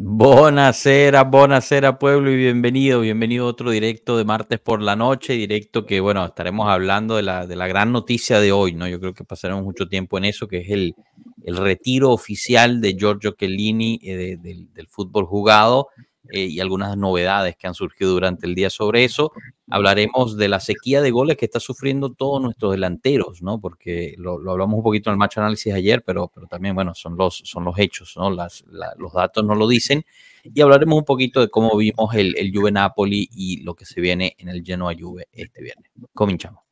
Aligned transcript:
Buonasera, 0.00 1.24
buonasera 1.24 1.98
pueblo 1.98 2.30
y 2.30 2.36
bienvenido, 2.36 3.00
bienvenido 3.00 3.46
a 3.46 3.48
otro 3.48 3.72
directo 3.72 4.16
de 4.16 4.24
martes 4.24 4.60
por 4.60 4.80
la 4.80 4.94
noche, 4.94 5.32
directo 5.32 5.86
que 5.86 5.98
bueno, 5.98 6.24
estaremos 6.24 6.68
hablando 6.68 7.16
de 7.16 7.22
la, 7.22 7.48
de 7.48 7.56
la 7.56 7.66
gran 7.66 7.90
noticia 7.90 8.38
de 8.38 8.52
hoy, 8.52 8.74
¿no? 8.74 8.86
Yo 8.86 9.00
creo 9.00 9.12
que 9.12 9.24
pasaremos 9.24 9.64
mucho 9.64 9.88
tiempo 9.88 10.16
en 10.16 10.26
eso, 10.26 10.46
que 10.46 10.58
es 10.58 10.70
el, 10.70 10.94
el 11.42 11.56
retiro 11.56 12.12
oficial 12.12 12.80
de 12.80 12.94
Giorgio 12.94 13.32
Chiellini 13.32 13.98
eh, 14.04 14.36
del, 14.40 14.72
del 14.72 14.86
fútbol 14.86 15.26
jugado 15.26 15.88
eh, 16.30 16.46
y 16.46 16.60
algunas 16.60 16.96
novedades 16.96 17.56
que 17.56 17.66
han 17.66 17.74
surgido 17.74 18.12
durante 18.12 18.46
el 18.46 18.54
día 18.54 18.70
sobre 18.70 19.04
eso. 19.04 19.32
Hablaremos 19.70 20.36
de 20.36 20.48
la 20.48 20.60
sequía 20.60 21.02
de 21.02 21.10
goles 21.10 21.36
que 21.36 21.44
está 21.44 21.60
sufriendo 21.60 22.12
todos 22.12 22.40
nuestros 22.40 22.72
delanteros, 22.72 23.42
¿no? 23.42 23.60
Porque 23.60 24.14
lo, 24.16 24.34
hablamos 24.50 24.78
un 24.78 24.82
poquito 24.82 25.10
en 25.10 25.14
el 25.14 25.18
match 25.18 25.38
análisis 25.38 25.74
ayer, 25.74 26.02
pero, 26.04 26.30
pero 26.34 26.46
también, 26.46 26.74
bueno, 26.74 26.94
son 26.94 27.16
los, 27.16 27.42
son 27.44 27.64
los 27.64 27.78
hechos, 27.78 28.14
¿no? 28.16 28.30
Las, 28.30 28.64
los 28.96 29.12
datos 29.12 29.44
no 29.44 29.54
lo 29.54 29.68
dicen. 29.68 30.04
Y 30.42 30.60
hablaremos 30.60 30.98
un 30.98 31.04
poquito 31.04 31.40
de 31.40 31.48
cómo 31.48 31.76
vimos 31.76 32.14
el, 32.14 32.36
el 32.38 32.50
Juve 32.54 32.72
Napoli 32.72 33.28
y 33.30 33.62
lo 33.62 33.74
que 33.74 33.84
se 33.84 34.00
viene 34.00 34.34
en 34.38 34.48
el 34.48 34.62
Genoa 34.64 34.94
Juve 34.98 35.28
este 35.32 35.62
viernes. 35.62 35.90
Cominchamos. 36.14 36.62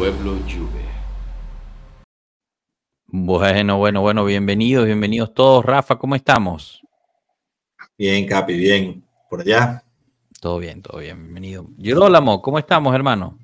Pueblo 0.00 0.38
Juve. 0.48 0.82
Bueno, 3.08 3.76
bueno, 3.76 4.00
bueno, 4.00 4.24
bienvenidos, 4.24 4.86
bienvenidos 4.86 5.34
todos. 5.34 5.62
Rafa, 5.62 5.98
¿cómo 5.98 6.14
estamos? 6.14 6.80
Bien, 7.98 8.26
Capi, 8.26 8.56
bien. 8.56 9.04
¿Por 9.28 9.42
allá? 9.42 9.84
Todo 10.40 10.58
bien, 10.58 10.80
todo 10.80 11.00
bien, 11.00 11.22
bienvenido. 11.22 11.66
Girolamo, 11.78 12.40
¿cómo 12.40 12.58
estamos, 12.58 12.94
hermano? 12.94 13.38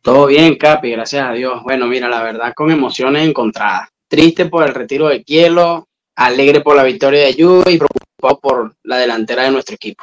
Todo 0.00 0.28
bien, 0.28 0.56
Capi, 0.56 0.92
gracias 0.92 1.28
a 1.28 1.32
Dios. 1.32 1.62
Bueno, 1.62 1.86
mira, 1.86 2.08
la 2.08 2.22
verdad, 2.22 2.54
con 2.56 2.70
emociones 2.70 3.28
encontradas. 3.28 3.90
Triste 4.08 4.46
por 4.46 4.66
el 4.66 4.72
retiro 4.72 5.08
de 5.08 5.22
Kielo, 5.22 5.86
alegre 6.16 6.62
por 6.62 6.76
la 6.76 6.82
victoria 6.82 7.26
de 7.26 7.34
Juve 7.34 7.72
y 7.72 7.76
preocupado 7.76 8.40
por 8.40 8.74
la 8.84 8.96
delantera 8.96 9.42
de 9.42 9.50
nuestro 9.50 9.74
equipo. 9.74 10.02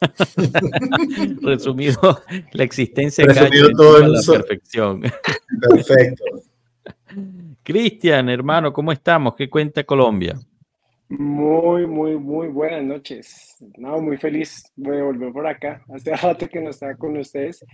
Resumido, 1.42 2.22
la 2.52 2.64
existencia 2.64 3.24
Resumido 3.24 3.70
todo 3.76 4.02
en 4.02 4.12
la 4.12 4.20
perfección. 4.26 5.02
Perfecto. 5.60 6.24
Cristian, 7.62 8.28
hermano, 8.28 8.72
¿cómo 8.72 8.92
estamos? 8.92 9.34
¿Qué 9.36 9.48
cuenta 9.48 9.84
Colombia? 9.84 10.34
Muy, 11.08 11.86
muy, 11.86 12.16
muy 12.16 12.48
buenas 12.48 12.84
noches. 12.84 13.56
No, 13.76 14.00
muy 14.00 14.16
feliz 14.16 14.72
de 14.76 15.02
volver 15.02 15.32
por 15.32 15.46
acá. 15.46 15.82
Hace 15.94 16.14
rato 16.16 16.48
que 16.48 16.60
no 16.60 16.70
estaba 16.70 16.94
con 16.94 17.16
ustedes. 17.16 17.64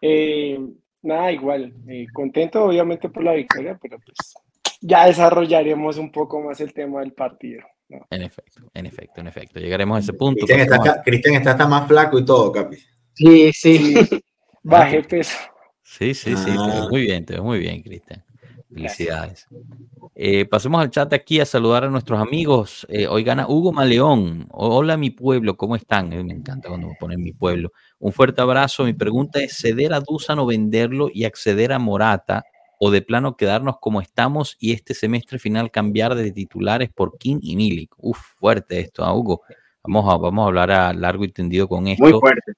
Eh, 0.00 0.58
nada, 1.02 1.32
igual. 1.32 1.74
Eh, 1.88 2.06
contento, 2.12 2.64
obviamente, 2.64 3.08
por 3.08 3.24
la 3.24 3.32
victoria, 3.32 3.78
pero 3.80 3.98
pues 3.98 4.34
ya 4.80 5.06
desarrollaremos 5.06 5.98
un 5.98 6.12
poco 6.12 6.40
más 6.40 6.60
el 6.60 6.72
tema 6.72 7.00
del 7.00 7.12
partido. 7.12 7.62
En 7.88 8.22
efecto, 8.22 8.62
en 8.74 8.86
efecto, 8.86 9.20
en 9.20 9.26
efecto. 9.28 9.60
Llegaremos 9.60 9.96
a 9.96 10.00
ese 10.00 10.12
punto. 10.12 10.44
Cristian 10.46 11.34
está, 11.34 11.52
está, 11.52 11.66
más 11.68 11.86
flaco 11.86 12.18
y 12.18 12.24
todo, 12.24 12.50
Capi. 12.50 12.76
Sí, 13.14 13.52
sí. 13.52 13.94
Baje 14.62 15.02
peso. 15.02 15.36
Sí, 15.82 16.12
sí, 16.14 16.36
sí. 16.36 16.50
Ah. 16.58 16.88
muy 16.90 17.02
bien, 17.02 17.24
te 17.24 17.34
ves 17.34 17.42
muy 17.42 17.60
bien, 17.60 17.82
Cristian. 17.82 18.24
Felicidades. 18.68 19.46
Eh, 20.14 20.44
pasemos 20.44 20.80
al 20.80 20.90
chat 20.90 21.12
aquí 21.12 21.38
a 21.38 21.46
saludar 21.46 21.84
a 21.84 21.88
nuestros 21.88 22.20
amigos. 22.20 22.84
Eh, 22.90 23.06
hoy 23.06 23.22
gana 23.22 23.46
Hugo 23.48 23.72
Maleón. 23.72 24.48
Hola, 24.50 24.96
mi 24.96 25.10
pueblo, 25.10 25.56
¿cómo 25.56 25.76
están? 25.76 26.08
me 26.08 26.34
encanta 26.34 26.68
cuando 26.68 26.88
me 26.88 26.94
ponen 26.98 27.22
mi 27.22 27.32
pueblo. 27.32 27.72
Un 28.00 28.12
fuerte 28.12 28.40
abrazo. 28.42 28.84
Mi 28.84 28.92
pregunta 28.92 29.40
es: 29.40 29.56
¿ceder 29.56 29.94
a 29.94 30.00
Dusan 30.00 30.40
o 30.40 30.46
venderlo 30.46 31.08
y 31.12 31.24
acceder 31.24 31.72
a 31.72 31.78
Morata? 31.78 32.44
O 32.78 32.90
de 32.90 33.02
plano 33.02 33.36
quedarnos 33.36 33.76
como 33.80 34.00
estamos 34.00 34.56
y 34.58 34.72
este 34.72 34.94
semestre 34.94 35.38
final 35.38 35.70
cambiar 35.70 36.14
de 36.14 36.30
titulares 36.32 36.90
por 36.92 37.16
King 37.18 37.38
y 37.42 37.56
Milik. 37.56 37.94
Uf, 37.98 38.18
fuerte 38.36 38.80
esto, 38.80 39.04
¿ah, 39.04 39.14
Hugo. 39.14 39.42
Vamos 39.82 40.12
a, 40.12 40.16
vamos 40.16 40.44
a 40.44 40.46
hablar 40.48 40.70
a 40.70 40.92
largo 40.92 41.24
y 41.24 41.32
tendido 41.32 41.68
con 41.68 41.86
esto. 41.86 42.02
Muy 42.02 42.12
fuerte. 42.12 42.52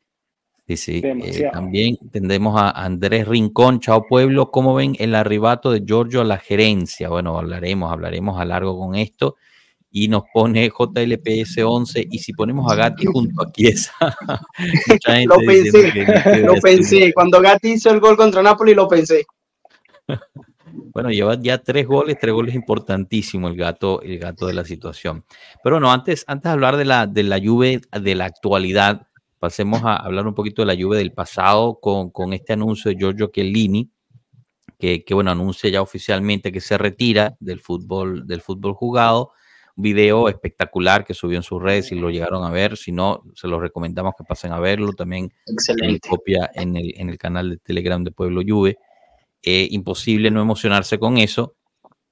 Sí, 0.69 0.77
sí. 0.77 1.03
Eh, 1.03 1.49
también 1.51 1.97
tendremos 2.11 2.61
a 2.61 2.71
Andrés 2.71 3.27
Rincón, 3.27 3.81
chao 3.81 4.05
pueblo. 4.07 4.51
¿Cómo 4.51 4.75
ven 4.75 4.97
el 4.99 5.15
arribato 5.15 5.71
de 5.71 5.83
Giorgio 5.85 6.21
a 6.21 6.25
la 6.25 6.37
gerencia? 6.37 7.09
Bueno, 7.09 7.39
hablaremos, 7.39 7.91
hablaremos 7.91 8.39
a 8.39 8.45
largo 8.45 8.79
con 8.79 8.95
esto. 8.95 9.37
Y 9.91 10.09
nos 10.09 10.25
pone 10.33 10.69
JLPS 10.69 11.59
11. 11.65 12.09
Y 12.11 12.19
si 12.19 12.35
ponemos 12.35 12.71
a 12.71 12.75
Gatti 12.75 13.07
junto 13.07 13.43
a 13.43 13.51
Chiesa. 13.51 13.93
lo 15.27 15.39
pensé, 15.39 16.43
lo 16.43 16.55
pensé. 16.57 17.15
Cuando 17.15 17.41
Gatti 17.41 17.73
hizo 17.73 17.91
el 17.91 18.01
gol 18.01 18.19
contra 18.19 18.43
Napoli, 18.43 18.75
lo 18.75 18.87
pensé. 18.87 19.25
Bueno, 20.93 21.11
lleva 21.11 21.41
ya 21.41 21.59
tres 21.59 21.87
goles, 21.87 22.19
tres 22.21 22.33
goles 22.35 22.55
importantísimos 22.55 23.51
el 23.51 23.57
gato, 23.57 24.03
el 24.03 24.19
gato 24.19 24.47
de 24.47 24.55
la 24.55 24.65
situación. 24.65 25.25
Pero 25.63 25.77
bueno, 25.77 25.93
antes, 25.93 26.25
antes 26.27 26.45
de 26.45 26.51
hablar 26.51 26.77
de 26.77 26.85
la, 26.85 27.07
de 27.07 27.23
la 27.23 27.41
Juve 27.43 27.81
de 27.91 28.15
la 28.15 28.27
actualidad, 28.27 29.07
pasemos 29.39 29.83
a 29.85 29.97
hablar 29.97 30.27
un 30.27 30.35
poquito 30.35 30.63
de 30.63 30.67
la 30.75 30.81
Juve 30.81 30.99
del 30.99 31.13
pasado 31.13 31.79
con, 31.81 32.11
con 32.11 32.33
este 32.33 32.53
anuncio 32.53 32.91
de 32.91 32.99
Giorgio 32.99 33.31
Chiellini, 33.33 33.91
que, 34.79 35.05
que, 35.05 35.15
bueno, 35.15 35.31
anuncia 35.31 35.71
ya 35.71 35.83
oficialmente 35.83 36.53
que 36.53 36.61
se 36.61 36.79
retira 36.79 37.37
del 37.41 37.61
fútbol, 37.61 38.27
del 38.27 38.41
fútbol 38.41 38.75
jugado. 38.75 39.33
Un 39.77 39.83
video 39.83 40.29
espectacular 40.29 41.05
que 41.05 41.15
subió 41.15 41.37
en 41.37 41.45
sus 41.45 41.63
redes 41.63 41.93
y 41.93 41.95
lo 41.95 42.11
llegaron 42.11 42.45
a 42.45 42.51
ver. 42.51 42.77
Si 42.77 42.91
no, 42.91 43.23
se 43.35 43.47
los 43.47 43.61
recomendamos 43.61 44.15
que 44.19 44.25
pasen 44.25 44.53
a 44.53 44.59
verlo. 44.59 44.93
También 44.93 45.33
en 45.47 45.99
copia 45.99 46.51
en 46.53 46.77
el, 46.77 46.93
en 46.97 47.11
el 47.11 47.19
canal 47.19 47.51
de 47.51 47.57
Telegram 47.59 48.03
de 48.03 48.11
Pueblo 48.11 48.43
Juve. 48.45 48.77
Eh, 49.43 49.69
imposible 49.71 50.31
no 50.31 50.43
emocionarse 50.43 50.99
con 50.99 51.17
eso. 51.19 51.55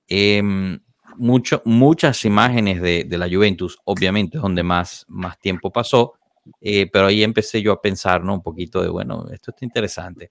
Em, 0.06 0.78
mucho, 1.16 1.60
muchas 1.64 2.24
imágenes 2.24 2.80
de, 2.80 3.06
la 3.18 3.28
Juventus, 3.28 3.78
obviamente, 3.84 4.36
es 4.38 4.42
donde 4.42 4.62
más, 4.62 5.04
más 5.08 5.38
tiempo 5.40 5.72
pasó, 5.72 6.14
eh, 6.60 6.88
pero 6.92 7.06
ahí 7.06 7.24
empecé 7.24 7.62
yo 7.62 7.72
a 7.72 7.82
pensar, 7.82 8.22
¿no? 8.22 8.34
Un 8.34 8.42
poquito 8.42 8.80
de, 8.80 8.88
bueno, 8.88 9.26
esto 9.32 9.50
está 9.50 9.64
interesante. 9.64 10.28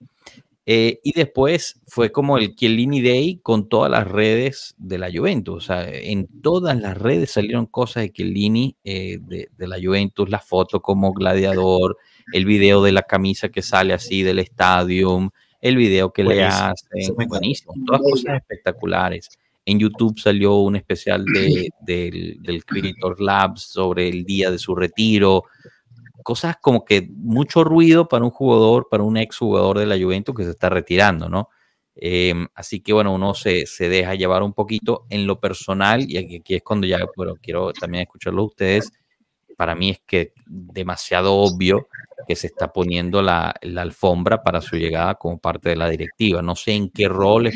Eh, 0.68 1.00
y 1.04 1.12
después 1.12 1.82
fue 1.86 2.12
como 2.12 2.38
el 2.38 2.56
Chiellini 2.56 3.02
Day 3.02 3.40
con 3.44 3.70
todas 3.70 3.92
las 3.92 4.08
redes 4.08 4.74
de 4.78 4.98
la 4.98 5.12
Juventus. 5.14 5.56
O 5.56 5.60
sea, 5.60 5.88
en 5.88 6.28
todas 6.42 6.80
las 6.80 6.98
redes 6.98 7.32
salieron 7.32 7.66
cosas 7.66 8.04
de 8.04 8.14
Chiellini, 8.14 8.78
de, 8.84 9.50
de, 9.56 9.68
la 9.68 9.78
Juventus, 9.84 10.30
la 10.30 10.40
foto 10.40 10.82
como 10.82 11.14
gladiador, 11.14 11.98
el 12.32 12.46
video 12.46 12.82
de 12.82 12.94
la 12.94 13.04
camisa 13.04 13.50
que 13.50 13.62
sale 13.62 13.94
así 13.94 14.24
del 14.24 14.40
estadio, 14.40 15.32
el 15.66 15.78
video 15.78 16.14
que 16.14 16.24
le 16.24 16.44
hacen, 16.44 17.16
buenísimo, 17.28 17.74
todas 17.88 18.02
cosas 18.02 18.36
espectaculares. 18.36 19.30
En 19.66 19.80
YouTube 19.80 20.20
salió 20.20 20.58
un 20.58 20.76
especial 20.76 21.26
de, 21.26 21.70
del, 21.82 22.38
del 22.44 22.64
Creator 22.64 23.20
Labs 23.20 23.64
sobre 23.64 24.08
el 24.08 24.26
día 24.26 24.52
de 24.52 24.60
su 24.60 24.76
retiro. 24.76 25.46
Cosas 26.22 26.58
como 26.62 26.86
que 26.86 27.10
mucho 27.10 27.64
ruido 27.64 28.08
para 28.08 28.24
un 28.24 28.30
jugador, 28.30 28.90
para 28.92 29.02
un 29.02 29.18
ex 29.18 29.40
jugador 29.40 29.80
de 29.80 29.88
la 29.88 29.98
Juventus 29.98 30.36
que 30.36 30.44
se 30.44 30.52
está 30.52 30.70
retirando, 30.70 31.30
¿no? 31.30 31.50
Em, 31.96 32.48
así 32.54 32.82
que 32.82 32.94
bueno, 32.94 33.12
uno 33.16 33.34
se, 33.34 33.66
se, 33.66 33.90
deja 33.90 34.14
llevar 34.14 34.44
un 34.44 34.54
poquito 34.54 35.08
en 35.10 35.26
lo 35.26 35.40
personal 35.40 36.06
y 36.08 36.18
aquí, 36.18 36.36
aquí 36.36 36.56
es 36.56 36.62
cuando 36.62 36.86
ya, 36.86 37.00
bueno, 37.18 37.34
quiero 37.42 37.74
también 37.74 38.04
escucharlo 38.04 38.44
a 38.44 38.46
ustedes. 38.46 38.92
Para 39.56 39.76
mí 39.76 39.92
es 39.92 40.02
que 40.06 40.34
demasiado 40.46 41.36
obvio 41.36 41.88
que 42.28 42.36
se 42.36 42.48
está 42.48 42.72
poniendo 42.72 43.22
la, 43.22 43.54
alfombra 43.78 44.44
para 44.44 44.62
su 44.62 44.78
llegada 44.78 45.16
como 45.16 45.38
parte 45.38 45.70
de 45.70 45.76
la 45.76 45.90
directiva. 45.90 46.42
No 46.42 46.56
sé 46.56 46.74
en 46.74 46.90
qué 46.90 47.08
rol 47.08 47.48
eh, 47.48 47.54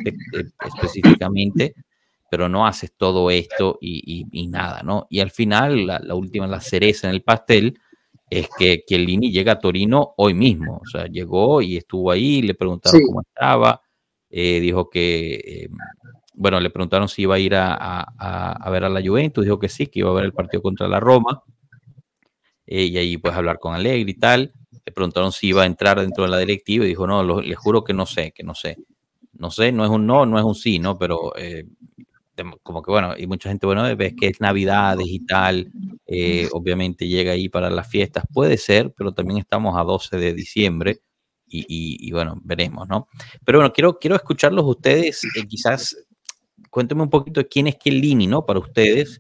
específicamente, 0.65 1.75
pero 2.29 2.47
no 2.47 2.67
haces 2.67 2.93
todo 2.95 3.31
esto 3.31 3.77
y, 3.81 4.47
nada, 4.47 4.81
¿no? 4.83 5.07
Y 5.09 5.19
al 5.19 5.31
final, 5.31 5.87
la, 5.87 6.15
última, 6.15 6.47
la 6.47 6.61
cereza 6.61 7.07
en 7.07 7.15
el 7.15 7.23
pastel, 7.23 7.79
es 8.29 8.47
que 8.57 8.83
Chiellini 8.85 9.31
llega 9.31 9.53
a 9.53 9.59
Torino 9.59 10.13
hoy 10.17 10.35
mismo. 10.35 10.81
O 10.83 10.85
sea, 10.85 11.07
llegó 11.07 11.61
y 11.61 11.77
estuvo 11.77 12.11
ahí, 12.11 12.43
le 12.43 12.53
preguntaron 12.53 13.01
cómo 13.07 13.21
estaba, 13.21 13.81
eh, 14.29 14.59
dijo 14.59 14.89
que, 14.89 15.33
eh, 15.33 15.69
bueno, 16.35 16.59
le 16.59 16.69
preguntaron 16.69 17.09
si 17.09 17.23
iba 17.23 17.35
a 17.35 17.39
ir 17.39 17.55
a, 17.55 17.73
a, 17.73 18.69
ver 18.69 18.83
a 18.83 18.89
la 18.89 19.01
Juventus, 19.01 19.43
dijo 19.43 19.57
que 19.57 19.67
sí, 19.67 19.87
que 19.87 19.99
iba 19.99 20.11
a 20.11 20.13
ver 20.13 20.25
el 20.25 20.33
partido 20.33 20.61
contra 20.61 20.87
la 20.87 20.99
Roma. 20.99 21.43
Y 22.69 22.97
ahí 22.97 23.17
pues 23.17 23.33
hablar 23.33 23.59
con 23.59 23.73
Alegre 23.73 24.11
y 24.11 24.13
tal. 24.13 24.53
Le 24.85 24.91
preguntaron 24.91 25.31
si 25.31 25.47
iba 25.47 25.63
a 25.63 25.65
entrar 25.65 25.99
dentro 25.99 26.23
de 26.23 26.29
la 26.29 26.37
directiva 26.37 26.85
y 26.85 26.89
dijo, 26.89 27.07
no, 27.07 27.41
le 27.41 27.55
juro 27.55 27.83
que 27.83 27.93
no 27.93 28.05
sé, 28.05 28.31
que 28.31 28.43
no 28.43 28.55
sé. 28.55 28.77
No 29.33 29.51
sé, 29.51 29.71
no 29.71 29.85
es 29.85 29.89
un 29.89 30.05
no, 30.05 30.25
no 30.25 30.37
es 30.37 30.43
un 30.43 30.55
sí, 30.55 30.79
¿no? 30.79 30.97
Pero 30.97 31.33
eh, 31.37 31.65
como 32.63 32.81
que 32.81 32.91
bueno, 32.91 33.15
y 33.17 33.27
mucha 33.27 33.49
gente, 33.49 33.65
bueno, 33.65 33.83
ves 33.95 34.13
que 34.19 34.27
es 34.27 34.41
Navidad 34.41 34.97
digital, 34.97 35.71
eh, 36.05 36.47
obviamente 36.51 37.07
llega 37.07 37.33
ahí 37.33 37.49
para 37.49 37.69
las 37.69 37.87
fiestas, 37.87 38.23
puede 38.33 38.57
ser, 38.57 38.93
pero 38.95 39.13
también 39.13 39.39
estamos 39.39 39.77
a 39.77 39.83
12 39.83 40.17
de 40.17 40.33
diciembre 40.33 41.01
y, 41.51 42.11
bueno, 42.11 42.39
veremos, 42.43 42.87
¿no? 42.87 43.07
Pero 43.43 43.57
bueno, 43.57 43.73
quiero, 43.73 43.97
quiero 43.97 44.15
escucharlos 44.15 44.65
ustedes, 44.65 45.23
eh, 45.35 45.47
quizás 45.47 45.97
cuénteme 46.69 47.01
un 47.01 47.09
poquito 47.09 47.41
quién 47.49 47.67
es 47.67 47.79
Chiellini, 47.79 48.27
¿no? 48.27 48.45
Para 48.45 48.59
ustedes 48.59 49.19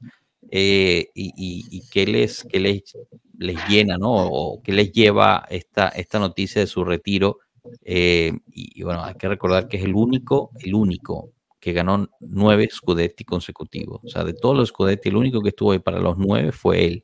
eh, 0.51 1.09
y, 1.13 1.83
qué 1.91 2.05
les, 2.05 2.43
qué 2.43 2.59
les, 2.59 2.97
les 3.37 3.57
llena, 3.67 3.97
¿no? 3.97 4.11
O 4.11 4.61
qué 4.61 4.71
les 4.71 4.91
lleva 4.91 5.45
esta, 5.49 5.89
esta 5.89 6.19
noticia 6.19 6.61
de 6.61 6.67
su 6.67 6.83
retiro. 6.83 7.39
Eh, 7.83 8.33
y, 8.47 8.81
bueno, 8.83 9.03
hay 9.03 9.15
que 9.15 9.27
recordar 9.27 9.67
que 9.67 9.77
es 9.77 9.83
el 9.83 9.93
único, 9.93 10.51
el 10.59 10.73
único 10.73 11.31
que 11.59 11.73
ganó 11.73 12.07
nueve 12.19 12.69
Scudetti 12.71 13.25
consecutivos. 13.25 14.01
O 14.03 14.09
sea, 14.09 14.23
de 14.23 14.33
todos 14.33 14.55
los 14.55 14.69
Scudetti, 14.69 15.09
el 15.09 15.17
único 15.17 15.41
que 15.41 15.49
estuvo 15.49 15.71
ahí 15.71 15.79
para 15.79 15.99
los 15.99 16.17
nueve 16.17 16.51
fue 16.51 16.85
él. 16.85 17.03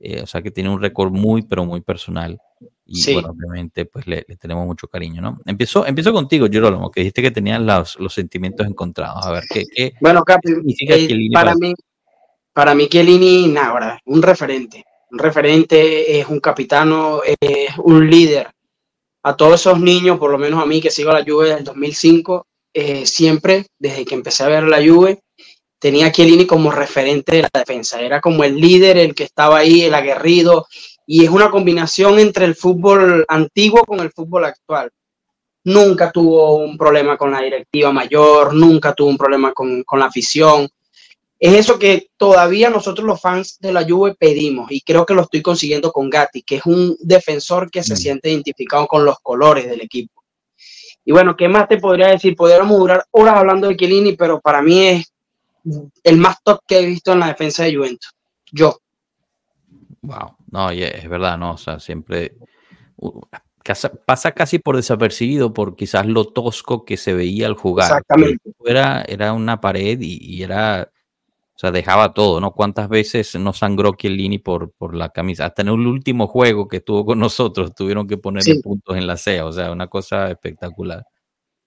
Eh, 0.00 0.20
o 0.20 0.26
sea, 0.26 0.42
que 0.42 0.50
tiene 0.50 0.68
un 0.68 0.82
récord 0.82 1.10
muy, 1.10 1.42
pero 1.42 1.64
muy 1.64 1.80
personal. 1.80 2.38
Y 2.84 3.14
bueno, 3.14 3.30
obviamente, 3.30 3.86
pues 3.86 4.06
le, 4.06 4.22
tenemos 4.38 4.66
mucho 4.66 4.86
cariño, 4.86 5.22
¿no? 5.22 5.38
Empiezo, 5.46 5.86
empiezo 5.86 6.12
contigo, 6.12 6.46
Girolamo, 6.48 6.90
que 6.90 7.00
dijiste 7.00 7.22
que 7.22 7.30
tenías 7.30 7.60
los, 7.60 7.98
los 7.98 8.12
sentimientos 8.12 8.66
encontrados. 8.66 9.24
A 9.24 9.32
ver, 9.32 9.44
¿qué, 9.50 9.64
qué 9.74 9.94
bueno, 10.00 10.22
Capi, 10.22 10.50
eh, 10.50 11.28
para, 11.32 11.54
mí, 11.54 11.72
para 12.54 12.74
mí, 12.74 12.88
Chiellini, 12.88 13.48
nada, 13.48 14.00
un 14.06 14.22
referente. 14.22 14.84
Un 15.10 15.18
referente, 15.18 16.18
es 16.18 16.28
un 16.28 16.40
capitano, 16.40 17.20
es 17.24 17.76
un 17.78 18.08
líder. 18.08 18.48
A 19.24 19.36
todos 19.36 19.60
esos 19.60 19.80
niños, 19.80 20.18
por 20.18 20.30
lo 20.30 20.38
menos 20.38 20.62
a 20.62 20.66
mí 20.66 20.80
que 20.80 20.90
sigo 20.90 21.10
a 21.10 21.18
la 21.18 21.24
Juve 21.24 21.46
desde 21.46 21.58
el 21.58 21.64
2005, 21.64 22.46
eh, 22.72 23.06
siempre, 23.06 23.66
desde 23.78 24.04
que 24.04 24.14
empecé 24.14 24.44
a 24.44 24.48
ver 24.48 24.64
la 24.64 24.84
Juve, 24.84 25.20
tenía 25.78 26.06
a 26.06 26.12
Chiellini 26.12 26.46
como 26.46 26.70
referente 26.70 27.36
de 27.36 27.42
la 27.42 27.50
defensa. 27.52 28.00
Era 28.00 28.20
como 28.20 28.44
el 28.44 28.56
líder, 28.56 28.98
el 28.98 29.14
que 29.14 29.24
estaba 29.24 29.58
ahí, 29.58 29.82
el 29.82 29.94
aguerrido, 29.94 30.66
y 31.06 31.24
es 31.24 31.30
una 31.30 31.50
combinación 31.50 32.18
entre 32.18 32.44
el 32.44 32.54
fútbol 32.54 33.24
antiguo 33.28 33.84
con 33.84 34.00
el 34.00 34.10
fútbol 34.10 34.44
actual. 34.44 34.90
Nunca 35.64 36.10
tuvo 36.12 36.56
un 36.56 36.76
problema 36.78 37.16
con 37.16 37.32
la 37.32 37.40
directiva 37.40 37.92
mayor, 37.92 38.54
nunca 38.54 38.94
tuvo 38.94 39.08
un 39.08 39.18
problema 39.18 39.52
con, 39.52 39.82
con 39.82 39.98
la 39.98 40.06
afición. 40.06 40.68
Es 41.44 41.52
eso 41.52 41.78
que 41.78 42.08
todavía 42.16 42.70
nosotros 42.70 43.06
los 43.06 43.20
fans 43.20 43.58
de 43.60 43.70
la 43.70 43.84
Juve 43.86 44.14
pedimos 44.14 44.72
y 44.72 44.80
creo 44.80 45.04
que 45.04 45.12
lo 45.12 45.20
estoy 45.20 45.42
consiguiendo 45.42 45.92
con 45.92 46.08
Gatti, 46.08 46.42
que 46.42 46.56
es 46.56 46.64
un 46.64 46.96
defensor 47.00 47.70
que 47.70 47.82
se 47.82 47.92
mm. 47.92 47.96
siente 47.98 48.30
identificado 48.30 48.86
con 48.86 49.04
los 49.04 49.18
colores 49.20 49.68
del 49.68 49.82
equipo. 49.82 50.24
Y 51.04 51.12
bueno, 51.12 51.36
¿qué 51.36 51.46
más 51.46 51.68
te 51.68 51.76
podría 51.76 52.06
decir? 52.08 52.34
Podríamos 52.34 52.78
durar 52.78 53.04
horas 53.10 53.36
hablando 53.36 53.68
de 53.68 53.76
Chiellini, 53.76 54.14
pero 54.14 54.40
para 54.40 54.62
mí 54.62 54.86
es 54.86 55.12
el 56.02 56.16
más 56.16 56.42
top 56.42 56.60
que 56.66 56.78
he 56.78 56.86
visto 56.86 57.12
en 57.12 57.20
la 57.20 57.26
defensa 57.26 57.64
de 57.64 57.76
Juventus. 57.76 58.14
Yo. 58.50 58.78
Wow, 60.00 60.38
no, 60.50 60.70
es 60.70 61.06
verdad, 61.10 61.36
¿no? 61.36 61.52
O 61.52 61.58
sea, 61.58 61.78
siempre 61.78 62.38
pasa 64.06 64.32
casi 64.32 64.58
por 64.58 64.76
desapercibido 64.76 65.52
por 65.52 65.76
quizás 65.76 66.06
lo 66.06 66.24
tosco 66.24 66.86
que 66.86 66.96
se 66.96 67.12
veía 67.12 67.48
al 67.48 67.54
jugar. 67.54 67.88
Exactamente. 67.90 68.50
Era, 68.64 69.02
era 69.06 69.34
una 69.34 69.60
pared 69.60 69.98
y, 70.00 70.42
era, 70.42 70.90
o 71.56 71.58
sea, 71.58 71.70
dejaba 71.70 72.12
todo, 72.12 72.40
¿no? 72.40 72.50
¿Cuántas 72.50 72.88
veces 72.88 73.36
no 73.36 73.52
sangró 73.52 73.94
Chiellini 73.94 74.38
por, 74.38 74.72
por 74.72 74.96
la 74.96 75.10
camisa? 75.10 75.46
Hasta 75.46 75.62
en 75.62 75.68
el 75.68 75.86
último 75.86 76.26
juego 76.26 76.66
que 76.66 76.78
estuvo 76.78 77.06
con 77.06 77.20
nosotros 77.20 77.74
tuvieron 77.76 78.08
que 78.08 78.16
ponerle 78.16 78.60
puntos 78.60 78.96
en 78.96 79.06
la 79.06 79.16
CEA, 79.16 79.46
o 79.46 79.52
sea, 79.52 79.70
una 79.70 79.86
cosa 79.86 80.30
espectacular. 80.32 81.04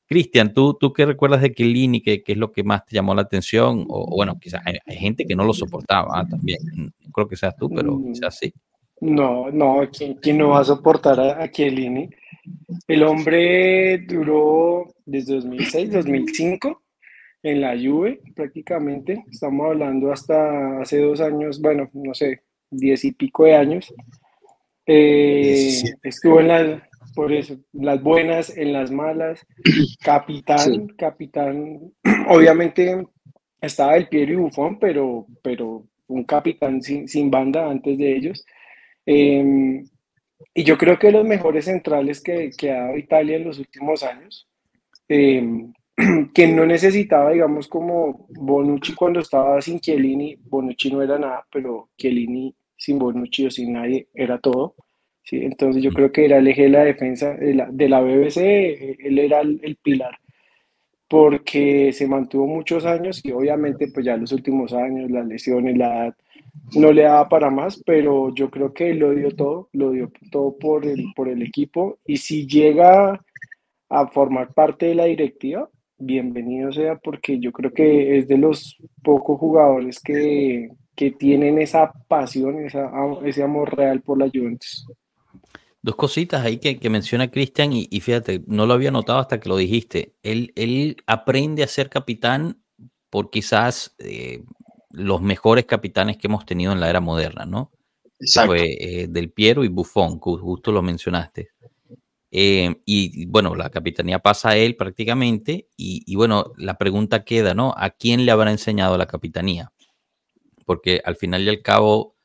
Cristian, 0.05 0.53
¿tú, 0.53 0.75
¿tú 0.77 0.91
qué 0.91 1.05
recuerdas 1.05 1.41
de 1.41 1.53
Chiellini? 1.53 2.01
¿Qué, 2.01 2.21
¿Qué 2.21 2.33
es 2.33 2.37
lo 2.37 2.51
que 2.51 2.63
más 2.63 2.85
te 2.85 2.95
llamó 2.95 3.15
la 3.15 3.21
atención? 3.21 3.85
O, 3.87 4.13
bueno, 4.13 4.37
quizás 4.39 4.61
hay, 4.65 4.97
gente 4.97 5.25
que 5.25 5.35
no 5.35 5.45
lo 5.45 5.53
soportaba 5.53 6.19
ah, 6.19 6.27
también. 6.27 6.59
No 6.75 7.11
creo 7.13 7.27
que 7.29 7.37
seas 7.37 7.55
tú, 7.55 7.69
pero 7.69 7.95
mm. 7.95 8.11
quizás 8.11 8.37
sí. 8.37 8.53
No, 8.99 9.49
no, 9.51 9.81
¿quién, 10.21 10.37
no 10.37 10.49
va 10.49 10.61
a 10.61 10.65
soportar 10.65 11.19
a, 11.19 11.43
a 11.43 11.49
Chiellini? 11.49 12.09
El 12.87 13.03
hombre 13.03 13.99
duró 13.99 14.85
desde 15.05 15.35
2006, 15.35 15.93
2005 15.93 16.81
en 17.43 17.61
la 17.61 17.77
Juve 17.77 18.21
prácticamente. 18.35 19.23
Estamos 19.31 19.67
hablando 19.67 20.11
hasta 20.11 20.81
hace 20.81 20.99
dos 20.99 21.21
años, 21.21 21.61
bueno, 21.61 21.89
no 21.93 22.13
sé, 22.13 22.41
diez 22.69 23.05
y 23.05 23.11
pico 23.11 23.45
de 23.45 23.55
años. 23.55 23.93
Eh, 24.85 25.83
estuvo 26.03 26.39
en 26.39 26.47
la, 26.47 26.89
por 27.13 27.33
eso, 27.33 27.57
las 27.73 28.01
buenas, 28.01 28.55
en 28.55 28.73
las 28.73 28.91
malas, 28.91 29.45
capitán, 30.03 30.87
capitán, 30.97 31.91
obviamente 32.29 33.05
estaba 33.59 33.97
el 33.97 34.07
Piero 34.07 34.33
y 34.33 34.35
Bufón, 34.35 34.79
pero, 34.79 35.27
pero 35.41 35.85
un 36.07 36.23
capitán 36.23 36.81
sin, 36.81 37.31
banda 37.31 37.69
antes 37.69 37.97
de 37.97 38.15
ellos. 38.15 38.45
Em, 39.05 39.85
y 40.53 40.63
yo 40.63 40.77
creo 40.77 40.99
que 40.99 41.11
los 41.11 41.25
mejores 41.25 41.65
centrales 41.65 42.21
que, 42.21 42.51
que, 42.57 42.71
ha 42.71 42.83
dado 42.83 42.97
Italia 42.97 43.37
en 43.37 43.45
los 43.45 43.59
últimos 43.59 44.03
años, 44.03 44.47
em, 45.07 45.73
que 46.33 46.47
no 46.47 46.65
necesitaba, 46.65 47.31
digamos, 47.31 47.67
como 47.67 48.27
Bonucci 48.29 48.93
cuando 48.93 49.19
estaba 49.19 49.59
sin 49.61 49.79
Chiellini, 49.79 50.35
Bonucci 50.35 50.91
no 50.91 51.01
era 51.01 51.17
nada, 51.17 51.45
pero 51.51 51.89
Chiellini 51.97 52.55
sin 52.77 52.99
Bonucci 52.99 53.47
o 53.47 53.51
sin 53.51 53.73
nadie 53.73 54.07
era 54.13 54.39
todo. 54.39 54.75
¿sí? 55.23 55.37
Entonces 55.37 55.81
yo 55.81 55.91
creo 55.91 56.11
que 56.11 56.25
era 56.25 56.37
el 56.37 56.47
eje 56.47 56.63
de 56.63 56.69
la 56.69 56.83
defensa 56.83 57.33
de 57.33 57.55
la, 57.55 57.67
de 57.71 57.89
la 57.89 58.01
BBC, 58.01 58.97
él 58.99 59.17
era 59.17 59.41
el, 59.41 59.77
pilar, 59.81 60.19
porque 61.07 61.91
se 61.93 62.07
mantuvo 62.07 62.45
muchos 62.45 62.85
años 62.85 63.21
y 63.25 63.31
obviamente 63.31 63.87
pues 63.91 64.05
ya 64.05 64.17
los 64.17 64.31
últimos 64.31 64.73
años, 64.73 65.09
las 65.09 65.25
lesiones, 65.25 65.77
la 65.77 66.05
edad, 66.05 66.15
no 66.75 66.91
le 66.91 67.03
daba 67.03 67.27
para 67.27 67.49
más, 67.49 67.81
pero 67.85 68.33
yo 68.35 68.51
creo 68.51 68.71
que 68.73 68.93
lo 68.93 69.15
dio 69.15 69.31
todo, 69.31 69.69
lo 69.73 69.91
dio 69.91 70.11
todo 70.31 70.57
por 70.59 70.85
el, 70.85 71.05
por 71.15 71.27
el 71.27 71.41
equipo 71.41 71.97
y 72.05 72.17
si 72.17 72.45
llega 72.47 73.19
a 73.89 74.07
formar 74.07 74.53
parte 74.53 74.87
de 74.87 74.95
la 74.95 75.05
directiva, 75.05 75.69
bienvenido 75.97 76.71
sea 76.71 76.97
porque 76.97 77.39
yo 77.39 77.51
creo 77.51 77.73
que 77.73 78.17
es 78.17 78.27
de 78.27 78.37
los 78.37 78.77
pocos 79.03 79.39
jugadores 79.39 79.99
que, 79.99 80.69
que 80.95 81.11
tienen 81.11 81.59
esa 81.59 81.91
pasión, 82.07 82.65
esa, 82.65 82.91
ese 83.23 83.43
amor 83.43 83.75
real 83.75 84.01
por 84.01 84.17
la 84.17 84.29
Juventus. 84.29 84.85
Dos 85.81 85.95
cositas 85.95 86.43
ahí 86.43 86.57
que, 86.57 86.89
menciona 86.89 87.31
Cristian 87.31 87.71
y, 87.71 87.87
fíjate, 88.01 88.43
no 88.47 88.65
lo 88.65 88.73
había 88.73 88.91
notado 88.91 89.19
hasta 89.19 89.39
que 89.39 89.47
lo 89.47 89.55
dijiste. 89.55 90.15
Él, 90.21 90.51
él 90.55 90.97
aprende 91.05 91.63
a 91.63 91.67
ser 91.67 91.89
capitán 91.89 92.61
por 93.09 93.29
quizás 93.29 93.95
eh, 93.99 94.43
los 94.89 95.21
mejores 95.21 95.65
capitanes 95.65 96.17
que 96.17 96.27
hemos 96.27 96.45
tenido 96.45 96.73
en 96.73 96.79
la 96.79 96.89
era 96.89 96.99
moderna, 96.99 97.45
¿no? 97.45 97.71
Fue 98.45 98.75
eh, 98.79 99.07
Del 99.07 99.31
Piero 99.31 99.63
y 99.63 99.67
Buffon, 99.67 100.19
justo 100.19 100.71
lo 100.71 100.81
mencionaste. 100.81 101.49
Eh, 102.31 102.81
y 102.85 103.25
bueno, 103.27 103.55
la 103.55 103.69
capitanía 103.69 104.19
pasa 104.19 104.49
a 104.49 104.57
él 104.57 104.75
prácticamente 104.75 105.69
y, 105.77 106.15
bueno, 106.15 106.53
la 106.57 106.77
pregunta 106.77 107.23
queda, 107.23 107.53
¿no? 107.53 107.73
¿A 107.77 107.91
quién 107.91 108.25
le 108.25 108.31
habrá 108.31 108.51
enseñado 108.51 108.97
la 108.97 109.07
capitanía? 109.07 109.71
Porque 110.65 111.01
al 111.05 111.15
final 111.15 111.43
y 111.43 111.49
al 111.49 111.61
cabo, 111.61 112.15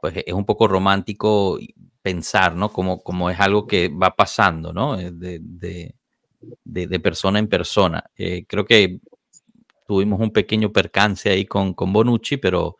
pues 0.00 0.14
es 0.26 0.32
un 0.32 0.46
poco 0.46 0.66
romántico 0.66 1.58
pensar, 2.02 2.56
¿no? 2.56 2.72
Como, 2.72 3.02
como 3.02 3.28
es 3.30 3.38
algo 3.38 3.66
que 3.66 3.88
va 3.88 4.16
pasando, 4.16 4.72
¿no? 4.72 4.98
Eh, 4.98 5.10
de, 5.12 5.94
de, 6.64 7.00
persona 7.00 7.38
en 7.38 7.48
persona. 7.48 8.02
Eh, 8.16 8.46
creo 8.46 8.64
que 8.64 9.00
tuvimos 9.86 10.20
un 10.20 10.30
pequeño 10.30 10.72
percance 10.72 11.28
ahí 11.30 11.44
con, 11.44 11.74
con 11.74 11.92
Bonucci, 11.92 12.38
pero, 12.38 12.78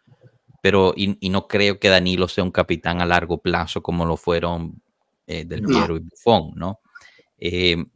pero 0.63 0.95
y, 0.97 1.29
no 1.29 1.47
creo 1.47 1.79
que 1.79 1.89
Danilo 1.89 2.29
sea 2.29 2.45
un 2.45 2.51
capitán 2.51 3.01
a 3.01 3.07
largo 3.07 3.39
plazo 3.39 3.83
como 3.83 4.07
lo 4.07 4.17
fueron 4.17 4.83
eh, 5.31 5.45
Del 5.45 5.63
Piero 5.63 5.97
y 5.97 6.01
Buffon, 6.01 6.53
¿no? 6.57 6.81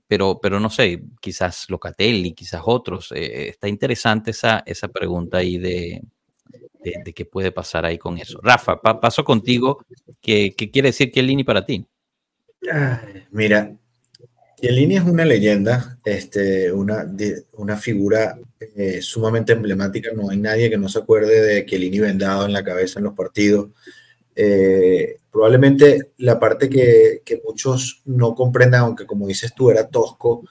pero, 0.09 0.41
pero 0.41 0.59
no 0.59 0.71
sé, 0.71 1.03
quizás 1.21 1.67
Locatelli, 1.69 2.33
quizás 2.33 2.63
otros. 2.65 3.13
está 3.13 3.69
interesante 3.69 4.31
esa, 4.31 4.63
esa 4.65 4.89
pregunta 4.89 5.37
ahí 5.37 5.59
de, 5.59 6.01
de, 7.05 7.13
qué 7.13 7.25
puede 7.25 7.53
pasar 7.53 7.85
ahí 7.85 7.99
con 7.99 8.19
eso. 8.19 8.41
Rafa, 8.43 8.81
paso 8.81 9.25
contigo. 9.25 9.85
¿Qué, 10.21 10.55
quiere 10.55 10.89
decir 10.89 11.11
Chiellini 11.11 11.45
para 11.45 11.65
ti? 11.65 11.87
mira, 13.31 13.77
Chiellini 14.59 14.97
es 14.97 15.03
una 15.03 15.27
leyenda, 15.27 15.99
este, 16.05 16.73
una, 16.73 17.07
una 17.59 17.77
figura 17.77 18.39
eh, 18.77 19.03
sumamente 19.03 19.53
emblemática. 19.53 20.11
No 20.15 20.31
hay 20.31 20.39
nadie 20.39 20.71
que 20.71 20.79
no 20.79 20.89
se 20.89 21.01
acuerde 21.01 21.43
de 21.43 21.67
Chiellini 21.67 21.99
vendado 21.99 22.47
en 22.47 22.53
la 22.53 22.65
cabeza 22.65 22.99
en 22.99 23.05
los 23.05 23.15
partidos. 23.15 23.71
Eh, 24.35 25.17
probablemente 25.35 26.13
la 26.19 26.39
parte 26.39 26.71
que, 26.71 27.43
muchos 27.45 28.03
no 28.05 28.37
comprendan, 28.37 28.83
aunque 28.83 29.05
como 29.05 29.27
dices 29.27 29.53
tú 29.53 29.69
era 29.69 29.89
tosco, 29.89 30.45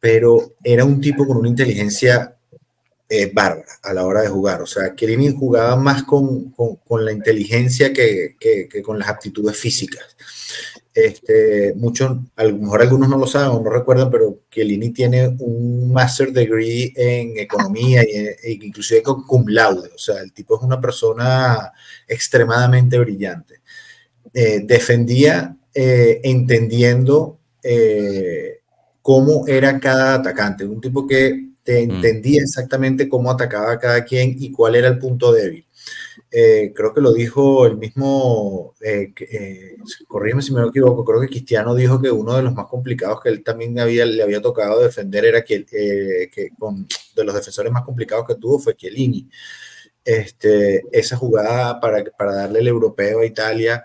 pero 0.00 0.54
era 0.64 0.82
un 0.86 0.98
tipo 0.98 1.26
con 1.26 1.36
una 1.36 1.50
inteligencia 1.50 2.34
eh, 3.06 3.30
bárbara 3.34 3.68
a 3.82 3.92
la 3.92 4.06
hora 4.06 4.22
de 4.22 4.28
jugar. 4.28 4.62
O 4.62 4.66
sea, 4.66 4.94
Chiellini 4.94 5.36
jugaba 5.36 5.76
más 5.76 6.04
con, 6.04 6.54
la 6.88 7.12
inteligencia 7.12 7.92
que, 7.92 8.36
con 8.82 8.98
las 8.98 9.08
aptitudes 9.08 9.58
físicas. 9.58 10.16
Este, 10.94 11.74
muchos, 11.76 12.16
a 12.36 12.44
lo 12.44 12.56
mejor 12.56 12.80
algunos 12.80 13.10
no 13.10 13.18
lo 13.18 13.26
saben 13.26 13.48
o 13.50 13.60
no 13.60 13.68
recuerdan, 13.68 14.10
pero 14.10 14.40
Chiellini 14.50 14.90
tiene 14.90 15.28
un 15.38 15.92
master 15.92 16.32
degree 16.32 16.94
en 16.96 17.36
economía 17.38 18.00
e, 18.02 18.38
inclusive 18.62 19.02
con 19.02 19.26
cum 19.26 19.44
laude. 19.48 19.90
O 19.94 19.98
sea, 19.98 20.22
el 20.22 20.32
tipo 20.32 20.56
es 20.56 20.62
una 20.62 20.80
persona 20.80 21.72
extremadamente 22.08 22.98
brillante. 22.98 23.63
Eh, 24.34 24.60
defendía 24.64 25.56
eh, 25.72 26.20
entendiendo 26.24 27.38
cómo 29.00 29.46
era 29.46 29.80
cada 29.80 30.14
atacante. 30.16 30.66
Un 30.66 30.80
tipo 30.80 31.06
que 31.06 31.44
te 31.64 31.80
entendía 31.82 32.42
exactamente 32.42 33.08
cómo 33.08 33.30
atacaba 33.30 33.72
a 33.72 33.78
cada 33.78 34.04
quien 34.04 34.36
y 34.38 34.52
cuál 34.52 34.74
era 34.74 34.88
el 34.88 34.98
punto 34.98 35.32
débil. 35.32 35.66
Eh, 36.30 36.72
creo 36.74 36.92
que 36.92 37.00
lo 37.00 37.12
dijo 37.12 37.64
el 37.64 37.76
mismo, 37.76 38.74
eh, 38.80 39.12
eh, 39.18 39.76
corrígeme 40.08 40.42
si 40.42 40.52
me 40.52 40.62
equivoco, 40.66 41.04
creo 41.04 41.20
que 41.20 41.28
Cristiano 41.28 41.74
dijo 41.74 42.02
que 42.02 42.10
uno 42.10 42.36
de 42.36 42.42
los 42.42 42.52
más 42.52 42.66
complicados 42.66 43.20
que 43.20 43.28
él 43.28 43.42
también 43.44 43.78
había, 43.78 44.04
le 44.04 44.22
había 44.22 44.42
tocado 44.42 44.80
defender 44.82 45.24
era 45.24 45.44
que, 45.44 45.64
eh, 45.70 46.28
que 46.32 46.50
con, 46.58 46.86
de 47.14 47.24
los 47.24 47.34
defensores 47.34 47.72
más 47.72 47.84
complicados 47.84 48.26
que 48.26 48.34
tuvo 48.34 48.58
fue 48.58 48.76
Chiellini. 48.76 49.28
Este, 50.04 50.82
esa 50.92 51.16
jugada 51.16 51.80
para, 51.80 52.04
para 52.18 52.34
darle 52.34 52.58
el 52.60 52.68
europeo 52.68 53.20
a 53.20 53.26
Italia, 53.26 53.84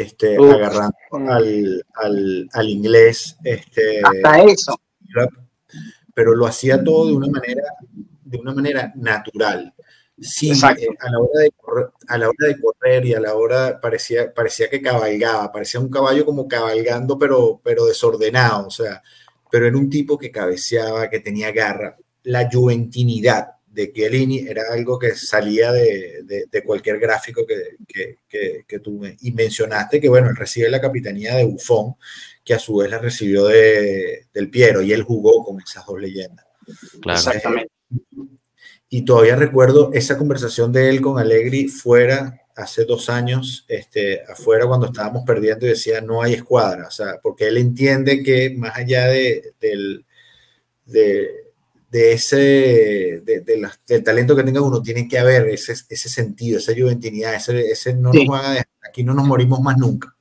este, 0.00 0.36
agarrando 0.36 0.96
al, 1.28 1.84
al, 1.94 2.48
al, 2.52 2.68
inglés. 2.68 3.36
Este, 3.42 4.00
Hasta 4.02 4.42
eso. 4.42 4.80
Pero 6.14 6.34
lo 6.34 6.46
hacía 6.46 6.82
todo 6.82 7.06
de 7.06 7.12
una 7.14 7.28
manera, 7.28 7.64
de 8.24 8.38
una 8.38 8.54
manera 8.54 8.92
natural 8.96 9.74
Sí, 10.18 10.50
eh, 10.50 10.88
a, 10.98 11.10
la 11.10 11.18
hora 11.18 11.42
de 11.42 11.50
correr, 11.50 11.90
a 12.08 12.16
la 12.18 12.28
hora 12.28 12.46
de 12.48 12.58
correr 12.58 13.04
y 13.04 13.12
a 13.14 13.20
la 13.20 13.34
hora 13.34 13.78
parecía, 13.78 14.32
parecía 14.32 14.70
que 14.70 14.80
cabalgaba, 14.80 15.52
parecía 15.52 15.78
un 15.78 15.90
caballo 15.90 16.24
como 16.24 16.48
cabalgando, 16.48 17.18
pero, 17.18 17.60
pero 17.62 17.84
desordenado, 17.84 18.66
o 18.66 18.70
sea, 18.70 19.02
pero 19.50 19.66
era 19.66 19.76
un 19.76 19.90
tipo 19.90 20.16
que 20.16 20.30
cabeceaba, 20.30 21.10
que 21.10 21.20
tenía 21.20 21.52
garra. 21.52 21.98
La 22.22 22.48
juventinidad 22.50 23.55
de 23.76 23.92
Chiellini 23.92 24.38
era 24.48 24.62
algo 24.72 24.98
que 24.98 25.14
salía 25.14 25.70
de, 25.70 26.24
de, 26.50 26.62
cualquier 26.62 26.98
gráfico 26.98 27.46
que, 27.46 27.76
que, 28.26 28.64
que, 28.66 28.78
tuve. 28.78 29.18
Y 29.20 29.32
mencionaste 29.32 30.00
que, 30.00 30.08
bueno, 30.08 30.30
él 30.30 30.36
recibe 30.36 30.70
la 30.70 30.80
capitanía 30.80 31.36
de 31.36 31.44
Buffon, 31.44 31.94
que 32.42 32.54
a 32.54 32.58
su 32.58 32.76
vez 32.76 32.90
la 32.90 32.98
recibió 32.98 33.44
de, 33.44 34.28
del 34.32 34.48
Piero, 34.48 34.80
y 34.80 34.94
él 34.94 35.02
jugó 35.02 35.44
con 35.44 35.60
esas 35.60 35.84
dos 35.84 36.00
leyendas. 36.00 36.46
Claro. 37.02 37.18
Exactamente. 37.18 37.70
Y 38.88 39.04
todavía 39.04 39.36
recuerdo 39.36 39.90
esa 39.92 40.16
conversación 40.16 40.72
de 40.72 40.88
él 40.88 41.02
con 41.02 41.18
Allegri 41.18 41.68
fuera, 41.68 42.40
hace 42.54 42.86
dos 42.86 43.10
años, 43.10 43.66
este, 43.68 44.22
afuera 44.22 44.66
cuando 44.66 44.86
estábamos 44.86 45.22
perdiendo 45.26 45.66
y 45.66 45.70
decía, 45.70 46.00
no 46.00 46.22
hay 46.22 46.32
escuadra, 46.32 46.86
o 46.88 46.90
sea, 46.90 47.20
porque 47.22 47.48
él 47.48 47.58
entiende 47.58 48.22
que 48.22 48.54
más 48.56 48.74
allá 48.74 49.08
de, 49.08 49.52
del, 49.60 50.06
de, 50.86 51.45
de 51.96 52.12
ese, 52.12 52.36
de, 53.24 53.40
de 53.40 53.68
del 53.86 54.04
talento 54.04 54.36
que 54.36 54.42
tenga 54.42 54.60
uno, 54.60 54.82
tiene 54.82 55.08
que 55.08 55.18
haber 55.18 55.48
ese, 55.48 55.72
ese 55.72 56.08
sentido, 56.10 56.58
esa 56.58 56.74
juventinidad, 56.74 57.34
ese, 57.34 57.70
ese 57.70 57.94
no 57.94 58.12
sí. 58.12 58.18
nos 58.18 58.28
van 58.28 58.44
a 58.44 58.50
dejar, 58.50 58.68
aquí 58.86 59.02
no 59.02 59.14
nos 59.14 59.26
morimos 59.26 59.60
más 59.62 59.78
nunca. 59.78 60.14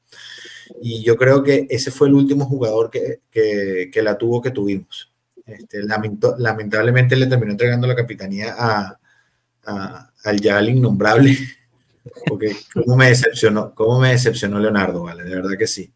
Y 0.81 1.03
yo 1.03 1.17
creo 1.17 1.43
que 1.43 1.67
ese 1.69 1.91
fue 1.91 2.07
el 2.07 2.13
último 2.13 2.45
jugador 2.45 2.89
que, 2.89 3.19
que, 3.29 3.89
que 3.91 4.01
la 4.01 4.17
tuvo 4.17 4.41
que 4.41 4.51
tuvimos. 4.51 5.11
Este, 5.45 5.83
lamento, 5.83 6.35
lamentablemente 6.37 7.17
le 7.17 7.27
terminó 7.27 7.51
entregando 7.51 7.87
la 7.87 7.95
capitanía 7.95 8.55
a, 8.57 8.97
a, 9.65 10.13
al 10.23 10.39
ya 10.39 10.61
innombrable, 10.61 11.37
porque 12.25 12.55
cómo 12.73 12.95
me 12.95 13.09
decepcionó, 13.09 13.75
cómo 13.75 13.99
me 13.99 14.11
decepcionó 14.11 14.59
Leonardo, 14.59 15.03
vale, 15.03 15.23
de 15.23 15.35
verdad 15.35 15.57
que 15.59 15.67
sí. 15.67 15.93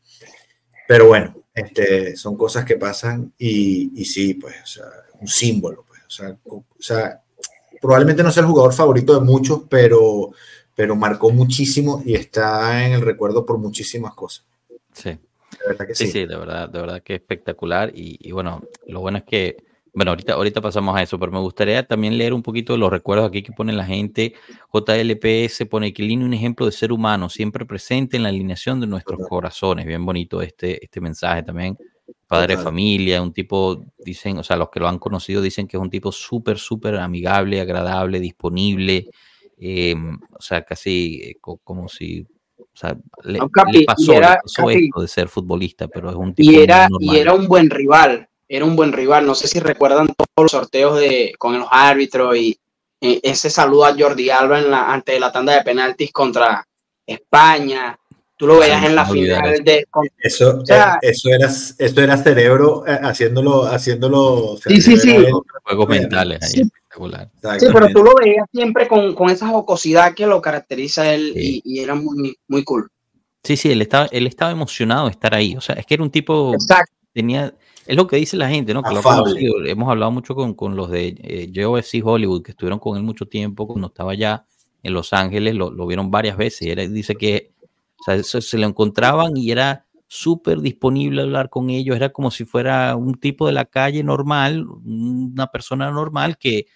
Pero 0.89 1.07
bueno, 1.07 1.41
este, 1.59 2.15
son 2.15 2.35
cosas 2.35 2.65
que 2.65 2.77
pasan 2.77 3.33
y, 3.37 3.91
y 3.95 4.05
sí, 4.05 4.35
pues, 4.35 4.55
o 4.63 4.67
sea, 4.67 4.85
un 5.19 5.27
símbolo, 5.27 5.85
pues, 5.87 6.01
o 6.07 6.09
sea, 6.09 6.37
o 6.45 6.63
sea, 6.79 7.21
probablemente 7.81 8.23
no 8.23 8.31
sea 8.31 8.41
el 8.41 8.49
jugador 8.49 8.73
favorito 8.73 9.13
de 9.17 9.25
muchos, 9.25 9.61
pero, 9.69 10.31
pero 10.75 10.95
marcó 10.95 11.31
muchísimo 11.31 12.01
y 12.05 12.15
está 12.15 12.85
en 12.85 12.93
el 12.93 13.01
recuerdo 13.01 13.45
por 13.45 13.57
muchísimas 13.57 14.13
cosas. 14.13 14.45
Sí. 14.93 15.09
De 15.09 15.67
verdad 15.67 15.87
que 15.87 15.95
sí. 15.95 16.05
sí, 16.05 16.11
sí, 16.11 16.25
de 16.25 16.37
verdad, 16.37 16.69
de 16.69 16.79
verdad 16.79 17.03
que 17.03 17.15
espectacular. 17.15 17.91
Y, 17.93 18.17
y, 18.21 18.31
bueno, 18.31 18.61
lo 18.87 19.01
bueno 19.01 19.17
es 19.17 19.23
que, 19.23 19.57
bueno, 19.99 20.11
ahorita, 20.11 20.33
ahorita 20.35 20.61
pasamos 20.61 20.95
a 20.95 21.03
eso, 21.03 21.19
pero 21.19 21.29
me 21.29 21.39
gustaría 21.39 21.85
también 21.85 22.17
leer 22.17 22.33
un 22.33 22.41
poquito 22.41 22.71
de 22.71 22.79
los 22.79 22.89
recuerdos 22.89 23.27
aquí 23.27 23.43
que 23.43 23.51
pone 23.51 23.73
la 23.73 23.83
gente. 23.83 24.33
JLPS 24.73 25.65
pone 25.69 25.91
que 25.91 26.03
un 26.03 26.33
ejemplo 26.33 26.65
de 26.65 26.71
ser 26.71 26.93
humano, 26.93 27.27
siempre 27.27 27.65
presente 27.65 28.15
en 28.15 28.23
la 28.23 28.29
alineación 28.29 28.79
de 28.79 28.87
nuestros 28.87 29.19
corazones. 29.27 29.85
Bien 29.85 30.05
bonito 30.05 30.41
este, 30.41 30.81
este 30.81 31.01
mensaje 31.01 31.43
también. 31.43 31.77
Padre 32.27 32.55
de 32.55 32.63
familia, 32.63 33.21
un 33.21 33.33
tipo, 33.33 33.83
dicen, 33.97 34.37
o 34.37 34.43
sea, 34.43 34.55
los 34.55 34.69
que 34.69 34.79
lo 34.79 34.87
han 34.87 34.99
conocido 34.99 35.41
dicen 35.41 35.67
que 35.67 35.75
es 35.75 35.83
un 35.83 35.89
tipo 35.89 36.13
súper, 36.13 36.59
súper 36.59 36.95
amigable, 36.95 37.59
agradable, 37.59 38.21
disponible. 38.21 39.09
Eh, 39.57 39.95
o 40.31 40.41
sea, 40.41 40.63
casi 40.63 41.19
eh, 41.21 41.37
como 41.41 41.89
si 41.89 42.25
o 42.57 42.77
sea, 42.79 42.97
le, 43.25 43.39
no, 43.39 43.49
Capi, 43.49 43.79
le 43.79 43.83
pasó, 43.83 44.13
era, 44.13 44.35
le 44.35 44.39
pasó 44.43 44.61
Capi, 44.65 44.85
esto 44.85 45.01
de 45.01 45.07
ser 45.09 45.27
futbolista, 45.27 45.89
pero 45.89 46.09
es 46.09 46.15
un 46.15 46.33
tipo 46.33 46.49
y 46.49 46.55
era, 46.55 46.87
y 47.01 47.17
era 47.17 47.33
un 47.33 47.49
buen 47.49 47.69
rival, 47.69 48.28
era 48.49 48.65
un 48.65 48.75
buen 48.75 48.91
rival. 48.91 49.25
No 49.25 49.35
sé 49.35 49.47
si 49.47 49.59
recuerdan 49.59 50.07
todos 50.07 50.27
los 50.35 50.51
sorteos 50.51 50.99
de, 50.99 51.33
con 51.37 51.57
los 51.57 51.67
árbitros 51.71 52.35
y 52.35 52.59
eh, 52.99 53.19
ese 53.23 53.49
saludo 53.49 53.85
a 53.85 53.95
Jordi 53.97 54.29
Alba 54.29 54.59
en 54.59 54.71
la, 54.71 54.91
ante 54.91 55.19
la 55.19 55.31
tanda 55.31 55.53
de 55.53 55.63
penaltis 55.63 56.11
contra 56.11 56.65
España. 57.05 57.97
Tú 58.35 58.47
lo 58.47 58.59
veías 58.59 58.83
en 58.83 58.95
la 58.95 59.05
final 59.05 59.63
de. 59.63 59.85
Con, 59.89 60.07
eso, 60.17 60.59
o 60.61 60.65
sea, 60.65 60.97
eh, 61.01 61.09
eso, 61.09 61.29
era, 61.29 61.47
eso 61.47 62.01
era 62.01 62.17
cerebro 62.17 62.83
eh, 62.87 62.97
haciéndolo. 63.03 63.65
haciéndolo 63.65 64.57
sí, 64.65 64.81
sí, 64.81 64.97
sí. 64.97 65.17
Juegos 65.63 65.89
mentales 65.89 66.41
ahí. 66.41 66.63
Sí. 66.63 66.71
Sí, 67.59 67.67
pero 67.71 67.87
tú 67.89 68.03
lo 68.03 68.15
veías 68.15 68.45
siempre 68.51 68.87
con, 68.87 69.13
con 69.13 69.29
esa 69.29 69.47
jocosidad 69.47 70.15
que 70.15 70.25
lo 70.25 70.41
caracteriza 70.41 71.03
a 71.03 71.13
él 71.13 71.31
sí. 71.33 71.61
y, 71.63 71.75
y, 71.75 71.79
era 71.83 71.95
muy, 71.95 72.35
muy 72.47 72.63
cool. 72.63 72.89
Sí, 73.43 73.55
sí, 73.55 73.71
él 73.71 73.81
estaba, 73.81 74.07
él 74.11 74.27
estaba 74.27 74.51
emocionado 74.51 75.05
de 75.05 75.11
estar 75.11 75.33
ahí. 75.33 75.55
O 75.55 75.61
sea, 75.61 75.75
es 75.75 75.85
que 75.85 75.93
era 75.93 76.03
un 76.03 76.11
tipo. 76.11 76.53
Exacto. 76.53 76.93
Tenía, 77.13 77.53
es 77.89 77.95
lo 77.95 78.05
que 78.05 78.17
dice 78.17 78.37
la 78.37 78.47
gente, 78.47 78.71
¿no? 78.71 78.83
Que 78.83 78.93
lo. 78.93 79.65
Hemos 79.65 79.89
hablado 79.89 80.11
mucho 80.11 80.35
con, 80.35 80.53
con 80.53 80.75
los 80.75 80.91
de 80.91 81.07
eh, 81.23 81.51
JOFC 81.51 82.05
Hollywood, 82.05 82.43
que 82.43 82.51
estuvieron 82.51 82.77
con 82.77 82.95
él 82.95 83.01
mucho 83.01 83.25
tiempo, 83.25 83.65
cuando 83.65 83.87
estaba 83.87 84.11
allá 84.11 84.45
en 84.83 84.93
Los 84.93 85.11
Ángeles, 85.11 85.55
lo, 85.55 85.71
lo 85.71 85.87
vieron 85.87 86.11
varias 86.11 86.37
veces. 86.37 86.61
Y 86.61 86.69
él 86.69 86.93
dice 86.93 87.15
que 87.15 87.51
o 87.99 88.03
sea, 88.03 88.13
eso, 88.13 88.41
se 88.41 88.59
lo 88.59 88.67
encontraban 88.67 89.35
y 89.35 89.49
era 89.49 89.87
súper 90.07 90.59
disponible 90.59 91.21
a 91.21 91.23
hablar 91.23 91.49
con 91.49 91.71
ellos. 91.71 91.95
Era 91.95 92.09
como 92.09 92.29
si 92.29 92.45
fuera 92.45 92.95
un 92.95 93.15
tipo 93.15 93.47
de 93.47 93.53
la 93.53 93.65
calle 93.65 94.03
normal, 94.03 94.67
una 94.85 95.47
persona 95.47 95.89
normal 95.89 96.37
que 96.37 96.67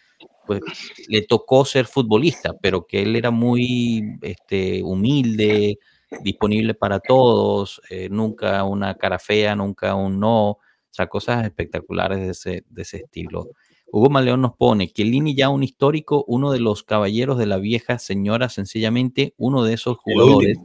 pues 0.48 0.62
le 1.10 1.22
tocó 1.22 1.64
ser 1.64 1.86
futbolista, 1.86 2.54
pero 2.60 2.88
que 2.88 3.04
él 3.04 3.16
era 3.16 3.30
muy 3.30 4.18
este, 4.24 4.82
humilde, 4.82 5.78
disponible 6.24 6.74
para 6.74 7.00
todos, 7.00 7.80
eh, 7.92 8.10
nunca 8.10 8.64
una 8.64 8.96
cara 8.96 9.20
fea, 9.20 9.56
nunca 9.56 9.94
un 9.94 10.20
no, 10.20 10.58
o 10.94 10.96
sea, 10.96 11.08
cosas 11.08 11.44
espectaculares 11.44 12.20
de 12.20 12.30
ese, 12.30 12.66
de 12.70 12.82
ese 12.84 12.98
estilo. 12.98 13.48
Hugo 13.92 14.12
Maleón 14.12 14.42
nos 14.42 14.56
pone, 14.56 14.88
Chiellini 14.88 15.36
ya 15.36 15.50
un 15.50 15.64
histórico, 15.64 16.24
uno 16.28 16.52
de 16.52 16.60
los 16.60 16.84
caballeros 16.84 17.40
de 17.40 17.48
la 17.48 17.58
vieja 17.58 17.98
señora, 17.98 18.48
sencillamente 18.50 19.34
uno 19.38 19.64
de 19.64 19.74
esos 19.74 19.98
jugadores 19.98 20.60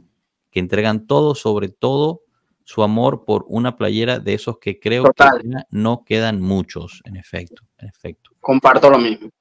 que 0.51 0.59
entregan 0.59 1.07
todo, 1.07 1.33
sobre 1.33 1.69
todo 1.69 2.21
su 2.63 2.83
amor 2.83 3.25
por 3.25 3.45
una 3.47 3.75
playera 3.75 4.19
de 4.19 4.35
esos 4.35 4.59
que 4.59 4.79
creo 4.79 5.05
Total. 5.05 5.41
que 5.41 5.49
no 5.71 6.03
quedan 6.05 6.41
muchos, 6.41 7.01
en 7.05 7.15
efecto, 7.15 7.63
en 7.79 7.87
efecto. 7.89 8.29
Comparto 8.39 8.91
lo 8.91 8.99
mismo. 8.99 9.31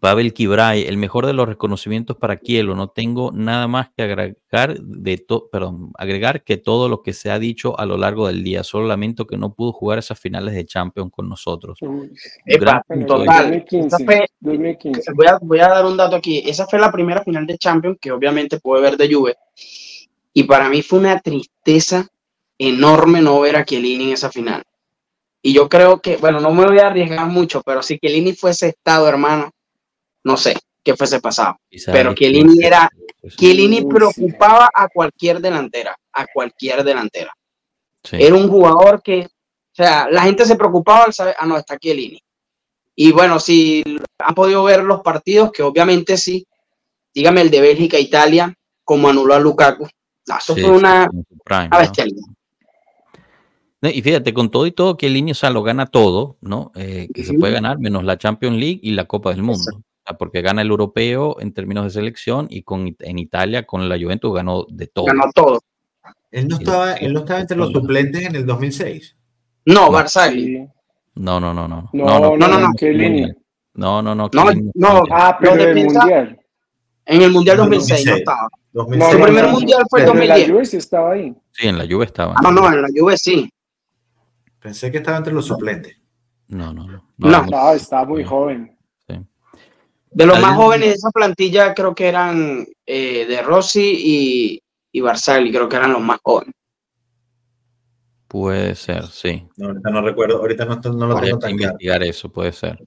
Pavel 0.00 0.32
Kibray, 0.32 0.84
el 0.84 0.96
mejor 0.96 1.26
de 1.26 1.34
los 1.34 1.46
reconocimientos 1.46 2.16
para 2.16 2.36
Kielo. 2.36 2.74
No 2.74 2.88
tengo 2.88 3.30
nada 3.32 3.68
más 3.68 3.90
que 3.94 4.02
agregar 4.02 4.80
de 4.80 5.18
to, 5.18 5.48
perdón, 5.50 5.92
agregar 5.98 6.42
que 6.42 6.56
todo 6.56 6.88
lo 6.88 7.02
que 7.02 7.12
se 7.12 7.30
ha 7.30 7.38
dicho 7.38 7.78
a 7.78 7.84
lo 7.84 7.98
largo 7.98 8.26
del 8.26 8.42
día. 8.42 8.64
Solo 8.64 8.86
lamento 8.86 9.26
que 9.26 9.36
no 9.36 9.52
pudo 9.52 9.72
jugar 9.72 9.98
esas 9.98 10.18
finales 10.18 10.54
de 10.54 10.64
Champions 10.64 11.12
con 11.12 11.28
nosotros. 11.28 11.78
Epa, 12.46 12.82
total. 13.06 13.50
2015, 13.50 14.04
fue, 14.04 14.26
2015. 14.40 15.12
Voy, 15.12 15.26
a, 15.26 15.38
voy 15.40 15.60
a 15.60 15.68
dar 15.68 15.84
un 15.84 15.96
dato 15.96 16.16
aquí. 16.16 16.42
Esa 16.46 16.66
fue 16.66 16.78
la 16.78 16.90
primera 16.90 17.22
final 17.22 17.46
de 17.46 17.58
Champions 17.58 17.98
que 18.00 18.10
obviamente 18.10 18.58
pude 18.58 18.80
ver 18.80 18.96
de 18.96 19.12
Juve. 19.12 19.36
Y 20.32 20.44
para 20.44 20.68
mí 20.70 20.80
fue 20.80 21.00
una 21.00 21.20
tristeza 21.20 22.08
enorme 22.56 23.20
no 23.20 23.40
ver 23.40 23.56
a 23.56 23.64
Chiellini 23.64 24.04
en 24.04 24.12
esa 24.12 24.30
final. 24.30 24.62
Y 25.42 25.52
yo 25.52 25.68
creo 25.68 26.00
que, 26.00 26.16
bueno, 26.16 26.40
no 26.40 26.52
me 26.52 26.66
voy 26.66 26.78
a 26.78 26.88
arriesgar 26.88 27.26
mucho, 27.26 27.62
pero 27.62 27.82
si 27.82 27.98
Chiellini 27.98 28.34
fuese 28.34 28.68
estado, 28.68 29.08
hermano, 29.08 29.50
no 30.24 30.36
sé 30.36 30.56
qué 30.82 30.96
fuese 30.96 31.20
pasado. 31.20 31.56
Quizá 31.68 31.92
pero 31.92 32.14
Chiellini 32.14 32.64
era, 32.64 32.90
Chiellini 33.36 33.84
preocupaba 33.84 34.70
a 34.74 34.88
cualquier 34.88 35.40
delantera, 35.40 35.96
a 36.12 36.26
cualquier 36.32 36.84
delantera. 36.84 37.32
Sí. 38.02 38.16
Era 38.18 38.34
un 38.34 38.48
jugador 38.48 39.02
que, 39.02 39.26
o 39.26 39.74
sea, 39.74 40.08
la 40.10 40.22
gente 40.22 40.44
se 40.46 40.56
preocupaba 40.56 41.04
al 41.04 41.12
saber, 41.12 41.34
ah, 41.38 41.46
no, 41.46 41.56
está 41.56 41.78
Chiellini. 41.78 42.20
Y 42.96 43.12
bueno, 43.12 43.40
si 43.40 43.82
han 44.18 44.34
podido 44.34 44.64
ver 44.64 44.82
los 44.82 45.00
partidos, 45.00 45.52
que 45.52 45.62
obviamente 45.62 46.16
sí, 46.16 46.46
dígame 47.14 47.42
el 47.42 47.50
de 47.50 47.60
Bélgica 47.60 47.96
e 47.96 48.02
Italia, 48.02 48.54
como 48.84 49.08
anuló 49.08 49.34
a 49.34 49.38
Lukaku. 49.38 49.88
No, 50.28 50.38
eso 50.38 50.54
sí, 50.54 50.60
fue 50.60 50.70
una, 50.70 51.08
prime, 51.44 51.66
una 51.66 51.78
bestialidad. 51.78 52.26
¿no? 53.80 53.88
Y 53.88 54.02
fíjate, 54.02 54.34
con 54.34 54.50
todo 54.50 54.66
y 54.66 54.72
todo, 54.72 54.96
que 54.96 55.06
el 55.06 55.30
o 55.30 55.34
sea, 55.34 55.50
lo 55.50 55.62
gana 55.62 55.86
todo, 55.86 56.36
¿no? 56.40 56.72
Eh, 56.74 57.08
que 57.14 57.24
se 57.24 57.34
puede 57.34 57.54
ganar, 57.54 57.78
menos 57.78 58.04
la 58.04 58.18
Champions 58.18 58.58
League 58.58 58.80
y 58.82 58.90
la 58.90 59.06
Copa 59.06 59.30
del 59.30 59.42
Mundo. 59.42 59.82
Porque 60.18 60.42
gana 60.42 60.62
el 60.62 60.68
europeo 60.70 61.36
en 61.40 61.52
términos 61.52 61.84
de 61.84 61.90
selección 61.90 62.46
y 62.50 62.62
con, 62.62 62.94
en 62.98 63.18
Italia 63.18 63.64
con 63.66 63.88
la 63.88 63.98
Juventus 63.98 64.34
ganó 64.34 64.66
de 64.68 64.86
todo. 64.86 65.06
Ganó 65.06 65.24
todo. 65.34 65.60
Él 66.30 66.46
no 66.48 66.56
estaba, 66.58 66.92
él 66.94 67.12
no 67.12 67.20
estaba 67.20 67.40
entre 67.40 67.56
los 67.56 67.72
suplentes 67.72 68.22
en 68.24 68.36
el 68.36 68.46
2006. 68.46 69.16
No, 69.66 69.90
Barzagli. 69.90 70.58
No, 71.14 71.40
No, 71.40 71.52
no, 71.52 71.54
no, 71.54 71.68
no. 71.68 71.90
No, 71.92 72.36
no, 72.36 72.36
no, 72.36 72.48
no. 72.48 72.72
No, 73.74 74.02
no, 74.02 74.14
no. 74.14 74.30
No, 74.32 74.44
no, 74.74 75.02
Ah, 75.10 75.36
pero 75.40 75.56
del 75.56 75.74
defensa- 75.74 76.00
Mundial. 76.00 76.40
En 77.06 77.22
el 77.22 77.30
Mundial 77.32 77.56
No, 77.56 77.62
2006 77.64 78.06
no 78.06 78.12
2006. 78.12 78.18
estaba. 78.18 78.48
2006. 78.72 79.12
Su 79.12 79.18
no, 79.18 79.24
primer 79.24 79.44
no, 79.46 79.50
mundial 79.52 79.82
fue 79.90 80.00
el 80.00 80.06
Pero 80.06 80.22
en 80.22 80.28
la 80.28 80.34
2010. 80.34 80.50
Juve 80.54 80.64
sí 80.66 80.76
estaba 80.76 81.12
ahí. 81.12 81.34
Sí, 81.52 81.66
en 81.66 81.78
la 81.78 81.86
Juve 81.88 82.04
estaba. 82.04 82.34
Ah, 82.36 82.40
no, 82.42 82.52
no, 82.52 82.72
en 82.72 82.82
la 82.82 82.88
Juve 82.96 83.16
sí. 83.16 83.50
Pensé 84.60 84.90
que 84.92 84.98
estaba 84.98 85.16
entre 85.16 85.32
los 85.32 85.46
suplentes. 85.46 85.96
No, 86.48 86.72
no, 86.72 86.86
no. 86.86 87.04
No. 87.18 87.46
No, 87.46 87.72
estaba 87.72 88.04
muy 88.06 88.22
joven. 88.24 88.76
De 90.10 90.26
los 90.26 90.40
más 90.40 90.56
jóvenes 90.56 90.88
de 90.88 90.94
esa 90.94 91.10
plantilla 91.10 91.72
creo 91.72 91.94
que 91.94 92.08
eran 92.08 92.66
eh, 92.84 93.26
de 93.26 93.42
Rossi 93.42 93.94
y, 93.96 94.62
y 94.92 95.00
Barzagli, 95.00 95.52
creo 95.52 95.68
que 95.68 95.76
eran 95.76 95.92
los 95.92 96.02
más 96.02 96.18
jóvenes. 96.22 96.54
Puede 98.26 98.74
ser, 98.74 99.06
sí. 99.06 99.44
No, 99.56 99.68
ahorita 99.68 99.90
no 99.90 100.02
recuerdo, 100.02 100.38
ahorita 100.38 100.64
no, 100.64 100.76
no 100.76 101.06
lo 101.06 101.16
Habría 101.16 101.30
tengo 101.30 101.38
que 101.40 101.46
tan 101.46 101.56
claro. 101.56 101.72
investigar 101.72 102.02
eso, 102.02 102.28
puede 102.28 102.52
ser. 102.52 102.78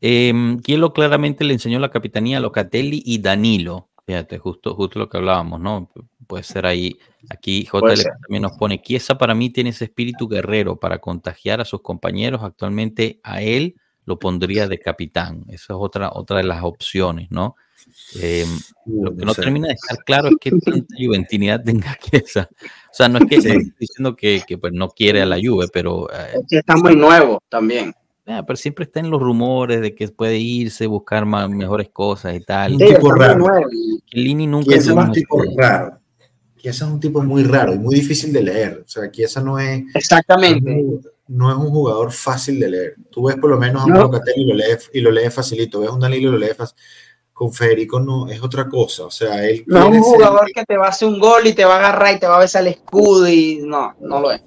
Eh, 0.00 0.56
Kielo 0.62 0.92
claramente 0.92 1.44
le 1.44 1.52
enseñó 1.52 1.78
la 1.78 1.90
capitanía 1.90 2.38
a 2.38 2.40
Locatelli 2.40 3.02
y 3.04 3.18
Danilo. 3.18 3.90
Fíjate, 4.06 4.38
justo, 4.38 4.74
justo 4.74 4.98
lo 5.00 5.08
que 5.08 5.16
hablábamos, 5.16 5.60
¿no? 5.60 5.90
Puede 6.26 6.44
ser 6.44 6.66
ahí. 6.66 6.96
Aquí 7.28 7.64
JL 7.64 8.02
también 8.22 8.42
nos 8.42 8.56
pone, 8.56 8.80
Chiesa 8.80 9.18
para 9.18 9.34
mí 9.34 9.50
tiene 9.50 9.70
ese 9.70 9.84
espíritu 9.86 10.28
guerrero 10.28 10.78
para 10.78 10.98
contagiar 10.98 11.60
a 11.60 11.64
sus 11.64 11.82
compañeros. 11.82 12.42
Actualmente 12.42 13.20
a 13.24 13.42
él 13.42 13.74
lo 14.06 14.18
pondría 14.18 14.66
de 14.68 14.78
capitán. 14.78 15.44
Esa 15.48 15.74
es 15.74 15.78
otra, 15.78 16.10
otra 16.12 16.38
de 16.38 16.44
las 16.44 16.62
opciones, 16.64 17.30
¿no? 17.30 17.56
Eh, 18.20 18.44
lo 18.86 19.14
que 19.14 19.24
no 19.24 19.34
termina 19.34 19.68
de 19.68 19.74
estar 19.74 19.98
claro 20.04 20.28
es 20.28 20.34
que 20.40 20.50
tanta 20.50 20.94
juventinidad 20.98 21.62
tenga 21.62 21.96
Chiesa. 22.00 22.48
O 22.62 22.94
sea, 22.94 23.08
no 23.08 23.18
es 23.18 23.26
que 23.26 23.40
Sí. 23.40 23.48
estoy 23.48 23.72
diciendo 23.78 24.16
que, 24.16 24.42
que, 24.46 24.58
pues, 24.58 24.72
no 24.72 24.88
quiere 24.88 25.22
a 25.22 25.26
la 25.26 25.36
Juve, 25.36 25.66
pero 25.72 26.08
eh, 26.10 26.32
Es 26.34 26.42
que 26.48 26.58
está 26.58 26.76
muy 26.76 26.96
nuevo 26.96 27.42
también. 27.48 27.94
Ah, 28.28 28.42
pero 28.44 28.56
siempre 28.56 28.84
está 28.84 28.98
en 28.98 29.10
los 29.10 29.20
rumores 29.22 29.80
de 29.80 29.94
que 29.94 30.08
puede 30.08 30.38
irse, 30.38 30.86
buscar 30.88 31.24
más, 31.26 31.48
mejores 31.48 31.88
cosas 31.90 32.34
y 32.34 32.40
tal. 32.40 32.72
Un 32.72 32.78
Sí, 32.80 32.86
tipo 32.86 33.12
raro. 33.12 33.46
Lini 34.10 34.46
nunca 34.48 34.72
Chiesa 34.72 34.90
es 34.90 34.96
un 34.96 35.12
tipo 35.12 35.42
raro. 35.56 35.98
Chiesa 36.56 36.86
es 36.86 36.90
un 36.90 36.98
tipo 36.98 37.22
muy 37.22 37.44
raro 37.44 37.72
y 37.74 37.78
muy 37.78 37.94
difícil 37.94 38.32
de 38.32 38.42
leer. 38.42 38.82
O 38.84 38.88
sea, 38.88 39.08
Chiesa 39.12 39.40
no 39.40 39.58
es, 39.60 39.84
Exactamente. 39.94 40.74
no 40.82 40.98
es 40.98 41.06
un 41.28 41.70
jugador 41.70 42.12
fácil 42.12 42.60
de 42.60 42.68
leer. 42.70 42.94
Tú 43.10 43.24
ves 43.24 43.36
por 43.36 43.50
lo 43.50 43.58
menos 43.58 43.82
a 43.82 43.86
un 43.86 43.92
No. 43.92 44.00
Locatelli 44.02 44.42
y 44.42 44.46
lo 44.46 44.54
lees, 44.54 44.90
y 44.92 45.00
lo 45.00 45.10
lees 45.10 45.34
facilito. 45.34 45.80
Ves 45.80 45.90
a 45.90 45.92
un 45.92 46.00
Danilo 46.00 46.28
y 46.28 46.32
lo 46.32 46.38
lees 46.38 46.56
fácil. 46.56 46.76
Con 47.32 47.52
Federico 47.52 48.00
no, 48.00 48.28
es 48.28 48.42
otra 48.42 48.66
cosa. 48.68 49.04
O 49.06 49.10
sea, 49.10 49.44
él 49.46 49.64
No 49.66 49.80
es 49.80 49.84
un 49.86 49.92
ser- 49.94 50.02
jugador 50.02 50.46
que 50.54 50.64
te 50.64 50.76
va 50.76 50.86
a 50.86 50.88
hacer 50.90 51.08
un 51.08 51.18
gol 51.18 51.46
y 51.46 51.52
te 51.52 51.64
va 51.64 51.74
a 51.76 51.78
agarrar 51.78 52.16
y 52.16 52.18
te 52.20 52.26
va 52.26 52.36
a 52.36 52.40
besar 52.40 52.62
el 52.62 52.68
escudo 52.68 53.28
y 53.28 53.60
no, 53.62 53.94
no 54.00 54.20
lo 54.20 54.30
es. 54.32 54.40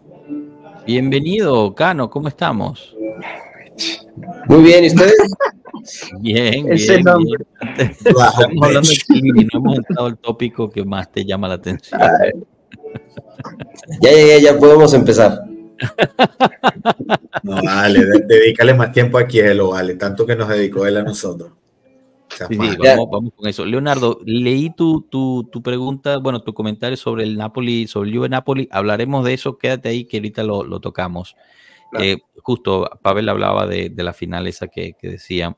Bienvenido, 0.85 1.75
Cano, 1.75 2.09
¿cómo 2.09 2.29
estamos? 2.29 2.95
Muy 4.47 4.63
bien, 4.63 4.83
¿y 4.85 4.87
ustedes? 4.87 5.13
Bien, 6.19 6.71
Ese 6.73 6.93
bien, 6.93 7.03
nombre. 7.05 7.45
bien. 7.77 7.95
Bajo 8.13 8.41
Estamos 8.41 8.67
hablando 8.67 8.89
de. 8.89 8.95
Chiellini, 8.95 9.47
no 9.53 9.59
hemos 9.59 9.77
entrado 9.77 10.07
al 10.07 10.17
tópico 10.17 10.69
que 10.69 10.83
más 10.83 11.09
te 11.11 11.23
llama 11.25 11.47
la 11.47 11.53
atención. 11.55 11.99
Ya 14.01 14.11
llegué, 14.11 14.41
ya 14.41 14.57
podemos 14.57 14.93
empezar. 14.93 15.41
No, 17.43 17.61
vale, 17.63 18.05
de- 18.05 18.25
dedícale 18.25 18.73
más 18.73 18.91
tiempo 18.91 19.17
a 19.17 19.25
Kielo, 19.27 19.69
vale. 19.71 19.95
Tanto 19.95 20.25
que 20.25 20.35
nos 20.35 20.49
dedicó 20.49 20.85
él 20.85 20.97
a 20.97 21.03
nosotros. 21.03 21.51
O 22.31 22.35
sea, 22.35 22.47
Sí, 22.47 22.53
sí, 22.55 22.77
vamos, 22.77 23.07
vamos 23.11 23.33
con 23.35 23.47
eso. 23.47 23.65
Leonardo, 23.65 24.19
leí 24.25 24.69
tu, 24.75 25.01
tu, 25.09 25.47
tu 25.51 25.61
pregunta, 25.63 26.17
bueno, 26.17 26.41
tu 26.41 26.53
comentario 26.53 26.95
sobre 26.97 27.23
el 27.23 27.37
Napoli, 27.37 27.87
sobre 27.87 28.09
el 28.09 28.15
Juve 28.17 28.29
Napoli. 28.29 28.67
Hablaremos 28.71 29.25
de 29.25 29.33
eso, 29.33 29.57
quédate 29.57 29.89
ahí 29.89 30.05
que 30.05 30.17
ahorita 30.17 30.43
lo, 30.43 30.63
lo 30.63 30.79
tocamos. 30.79 31.35
Claro. 31.91 32.05
Eh, 32.05 32.17
justo 32.43 32.87
Pavel 33.01 33.29
hablaba 33.29 33.65
de, 33.65 33.89
de 33.89 34.03
la 34.03 34.13
final 34.13 34.45
esa 34.47 34.67
que, 34.67 34.93
que 34.99 35.09
decía. 35.09 35.57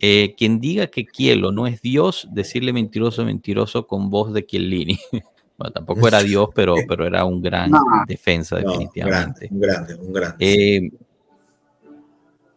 eh, 0.00 0.34
quien 0.36 0.58
diga 0.58 0.88
que 0.88 1.04
Kielo 1.06 1.52
no 1.52 1.68
es 1.68 1.80
Dios, 1.82 2.26
decirle 2.32 2.72
mentiroso, 2.72 3.24
mentiroso 3.24 3.86
con 3.86 4.10
voz 4.10 4.32
de 4.32 4.44
Chiellini. 4.44 4.98
bueno, 5.62 5.72
tampoco 5.72 6.08
era 6.08 6.20
Dios, 6.22 6.48
pero, 6.54 6.74
pero 6.88 7.06
era 7.06 7.24
un 7.24 7.40
gran 7.40 7.70
No. 7.70 7.80
defensa, 8.06 8.60
No, 8.60 8.72
definitivamente. 8.72 9.46
grande, 9.46 9.48
un 9.50 9.60
grande, 9.60 9.94
un 9.94 10.12
grande. 10.12 10.36
Eh, 10.40 10.90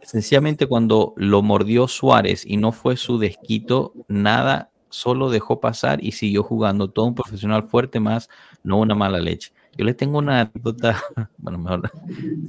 sencillamente 0.02 0.68
cuando 0.68 1.14
lo 1.18 1.42
mordió 1.42 1.88
Suárez 1.88 2.46
y 2.46 2.58
no 2.58 2.72
fue 2.72 2.98
su 2.98 3.18
desquito, 3.18 3.94
nada, 4.08 4.70
solo 4.90 5.30
dejó 5.30 5.60
pasar 5.60 6.04
y 6.04 6.14
siguió 6.14 6.44
jugando. 6.44 6.90
Todo 6.90 7.06
un 7.06 7.16
profesional 7.16 7.68
fuerte 7.68 8.00
más, 8.00 8.30
no 8.64 8.80
una 8.80 8.96
mala 8.96 9.20
leche. 9.20 9.52
Yo 9.78 9.86
le 9.86 9.94
tengo 9.94 10.18
una 10.20 10.42
anécdota, 10.42 11.02
bueno, 11.38 11.58
mejor 11.60 11.92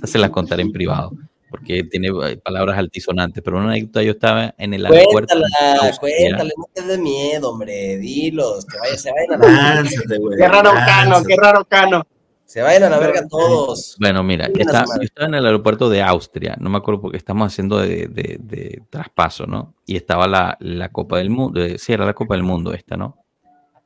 se 0.05 0.19
la 0.19 0.31
contaré 0.31 0.63
en 0.63 0.73
privado, 0.73 1.13
porque 1.57 1.83
tiene 1.85 2.09
eh, 2.09 2.37
palabras 2.39 2.79
altisonantes, 2.79 3.43
pero 3.43 3.59
una 3.59 3.71
anécdota, 3.71 4.03
yo 4.03 4.13
estaba 4.13 4.55
en 4.59 4.75
el 4.75 4.87
aeropuerto. 4.87 5.35
Cuéntala, 5.35 5.97
cuéntale, 5.99 6.53
no 6.57 6.65
te 6.73 6.83
dé 6.83 6.99
miedo, 6.99 7.51
hombre, 7.51 7.97
dilos, 7.99 8.65
que 8.67 8.79
vaya, 8.79 8.97
se 8.97 9.11
vayan 9.13 9.43
a 9.43 9.47
la, 9.47 9.75
Lánzate, 9.75 10.19
güey. 10.19 10.39
Qué 10.39 10.49
raro 10.49 10.71
Cano, 10.73 11.23
qué 11.27 11.37
raro 11.37 11.65
Cano. 11.65 12.07
se 12.45 12.63
vayan 12.63 12.85
a 12.85 12.91
la 12.91 12.99
verga 12.99 13.27
todos. 13.29 13.97
Bueno, 14.01 14.23
mira, 14.23 14.49
madre. 14.49 14.65
yo 14.65 15.03
estaba 15.03 15.27
en 15.29 15.35
el 15.35 15.47
aeropuerto 15.47 15.89
de 15.91 16.03
Austria, 16.03 16.57
no 16.61 16.71
me 16.71 16.79
acuerdo 16.79 17.01
porque 17.01 17.17
estamos 17.17 17.53
haciendo 17.53 17.79
de, 17.79 18.07
de- 18.09 18.39
de 18.41 18.83
traspaso, 18.91 19.47
¿no? 19.47 19.75
Y 19.87 19.97
estaba 19.97 20.27
la, 20.29 20.57
la 20.61 20.91
Copa 20.91 21.19
del 21.19 21.31
Mundo, 21.31 21.63
eh, 21.65 21.79
sí, 21.79 21.93
era 21.93 22.07
la 22.07 22.15
Copa 22.15 22.35
del 22.35 22.45
Mundo 22.45 22.73
esta, 22.73 22.97
¿no? 22.97 23.19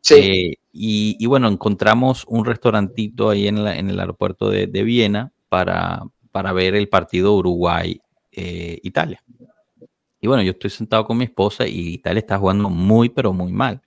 Sí, 0.03 0.15
Eh, 0.15 0.55
y, 0.73 1.17
y 1.19 1.27
bueno, 1.27 1.49
encontramos 1.49 2.25
un 2.29 2.45
restaurantito 2.45 3.29
ahí 3.31 3.49
en, 3.49 3.65
la- 3.65 3.77
en 3.77 3.91
el 3.91 3.99
aeropuerto 4.01 4.49
de, 4.51 4.67
de 4.67 4.83
Viena 4.83 5.33
para, 5.49 6.03
para 6.33 6.53
ver 6.53 6.75
el 6.75 6.89
partido 6.89 7.35
Uruguay-Italia. 7.35 9.23
y 10.21 10.27
bueno, 10.27 10.43
yo 10.43 10.51
estoy 10.53 10.71
sentado 10.71 11.05
con 11.05 11.17
mi 11.19 11.25
esposa 11.25 11.67
y 11.67 11.95
Italia 11.95 12.21
está 12.21 12.39
jugando 12.39 12.69
muy, 12.71 13.09
pero 13.09 13.33
muy 13.33 13.53
mal. 13.53 13.81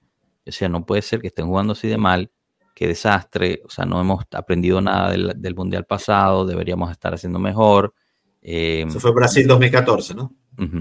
O 0.46 0.52
sea, 0.52 0.68
no 0.68 0.86
puede 0.86 1.02
ser 1.02 1.22
que 1.22 1.28
estén 1.28 1.48
jugando 1.48 1.74
así 1.74 1.88
de 1.88 1.98
mal. 1.98 2.30
Qué 2.76 2.88
desastre. 2.88 3.62
O 3.66 3.70
sea, 3.70 3.86
no 3.86 4.02
hemos 4.02 4.24
aprendido 4.32 4.82
nada 4.82 5.12
del, 5.12 5.34
del 5.38 5.56
Mundial 5.56 5.86
pasado. 5.86 6.46
Deberíamos 6.46 6.90
estar 6.92 7.14
haciendo 7.14 7.38
mejor. 7.40 7.94
Eh, 8.42 8.84
Eso 8.88 9.00
fue 9.00 9.14
Brasil 9.14 9.48
2014, 9.48 10.16
¿no? 10.16 10.34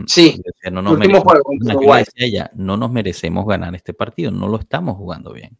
Sí, 0.07 0.40
no 0.70 0.83
nos 0.83 0.98
merecemos- 0.98 1.22
juego 1.22 2.05
ella, 2.16 2.51
no 2.55 2.77
nos 2.77 2.90
merecemos 2.90 3.46
ganar 3.46 3.75
este 3.75 3.94
partido, 3.94 4.31
no 4.31 4.48
lo 4.48 4.59
estamos 4.59 4.96
jugando 4.96 5.33
bien. 5.33 5.57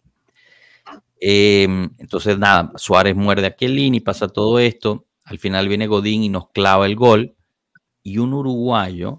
Eh, 1.21 1.65
entonces, 1.99 2.39
nada, 2.39 2.73
Suárez 2.77 3.15
muerde 3.15 3.47
a 3.47 3.55
Chiellini, 3.55 4.01
pasa 4.01 4.29
todo 4.29 4.59
esto. 4.59 5.07
Al 5.25 5.39
final 5.39 5.69
viene 5.69 5.87
Godín 5.87 6.23
y 6.25 6.29
nos 6.29 6.51
clava 6.51 6.87
el 6.87 6.97
gol. 6.97 7.37
Y 8.03 8.19
un 8.19 8.35
uruguayo 8.35 9.19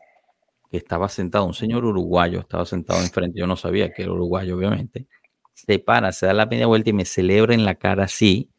que 0.70 0.78
estaba 0.78 1.08
sentado, 1.10 1.46
un 1.46 1.54
señor 1.54 1.86
uruguayo, 1.86 2.39
estaba 2.39 2.66
sentado 2.66 3.02
enfrente, 3.02 3.39
yo 3.39 3.48
no 3.48 3.56
sabía 3.56 3.94
que 3.94 4.04
era 4.04 4.12
uruguayo, 4.12 4.58
obviamente. 4.58 5.08
Se 5.54 5.80
para, 5.80 6.12
se 6.12 6.26
da 6.26 6.34
la 6.34 6.48
media 6.48 6.68
vuelta 6.68 6.89
y 6.89 6.94
me 6.94 7.06
celebra 7.06 7.54
en 7.54 7.63
la 7.63 7.76
cara 7.76 8.06
así. 8.06 8.50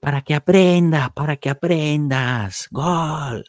Para 0.00 0.22
que 0.22 0.34
aprendas, 0.34 1.10
para 1.12 1.36
que 1.36 1.50
aprendas. 1.50 2.68
Gol 2.70 3.44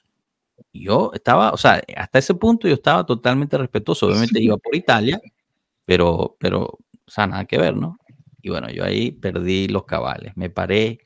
yo 0.73 1.11
estaba, 1.13 1.51
o 1.51 1.57
sea, 1.57 1.81
hasta 1.95 2.19
ese 2.19 2.33
punto 2.35 2.67
yo 2.67 2.73
estaba 2.73 3.05
totalmente 3.05 3.57
respetuoso. 3.57 4.07
Obviamente 4.07 4.41
iba 4.41 4.57
por 4.57 4.75
Italia, 4.75 5.21
pero, 5.85 6.35
pero, 6.39 6.63
o 6.65 7.11
sea, 7.11 7.27
nada 7.27 7.45
que 7.45 7.57
ver, 7.57 7.75
¿no? 7.75 7.97
Y 8.41 8.49
bueno, 8.49 8.69
yo 8.69 8.83
ahí 8.83 9.11
perdí 9.11 9.67
los 9.67 9.85
cabales. 9.85 10.33
Me 10.35 10.49
paré, 10.49 10.99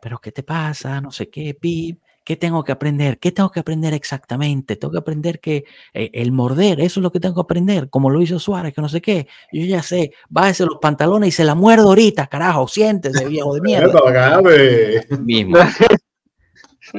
pero 0.00 0.18
¿qué 0.20 0.32
te 0.32 0.42
pasa? 0.42 1.00
No 1.00 1.10
sé 1.10 1.28
qué, 1.28 1.54
pip. 1.54 2.00
¿Qué 2.24 2.36
tengo 2.36 2.62
que 2.62 2.72
aprender? 2.72 3.18
¿Qué 3.18 3.32
tengo 3.32 3.50
que 3.50 3.60
aprender 3.60 3.94
exactamente? 3.94 4.76
Tengo 4.76 4.92
que 4.92 4.98
aprender 4.98 5.40
que 5.40 5.64
eh, 5.94 6.10
el 6.12 6.30
morder, 6.30 6.78
eso 6.80 7.00
es 7.00 7.02
lo 7.02 7.10
que 7.10 7.20
tengo 7.20 7.36
que 7.36 7.40
aprender, 7.40 7.88
como 7.88 8.10
lo 8.10 8.20
hizo 8.20 8.38
Suárez, 8.38 8.74
que 8.74 8.82
no 8.82 8.88
sé 8.90 9.00
qué. 9.00 9.26
Yo 9.50 9.64
ya 9.64 9.82
sé, 9.82 10.12
bájese 10.28 10.66
los 10.66 10.76
pantalones 10.78 11.30
y 11.30 11.32
se 11.32 11.44
la 11.44 11.54
muerdo 11.54 11.88
ahorita, 11.88 12.26
carajo, 12.26 12.68
siéntese, 12.68 13.26
viejo 13.26 13.54
de 13.54 13.60
mierda 13.62 14.40
güey. 14.40 15.00
mismo. 15.20 15.56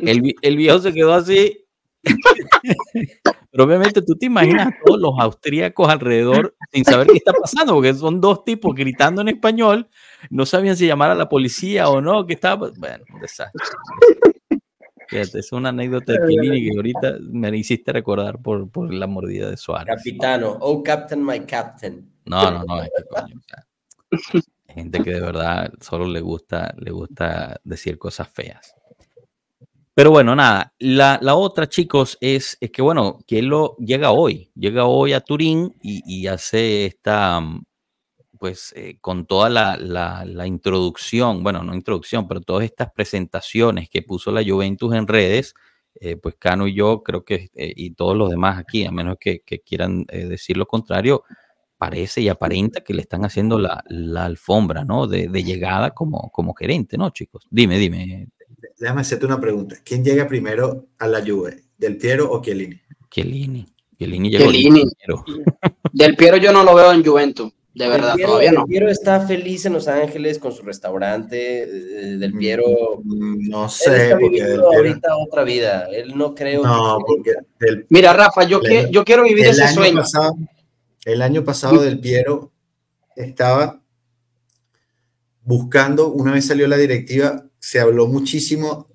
El, 0.01 0.35
el 0.41 0.57
viejo 0.57 0.79
se 0.79 0.93
quedó 0.93 1.13
así. 1.13 1.65
Pero 3.51 3.63
obviamente 3.63 4.01
tú 4.01 4.15
te 4.15 4.27
imaginas 4.27 4.67
a 4.67 4.75
todos 4.85 4.99
los 4.99 5.13
austríacos 5.19 5.89
alrededor 5.89 6.55
sin 6.71 6.85
saber 6.85 7.07
qué 7.07 7.17
está 7.17 7.33
pasando, 7.33 7.73
porque 7.73 7.93
son 7.95 8.21
dos 8.21 8.43
tipos 8.43 8.75
gritando 8.75 9.21
en 9.21 9.29
español, 9.29 9.89
no 10.29 10.45
sabían 10.45 10.77
si 10.77 10.85
llamar 10.85 11.09
a 11.09 11.15
la 11.15 11.27
policía 11.27 11.89
o 11.89 11.99
no, 11.99 12.25
que 12.27 12.33
estaba. 12.33 12.71
Bueno, 12.77 13.03
un 13.13 13.21
desastre. 13.21 13.59
Fíjate, 15.07 15.39
es 15.39 15.51
una 15.51 15.69
anécdota 15.69 16.13
de 16.13 16.19
Chiellini 16.27 16.69
que 16.69 16.77
ahorita 16.77 17.17
me 17.31 17.57
hiciste 17.57 17.91
recordar 17.91 18.39
por, 18.39 18.69
por 18.69 18.93
la 18.93 19.07
mordida 19.07 19.49
de 19.49 19.57
Suárez. 19.57 19.95
Capitano, 19.97 20.55
oh 20.62 20.83
captain, 20.83 21.25
my 21.25 21.39
captain. 21.39 22.07
No, 22.25 22.51
no, 22.51 22.63
no, 22.63 22.83
es 22.83 22.91
que 22.95 23.03
coño, 23.05 23.35
o 23.35 23.41
sea, 23.41 23.65
hay 24.67 24.75
gente 24.75 25.01
que 25.03 25.15
de 25.15 25.19
verdad 25.19 25.73
solo 25.81 26.05
le 26.05 26.21
gusta, 26.21 26.75
le 26.77 26.91
gusta 26.91 27.59
decir 27.63 27.97
cosas 27.97 28.29
feas. 28.29 28.75
Pero 29.99 30.12
bueno, 30.12 30.33
nada, 30.33 30.73
la, 30.79 31.19
la 31.21 31.35
otra, 31.35 31.67
chicos, 31.67 32.17
es, 32.21 32.57
es 32.62 32.71
que 32.71 32.81
bueno, 32.81 33.19
que 33.27 33.41
lo 33.41 33.75
llega 33.79 34.12
hoy, 34.12 34.49
llega 34.55 34.85
hoy 34.85 35.12
a 35.12 35.19
Turín 35.19 35.75
y, 35.81 36.01
y 36.05 36.27
hace 36.27 36.85
esta, 36.85 37.41
pues 38.39 38.73
eh, 38.77 38.97
con 39.01 39.25
toda 39.25 39.49
la, 39.49 39.75
la- 39.77 40.47
introducción, 40.47 41.43
bueno, 41.43 41.63
no 41.63 41.75
introducción, 41.75 42.29
pero 42.29 42.39
todas 42.41 42.63
estas 42.63 42.93
presentaciones 42.93 43.89
que 43.89 44.01
puso 44.01 44.31
la 44.31 44.41
Juventus 44.41 44.95
en 44.95 45.05
redes, 45.05 45.53
eh, 45.99 46.15
pues 46.15 46.35
Cano 46.39 46.65
y 46.67 46.75
yo 46.75 47.03
creo 47.03 47.25
que, 47.25 47.49
eh, 47.53 47.73
y 47.75 47.91
todos 47.91 48.15
los 48.15 48.29
demás 48.29 48.57
aquí, 48.57 48.85
a 48.85 48.91
menos 48.91 49.17
que, 49.19 49.41
quieran 49.65 50.05
decir 50.05 50.55
lo 50.55 50.65
contrario, 50.65 51.23
parece 51.77 52.21
y 52.21 52.29
aparenta 52.29 52.81
que 52.81 52.93
le 52.93 53.01
están 53.01 53.25
haciendo 53.25 53.59
la, 53.59 53.83
la 53.89 54.25
alfombra, 54.25 54.85
¿no? 54.85 55.07
De, 55.07 55.27
de, 55.27 55.43
llegada 55.43 55.91
como, 55.91 56.29
como 56.31 56.53
gerente, 56.53 56.97
¿no, 56.97 57.09
chicos? 57.12 57.47
Dime, 57.51 57.77
dime. 57.77 58.27
Déjame 58.79 59.01
hacerte 59.01 59.25
una 59.25 59.39
pregunta. 59.39 59.75
¿Quién 59.83 60.03
llega 60.03 60.27
primero 60.27 60.87
a 60.97 61.07
la 61.07 61.19
Juve? 61.25 61.63
¿Del 61.77 61.97
Piero 61.97 62.31
o 62.31 62.41
Chiellini? 62.41 62.79
Chiellini. 63.11 63.67
Chiellini 63.97 64.29
llegó 64.29 64.49
Chiellini. 64.51 64.83
primero. 65.05 65.25
Del 65.91 66.15
Piero 66.15 66.37
yo 66.37 66.51
no 66.53 66.63
lo 66.63 66.73
veo 66.75 66.91
en 66.93 67.03
Juventus. 67.03 67.51
De 67.73 67.87
verdad, 67.87 68.15
Piero, 68.15 68.29
todavía 68.31 68.51
no. 68.51 68.61
Del 68.61 68.67
Piero 68.69 68.89
está 68.89 69.21
feliz 69.27 69.65
en 69.65 69.73
Los 69.73 69.87
Ángeles 69.87 70.39
con 70.39 70.51
su 70.53 70.63
restaurante. 70.63 71.63
eh, 71.63 72.17
Del 72.17 72.33
Piero. 72.33 72.63
No 73.05 73.65
Él 73.65 73.69
sé, 73.69 74.03
está 74.03 74.15
porque 74.17 74.29
viviendo 74.29 74.51
del 74.51 74.59
Piero- 74.61 74.77
ahorita 74.77 75.17
otra 75.17 75.43
vida. 75.43 75.87
Él 75.91 76.17
no 76.17 76.33
creo 76.33 76.63
No, 76.63 76.97
que. 76.99 77.03
porque 77.05 77.33
del- 77.59 77.85
Mira, 77.89 78.13
Rafa, 78.13 78.43
yo, 78.45 78.61
El- 78.63 78.69
que- 78.69 78.91
yo 78.91 79.03
quiero 79.03 79.23
vivir 79.23 79.45
el 79.45 79.51
ese 79.51 79.63
año 79.63 79.73
sueño. 79.75 79.97
pasado, 79.97 80.37
el 81.05 81.21
año 81.21 81.43
pasado 81.43 81.81
del 81.81 81.99
Piero 81.99 82.51
estaba 83.15 83.81
buscando, 85.43 86.09
una 86.11 86.31
vez 86.33 86.45
salió 86.47 86.67
la 86.67 86.77
directiva, 86.77 87.45
se 87.59 87.79
habló 87.79 88.07
muchísimo 88.07 88.87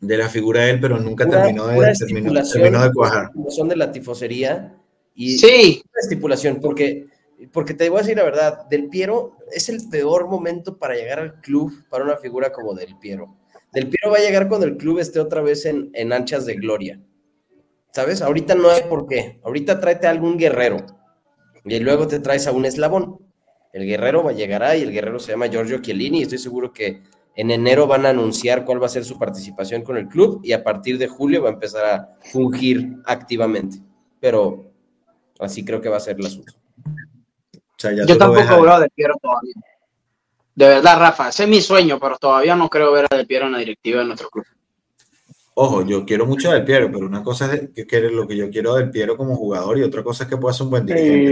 de 0.00 0.16
la 0.18 0.28
figura 0.28 0.62
de 0.64 0.70
él, 0.70 0.80
pero 0.80 0.98
nunca 0.98 1.24
Pura- 1.26 1.42
terminó, 1.44 1.66
de, 1.68 1.92
terminó, 1.94 2.82
de 2.82 2.92
cuajar. 2.92 3.30
Son 3.48 3.68
de 3.68 3.76
la 3.76 3.90
tifosería. 3.92 4.76
Y 5.14 5.38
Sí, 5.38 5.82
una 5.84 6.00
estipulación, 6.00 6.60
porque, 6.60 7.06
porque 7.52 7.72
te 7.74 7.88
voy 7.88 7.98
a 7.98 8.02
decir 8.02 8.16
la 8.16 8.24
verdad, 8.24 8.66
Del 8.68 8.88
Piero 8.88 9.36
es 9.52 9.68
el 9.68 9.88
peor 9.88 10.28
momento 10.28 10.76
para 10.78 10.94
llegar 10.94 11.20
al 11.20 11.40
club 11.40 11.72
para 11.88 12.04
una 12.04 12.16
figura 12.16 12.52
como 12.52 12.74
Del 12.74 12.98
Piero. 12.98 13.36
Del 13.72 13.88
Piero 13.88 14.10
va 14.10 14.18
a 14.18 14.20
llegar 14.20 14.48
cuando 14.48 14.66
el 14.66 14.76
club 14.76 14.98
esté 14.98 15.20
otra 15.20 15.40
vez 15.40 15.64
en, 15.66 15.90
en 15.94 16.12
anchas 16.12 16.46
de 16.46 16.54
gloria. 16.54 17.00
¿Sabes? 17.92 18.22
Ahorita 18.22 18.54
no 18.56 18.70
hay 18.70 18.82
por 18.88 19.06
qué. 19.06 19.38
Ahorita 19.44 19.80
tráete 19.80 20.06
a 20.08 20.10
algún 20.10 20.36
guerrero 20.36 20.78
y 21.64 21.78
luego 21.78 22.08
te 22.08 22.18
traes 22.18 22.46
a 22.48 22.52
un 22.52 22.64
eslabón. 22.66 23.18
El 23.72 23.86
guerrero 23.86 24.22
va 24.24 24.32
llegará 24.32 24.76
y 24.76 24.82
el 24.82 24.92
guerrero 24.92 25.18
se 25.20 25.32
llama 25.32 25.46
Giorgio 25.48 25.78
Chiellini 25.78 26.20
y 26.20 26.22
estoy 26.22 26.38
seguro 26.38 26.72
que 26.72 27.02
en 27.36 27.50
enero 27.50 27.86
van 27.86 28.06
a 28.06 28.10
anunciar 28.10 28.64
cuál 28.64 28.80
va 28.80 28.86
a 28.86 28.90
ser 28.90 29.04
su 29.04 29.18
participación 29.18 29.82
con 29.82 29.96
el 29.96 30.08
club 30.08 30.40
y 30.44 30.52
a 30.52 30.62
partir 30.62 30.98
de 30.98 31.08
julio 31.08 31.42
va 31.42 31.50
a 31.50 31.52
empezar 31.54 31.84
a 31.84 32.16
fungir 32.30 32.96
activamente. 33.04 33.78
Pero 34.20 34.70
así 35.40 35.64
creo 35.64 35.80
que 35.80 35.88
va 35.88 35.96
a 35.96 36.00
ser 36.00 36.16
el 36.18 36.26
asunto. 36.26 36.52
O 36.86 37.78
sea, 37.78 37.92
ya 37.92 38.06
yo 38.06 38.16
tampoco 38.16 38.62
veo 38.62 38.72
a 38.72 38.80
Del 38.80 38.90
Piero 38.90 39.14
todavía. 39.20 39.54
De 40.54 40.68
verdad, 40.68 40.98
Rafa, 40.98 41.30
ese 41.30 41.42
es 41.42 41.48
mi 41.48 41.60
sueño, 41.60 41.98
pero 41.98 42.16
todavía 42.16 42.54
no 42.54 42.70
creo 42.70 42.92
ver 42.92 43.06
a 43.10 43.16
Del 43.16 43.26
Piero 43.26 43.46
en 43.46 43.52
la 43.52 43.58
directiva 43.58 44.00
de 44.00 44.06
nuestro 44.06 44.30
club. 44.30 44.46
Ojo, 45.56 45.86
yo 45.86 46.04
quiero 46.04 46.26
mucho 46.26 46.50
del 46.50 46.64
Piero, 46.64 46.90
pero 46.90 47.06
una 47.06 47.22
cosa 47.22 47.54
es 47.54 47.70
que, 47.72 47.86
que 47.86 48.00
lo 48.00 48.26
que 48.26 48.36
yo 48.36 48.50
quiero 48.50 48.74
del 48.74 48.90
Piero 48.90 49.16
como 49.16 49.36
jugador 49.36 49.78
y 49.78 49.82
otra 49.82 50.02
cosa 50.02 50.24
es 50.24 50.30
que 50.30 50.36
pueda 50.36 50.52
ser 50.52 50.64
un 50.64 50.70
buen 50.70 50.84
dirigente. 50.84 51.30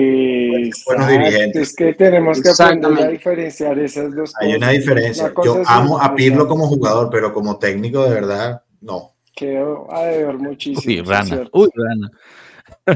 buenos 0.87 1.08
Exacto, 1.08 1.11
dirigentes. 1.12 1.62
Es 1.62 1.74
que 1.74 1.94
tenemos 1.94 2.40
que 2.40 2.48
aprender 2.50 3.04
a 3.04 3.08
diferenciar 3.08 3.78
esas 3.80 4.14
dos 4.14 4.32
Hay 4.40 4.50
una 4.54 4.58
cosas. 4.68 4.72
diferencia. 4.72 5.24
Una 5.24 5.35
cosa 5.35 5.46
Yo 5.48 5.62
amo 5.66 6.00
a 6.00 6.14
Pirlo 6.14 6.46
como 6.46 6.68
jugador, 6.68 7.08
pero 7.11 7.32
como 7.32 7.58
técnico 7.58 8.04
de 8.04 8.11
verdad, 8.14 8.62
no. 8.80 9.11
Quedó 9.35 9.92
a 9.92 10.04
deber 10.04 10.38
muchísimo. 10.38 10.82
Uy, 10.87 11.02
rana. 11.02 11.48
Uy, 11.52 11.68
rana. 11.74 12.11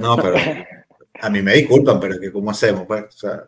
No, 0.01 0.17
pero 0.17 0.37
a 1.23 1.31
mí 1.31 1.43
me 1.43 1.55
disculpan, 1.55 1.99
pero 1.99 2.15
es 2.15 2.21
que 2.21 2.31
¿cómo 2.31 2.51
hacemos? 2.53 2.85
Pues? 2.87 3.03
O 3.05 3.11
sea, 3.11 3.45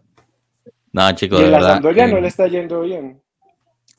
No, 0.93 1.13
chicos, 1.13 1.39
Y 1.41 1.45
de 1.45 1.51
la 1.51 1.59
verdad. 1.59 1.73
Sampdoria 1.75 2.05
eh, 2.07 2.13
no 2.13 2.21
le 2.21 2.27
está 2.29 2.49
yendo 2.49 2.81
bien. 2.81 3.23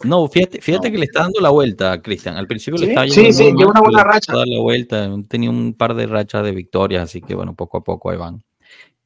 No, 0.04 0.28
fíjate, 0.28 0.62
fíjate 0.62 0.88
No. 0.88 0.92
que 0.94 0.98
le 1.00 1.06
está 1.06 1.22
dando 1.24 1.42
la 1.42 1.50
vuelta, 1.50 2.02
Cristian. 2.02 2.38
Al 2.38 2.48
principio 2.48 2.78
¿Sí? 2.78 2.86
le 2.86 2.92
estaba 2.92 3.08
Sí, 3.08 3.34
sí, 3.34 3.44
lleva 3.56 3.72
una 3.72 3.82
buena 3.82 4.04
racha. 4.04 4.34
la 4.34 4.60
vuelta, 4.62 5.10
tenía 5.28 5.50
un 5.50 5.74
par 5.74 5.94
de 5.96 6.08
rachas 6.08 6.44
de 6.44 6.52
victorias, 6.52 7.04
así 7.04 7.22
que 7.22 7.36
bueno, 7.36 7.54
poco 7.56 7.78
a 7.78 7.84
poco 7.84 8.10
ahí 8.10 8.18
van. 8.18 8.42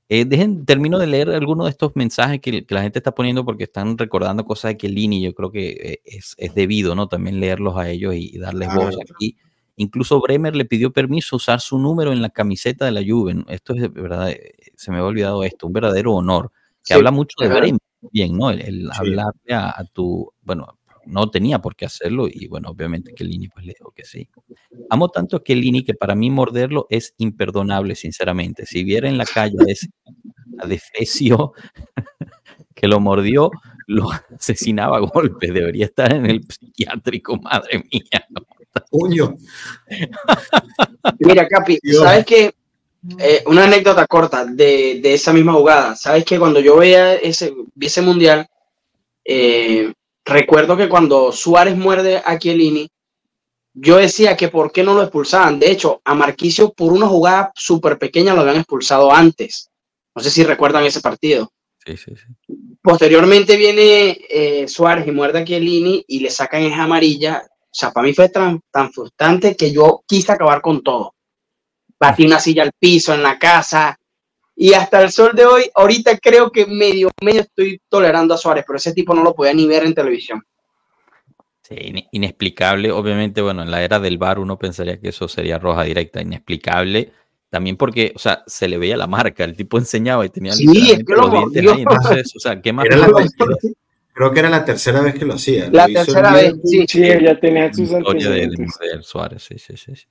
Eh, 0.10 0.25
dejen, 0.25 0.65
termino 0.65 0.99
de 0.99 1.08
leer 1.08 1.29
algunos 1.32 1.65
de 1.65 1.71
estos 1.71 1.95
mensajes 1.95 2.39
que, 2.41 2.65
que 2.65 2.75
la 2.75 2.84
gente 2.84 2.99
está 2.99 3.15
poniendo 3.15 3.43
porque 3.45 3.63
están 3.63 3.97
recordando 3.97 4.45
cosas 4.45 4.69
de 4.71 4.77
Chiellini. 4.77 5.23
Yo 5.23 5.34
creo 5.34 5.49
que 5.51 5.69
eh, 5.71 6.01
es, 6.06 6.36
es 6.38 6.53
debido, 6.53 6.93
¿no? 6.93 7.08
También 7.08 7.39
leerlos 7.39 7.75
a 7.77 7.89
ellos 7.89 8.13
y, 8.13 8.36
y 8.36 8.38
darles 8.38 8.71
voz 8.75 8.95
aquí. 9.01 9.38
Incluso 9.75 10.21
Bremer 10.21 10.56
le 10.56 10.65
pidió 10.65 10.91
permiso 10.93 11.38
usar 11.38 11.60
su 11.60 11.79
número 11.79 12.12
en 12.12 12.21
la 12.21 12.29
camiseta 12.29 12.86
de 12.86 12.91
la 12.91 13.01
Juve. 13.03 13.43
Esto 13.47 13.73
es 13.73 13.82
de 13.82 13.88
verdad, 13.88 14.29
eh, 14.29 14.53
se 14.75 14.91
me 14.91 14.97
había 14.97 15.08
olvidado 15.08 15.43
esto, 15.43 15.65
un 15.65 15.73
verdadero 15.73 16.13
honor. 16.13 16.51
Que 16.84 16.93
Sí, 16.93 16.93
habla 16.93 17.10
mucho 17.10 17.36
de. 17.39 17.47
Bremer, 17.47 17.79
bien, 18.12 18.38
¿no? 18.38 18.51
El, 18.51 18.62
el 18.62 18.82
Sí. 18.91 18.99
hablarle 18.99 19.53
a, 19.53 19.69
a 19.69 19.84
tu, 19.86 20.32
bueno, 20.43 20.77
no 21.05 21.29
tenía 21.29 21.59
por 21.59 21.75
qué 21.75 21.85
hacerlo 21.85 22.27
y 22.29 22.47
bueno, 22.47 22.69
obviamente 22.69 23.13
Chiellini 23.13 23.47
pues 23.47 23.65
le 23.65 23.73
dijo 23.77 23.91
que 23.91 24.05
sí. 24.05 24.29
Amo 24.89 25.09
tanto 25.09 25.37
a 25.37 25.43
Chiellini 25.43 25.83
que 25.83 25.93
para 25.93 26.15
mí 26.15 26.29
morderlo 26.29 26.87
es 26.89 27.13
imperdonable, 27.17 27.95
sinceramente. 27.95 28.65
Si 28.65 28.83
viera 28.83 29.07
en 29.07 29.17
la 29.17 29.25
calle 29.25 29.57
a 29.59 29.71
ese 29.71 29.87
adefesio 30.59 31.53
que 32.75 32.87
lo 32.87 32.99
mordió, 32.99 33.51
lo 33.87 34.09
asesinaba 34.39 34.97
a 34.97 35.01
golpes. 35.01 35.53
Debería 35.53 35.85
estar 35.85 36.13
en 36.13 36.25
el 36.25 36.41
psiquiátrico, 36.47 37.37
madre 37.37 37.83
mía. 37.91 38.25
¿no? 38.29 38.41
Puño. 38.89 39.35
Mira, 41.19 41.47
Capi, 41.47 41.77
Dios. 41.81 42.03
¿sabes 42.03 42.25
qué? 42.25 42.53
Eh, 43.19 43.43
una 43.47 43.65
anécdota 43.65 44.07
corta 44.07 44.45
de, 44.45 44.99
de 45.01 45.13
esa 45.13 45.33
misma 45.33 45.53
jugada. 45.53 45.95
¿Sabes 45.95 46.23
que 46.25 46.39
cuando 46.39 46.59
yo 46.59 46.77
veía 46.77 47.15
ese, 47.15 47.53
vi 47.75 47.87
ese 47.87 48.01
mundial, 48.01 48.47
eh, 49.25 49.91
recuerdo 50.25 50.77
que 50.77 50.89
cuando 50.89 51.31
Suárez 51.31 51.75
muerde 51.75 52.21
a 52.23 52.38
Chiellini, 52.38 52.89
yo 53.73 53.97
decía 53.97 54.38
que 54.38 54.49
por 54.49 54.71
qué 54.71 54.83
no 54.83 54.93
lo 54.93 55.01
expulsaban. 55.01 55.59
De 55.59 55.71
hecho, 55.71 56.01
a 56.05 56.13
Marquicio 56.13 56.73
por 56.73 56.93
una 56.93 57.07
jugada 57.07 57.51
súper 57.55 57.97
pequeña 57.97 58.33
lo 58.33 58.41
habían 58.41 58.57
expulsado 58.57 59.12
antes. 59.12 59.69
No 60.15 60.21
sé 60.21 60.29
si 60.29 60.43
recuerdan 60.43 60.83
ese 60.86 61.01
partido. 61.01 61.51
Sí, 61.83 61.97
sí, 61.97 62.13
sí. 62.15 62.55
Posteriormente 62.81 63.57
viene 63.57 64.19
eh, 64.29 64.67
Suárez 64.67 65.07
y 65.07 65.12
muerde 65.12 65.39
a 65.39 65.45
Chiellini 65.45 66.03
y 66.07 66.19
le 66.19 66.29
sacan 66.29 66.63
esa 66.63 66.83
amarilla. 66.83 67.43
O 67.47 67.75
sea, 67.75 67.91
para 67.91 68.05
mí 68.05 68.13
fue 68.13 68.29
tan, 68.29 68.62
tan 68.71 68.91
frustrante 68.91 69.55
que 69.55 69.71
yo 69.71 70.03
quise 70.05 70.31
acabar 70.31 70.62
con 70.62 70.83
todo. 70.83 71.15
Batí 71.99 72.25
una 72.25 72.39
silla 72.39 72.63
al 72.63 72.71
piso 72.77 73.13
en 73.13 73.23
la 73.23 73.39
casa 73.39 73.97
y 74.55 74.73
hasta 74.73 75.01
el 75.01 75.11
sol 75.11 75.31
de 75.33 75.45
hoy, 75.45 75.63
ahorita 75.73 76.17
creo 76.19 76.51
que 76.51 76.65
medio, 76.65 77.09
medio 77.21 77.41
estoy 77.41 77.81
tolerando 77.89 78.33
a 78.33 78.37
Suárez, 78.37 78.63
pero 78.67 78.77
ese 78.77 78.93
tipo 78.93 79.13
no 79.13 79.23
lo 79.23 79.33
podía 79.33 79.53
ni 79.53 79.65
ver 79.67 79.83
en 79.83 79.93
televisión. 79.93 80.41
Sí, 81.61 81.75
in- 81.79 82.05
inexplicable. 82.11 82.91
Obviamente, 82.91 83.41
bueno, 83.41 83.63
en 83.63 83.71
la 83.71 83.83
era 83.83 83.99
del 83.99 84.17
VAR 84.17 84.39
uno 84.39 84.59
pensaría 84.59 84.99
que 84.99 85.09
eso 85.09 85.27
sería 85.27 85.57
roja 85.59 85.83
directa. 85.83 86.21
Inexplicable. 86.21 87.11
También 87.49 87.77
porque, 87.77 88.11
o 88.15 88.19
sea, 88.19 88.43
se 88.47 88.67
le 88.67 88.77
veía 88.77 88.97
la 88.97 89.07
marca. 89.07 89.43
El 89.43 89.55
tipo 89.55 89.77
enseñaba 89.77 90.25
y 90.25 90.29
tenía 90.29 90.53
Sí, 90.53 90.91
es 90.91 90.97
que 91.05 91.13
lo 91.13 91.21
los 91.27 91.31
dientes 91.31 91.71
ahí. 91.71 91.81
Entonces, 91.81 92.33
o 92.35 92.39
sea, 92.39 92.61
¿qué 92.61 92.73
más 92.73 92.85
creo 94.13 94.31
que 94.31 94.39
era 94.39 94.49
la 94.49 94.63
tercera 94.65 95.01
vez 95.01 95.15
que 95.15 95.25
lo 95.25 95.33
hacía. 95.33 95.69
La 95.71 95.87
Lo 95.87 95.93
tercera 95.93 96.33
vez, 96.33 96.53
sí. 96.63 96.85
Sí, 96.87 97.03
ella 97.03 97.39
tenía 97.39 97.73
sus 97.73 97.91
historia 97.91 98.29
de, 98.29 98.35
de 98.35 98.43
antecedentes. 98.43 99.07
Suárez, 99.07 99.43
sí, 99.43 99.57
sí, 99.57 99.75
sí, 99.77 99.95
sí. 99.95 100.05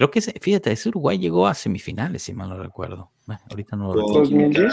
Creo 0.00 0.10
que, 0.10 0.20
ese- 0.20 0.32
fíjate, 0.40 0.72
ese 0.72 0.88
Uruguay 0.88 1.18
llegó 1.18 1.46
a 1.46 1.52
semifinales, 1.52 2.22
si 2.22 2.32
mal 2.32 2.48
no 2.48 2.56
recuerdo. 2.56 3.10
Bueno, 3.26 3.42
ahorita 3.50 3.76
no 3.76 3.88
lo 3.88 3.92
recuerdo. 3.92 4.18
2010. 4.20 4.72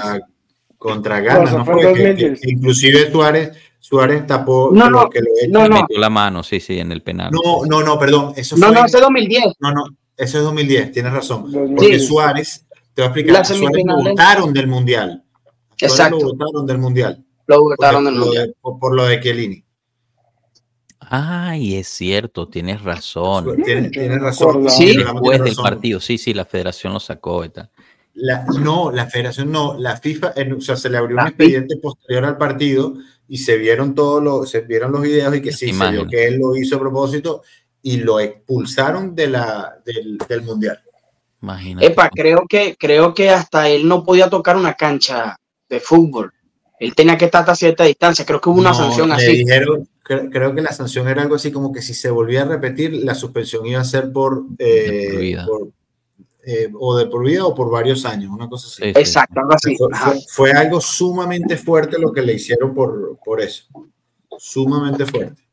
Contra, 0.78 1.20
Ghana, 1.20 1.44
eso 1.44 1.58
¿no? 1.58 1.66
fue 1.66 1.76
que- 1.80 1.84
2010. 1.88 2.40
que 2.42 2.50
inclusive 2.50 3.12
Suárez, 3.12 3.52
Suárez 3.78 4.26
tapó 4.26 4.70
No, 4.72 4.90
lo 4.90 5.02
no, 5.02 5.10
que 5.10 5.20
lo 5.20 5.26
echa. 5.38 5.48
no, 5.52 5.68
no. 5.68 5.82
Metió 5.82 6.00
la 6.00 6.10
mano, 6.10 6.44
sí, 6.44 6.62
sí, 6.62 6.80
en 6.80 6.94
el 6.94 7.02
penal. 7.04 7.32
No, 7.34 7.66
no, 7.66 7.84
no, 7.84 8.00
perdón. 8.00 8.32
Eso 8.38 8.56
No, 8.56 8.68
fue, 8.68 8.76
no, 8.76 8.86
ese 8.86 9.02
2010. 9.02 9.54
no, 9.60 9.72
no, 9.74 9.84
eso 10.16 10.38
es 10.38 10.44
2010, 10.46 10.94
tienes 10.94 11.12
razón. 11.12 11.42
2010. 11.52 11.76
Porque 11.76 12.00
Suárez, 12.00 12.66
te 12.94 13.02
voy 13.02 13.04
a 13.04 13.06
explicar, 13.08 13.46
Suárez 13.46 13.84
lo 13.86 13.98
votaron 14.02 14.54
del 14.54 14.68
Mundial. 14.68 15.24
Suárez 15.76 15.92
Exacto. 15.92 16.20
Lo 16.20 16.26
votaron 16.36 16.66
del 16.66 16.78
Mundial. 16.78 17.26
Lo 17.48 17.62
votaron 17.64 18.06
del 18.06 18.16
mundial. 18.16 18.56
por 18.62 18.96
lo 18.96 19.04
de 19.06 19.20
Chiellini. 19.20 19.64
Ay, 21.10 21.76
es 21.76 21.88
cierto, 21.88 22.48
tienes 22.48 22.82
razón. 22.84 23.62
Tienes, 23.64 24.22
razón. 24.22 24.70
Sí. 24.70 24.98
Después 24.98 25.40
del 25.40 25.50
razón. 25.50 25.64
partido, 25.64 26.00
sí, 26.00 26.18
sí, 26.18 26.34
la 26.34 26.46
federación 26.46 26.94
lo 26.94 27.00
sacó 27.00 27.46
y 27.46 27.50
tal. 27.50 27.70
La- 28.16 28.46
no, 28.60 28.92
la 28.92 29.06
federación 29.06 29.52
no, 29.52 29.78
la 29.78 29.96
FIFA, 29.98 30.34
en- 30.36 30.54
o 30.54 30.62
sea, 30.62 30.76
se 30.76 30.90
le 30.90 30.98
abrió 30.98 31.16
La 31.16 31.24
un 31.24 31.28
expediente 31.30 31.78
posterior 31.78 32.26
al 32.26 32.38
partido 32.38 32.94
y 33.28 33.38
se 33.38 33.58
vieron 33.58 33.94
todos 33.94 34.24
los, 34.24 34.50
se 34.50 34.62
vieron 34.62 34.92
los 34.92 35.02
videos 35.04 35.36
y 35.36 35.42
que 35.42 35.52
sí, 35.52 35.72
se 35.72 35.92
vio 35.92 36.08
que 36.08 36.26
él 36.28 36.38
lo 36.40 36.56
hizo 36.56 36.78
a 36.78 36.80
propósito 36.80 37.44
y 37.84 37.98
lo 37.98 38.20
expulsaron 38.20 39.14
de 39.14 39.28
la, 39.28 39.78
del, 39.86 40.18
del 40.28 40.42
mundial. 40.42 40.80
Imagínate. 41.42 41.86
Epa, 41.88 42.10
creo 42.10 42.46
que, 42.50 42.76
creo 42.78 43.14
que 43.14 43.30
hasta 43.30 43.70
él 43.70 43.88
no 43.88 44.04
podía 44.04 44.30
tocar 44.30 44.58
una 44.58 44.74
cancha 44.74 45.38
de 45.70 45.80
fútbol. 45.80 46.34
Él 46.80 46.96
tenía 46.96 47.18
que 47.18 47.26
estar 47.26 47.48
a 47.50 47.56
cierta 47.56 47.84
distancia. 47.84 48.26
Creo 48.26 48.42
que 48.42 48.50
hubo 48.50 48.60
una 48.60 48.70
No, 48.72 48.76
sanción 48.76 49.10
le 49.10 49.16
así. 49.16 49.38
dijeron, 49.38 49.88
cre- 50.08 50.30
creo 50.32 50.56
que 50.56 50.62
la 50.62 50.72
sanción 50.72 51.08
era 51.08 51.22
algo 51.22 51.36
así 51.36 51.52
como 51.52 51.72
que 51.72 51.82
si 51.82 51.94
se 51.94 52.10
volvía 52.10 52.44
a 52.44 52.46
repetir, 52.46 52.94
la 53.04 53.16
suspensión 53.16 53.66
iba 53.66 53.82
a 53.82 53.84
ser 53.84 54.12
por, 54.12 54.46
eh, 54.58 54.66
De 54.66 55.10
por 55.12 55.20
vida. 55.22 55.46
por, 55.46 55.68
eh, 56.46 56.70
o 56.80 56.98
de 56.98 57.06
por 57.08 57.26
vida 57.26 57.46
o 57.46 57.54
por 57.54 57.70
varios 57.70 58.06
años, 58.06 58.32
una 58.32 58.48
cosa 58.48 58.68
así. 58.68 58.82
Sí, 58.84 58.94
sí, 58.94 59.00
Exacto, 59.00 59.40
algo 59.40 59.54
así. 59.54 59.76
Fue, 59.78 59.88
Ajá. 59.92 60.12
fue- 60.12 60.22
fue 60.30 60.52
algo 60.52 60.80
sumamente 60.80 61.58
fuerte 61.58 62.00
lo 62.00 62.12
que 62.14 62.22
le 62.22 62.34
hicieron 62.34 62.74
por, 62.74 63.20
por 63.24 63.42
eso. 63.42 63.66
Sumamente 64.38 65.06
fuerte. 65.06 65.44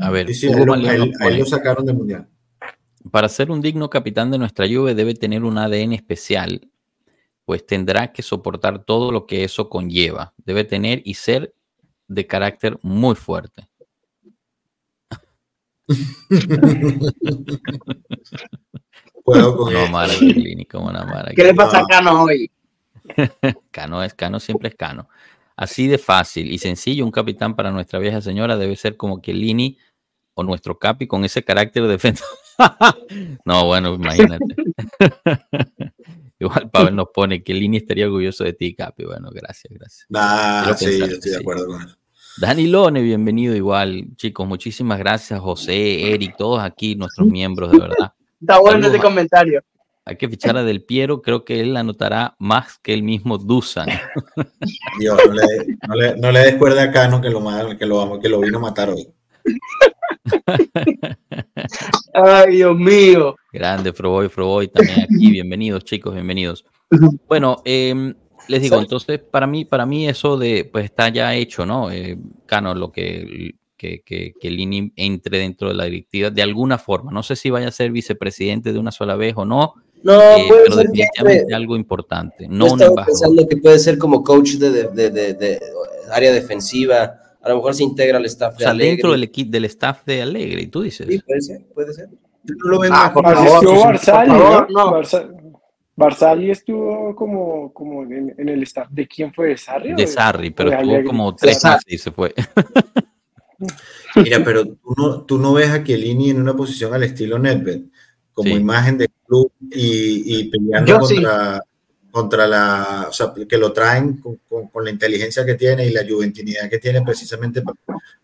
A 0.00 0.10
ver, 0.10 0.26
Sí, 0.28 0.34
sí, 0.34 0.48
Hugo 0.48 0.56
a 0.58 0.60
él, 0.60 0.66
lo- 0.66 0.72
Malino 0.72 0.90
a 0.90 0.94
él- 0.94 1.00
a 1.02 1.04
él 1.04 1.12
pone, 1.20 1.38
lo 1.38 1.46
sacaron 1.46 1.84
del 1.86 1.96
mundial. 1.96 2.26
Para 3.10 3.28
ser 3.28 3.50
un 3.50 3.60
digno 3.60 3.88
capitán 3.88 4.30
de 4.30 4.38
nuestra 4.38 4.66
Juve 4.66 4.94
debe 4.94 5.14
tener 5.14 5.44
un 5.44 5.58
ADN 5.58 5.94
especial, 5.94 6.68
pues 7.44 7.66
tendrá 7.66 8.12
que 8.12 8.22
soportar 8.22 8.84
todo 8.84 9.10
lo 9.12 9.26
que 9.26 9.44
eso 9.44 9.68
conlleva. 9.68 10.34
Debe 10.44 10.64
tener 10.64 11.02
y 11.04 11.14
ser 11.14 11.54
de 12.10 12.26
carácter 12.26 12.76
muy 12.82 13.14
fuerte. 13.14 13.68
Puedo 19.24 19.56
con 19.56 19.72
No, 19.72 19.78
esto. 19.80 19.92
Mara, 19.92 20.12
clínica, 20.18 20.78
una 20.78 21.04
Mara. 21.04 21.32
¿Qué 21.34 21.44
le 21.44 21.54
pasa 21.54 21.78
a 21.78 21.86
Cano 21.86 22.24
hoy? 22.24 22.50
Cano 23.70 24.02
es 24.02 24.14
Cano, 24.14 24.40
siempre 24.40 24.70
es 24.70 24.74
Cano. 24.74 25.08
Así 25.54 25.86
de 25.86 25.98
fácil 25.98 26.50
y 26.50 26.58
sencillo, 26.58 27.04
un 27.04 27.12
capitán 27.12 27.54
para 27.54 27.70
nuestra 27.70 28.00
vieja 28.00 28.20
señora 28.20 28.56
debe 28.56 28.74
ser 28.74 28.96
como 28.96 29.20
Chiellini 29.20 29.78
o 30.34 30.42
nuestro 30.42 30.78
Capi 30.78 31.06
con 31.06 31.24
ese 31.24 31.44
carácter 31.44 31.84
de 31.84 31.90
defensa. 31.90 32.24
no, 33.44 33.66
bueno, 33.66 33.94
imagínate. 33.94 34.56
Igual 36.40 36.70
Pavel 36.70 36.96
nos 36.96 37.08
pone 37.14 37.44
que 37.44 37.52
Lini 37.52 37.76
estaría 37.76 38.06
orgulloso 38.06 38.42
de 38.44 38.54
ti, 38.54 38.74
Capi. 38.74 39.04
Bueno, 39.04 39.30
gracias, 39.30 39.72
gracias. 39.72 40.06
Ah, 40.14 40.74
sí, 40.76 40.98
yo 40.98 41.06
que 41.06 41.12
estoy 41.12 41.32
de 41.32 41.38
acuerdo 41.38 41.66
con 41.66 41.82
eso. 41.82 41.99
Dani 42.38 42.66
Lone, 42.66 43.02
bienvenido 43.02 43.54
igual. 43.56 44.06
Chicos, 44.16 44.46
muchísimas 44.46 44.98
gracias, 44.98 45.40
José, 45.40 46.12
Eric, 46.14 46.36
todos 46.36 46.60
aquí, 46.62 46.94
nuestros 46.94 47.26
miembros, 47.28 47.70
de 47.72 47.78
verdad. 47.78 48.12
Está 48.40 48.58
bueno 48.58 48.72
Saludos 48.82 48.90
ese 48.92 48.98
a- 48.98 49.02
comentario. 49.02 49.62
Hay 50.06 50.16
que 50.16 50.28
fichar 50.28 50.56
a 50.56 50.64
Del 50.64 50.82
Piero, 50.82 51.20
creo 51.22 51.44
que 51.44 51.60
él 51.60 51.76
anotará 51.76 52.34
más 52.38 52.78
que 52.78 52.94
el 52.94 53.02
mismo 53.02 53.36
Dusan. 53.38 53.86
Dios, 54.98 55.18
no 55.26 55.32
le, 55.34 55.76
no 55.86 55.94
le, 55.94 56.16
no 56.16 56.32
le 56.32 56.40
des 56.40 56.54
cuerda 56.56 56.82
a 56.84 56.90
Cano 56.90 57.20
que 57.20 57.28
lo, 57.30 57.40
que, 57.78 57.86
lo, 57.86 57.96
vamos- 57.96 58.18
que 58.20 58.28
lo 58.28 58.40
vino 58.40 58.58
a 58.58 58.62
matar 58.62 58.88
hoy. 58.90 59.06
Ay, 62.14 62.56
Dios 62.56 62.76
mío. 62.76 63.36
Grande, 63.52 63.92
Froboy, 63.92 64.28
Froboy 64.28 64.68
también 64.68 65.00
aquí. 65.00 65.30
Bienvenidos, 65.32 65.84
chicos, 65.84 66.14
bienvenidos. 66.14 66.64
Bueno, 67.28 67.62
em, 67.64 68.14
les 68.48 68.62
digo, 68.62 68.76
Sí. 68.76 68.82
entonces, 68.82 69.18
para 69.20 69.46
mí, 69.46 69.64
para 69.64 69.86
mí 69.86 70.08
eso 70.08 70.36
de, 70.36 70.68
pues 70.70 70.84
está 70.86 71.08
ya 71.08 71.34
hecho, 71.34 71.64
¿no? 71.66 71.90
Eh, 71.90 72.18
Cano, 72.46 72.74
lo 72.74 72.90
que, 72.92 73.54
que, 73.76 74.02
que, 74.04 74.32
que 74.38 74.50
Lini 74.50 74.92
entre 74.96 75.38
dentro 75.38 75.68
de 75.68 75.74
la 75.74 75.84
directiva 75.84 76.30
de 76.30 76.42
alguna 76.42 76.76
forma. 76.78 77.10
No 77.12 77.22
sé 77.22 77.36
si 77.36 77.48
vaya 77.50 77.68
a 77.68 77.72
ser 77.72 77.90
vicepresidente 77.92 78.72
de 78.72 78.78
una 78.78 78.90
sola 78.92 79.16
vez 79.16 79.34
o 79.36 79.44
no, 79.44 79.74
No, 80.02 80.14
eh, 80.20 80.44
puede 80.48 80.62
pero 80.64 80.76
ser 80.76 80.86
que 80.86 80.92
definitivamente 80.92 81.40
entre- 81.42 81.54
algo 81.56 81.76
importante, 81.76 82.44
Yo 82.44 82.50
no 82.50 82.64
un 82.66 82.70
estaba 82.72 82.88
embajador. 82.90 83.06
pensando 83.20 83.48
que 83.48 83.56
puede 83.56 83.78
ser 83.78 83.98
como 83.98 84.22
coach 84.22 84.52
de, 84.54 84.70
de- 84.70 84.88
de- 84.88 85.10
de- 85.10 85.34
de 85.34 85.60
área 86.10 86.32
defensiva. 86.32 87.16
A 87.42 87.48
lo 87.48 87.56
mejor 87.56 87.74
se 87.74 87.84
integra 87.84 88.18
al 88.18 88.26
staff 88.26 88.54
O 88.54 88.58
de 88.58 88.64
sea, 88.64 88.70
Allegri. 88.72 88.90
dentro 88.96 89.12
del 89.12 89.22
equipo 89.22 89.50
del 89.50 89.64
staff 89.64 90.04
de 90.04 90.20
Alegre, 90.22 90.60
y 90.60 90.66
tú 90.66 90.82
dices. 90.82 91.06
Sí, 91.08 91.18
puede 91.26 91.40
ser, 91.40 91.64
puede 91.74 91.94
ser. 91.94 92.08
Yo 92.44 92.54
no 92.64 92.70
lo 92.70 92.78
veo 92.80 92.90
Ah, 92.92 92.96
más 93.04 93.12
por 93.12 93.24
favor, 93.24 93.64
por 93.64 93.98
favor, 93.98 94.70
¿no? 94.70 94.90
no. 94.92 95.02
Barza- 96.00 96.26
Barzali 96.26 96.50
estuvo 96.50 97.14
como, 97.14 97.72
como 97.74 98.02
en, 98.04 98.34
en 98.38 98.48
el 98.48 98.62
staff. 98.62 98.88
¿De 98.90 99.06
quién 99.06 99.32
fue? 99.34 99.48
¿De 99.48 99.56
Sarri? 99.58 99.92
o 99.92 99.96
De 99.96 100.06
Sarri, 100.06 100.50
pero 100.50 100.70
de 100.70 100.76
estuvo 100.76 101.04
como 101.04 101.34
tres 101.36 101.60
Sarri. 101.60 101.74
meses 101.86 101.92
y 101.92 101.98
se 101.98 102.10
fue. 102.10 102.34
Mira, 104.16 104.42
pero 104.44 104.64
tú 104.64 104.94
no, 104.96 105.22
tú 105.22 105.38
no 105.38 105.52
ves 105.52 105.70
a 105.70 105.84
Chiellini 105.84 106.30
en 106.30 106.40
una 106.40 106.54
posición 106.56 106.94
al 106.94 107.02
estilo 107.02 107.38
Nedved, 107.38 107.82
como 108.32 108.48
Sí. 108.50 108.54
imagen 108.56 108.96
de 108.98 109.08
club 109.26 109.52
y, 109.70 110.38
y 110.40 110.50
peleando 110.50 110.98
Yo 110.98 111.02
sí. 111.06 111.14
contra, 111.16 111.60
contra 112.10 112.46
la, 112.46 113.06
o 113.08 113.12
sea, 113.12 113.32
que 113.48 113.58
lo 113.58 113.72
traen 113.72 114.16
con, 114.16 114.36
con- 114.48 114.68
con 114.68 114.84
la 114.84 114.90
inteligencia 114.90 115.44
que 115.44 115.54
tiene 115.54 115.86
y 115.86 115.90
la 115.92 116.02
juventinidad 116.08 116.68
que 116.70 116.78
tiene 116.78 117.02
precisamente 117.02 117.60
para, 117.62 117.76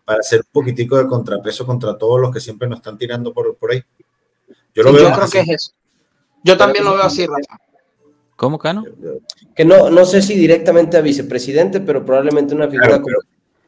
para 0.03 0.19
hacer 0.19 0.39
un 0.41 0.49
poquitico 0.51 0.97
de 0.97 1.05
contrapeso 1.07 1.65
contra 1.65 1.95
todos 1.97 2.19
los 2.19 2.33
que 2.33 2.39
siempre 2.39 2.67
nos 2.67 2.79
están 2.79 2.97
tirando 2.97 3.31
por, 3.31 3.55
por 3.55 3.71
ahí. 3.71 3.83
Yo 4.73 4.83
lo 4.83 4.89
Sí, 4.89 4.95
veo 4.95 5.09
yo 5.09 5.15
creo 5.15 5.29
que 5.29 5.39
así. 5.39 5.51
es 5.51 5.55
eso. 5.63 5.71
Yo 6.43 6.57
también 6.57 6.83
lo 6.85 6.93
veo 6.93 7.03
así, 7.03 7.25
Rafa. 7.25 7.63
¿Cómo, 8.37 8.57
Cano? 8.57 8.85
Que 9.55 9.65
no, 9.65 9.89
no 9.89 10.05
sé 10.05 10.21
si 10.21 10.35
directamente 10.35 10.95
a 10.95 11.01
vicepresidente, 11.01 11.81
pero 11.81 12.05
probablemente 12.05 12.55
una 12.55 12.67
figura 12.69 12.87
Claro, 12.87 13.03
como 13.03 13.15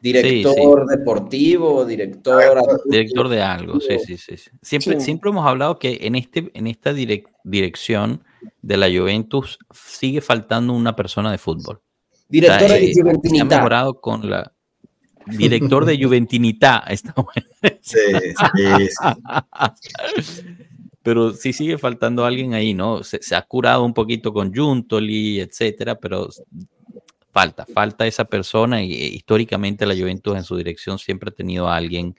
director 0.00 0.86
deportivo, 0.86 1.84
director. 1.84 2.42
Director 2.86 3.28
de 3.28 3.42
algo, 3.42 3.78
sí, 3.80 3.98
sí, 4.06 4.16
sí. 4.16 4.36
sí. 4.38 4.50
Siempre, 4.62 4.98
Sí. 5.00 5.04
siempre 5.04 5.28
hemos 5.30 5.46
hablado 5.46 5.78
que 5.78 5.98
en, 6.02 6.14
este, 6.14 6.50
en 6.54 6.66
esta 6.68 6.92
direc- 6.94 7.28
dirección 7.44 8.24
de 8.62 8.76
la 8.78 8.86
Juventus 8.88 9.58
sigue 9.74 10.20
faltando 10.22 10.72
una 10.72 10.96
persona 10.96 11.30
de 11.30 11.36
fútbol. 11.38 11.80
Director 12.28 12.62
O 12.62 12.68
sea, 12.68 12.76
de 12.78 12.84
eh, 12.90 12.94
se 12.94 13.40
ha 13.40 13.44
mejorado 13.44 14.00
con 14.00 14.30
la 14.30 14.52
director 15.26 15.84
de 15.84 15.98
Juventinità. 16.02 16.84
Está 16.88 17.12
bueno. 17.16 17.48
Sí, 17.82 17.98
sí, 18.56 18.88
sí. 18.88 20.40
Pero 21.02 21.32
sí 21.32 21.52
sigue 21.52 21.78
faltando 21.78 22.24
alguien 22.24 22.52
ahí, 22.52 22.74
¿no? 22.74 23.02
Se, 23.02 23.22
se 23.22 23.34
ha 23.34 23.42
curado 23.42 23.84
un 23.84 23.94
poquito 23.94 24.32
con 24.32 24.54
Juntoli, 24.54 25.40
etcétera, 25.40 25.94
pero 25.94 26.28
falta, 27.32 27.66
falta 27.66 28.06
esa 28.06 28.24
persona 28.24 28.82
y 28.82 28.92
eh, 28.92 29.06
históricamente 29.06 29.86
la 29.86 29.94
Juventus 29.94 30.36
en 30.36 30.44
su 30.44 30.56
dirección 30.56 30.98
siempre 30.98 31.30
ha 31.30 31.34
tenido 31.34 31.68
a 31.68 31.76
alguien 31.76 32.14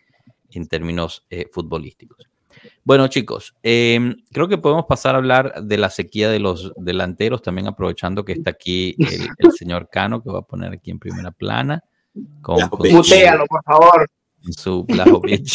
en 0.52 0.68
términos 0.68 1.26
eh, 1.30 1.48
futbolísticos. 1.52 2.28
Bueno, 2.84 3.08
chicos, 3.08 3.56
eh, 3.64 4.16
creo 4.32 4.48
que 4.48 4.58
podemos 4.58 4.86
pasar 4.86 5.16
a 5.16 5.20
hablar 5.20 5.64
de 5.64 5.78
la 5.78 5.90
sequía 5.90 6.30
de 6.30 6.40
los 6.40 6.74
delanteros, 6.76 7.42
también 7.42 7.68
aprovechando 7.68 8.26
que 8.26 8.34
está 8.34 8.52
aquí 8.52 8.96
el, 9.00 9.30
el 9.38 9.52
señor 9.52 9.90
Cano, 9.90 10.22
que 10.22 10.32
va 10.32 10.40
a 10.40 10.44
poner 10.44 10.74
aquí 10.74 10.92
en 10.92 11.00
primera 11.00 11.32
plana. 11.32 11.84
Con, 12.42 12.68
con 12.70 12.90
su, 12.90 12.96
Mutealo, 12.98 13.46
por 13.46 13.64
favor. 13.64 14.10
su 14.50 14.84
Blajovic. 14.84 15.54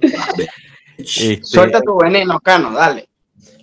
Este, 1.02 1.40
Suelta 1.44 1.80
tu 1.80 1.96
veneno, 1.98 2.38
Cano, 2.40 2.72
dale. 2.72 3.08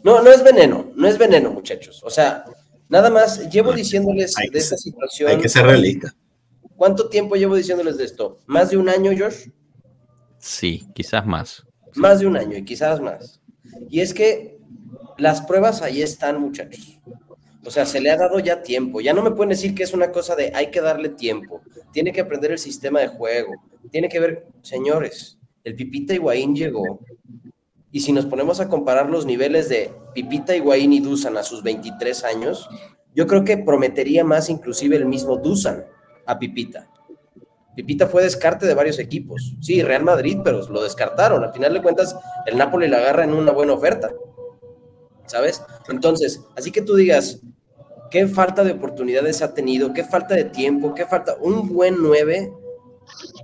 No, 0.04 0.22
no 0.22 0.30
es 0.32 0.44
veneno, 0.44 0.92
no 0.96 1.08
es 1.08 1.18
veneno, 1.18 1.52
muchachos. 1.52 2.02
O 2.04 2.10
sea, 2.10 2.46
nada 2.90 3.10
más 3.10 3.50
llevo 3.50 3.74
diciéndoles 3.74 4.38
Hay 4.38 4.50
de 4.50 4.60
esta 4.60 4.78
ser- 4.78 4.80
situación. 4.94 5.30
Hay 5.32 5.38
que 5.40 5.50
ser 5.50 5.66
realista. 5.66 6.14
¿Cuánto 6.76 7.10
tiempo 7.10 7.36
llevo 7.36 7.56
diciéndoles 7.56 7.98
de 7.98 8.06
esto? 8.06 8.38
¿Más 8.46 8.70
de 8.70 8.78
un 8.78 8.88
año, 8.90 9.12
Josh? 9.18 9.50
sí, 10.40 10.88
quizás 10.94 11.26
más. 11.26 11.64
Más 11.96 12.20
de 12.20 12.28
un 12.28 12.38
año 12.38 12.58
y 12.58 12.64
quizás 12.64 13.02
más. 13.02 13.42
Y 13.90 14.02
es 14.02 14.14
que 14.14 14.60
las 15.18 15.42
pruebas 15.42 15.82
ahí 15.82 16.02
están, 16.02 16.40
muchachos. 16.40 17.00
O 17.66 17.72
sea, 17.72 17.86
se 17.86 18.00
le 18.00 18.12
ha 18.12 18.18
dado 18.18 18.40
ya 18.40 18.62
tiempo. 18.62 19.02
Ya 19.02 19.14
no 19.14 19.24
me 19.24 19.32
pueden 19.32 19.50
decir 19.50 19.74
que 19.76 19.84
es 19.84 19.94
una 19.94 20.12
cosa 20.12 20.36
de 20.36 20.52
hay 20.56 20.70
que 20.72 20.80
darle 20.80 21.10
tiempo. 21.10 21.62
Tiene 21.92 22.14
que 22.14 22.22
aprender 22.22 22.52
el 22.52 22.60
sistema 22.60 23.00
de 23.02 23.08
juego. 23.08 23.52
Tiene 23.92 24.08
que 24.10 24.20
ver, 24.20 24.46
señores, 24.62 25.37
el 25.68 25.76
Pipita 25.76 26.14
Higuaín 26.14 26.56
llegó. 26.56 27.02
Y 27.92 28.00
si 28.00 28.14
nos 28.14 28.26
ponemos 28.26 28.62
a 28.62 28.70
comparar 28.70 29.10
los 29.10 29.26
niveles 29.26 29.68
de 29.68 29.92
Pipita 30.14 30.56
Higuaín 30.56 30.94
y 30.94 31.02
Dusan 31.02 31.36
a 31.36 31.44
sus 31.44 31.62
23 31.62 32.24
años, 32.24 32.70
yo 33.14 33.28
creo 33.28 33.44
que 33.44 33.58
prometería 33.58 34.24
más 34.24 34.50
inclusive 34.50 34.96
el 34.96 35.06
mismo 35.06 35.36
Dusan 35.36 35.84
a 36.26 36.40
Pipita. 36.40 36.90
Pipita 37.76 38.08
fue 38.08 38.24
descarte 38.24 38.66
de 38.66 38.76
varios 38.76 38.98
equipos. 38.98 39.58
Sí, 39.60 39.84
Real 39.84 40.04
Madrid, 40.04 40.38
pero 40.42 40.66
lo 40.70 40.82
descartaron. 40.82 41.44
Al 41.44 41.52
final 41.52 41.74
de 41.74 41.82
cuentas, 41.82 42.16
el 42.46 42.58
Napoli 42.58 42.88
la 42.88 43.00
agarra 43.00 43.26
en 43.26 43.34
una 43.34 43.52
buena 43.52 43.74
oferta. 43.74 44.10
¿Sabes? 45.26 45.62
Entonces, 45.90 46.46
así 46.56 46.72
que 46.72 46.82
tú 46.82 46.96
digas, 46.96 47.42
¿qué 48.10 48.26
falta 48.28 48.64
de 48.64 48.72
oportunidades 48.72 49.42
ha 49.42 49.54
tenido? 49.54 49.92
¿Qué 49.92 50.06
falta 50.06 50.34
de 50.34 50.46
tiempo? 50.46 50.96
¿Qué 50.96 51.06
falta? 51.06 51.36
Un 51.42 51.74
buen 51.74 51.98
9 52.00 52.54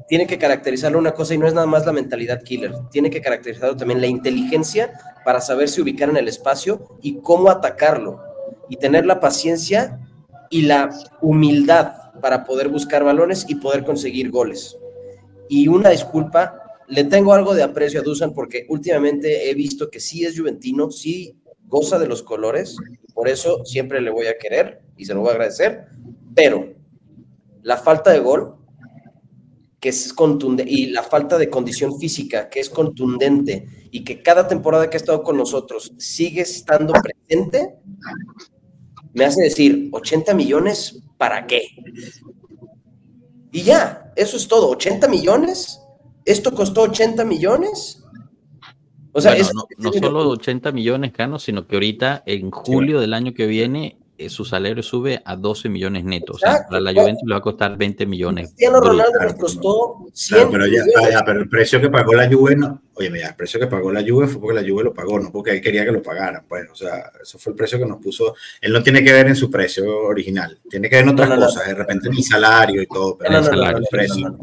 tiene 0.07 0.27
que 0.27 0.37
caracterizarlo 0.37 0.99
una 0.99 1.13
cosa 1.13 1.33
y 1.33 1.37
no 1.37 1.47
es 1.47 1.53
nada 1.53 1.67
más 1.67 1.85
la 1.85 1.93
mentalidad 1.93 2.43
killer. 2.43 2.73
Tiene 2.91 3.09
que 3.09 3.21
caracterizarlo 3.21 3.75
también 3.75 4.01
la 4.01 4.07
inteligencia 4.07 4.93
para 5.25 5.41
saberse 5.41 5.81
ubicar 5.81 6.09
en 6.09 6.17
el 6.17 6.27
espacio 6.27 6.97
y 7.01 7.19
cómo 7.19 7.49
atacarlo. 7.49 8.21
Y 8.69 8.77
tener 8.77 9.05
la 9.05 9.19
paciencia 9.19 9.99
y 10.49 10.63
la 10.63 10.89
humildad 11.21 11.93
para 12.21 12.45
poder 12.45 12.69
buscar 12.69 13.03
balones 13.03 13.45
y 13.47 13.55
poder 13.55 13.83
conseguir 13.83 14.31
goles. 14.31 14.77
Y 15.49 15.67
una 15.67 15.89
disculpa, 15.89 16.63
le 16.87 17.03
tengo 17.05 17.33
algo 17.33 17.53
de 17.53 17.63
aprecio 17.63 17.99
a 17.99 18.03
Dusan 18.03 18.33
porque 18.33 18.65
últimamente 18.69 19.49
he 19.49 19.53
visto 19.53 19.89
que 19.89 19.99
sí 19.99 20.25
es 20.25 20.37
juventino, 20.37 20.91
sí 20.91 21.35
goza 21.67 21.97
de 21.97 22.07
los 22.07 22.21
colores, 22.21 22.77
por 23.13 23.27
eso 23.27 23.65
siempre 23.65 23.99
le 23.99 24.11
voy 24.11 24.27
a 24.27 24.37
querer 24.37 24.81
y 24.95 25.05
se 25.05 25.13
lo 25.13 25.21
voy 25.21 25.29
a 25.29 25.33
agradecer, 25.33 25.87
pero 26.35 26.73
la 27.63 27.77
falta 27.77 28.11
de 28.11 28.19
gol, 28.19 28.55
que 29.83 29.89
es 29.89 30.13
contundente, 30.13 30.71
y 30.71 30.85
la 30.91 31.03
falta 31.03 31.37
de 31.37 31.49
condición 31.49 31.99
física, 31.99 32.47
que 32.49 32.61
es 32.61 32.69
contundente, 32.69 33.89
y 33.91 34.05
que 34.05 34.23
cada 34.23 34.47
temporada 34.47 34.89
que 34.89 34.95
ha 34.95 35.01
estado 35.01 35.21
con 35.23 35.35
nosotros 35.35 35.91
sigue 35.97 36.39
estando 36.39 36.93
presente, 36.93 37.75
me 39.13 39.25
hace 39.25 39.43
decir, 39.43 39.89
80 39.91 40.33
millones, 40.35 41.03
¿para 41.17 41.45
qué? 41.47 41.67
Y 43.51 43.63
ya, 43.63 44.13
eso 44.15 44.37
es 44.37 44.47
todo, 44.47 44.69
80 44.69 45.09
millones, 45.09 45.81
esto 46.23 46.53
costó 46.53 46.83
80 46.83 47.25
millones. 47.25 48.01
O 49.11 49.19
sea, 49.19 49.31
Bueno, 49.31 49.45
es- 49.45 49.53
no, 49.53 49.65
no 49.77 49.91
solo 49.91 50.29
80 50.29 50.71
millones, 50.71 51.11
Cano, 51.11 51.39
sino 51.39 51.67
que 51.67 51.75
ahorita 51.75 52.23
en 52.25 52.51
julio 52.51 53.01
del 53.01 53.13
año 53.13 53.33
que 53.33 53.47
viene 53.47 53.97
su 54.29 54.45
salario 54.45 54.81
sube 54.83 55.21
a 55.25 55.35
12 55.35 55.69
millones 55.69 56.03
netos. 56.03 56.37
O 56.37 56.39
sea, 56.39 56.65
para 56.67 56.81
la 56.81 56.93
Juventus 56.93 57.23
le 57.25 57.33
va 57.33 57.39
a 57.39 57.41
costar 57.41 57.77
20 57.77 58.05
millones. 58.05 58.47
Cristiano 58.49 58.79
Ronaldo 58.79 59.19
nos 59.21 59.33
costó 59.35 60.05
100 60.13 60.37
Claro, 60.49 60.51
pero, 60.51 60.67
ya, 60.67 61.23
pero 61.25 61.39
el 61.39 61.49
precio 61.49 61.79
que 61.81 61.89
pagó 61.89 62.13
la 62.13 62.29
Juve, 62.29 62.55
no, 62.55 62.81
oye, 62.95 63.09
mira, 63.09 63.29
el 63.29 63.35
precio 63.35 63.59
que 63.59 63.67
pagó 63.67 63.91
la 63.91 64.01
Juve 64.07 64.27
fue 64.27 64.41
porque 64.41 64.61
la 64.61 64.67
Juve 64.67 64.83
lo 64.83 64.93
pagó, 64.93 65.19
no 65.19 65.31
porque 65.31 65.51
él 65.51 65.61
quería 65.61 65.85
que 65.85 65.91
lo 65.91 66.01
pagaran. 66.01 66.43
Pues, 66.47 66.69
o 66.71 66.75
sea, 66.75 67.11
eso 67.21 67.37
fue 67.39 67.51
el 67.51 67.57
precio 67.57 67.77
que 67.79 67.85
nos 67.85 68.01
puso. 68.01 68.35
Él 68.61 68.71
no 68.73 68.81
tiene 68.83 69.03
que 69.03 69.11
ver 69.13 69.27
en 69.27 69.35
su 69.35 69.49
precio 69.49 69.85
original, 70.03 70.59
tiene 70.69 70.89
que 70.89 70.97
ver 70.97 71.05
en 71.05 71.11
otras 71.11 71.29
No, 71.29 71.35
no, 71.35 71.41
no. 71.41 71.47
cosas, 71.47 71.67
de 71.67 71.73
repente 71.75 72.09
mi 72.09 72.21
salario 72.23 72.81
y 72.81 72.87
todo, 72.87 73.17
pero 73.17 73.31
No, 73.31 73.41
no, 73.41 73.45
el 73.47 73.51
no, 73.51 73.57
no, 73.57 73.57
salario, 73.57 73.79
no, 73.79 73.85
el 73.85 73.87
precio. 73.89 74.35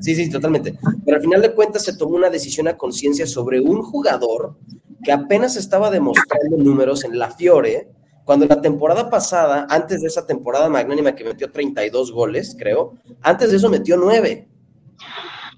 Sí, 0.00 0.14
sí, 0.14 0.30
totalmente. 0.30 0.78
Pero 1.04 1.16
al 1.16 1.22
final 1.22 1.42
de 1.42 1.52
cuentas 1.52 1.84
se 1.84 1.96
tomó 1.96 2.16
una 2.16 2.30
decisión 2.30 2.68
a 2.68 2.76
conciencia 2.76 3.26
sobre 3.26 3.60
un 3.60 3.82
jugador 3.82 4.54
que 5.02 5.12
apenas 5.12 5.56
estaba 5.56 5.90
demostrando 5.90 6.56
números 6.58 7.04
en 7.04 7.18
la 7.18 7.30
Fiore, 7.30 7.88
cuando 8.30 8.46
la 8.46 8.60
temporada 8.60 9.10
pasada, 9.10 9.66
antes 9.68 10.02
de 10.02 10.06
esa 10.06 10.24
temporada 10.24 10.68
magnánima 10.68 11.16
que 11.16 11.24
metió 11.24 11.50
32 11.50 12.12
goles, 12.12 12.54
creo, 12.56 12.94
antes 13.22 13.50
de 13.50 13.56
eso 13.56 13.68
metió 13.68 13.96
9. 13.96 14.46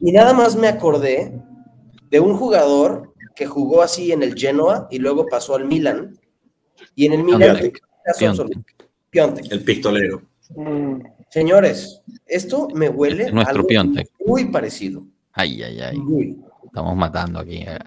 Y 0.00 0.10
nada 0.10 0.32
más 0.32 0.56
me 0.56 0.68
acordé 0.68 1.38
de 2.10 2.18
un 2.18 2.34
jugador 2.34 3.12
que 3.36 3.44
jugó 3.44 3.82
así 3.82 4.10
en 4.10 4.22
el 4.22 4.34
Genoa 4.34 4.88
y 4.90 5.00
luego 5.00 5.26
pasó 5.26 5.54
al 5.54 5.66
Milan. 5.66 6.18
Y 6.94 7.04
en 7.04 7.12
el 7.12 7.24
Milan... 7.24 7.58
Piontek. 7.58 7.80
Piontek. 8.18 8.76
Piontek. 9.10 9.52
El 9.52 9.64
pistolero. 9.64 10.22
Mm, 10.56 11.02
Señores, 11.28 12.00
esto 12.24 12.68
me 12.72 12.88
huele 12.88 13.24
Es 13.24 13.34
nuestro 13.34 13.54
algo 13.54 13.68
Piontek. 13.68 14.08
muy 14.24 14.46
parecido. 14.46 15.04
Ay, 15.34 15.62
ay, 15.62 15.78
ay. 15.78 15.98
Muy. 15.98 16.40
Estamos 16.72 16.96
matando 16.96 17.38
aquí. 17.38 17.56
eh. 17.56 17.78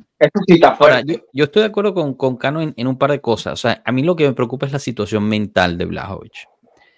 Ahora, 0.63 1.01
yo, 1.01 1.15
yo 1.33 1.45
estoy 1.45 1.63
de 1.63 1.69
acuerdo 1.69 1.95
con, 1.95 2.13
con 2.13 2.37
Cano 2.37 2.61
en, 2.61 2.71
en 2.77 2.85
un 2.85 2.99
par 2.99 3.09
de 3.09 3.19
cosas. 3.19 3.53
O 3.53 3.55
sea, 3.55 3.81
a 3.83 3.91
mí 3.91 4.03
lo 4.03 4.15
que 4.15 4.27
me 4.27 4.33
preocupa 4.33 4.67
es 4.67 4.71
la 4.71 4.77
situación 4.77 5.27
mental 5.27 5.79
de 5.79 5.85
Blajovic. 5.85 6.47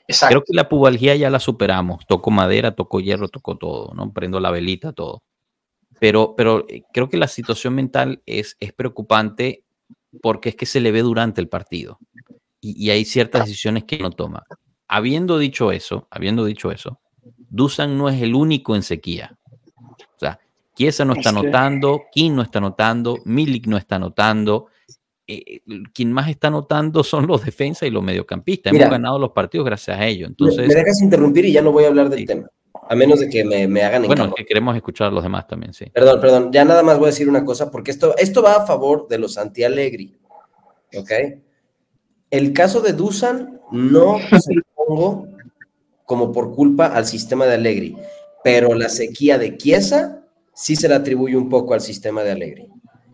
Exacto. 0.05 0.33
Creo 0.33 0.43
que 0.43 0.53
la 0.53 0.67
pubalgía 0.67 1.15
ya 1.15 1.29
la 1.29 1.39
superamos. 1.39 2.05
Tocó 2.05 2.29
madera, 2.29 2.75
tocó 2.75 2.99
hierro, 2.99 3.29
tocó 3.29 3.57
todo, 3.57 3.93
¿no? 3.93 4.11
Prendo 4.11 4.41
la 4.41 4.51
velita, 4.51 4.91
todo. 4.91 5.23
Pero, 5.97 6.35
pero 6.35 6.65
eh, 6.67 6.83
creo 6.91 7.07
que 7.07 7.15
la 7.15 7.29
situación 7.29 7.73
mental 7.73 8.21
es, 8.25 8.57
es 8.59 8.73
preocupante 8.73 9.63
porque 10.21 10.49
es 10.49 10.55
que 10.57 10.65
se 10.65 10.81
le 10.81 10.91
ve 10.91 11.03
durante 11.03 11.39
el 11.39 11.47
partido. 11.47 11.99
Y, 12.59 12.85
y 12.85 12.89
hay 12.89 13.05
ciertas 13.05 13.45
decisiones 13.45 13.85
que 13.85 13.97
no 13.99 14.11
toma. 14.11 14.43
Habiendo 14.89 15.37
dicho 15.37 15.71
eso, 15.71 16.05
habiendo 16.11 16.43
dicho 16.43 16.69
eso, 16.69 16.99
Dusan 17.49 17.97
no 17.97 18.09
es 18.09 18.21
el 18.21 18.35
único 18.35 18.75
en 18.75 18.83
sequía. 18.83 19.36
Chiesa 20.77 21.03
no 21.05 21.13
está 21.15 21.29
anotando, 21.29 22.03
King 22.11 22.31
no 22.35 22.43
está 22.43 22.59
anotando, 22.59 23.17
Milik 23.25 23.65
no 23.65 23.77
está 23.77 23.95
anotando. 23.95 24.67
Eh, 25.25 25.61
quien 25.93 26.13
más 26.13 26.29
está 26.29 26.49
anotando 26.49 27.03
son 27.03 27.25
los 27.25 27.43
defensas 27.43 27.87
y 27.87 27.91
los 27.91 28.03
mediocampistas. 28.03 28.71
Mira. 28.71 28.85
Hemos 28.85 28.91
ganado 28.99 29.17
los 29.17 29.31
partidos 29.31 29.65
gracias 29.65 29.97
a 29.97 30.05
ello. 30.05 30.27
Me- 30.27 30.29
Entonces, 30.29 30.67
me 30.67 30.75
dejas 30.75 31.01
interrumpir 31.01 31.45
y 31.45 31.51
ya 31.51 31.63
no 31.63 31.71
voy 31.71 31.85
a 31.85 31.87
hablar 31.87 32.09
del 32.09 32.19
Sí. 32.19 32.25
tema, 32.27 32.47
a 32.87 32.95
menos 32.95 33.19
de 33.19 33.27
que 33.27 33.43
me, 33.43 33.67
me 33.67 33.81
hagan 33.81 34.03
bueno, 34.05 34.25
es 34.25 34.33
que 34.35 34.45
queremos 34.45 34.75
escuchar 34.75 35.07
a 35.07 35.11
los 35.11 35.23
demás 35.23 35.47
también, 35.47 35.73
sí. 35.73 35.85
Perdón, 35.93 36.21
perdón, 36.21 36.51
ya 36.53 36.63
nada 36.63 36.83
más 36.83 36.97
voy 36.99 37.07
a 37.07 37.09
decir 37.09 37.27
una 37.27 37.43
cosa, 37.43 37.71
porque 37.71 37.89
esto, 37.91 38.15
esto 38.17 38.43
va 38.43 38.53
a 38.57 38.65
favor 38.67 39.07
de 39.09 39.17
los 39.17 39.37
anti-Allegri, 39.39 40.15
¿ok? 40.95 41.11
El 42.29 42.53
caso 42.53 42.81
de 42.81 42.93
Dusan 42.93 43.59
no 43.71 44.17
se 44.41 44.53
lo 44.53 44.61
pongo 44.75 45.27
como 46.05 46.31
por 46.31 46.53
culpa 46.55 46.85
al 46.87 47.05
sistema 47.05 47.45
de 47.47 47.55
Allegri, 47.55 47.97
pero 48.43 48.73
la 48.75 48.87
sequía 48.89 49.37
de 49.37 49.57
Chiesa 49.57 50.23
sí 50.59 50.75
se 50.75 50.89
la 50.89 50.95
atribuye 50.97 51.35
un 51.35 51.47
poco 51.49 51.73
al 51.75 51.81
sistema 51.81 52.23
de 52.23 52.31
Allegri. 52.31 52.67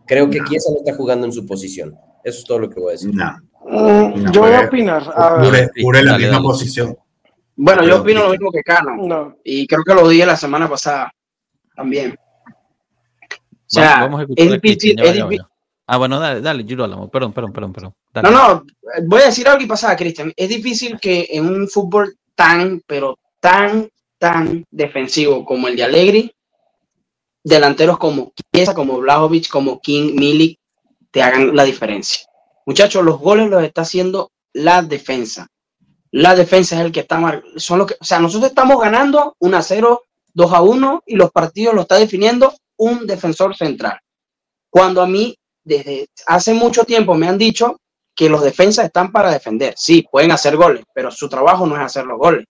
Creo 0.07 0.29
que 0.29 0.41
Chiesa 0.43 0.71
no 0.71 0.77
está 0.77 0.95
jugando 0.95 1.25
en 1.27 1.33
su 1.33 1.45
posición. 1.45 1.95
Eso 2.23 2.39
es 2.39 2.45
todo 2.45 2.59
lo 2.59 2.69
que 2.69 2.79
voy 2.79 2.89
a 2.89 2.91
decir. 2.93 3.13
No, 3.13 3.37
mm, 3.65 4.23
No, 4.23 4.31
yo 4.31 4.41
voy 4.41 4.53
a 4.53 4.61
opinar. 4.61 5.03
A 5.15 5.35
ver, 5.49 5.71
pure, 5.81 6.01
la 6.03 6.11
Dale, 6.13 6.23
misma 6.23 6.37
dale. 6.37 6.47
posición. 6.47 6.97
Bueno, 7.55 7.83
yo 7.85 8.01
opino 8.01 8.23
lo 8.23 8.29
mismo 8.31 8.49
que 8.51 8.63
Cano. 8.63 8.95
no, 8.97 9.35
Y 9.43 9.67
creo 9.67 9.83
que 9.83 9.93
lo 9.93 10.07
dije 10.07 10.25
la 10.25 10.35
semana 10.37 10.67
pasada 10.69 11.11
también. 11.75 12.15
O 13.29 13.75
sea, 13.75 14.01
vamos 14.01 14.19
a 14.19 14.23
escuchar 14.23 14.45
es 14.47 14.51
difícil, 14.61 14.99
es 14.99 15.13
ya 15.15 15.23
va, 15.25 15.29
difí- 15.31 15.37
ya. 15.37 15.47
Ah, 15.87 15.97
bueno, 15.97 16.19
dale, 16.19 16.41
dale, 16.41 16.63
Giro 16.63 16.83
Álamo. 16.83 17.09
Perdón, 17.09 17.33
perdón, 17.33 17.51
perdón, 17.53 17.73
perdón. 17.73 17.93
Dale. 18.13 18.29
No, 18.31 18.47
no, 18.55 18.63
voy 19.07 19.21
a 19.21 19.25
decir 19.25 19.47
algo 19.47 19.61
y 19.63 19.67
pasada, 19.67 19.95
Cristian. 19.95 20.31
Es 20.35 20.49
difícil 20.49 20.97
que 20.99 21.27
en 21.31 21.45
un 21.47 21.67
fútbol 21.67 22.15
tan, 22.35 22.81
pero 22.87 23.17
tan, 23.39 23.89
tan 24.17 24.63
defensivo 24.71 25.43
como 25.45 25.67
el 25.67 25.75
de 25.75 25.83
Allegri, 25.83 26.33
delanteros 27.43 27.97
como 27.97 28.33
Chiesa, 28.53 28.73
como 28.73 28.97
Blajovic, 28.99 29.49
como 29.49 29.79
King, 29.81 30.13
Milik, 30.15 30.59
te 31.11 31.21
hagan 31.21 31.55
la 31.55 31.63
diferencia. 31.63 32.25
Muchachos, 32.65 33.03
los 33.03 33.19
goles 33.19 33.49
los 33.49 33.63
está 33.63 33.81
haciendo 33.81 34.31
la 34.53 34.81
defensa. 34.81 35.47
La 36.11 36.35
defensa 36.35 36.75
es 36.79 36.85
el 36.85 36.91
que 36.91 37.01
está 37.01 37.17
mar- 37.19 37.43
son 37.57 37.79
los 37.79 37.87
que, 37.87 37.95
o 37.99 38.03
sea, 38.05 38.19
nosotros 38.19 38.49
estamos 38.49 38.79
ganando 38.79 39.35
1 39.39 39.57
a 39.57 39.61
0, 39.61 40.03
2 40.33 40.53
a 40.53 40.61
1 40.61 41.03
y 41.07 41.15
los 41.15 41.31
partidos 41.31 41.73
lo 41.75 41.81
está 41.81 41.97
definiendo 41.97 42.53
un 42.77 43.05
defensor 43.05 43.55
central. 43.55 43.99
Cuando 44.69 45.01
a 45.01 45.07
mí 45.07 45.35
desde 45.63 46.07
hace 46.27 46.53
mucho 46.53 46.83
tiempo 46.83 47.15
me 47.15 47.27
han 47.27 47.37
dicho 47.37 47.77
que 48.15 48.29
los 48.29 48.43
defensas 48.43 48.85
están 48.85 49.11
para 49.11 49.31
defender. 49.31 49.73
Sí, 49.75 50.05
pueden 50.11 50.31
hacer 50.31 50.55
goles, 50.55 50.83
pero 50.93 51.09
su 51.09 51.27
trabajo 51.27 51.65
no 51.65 51.75
es 51.75 51.81
hacer 51.81 52.05
los 52.05 52.17
goles. 52.17 52.45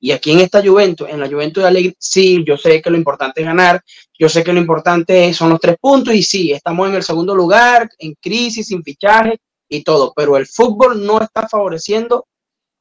Y 0.00 0.12
aquí 0.12 0.32
en 0.32 0.40
esta 0.40 0.62
Juventus, 0.64 1.08
en 1.08 1.18
la 1.18 1.28
Juventus 1.28 1.62
de 1.62 1.68
Alegre, 1.68 1.96
sí, 1.98 2.44
yo 2.46 2.56
sé 2.56 2.80
que 2.80 2.90
lo 2.90 2.96
importante 2.96 3.40
es 3.40 3.46
ganar, 3.46 3.82
yo 4.16 4.28
sé 4.28 4.44
que 4.44 4.52
lo 4.52 4.60
importante 4.60 5.32
son 5.34 5.50
los 5.50 5.60
tres 5.60 5.76
puntos 5.80 6.14
y 6.14 6.22
sí, 6.22 6.52
estamos 6.52 6.88
en 6.88 6.94
el 6.94 7.02
segundo 7.02 7.34
lugar, 7.34 7.88
en 7.98 8.14
crisis, 8.14 8.68
sin 8.68 8.82
fichaje 8.82 9.38
y 9.68 9.82
todo, 9.82 10.12
pero 10.14 10.36
el 10.36 10.46
fútbol 10.46 11.04
no 11.04 11.20
está 11.20 11.48
favoreciendo 11.48 12.26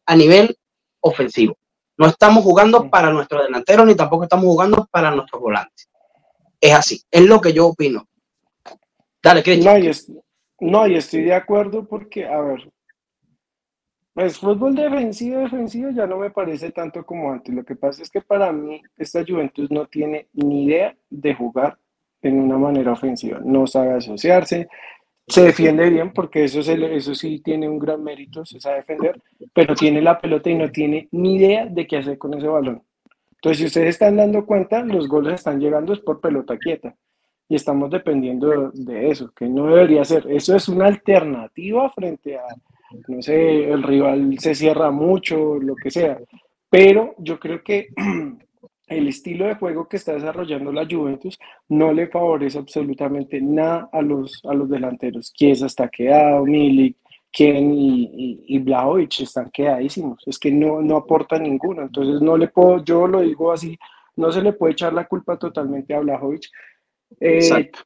a 0.06 0.16
nivel 0.16 0.56
ofensivo. 1.02 1.58
No 1.98 2.08
estamos 2.08 2.44
jugando 2.44 2.90
para 2.90 3.12
nuestros 3.12 3.44
delanteros 3.44 3.88
ni 3.88 3.96
tampoco 3.96 4.24
estamos 4.24 4.46
jugando 4.46 4.88
para 4.92 5.10
nuestros 5.10 5.42
volantes. 5.42 5.90
Es 6.62 6.74
así, 6.74 7.02
es 7.10 7.22
lo 7.24 7.42
que 7.42 7.54
yo 7.54 7.68
opino. 7.68 8.08
Dale, 9.22 9.42
Cristian. 9.42 9.82
no, 10.60 10.88
no, 10.88 10.96
estoy 10.96 11.24
de 11.24 11.34
acuerdo 11.34 11.88
porque, 11.88 12.26
a 12.26 12.40
ver, 12.40 12.72
pues 14.18 14.40
fútbol 14.40 14.74
defensivo, 14.74 15.42
defensivo 15.42 15.92
ya 15.92 16.08
no 16.08 16.18
me 16.18 16.32
parece 16.32 16.72
tanto 16.72 17.06
como 17.06 17.32
antes. 17.32 17.54
Lo 17.54 17.64
que 17.64 17.76
pasa 17.76 18.02
es 18.02 18.10
que 18.10 18.20
para 18.20 18.52
mí 18.52 18.82
esta 18.98 19.24
Juventus 19.24 19.70
no 19.70 19.86
tiene 19.86 20.28
ni 20.34 20.66
idea 20.66 20.98
de 21.08 21.36
jugar 21.36 21.78
en 22.24 22.40
una 22.40 22.58
manera 22.58 22.94
ofensiva. 22.94 23.40
No 23.46 23.68
sabe 23.68 23.94
asociarse, 23.94 24.70
se 25.28 25.44
defiende 25.44 25.88
bien 25.92 26.14
porque 26.14 26.46
eso, 26.46 26.64
se 26.64 26.96
eso 26.96 27.14
sí 27.14 27.42
tiene 27.42 27.70
un 27.70 27.78
gran 27.78 28.04
mérito, 28.04 28.44
se 28.44 28.60
sabe 28.60 28.78
defender, 28.78 29.22
pero 29.54 29.76
tiene 29.76 30.02
la 30.02 30.20
pelota 30.20 30.50
y 30.50 30.56
no 30.56 30.72
tiene 30.72 31.08
ni 31.12 31.36
idea 31.36 31.68
de 31.68 31.86
qué 31.86 31.98
hacer 31.98 32.18
con 32.18 32.34
ese 32.34 32.48
balón. 32.48 32.82
Entonces, 33.34 33.60
si 33.60 33.66
ustedes 33.66 33.90
están 33.90 34.18
dando 34.18 34.48
cuenta, 34.48 34.84
los 34.84 35.08
goles 35.08 35.36
están 35.36 35.60
llegando 35.60 35.94
es 35.94 36.00
por 36.00 36.22
pelota 36.22 36.58
quieta 36.58 36.96
y 37.48 37.54
estamos 37.54 37.92
dependiendo 37.92 38.72
de 38.74 39.12
eso, 39.12 39.32
que 39.36 39.48
no 39.48 39.68
debería 39.68 40.04
ser. 40.04 40.26
Eso 40.28 40.56
es 40.56 40.68
una 40.68 40.88
alternativa 40.88 41.88
frente 41.92 42.36
a, 42.36 42.48
no 43.08 43.22
sé, 43.22 43.70
el 43.70 43.84
rival 43.84 44.38
se 44.40 44.56
cierra 44.56 44.92
mucho, 44.92 45.56
lo 45.60 45.76
que 45.76 45.92
sea. 45.92 46.20
Pero 46.70 47.16
yo 47.18 47.40
creo 47.40 47.64
que 47.64 47.88
el 48.88 49.08
estilo 49.08 49.46
de 49.46 49.56
juego 49.56 49.88
que 49.88 49.98
está 49.98 50.14
desarrollando 50.14 50.72
la 50.72 50.88
Juventus 50.90 51.38
no 51.70 51.92
le 51.92 52.08
favorece 52.08 52.58
absolutamente 52.58 53.42
nada 53.42 53.90
a 53.92 54.02
los, 54.02 54.42
a 54.46 54.54
los 54.54 54.70
delanteros. 54.70 55.34
Chiesa 55.34 55.66
está 55.66 55.90
quedado, 55.90 56.46
Milik, 56.46 56.98
Ken 57.32 57.74
y, 57.74 58.04
y, 58.04 58.56
y 58.56 58.60
Blaovic 58.60 59.20
están 59.22 59.50
quedadísimos. 59.52 60.24
Es 60.26 60.40
que 60.40 60.52
no, 60.52 60.82
no 60.82 60.98
aporta 60.98 61.38
ninguno. 61.38 61.84
Entonces 61.84 62.22
no 62.22 62.38
le 62.38 62.48
puedo, 62.48 62.84
yo 62.84 63.08
lo 63.08 63.22
digo 63.22 63.52
así, 63.52 63.78
no 64.16 64.32
se 64.32 64.42
le 64.42 64.54
puede 64.54 64.74
echar 64.74 64.94
la 64.94 65.08
culpa 65.08 65.38
totalmente 65.38 65.94
a 65.94 66.00
Blajovic. 66.00 66.46
Eh, 67.20 67.36
Exacto. 67.36 67.80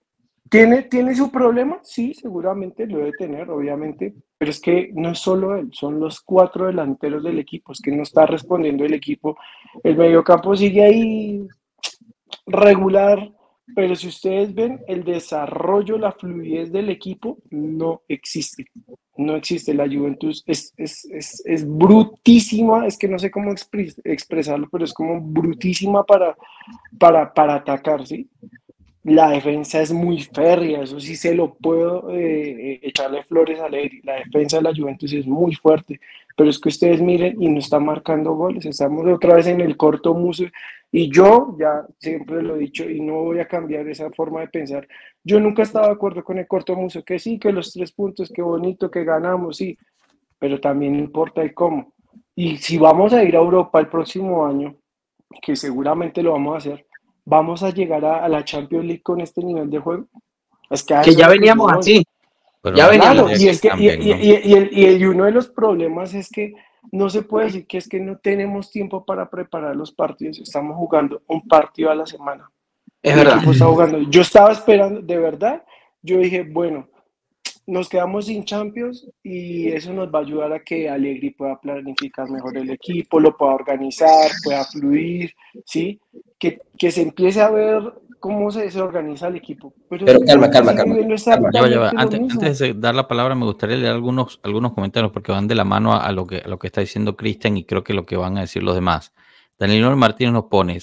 ¿Tiene, 0.49 0.83
¿Tiene 0.83 1.15
su 1.15 1.31
problema? 1.31 1.79
Sí, 1.81 2.13
seguramente 2.13 2.85
lo 2.85 2.97
debe 2.97 3.13
tener, 3.13 3.49
obviamente, 3.49 4.13
pero 4.41 4.49
es 4.49 4.59
que 4.59 4.89
no 4.95 5.11
es 5.11 5.19
solo 5.19 5.55
él, 5.55 5.69
son 5.71 5.99
los 5.99 6.19
cuatro 6.19 6.65
delanteros 6.65 7.23
del 7.23 7.37
equipo, 7.37 7.73
es 7.73 7.79
que 7.79 7.91
no 7.91 8.01
está 8.01 8.25
respondiendo 8.25 8.83
el 8.83 8.95
equipo. 8.95 9.37
El 9.83 9.95
mediocampo 9.95 10.55
sigue 10.55 10.83
ahí 10.83 11.47
regular, 12.47 13.31
pero 13.75 13.95
si 13.95 14.07
ustedes 14.07 14.51
ven, 14.55 14.79
el 14.87 15.03
desarrollo, 15.03 15.99
la 15.99 16.11
fluidez 16.11 16.71
del 16.71 16.89
equipo 16.89 17.37
no 17.51 18.01
existe. 18.07 18.65
No 19.15 19.35
existe. 19.35 19.75
La 19.75 19.85
Juventus 19.85 20.43
es, 20.47 20.73
es, 20.75 21.05
es, 21.05 21.43
es 21.45 21.67
brutísima, 21.67 22.87
es 22.87 22.97
que 22.97 23.07
no 23.07 23.19
sé 23.19 23.29
cómo 23.29 23.51
expres- 23.51 24.01
expresarlo, 24.03 24.67
pero 24.71 24.85
es 24.85 24.93
como 24.95 25.21
brutísima 25.21 26.03
para, 26.03 26.35
para, 26.97 27.31
para 27.31 27.53
atacar, 27.57 28.07
¿sí? 28.07 28.27
La 29.03 29.31
defensa 29.31 29.81
es 29.81 29.91
muy 29.91 30.21
férrea, 30.21 30.83
eso 30.83 30.99
sí 30.99 31.15
se 31.15 31.33
lo 31.33 31.55
puedo 31.55 32.11
eh, 32.11 32.73
eh, 32.73 32.79
echarle 32.83 33.23
flores 33.23 33.59
a. 33.59 33.67
La 33.67 34.15
defensa 34.17 34.57
de 34.57 34.63
la 34.63 34.75
Juventus 34.75 35.11
es 35.13 35.25
muy 35.25 35.55
fuerte, 35.55 35.99
pero 36.37 36.49
es 36.49 36.59
que 36.59 36.69
ustedes 36.69 37.01
miren 37.01 37.41
y 37.41 37.49
no 37.49 37.57
está 37.57 37.79
marcando 37.79 38.33
goles. 38.33 38.63
Estamos 38.65 39.07
otra 39.07 39.35
vez 39.35 39.47
en 39.47 39.59
el 39.59 39.75
corto 39.75 40.13
muso 40.13 40.45
y 40.91 41.11
yo 41.11 41.55
ya 41.59 41.85
siempre 41.97 42.43
lo 42.43 42.55
he 42.55 42.59
dicho 42.59 42.87
y 42.87 42.99
no 43.01 43.23
voy 43.23 43.39
a 43.39 43.47
cambiar 43.47 43.87
esa 43.87 44.11
forma 44.11 44.41
de 44.41 44.49
pensar. 44.49 44.87
Yo 45.23 45.39
nunca 45.39 45.63
he 45.63 45.65
estado 45.65 45.87
de 45.87 45.93
acuerdo 45.93 46.23
con 46.23 46.37
el 46.37 46.47
corto 46.47 46.75
muso, 46.75 47.03
que 47.03 47.17
sí, 47.17 47.39
que 47.39 47.51
los 47.51 47.73
tres 47.73 47.91
puntos, 47.93 48.31
que 48.31 48.43
bonito, 48.43 48.91
que 48.91 49.03
ganamos, 49.03 49.57
sí. 49.57 49.77
pero 50.37 50.59
también 50.59 50.95
importa 50.95 51.41
el 51.41 51.55
cómo. 51.55 51.93
Y 52.35 52.57
si 52.57 52.77
vamos 52.77 53.13
a 53.13 53.23
ir 53.23 53.35
a 53.35 53.39
Europa 53.39 53.79
el 53.79 53.87
próximo 53.87 54.45
año, 54.45 54.75
que 55.41 55.55
seguramente 55.55 56.21
lo 56.21 56.33
vamos 56.33 56.53
a 56.53 56.57
hacer, 56.57 56.85
vamos 57.31 57.63
a 57.63 57.69
llegar 57.69 58.03
a, 58.03 58.27
la 58.27 58.43
Champions 58.43 58.85
League 58.85 59.01
con 59.01 59.21
este 59.21 59.41
nivel 59.41 59.69
de 59.69 59.79
juego. 59.79 60.05
Es 60.69 60.83
que, 60.83 61.15
ya 61.15 61.29
veníamos 61.29 61.71
así. 61.71 62.03
ya 62.75 62.89
veníamos. 62.89 63.41
y, 63.41 63.47
es 63.47 63.61
que, 63.61 63.69
y, 63.79 65.05
uno 65.05 65.23
de 65.23 65.31
los 65.31 65.47
problemas 65.47 66.13
es 66.13 66.29
que 66.29 66.53
no 66.91 67.09
se 67.09 67.21
puede 67.21 67.45
decir 67.45 67.67
que 67.67 67.77
es 67.77 67.87
que 67.87 68.01
no 68.01 68.17
tenemos 68.17 68.69
tiempo 68.69 69.05
para 69.05 69.29
preparar 69.29 69.77
los 69.77 69.93
partidos. 69.93 70.39
Estamos 70.39 70.75
jugando 70.75 71.21
un 71.27 71.47
partido 71.47 71.89
a 71.89 71.95
la 71.95 72.05
semana. 72.05 72.51
Es 73.01 73.15
verdad. 73.15 73.41
jugando. 73.45 73.99
Yo 74.09 74.21
estaba 74.21 74.51
esperando, 74.51 75.01
de 75.01 75.17
verdad, 75.17 75.63
yo 76.01 76.17
dije, 76.17 76.43
bueno, 76.43 76.89
nos 77.67 77.89
quedamos 77.89 78.25
sin 78.25 78.43
Champions 78.43 79.07
y 79.23 79.69
eso 79.69 79.93
nos 79.93 80.13
va 80.13 80.19
a 80.19 80.21
ayudar 80.23 80.53
a 80.53 80.63
que 80.63 80.89
Allegri 80.89 81.31
pueda 81.31 81.59
planificar 81.59 82.29
mejor 82.29 82.57
el 82.57 82.69
equipo, 82.69 83.19
lo 83.19 83.37
pueda 83.37 83.53
organizar, 83.53 84.31
pueda 84.43 84.63
fluir, 84.65 85.33
¿sí? 85.65 85.99
Que, 86.37 86.59
que 86.77 86.91
se 86.91 87.01
empiece 87.01 87.41
a 87.41 87.49
ver 87.49 87.93
cómo 88.21 88.51
se, 88.51 88.69
se 88.71 88.79
organiza 88.79 89.27
el 89.27 89.35
equipo. 89.35 89.73
Pero, 89.89 90.21
calma, 90.21 90.49
calma, 90.49 90.75
calma. 90.75 90.95
Antes, 91.97 92.59
de 92.59 92.73
dar 92.75 92.95
la 92.95 93.07
palabra, 93.07 93.35
me 93.35 93.45
gustaría 93.45 93.75
leer 93.75 93.91
algunos, 93.91 94.39
algunos 94.43 94.73
comentarios 94.73 95.11
porque 95.11 95.31
van 95.31 95.47
de 95.47 95.55
la 95.55 95.65
mano 95.65 95.93
a, 95.93 96.11
lo, 96.11 96.25
que, 96.27 96.37
a 96.37 96.47
lo 96.47 96.59
que 96.59 96.67
está 96.67 96.81
diciendo 96.81 97.17
Cristian 97.17 97.57
y 97.57 97.65
creo 97.65 97.83
que 97.83 97.93
lo 97.93 98.05
que 98.05 98.15
van 98.15 98.37
a 98.37 98.41
decir 98.41 98.63
los 98.63 98.75
demás. 98.75 99.11
Daniel 99.59 99.95
Martínez 99.95 100.33
nos 100.33 100.45
pone, 100.45 100.79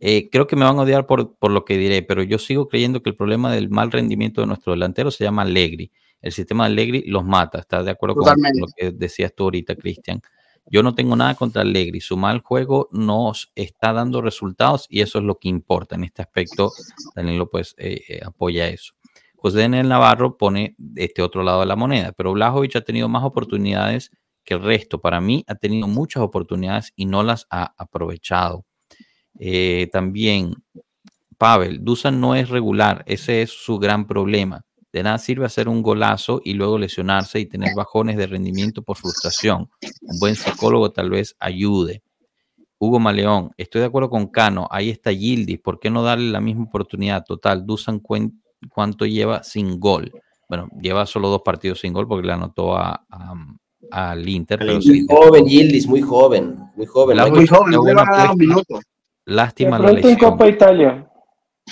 eh, 0.00 0.30
creo 0.30 0.46
que 0.46 0.56
me 0.56 0.64
van 0.64 0.78
a 0.78 0.82
odiar 0.82 1.06
por, 1.06 1.36
por, 1.36 1.50
lo 1.50 1.64
que 1.64 1.76
diré, 1.76 2.02
pero 2.02 2.22
yo 2.22 2.38
sigo 2.38 2.68
creyendo 2.68 3.02
que 3.02 3.10
el 3.10 3.16
problema 3.16 3.52
del 3.52 3.68
mal 3.68 3.92
rendimiento 3.92 4.40
de 4.40 4.46
nuestro 4.46 4.72
delantero 4.72 5.10
se 5.10 5.24
llama 5.24 5.42
Allegri. 5.42 5.92
El 6.20 6.32
sistema 6.32 6.64
de 6.64 6.72
Allegri 6.72 7.02
los 7.06 7.24
mata. 7.24 7.58
¿Estás 7.60 7.84
de 7.84 7.92
acuerdo 7.92 8.16
con 8.16 8.36
lo 8.58 8.66
que 8.76 8.90
decías 8.92 9.34
tú 9.34 9.44
ahorita, 9.44 9.76
Cristian? 9.76 10.20
Yo 10.66 10.82
no 10.82 10.94
tengo 10.94 11.16
nada 11.16 11.34
contra 11.34 11.62
Allegri. 11.62 12.00
Su 12.00 12.16
mal 12.16 12.40
juego 12.40 12.88
nos 12.92 13.50
está 13.54 13.92
dando 13.92 14.20
resultados 14.22 14.86
y 14.88 15.00
eso 15.00 15.18
es 15.18 15.24
lo 15.24 15.36
que 15.38 15.48
importa. 15.48 15.96
En 15.96 16.04
este 16.04 16.22
aspecto, 16.22 16.70
Danilo 17.14 17.48
pues 17.48 17.74
eh, 17.78 18.02
eh, 18.08 18.20
apoya 18.24 18.68
eso. 18.68 18.94
José 19.34 19.60
Daniel 19.60 19.88
Navarro 19.88 20.36
pone 20.36 20.76
este 20.96 21.22
otro 21.22 21.42
lado 21.42 21.60
de 21.60 21.66
la 21.66 21.74
moneda, 21.74 22.12
pero 22.12 22.32
Blajovic 22.32 22.76
ha 22.76 22.82
tenido 22.82 23.08
más 23.08 23.24
oportunidades 23.24 24.10
que 24.44 24.54
el 24.54 24.62
resto. 24.62 25.00
Para 25.00 25.20
mí 25.20 25.44
ha 25.48 25.54
tenido 25.54 25.88
muchas 25.88 26.22
oportunidades 26.22 26.92
y 26.94 27.06
no 27.06 27.22
las 27.22 27.46
ha 27.50 27.74
aprovechado. 27.78 28.66
Eh, 29.38 29.88
también, 29.90 30.54
Pavel, 31.38 31.82
Dusan 31.82 32.20
no 32.20 32.34
es 32.34 32.50
regular, 32.50 33.02
ese 33.06 33.40
es 33.40 33.50
su 33.50 33.78
gran 33.78 34.06
problema. 34.06 34.62
De 34.92 35.02
nada 35.02 35.18
sirve 35.18 35.46
hacer 35.46 35.68
un 35.68 35.82
golazo 35.82 36.40
y 36.44 36.54
luego 36.54 36.78
lesionarse 36.78 37.38
y 37.38 37.46
tener 37.46 37.74
bajones 37.76 38.16
de 38.16 38.26
rendimiento 38.26 38.82
por 38.82 38.96
frustración. 38.96 39.70
Un 40.02 40.18
buen 40.18 40.34
psicólogo 40.34 40.90
tal 40.90 41.10
vez 41.10 41.36
ayude. 41.38 42.02
Hugo 42.78 42.98
Maleón, 42.98 43.52
estoy 43.56 43.82
de 43.82 43.86
acuerdo 43.86 44.08
con 44.08 44.28
Cano, 44.28 44.66
ahí 44.70 44.88
está 44.88 45.12
Gildis, 45.12 45.60
¿por 45.60 45.78
qué 45.78 45.90
no 45.90 46.02
darle 46.02 46.30
la 46.30 46.40
misma 46.40 46.64
oportunidad? 46.64 47.24
Total, 47.24 47.66
Dusan 47.66 48.00
cuánto 48.00 49.04
lleva 49.04 49.42
sin 49.42 49.78
gol. 49.78 50.10
Bueno, 50.48 50.68
lleva 50.80 51.06
solo 51.06 51.28
dos 51.28 51.42
partidos 51.44 51.80
sin 51.80 51.92
gol 51.92 52.08
porque 52.08 52.26
le 52.26 52.32
anotó 52.32 52.74
a, 52.74 53.04
al 53.90 54.28
Inter. 54.28 54.64
muy 54.64 55.06
joven, 55.06 55.46
Gildis, 55.46 55.86
muy 55.86 56.00
joven, 56.00 56.58
muy 56.74 56.86
joven. 56.86 57.18
muy 57.30 57.46
joven, 57.46 57.70
no 57.72 58.62
Lástima 59.26 59.78
la 59.78 59.92
lesión. 59.92 60.12
En 60.12 60.18
Copa 60.18 60.48
Italia 60.48 61.09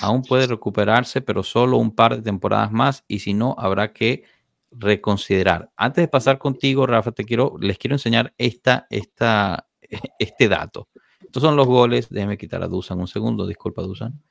aún 0.01 0.23
puede 0.23 0.47
recuperarse, 0.47 1.21
pero 1.21 1.43
solo 1.43 1.79
un 1.79 1.95
par 1.95 2.17
de 2.17 2.23
temporadas 2.23 2.73
más 2.73 3.05
y 3.09 3.21
si 3.21 3.35
no, 3.35 3.55
habrá 3.59 3.93
que 3.93 4.25
reconsiderar. 4.71 5.71
Antes 5.77 6.03
de 6.03 6.09
pasar 6.09 6.39
contigo, 6.39 6.87
Rafa, 6.87 7.13
te 7.13 7.25
quiero, 7.25 7.55
les 7.61 7.79
quiero 7.79 7.95
enseñar 7.95 8.35
esta, 8.39 8.87
esta, 8.91 9.69
este 10.19 10.49
dato. 10.49 10.89
Estos 11.21 11.43
son 11.43 11.57
los 11.57 11.67
goles, 11.67 12.09
déjeme 12.09 12.39
quitar 12.39 12.63
a 12.63 12.69
Dusan 12.69 13.01
un 13.01 13.09
segundo, 13.09 13.47
disculpa 13.47 13.83
Dusan. 13.83 14.23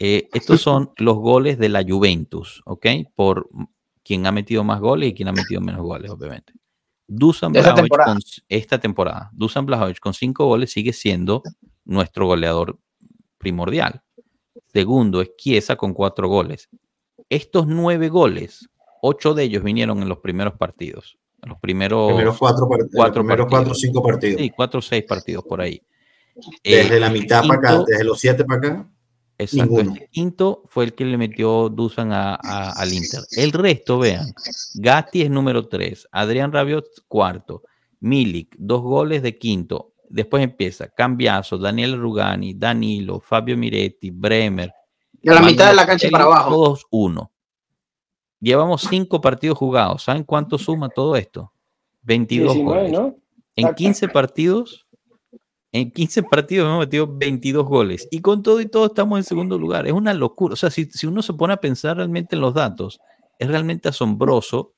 Eh, 0.00 0.28
estos 0.32 0.60
son 0.60 0.90
los 0.96 1.16
goles 1.16 1.58
de 1.58 1.68
la 1.68 1.84
Juventus, 1.86 2.62
¿ok? 2.64 2.86
Por 3.14 3.48
quien 4.02 4.26
ha 4.26 4.32
metido 4.32 4.64
más 4.64 4.80
goles 4.80 5.10
y 5.10 5.14
quien 5.14 5.28
ha 5.28 5.32
metido 5.32 5.60
menos 5.60 5.82
goles, 5.82 6.10
obviamente. 6.10 6.54
Dusan 7.06 7.52
Blajovic 7.52 8.04
con 8.04 8.18
esta 8.48 8.78
temporada, 8.78 9.30
Dusan 9.32 9.66
Blajovic 9.66 9.98
con 10.00 10.14
cinco 10.14 10.46
goles 10.46 10.72
sigue 10.72 10.92
siendo 10.92 11.42
nuestro 11.84 12.26
goleador 12.26 12.78
primordial. 13.38 14.02
Segundo 14.72 15.20
es 15.20 15.36
Chiesa 15.36 15.76
con 15.76 15.92
cuatro 15.92 16.28
goles. 16.28 16.68
Estos 17.28 17.66
nueve 17.66 18.08
goles, 18.08 18.68
ocho 19.02 19.34
de 19.34 19.44
ellos 19.44 19.62
vinieron 19.62 20.02
en 20.02 20.08
los 20.08 20.18
primeros 20.18 20.54
partidos. 20.54 21.18
En 21.42 21.50
los 21.50 21.58
primeros, 21.58 22.12
cuatro, 22.38 22.68
cuatro, 22.92 23.22
primeros 23.22 23.46
cuatro 23.50 23.72
o 23.72 23.74
cinco 23.74 24.02
partidos. 24.02 24.40
Sí, 24.40 24.50
cuatro 24.50 24.78
o 24.78 24.82
seis 24.82 25.04
partidos 25.04 25.44
por 25.44 25.60
ahí. 25.60 25.82
Desde 26.62 27.00
la 27.00 27.10
mitad 27.10 27.46
para 27.46 27.58
acá, 27.58 27.84
desde 27.86 28.04
los 28.04 28.20
siete 28.20 28.44
para 28.44 28.58
acá. 28.58 28.88
Exacto. 29.38 29.80
El 29.80 30.08
quinto 30.10 30.62
fue 30.66 30.84
el 30.84 30.94
que 30.94 31.04
le 31.04 31.18
metió 31.18 31.68
Dusan 31.68 32.12
a, 32.12 32.34
al 32.34 32.92
Inter. 32.92 33.22
El 33.32 33.50
resto, 33.52 33.98
vean, 33.98 34.32
Gatti 34.74 35.22
es 35.22 35.30
número 35.30 35.66
tres, 35.66 36.06
Adrián 36.12 36.52
Rabiot 36.52 36.86
cuarto, 37.08 37.62
Milik, 37.98 38.54
dos 38.56 38.82
goles 38.82 39.22
de 39.22 39.36
quinto, 39.36 39.91
Después 40.12 40.44
empieza 40.44 40.88
Cambiazo, 40.88 41.56
Daniel 41.56 41.98
Rugani, 41.98 42.52
Danilo, 42.52 43.18
Fabio 43.18 43.56
Miretti, 43.56 44.10
Bremer. 44.10 44.72
De 45.12 45.34
la 45.34 45.40
mitad 45.40 45.68
de 45.68 45.74
la 45.74 45.86
cancha 45.86 46.08
para 46.10 46.24
abajo. 46.24 46.50
Todos 46.50 46.86
uno. 46.90 47.32
Llevamos 48.38 48.82
cinco 48.82 49.22
partidos 49.22 49.56
jugados. 49.56 50.02
¿Saben 50.02 50.24
cuánto 50.24 50.58
suma 50.58 50.90
todo 50.90 51.16
esto? 51.16 51.52
22 52.02 52.56
goles. 52.58 53.00
En 53.56 53.74
15 53.74 54.08
partidos, 54.08 54.86
en 55.70 55.90
15 55.90 56.24
partidos 56.24 56.66
hemos 56.66 56.80
metido 56.80 57.08
22 57.10 57.64
goles. 57.64 58.06
Y 58.10 58.20
con 58.20 58.42
todo 58.42 58.60
y 58.60 58.66
todo 58.66 58.86
estamos 58.86 59.18
en 59.18 59.24
segundo 59.24 59.58
lugar. 59.58 59.86
Es 59.86 59.92
una 59.94 60.12
locura. 60.12 60.52
O 60.52 60.56
sea, 60.56 60.70
si, 60.70 60.86
si 60.86 61.06
uno 61.06 61.22
se 61.22 61.32
pone 61.32 61.54
a 61.54 61.58
pensar 61.58 61.96
realmente 61.96 62.34
en 62.34 62.42
los 62.42 62.52
datos, 62.52 63.00
es 63.38 63.48
realmente 63.48 63.88
asombroso 63.88 64.74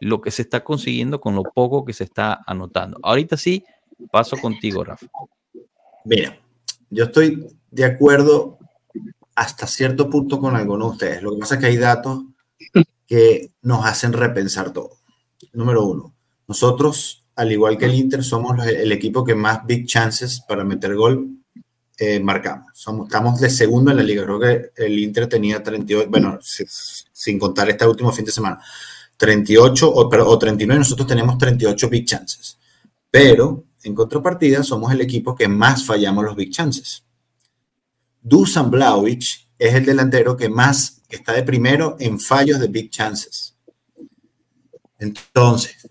lo 0.00 0.22
que 0.22 0.30
se 0.30 0.42
está 0.42 0.64
consiguiendo 0.64 1.20
con 1.20 1.34
lo 1.34 1.42
poco 1.42 1.84
que 1.84 1.92
se 1.92 2.04
está 2.04 2.42
anotando. 2.46 2.98
Ahorita 3.02 3.36
sí, 3.36 3.64
Paso 4.10 4.36
contigo, 4.36 4.84
Rafa. 4.84 5.06
Mira, 6.04 6.38
yo 6.90 7.04
estoy 7.04 7.46
de 7.70 7.84
acuerdo 7.84 8.58
hasta 9.34 9.66
cierto 9.66 10.08
punto 10.08 10.40
con 10.40 10.56
algunos 10.56 10.88
de 10.88 10.92
ustedes. 10.92 11.22
Lo 11.22 11.32
que 11.32 11.38
pasa 11.38 11.54
es 11.54 11.60
que 11.60 11.66
hay 11.66 11.76
datos 11.76 12.24
que 13.06 13.50
nos 13.62 13.84
hacen 13.84 14.12
repensar 14.12 14.72
todo. 14.72 14.90
Número 15.52 15.84
uno, 15.84 16.14
nosotros, 16.46 17.24
al 17.36 17.52
igual 17.52 17.78
que 17.78 17.86
el 17.86 17.94
Inter, 17.94 18.24
somos 18.24 18.66
el 18.66 18.90
equipo 18.92 19.24
que 19.24 19.34
más 19.34 19.64
big 19.64 19.86
chances 19.86 20.40
para 20.40 20.64
meter 20.64 20.94
gol 20.94 21.28
eh, 21.96 22.20
marcamos. 22.20 22.70
Somos, 22.74 23.06
estamos 23.08 23.40
de 23.40 23.50
segundo 23.50 23.90
en 23.90 23.96
la 23.96 24.02
liga. 24.02 24.24
Creo 24.24 24.38
que 24.38 24.70
el 24.76 24.98
Inter 24.98 25.26
tenía 25.26 25.62
38, 25.62 26.08
bueno, 26.10 26.38
sin 26.40 27.38
contar 27.38 27.68
este 27.70 27.86
último 27.86 28.12
fin 28.12 28.24
de 28.24 28.32
semana, 28.32 28.60
38 29.16 29.88
o, 29.88 30.08
o 30.08 30.38
39, 30.38 30.78
nosotros 30.78 31.08
tenemos 31.08 31.36
38 31.38 31.88
big 31.88 32.04
chances. 32.04 32.58
Pero 33.10 33.64
en 33.82 33.94
contrapartida, 33.94 34.62
somos 34.62 34.92
el 34.92 35.00
equipo 35.00 35.34
que 35.34 35.48
más 35.48 35.84
fallamos 35.84 36.24
los 36.24 36.36
big 36.36 36.50
chances. 36.50 37.04
Dusan 38.20 38.70
Blaovic 38.70 39.48
es 39.58 39.74
el 39.74 39.84
delantero 39.84 40.36
que 40.36 40.48
más 40.48 41.02
está 41.08 41.32
de 41.32 41.42
primero 41.42 41.96
en 42.00 42.18
fallos 42.18 42.60
de 42.60 42.68
big 42.68 42.90
chances. 42.90 43.56
Entonces, 44.98 45.88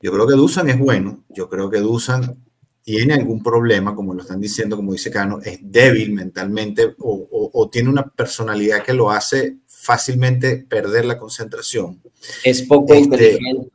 yo 0.00 0.12
creo 0.12 0.26
que 0.26 0.34
Dusan 0.34 0.70
es 0.70 0.78
bueno. 0.78 1.24
Yo 1.28 1.48
creo 1.48 1.68
que 1.68 1.78
Dusan 1.78 2.44
tiene 2.82 3.14
algún 3.14 3.42
problema, 3.42 3.94
como 3.94 4.14
lo 4.14 4.22
están 4.22 4.40
diciendo, 4.40 4.76
como 4.76 4.92
dice 4.92 5.10
Cano, 5.10 5.40
es 5.44 5.58
débil 5.60 6.12
mentalmente 6.12 6.94
o, 6.98 7.68
tiene 7.70 7.90
una 7.90 8.06
personalidad 8.06 8.82
que 8.82 8.94
lo 8.94 9.10
hace 9.10 9.58
fácilmente 9.66 10.56
perder 10.56 11.04
la 11.04 11.18
concentración. 11.18 12.00
Es 12.44 12.62
poco 12.62 12.94
este, 12.94 13.04
inteligente. 13.04 13.68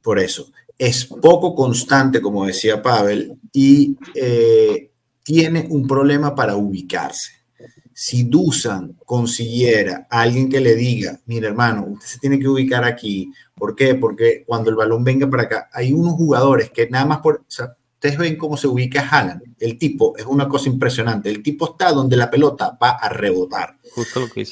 Por 0.00 0.18
eso 0.20 0.52
es 0.78 1.06
poco 1.06 1.54
constante, 1.54 2.20
como 2.20 2.46
decía 2.46 2.82
Pavel, 2.82 3.38
y 3.52 3.96
eh, 4.14 4.90
tiene 5.22 5.66
un 5.70 5.86
problema 5.86 6.34
para 6.34 6.56
ubicarse. 6.56 7.32
Si 7.92 8.24
Dusan 8.24 8.98
consiguiera 9.04 10.06
a 10.10 10.22
alguien 10.22 10.48
que 10.48 10.60
le 10.60 10.74
diga, 10.74 11.20
mira 11.26 11.48
hermano, 11.48 11.86
usted 11.86 12.06
se 12.06 12.18
tiene 12.18 12.40
que 12.40 12.48
ubicar 12.48 12.84
aquí. 12.84 13.30
¿Por 13.54 13.76
qué? 13.76 13.94
Porque 13.94 14.42
cuando 14.44 14.68
el 14.68 14.76
balón 14.76 15.04
venga 15.04 15.30
para 15.30 15.44
acá, 15.44 15.70
hay 15.72 15.92
unos 15.92 16.14
jugadores 16.14 16.70
que 16.70 16.88
nada 16.90 17.06
más 17.06 17.18
por... 17.18 17.36
O 17.36 17.44
sea, 17.46 17.76
ustedes 17.94 18.18
ven 18.18 18.36
cómo 18.36 18.56
se 18.56 18.66
ubica 18.66 19.08
Haaland. 19.08 19.42
El 19.60 19.78
tipo 19.78 20.16
es 20.16 20.26
una 20.26 20.48
cosa 20.48 20.68
impresionante. 20.68 21.30
El 21.30 21.42
tipo 21.42 21.70
está 21.70 21.92
donde 21.92 22.16
la 22.16 22.28
pelota 22.28 22.76
va 22.82 22.90
a 22.90 23.08
rebotar. 23.08 23.78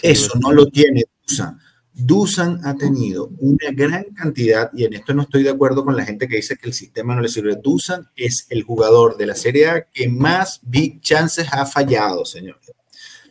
Eso 0.02 0.38
no 0.38 0.52
lo 0.52 0.66
tiene 0.66 1.02
Dusan. 1.26 1.58
Dusan 1.94 2.60
ha 2.64 2.74
tenido 2.74 3.30
una 3.38 3.70
gran 3.72 4.04
cantidad, 4.14 4.70
y 4.74 4.84
en 4.84 4.94
esto 4.94 5.12
no 5.12 5.22
estoy 5.22 5.42
de 5.42 5.50
acuerdo 5.50 5.84
con 5.84 5.96
la 5.96 6.04
gente 6.04 6.26
que 6.26 6.36
dice 6.36 6.56
que 6.56 6.68
el 6.68 6.74
sistema 6.74 7.14
no 7.14 7.20
le 7.20 7.28
sirve. 7.28 7.56
Dusan 7.62 8.08
es 8.16 8.46
el 8.48 8.62
jugador 8.62 9.16
de 9.16 9.26
la 9.26 9.34
Serie 9.34 9.68
A 9.68 9.82
que 9.82 10.08
más 10.08 10.60
big 10.62 11.00
chances 11.00 11.46
ha 11.52 11.66
fallado, 11.66 12.24
señores. 12.24 12.72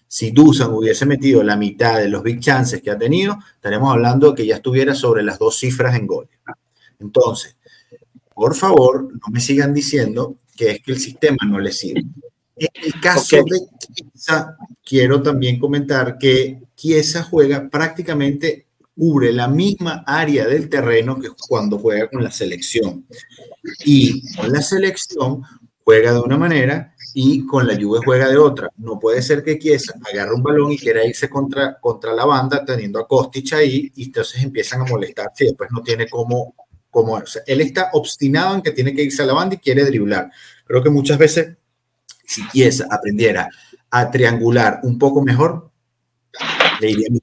Si 0.07 0.31
Dusan 0.31 0.73
hubiese 0.73 1.05
metido 1.05 1.41
la 1.41 1.55
mitad 1.55 1.97
de 1.97 2.09
los 2.09 2.21
big 2.21 2.39
chances 2.39 2.81
que 2.81 2.91
ha 2.91 2.97
tenido, 2.97 3.37
estaremos 3.55 3.91
hablando 3.91 4.29
de 4.29 4.35
que 4.35 4.45
ya 4.45 4.55
estuviera 4.55 4.93
sobre 4.93 5.23
las 5.23 5.39
dos 5.39 5.57
cifras 5.57 5.95
en 5.95 6.05
goles. 6.05 6.37
Entonces, 6.99 7.55
por 8.33 8.55
favor, 8.55 9.03
no 9.11 9.31
me 9.31 9.39
sigan 9.39 9.73
diciendo 9.73 10.35
que 10.55 10.71
es 10.71 10.81
que 10.81 10.91
el 10.91 10.99
sistema 10.99 11.37
no 11.47 11.59
le 11.59 11.71
sirve. 11.71 12.03
En 12.55 12.69
el 12.83 12.99
caso 12.99 13.37
de 13.37 13.59
Chiesa, 13.93 14.55
quiero 14.83 15.21
también 15.21 15.57
comentar 15.57 16.17
que 16.17 16.61
Chiesa 16.81 17.21
juega 17.21 17.69
prácticamente 17.69 18.65
cubre 18.97 19.31
la 19.31 19.47
misma 19.47 20.03
área 20.07 20.47
del 20.47 20.67
terreno 20.67 21.19
que 21.19 21.29
cuando 21.47 21.77
juega 21.77 22.09
con 22.09 22.23
la 22.23 22.31
selección. 22.31 23.05
Y 23.85 24.35
con 24.35 24.51
la 24.51 24.63
selección 24.63 25.43
juega 25.83 26.11
de 26.11 26.21
una 26.21 26.39
manera 26.39 26.95
y 27.13 27.45
con 27.45 27.67
la 27.67 27.75
Juve 27.75 27.99
juega 28.03 28.29
de 28.29 28.37
otra. 28.37 28.71
No 28.77 28.97
puede 28.99 29.21
ser 29.21 29.43
que 29.43 29.59
Chiesa 29.59 29.93
agarre 30.11 30.33
un 30.33 30.41
balón 30.41 30.71
y 30.71 30.77
quiera 30.79 31.05
irse 31.05 31.29
contra, 31.29 31.79
contra 31.79 32.13
la 32.13 32.25
banda 32.25 32.65
teniendo 32.65 32.99
a 32.99 33.07
Kostic 33.07 33.53
ahí 33.53 33.91
y 33.95 34.05
entonces 34.05 34.41
empiezan 34.41 34.81
a 34.81 34.85
molestarse 34.85 35.43
y 35.43 35.47
después 35.49 35.69
no 35.71 35.83
tiene 35.83 36.09
cómo, 36.09 36.55
cómo 36.89 37.21
él 37.45 37.61
está 37.61 37.91
obstinado 37.93 38.55
en 38.55 38.63
que 38.63 38.71
tiene 38.71 38.95
que 38.95 39.03
irse 39.03 39.21
a 39.21 39.27
la 39.27 39.33
banda 39.33 39.53
y 39.53 39.59
quiere 39.59 39.85
driblar. 39.85 40.31
Creo 40.65 40.81
que 40.81 40.89
muchas 40.89 41.19
veces 41.19 41.57
si 42.25 42.41
Chiesa 42.49 42.87
aprendiera 42.89 43.49
a 43.91 44.09
triangular 44.09 44.79
un 44.81 44.97
poco 44.97 45.21
mejor, 45.21 45.70
le 46.81 47.21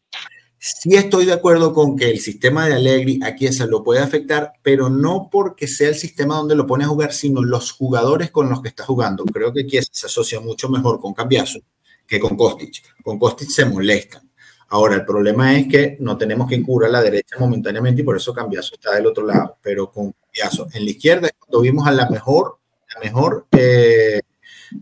Sí 0.60 0.96
estoy 0.96 1.24
de 1.24 1.32
acuerdo 1.32 1.72
con 1.72 1.96
que 1.96 2.10
el 2.10 2.18
sistema 2.18 2.66
de 2.66 2.74
Allegri 2.74 3.20
a 3.22 3.36
Chiesa 3.36 3.64
lo 3.66 3.84
puede 3.84 4.00
afectar, 4.00 4.54
pero 4.62 4.90
no 4.90 5.28
porque 5.30 5.68
sea 5.68 5.88
el 5.88 5.94
sistema 5.94 6.36
donde 6.36 6.56
lo 6.56 6.66
pone 6.66 6.84
a 6.84 6.88
jugar, 6.88 7.12
sino 7.12 7.42
los 7.42 7.70
jugadores 7.70 8.32
con 8.32 8.48
los 8.50 8.60
que 8.60 8.68
está 8.68 8.84
jugando. 8.84 9.24
Creo 9.24 9.52
que 9.52 9.66
Chiesa 9.66 9.88
se 9.92 10.06
asocia 10.06 10.40
mucho 10.40 10.68
mejor 10.68 11.00
con 11.00 11.14
Cambiaso 11.14 11.60
que 12.08 12.18
con 12.18 12.36
Kostic. 12.36 12.82
Con 13.04 13.18
Kostic 13.18 13.50
se 13.50 13.66
molestan. 13.66 14.28
Ahora, 14.70 14.96
el 14.96 15.04
problema 15.04 15.56
es 15.56 15.68
que 15.68 15.96
no 16.00 16.16
tenemos 16.16 16.48
que 16.48 16.62
curar 16.62 16.90
la 16.90 17.02
derecha 17.02 17.36
momentáneamente 17.38 18.02
y 18.02 18.04
por 18.04 18.16
eso 18.16 18.34
Cambiaso 18.34 18.74
está 18.74 18.94
del 18.94 19.06
otro 19.06 19.24
lado. 19.24 19.58
Pero 19.62 19.90
con 19.90 20.12
Cambiaso 20.12 20.66
en 20.72 20.84
la 20.84 20.90
izquierda 20.90 21.30
cuando 21.38 21.60
vimos 21.60 21.86
a 21.86 21.92
la 21.92 22.08
mejor, 22.10 22.58
la 22.94 23.00
mejor 23.00 23.46
eh, 23.52 24.20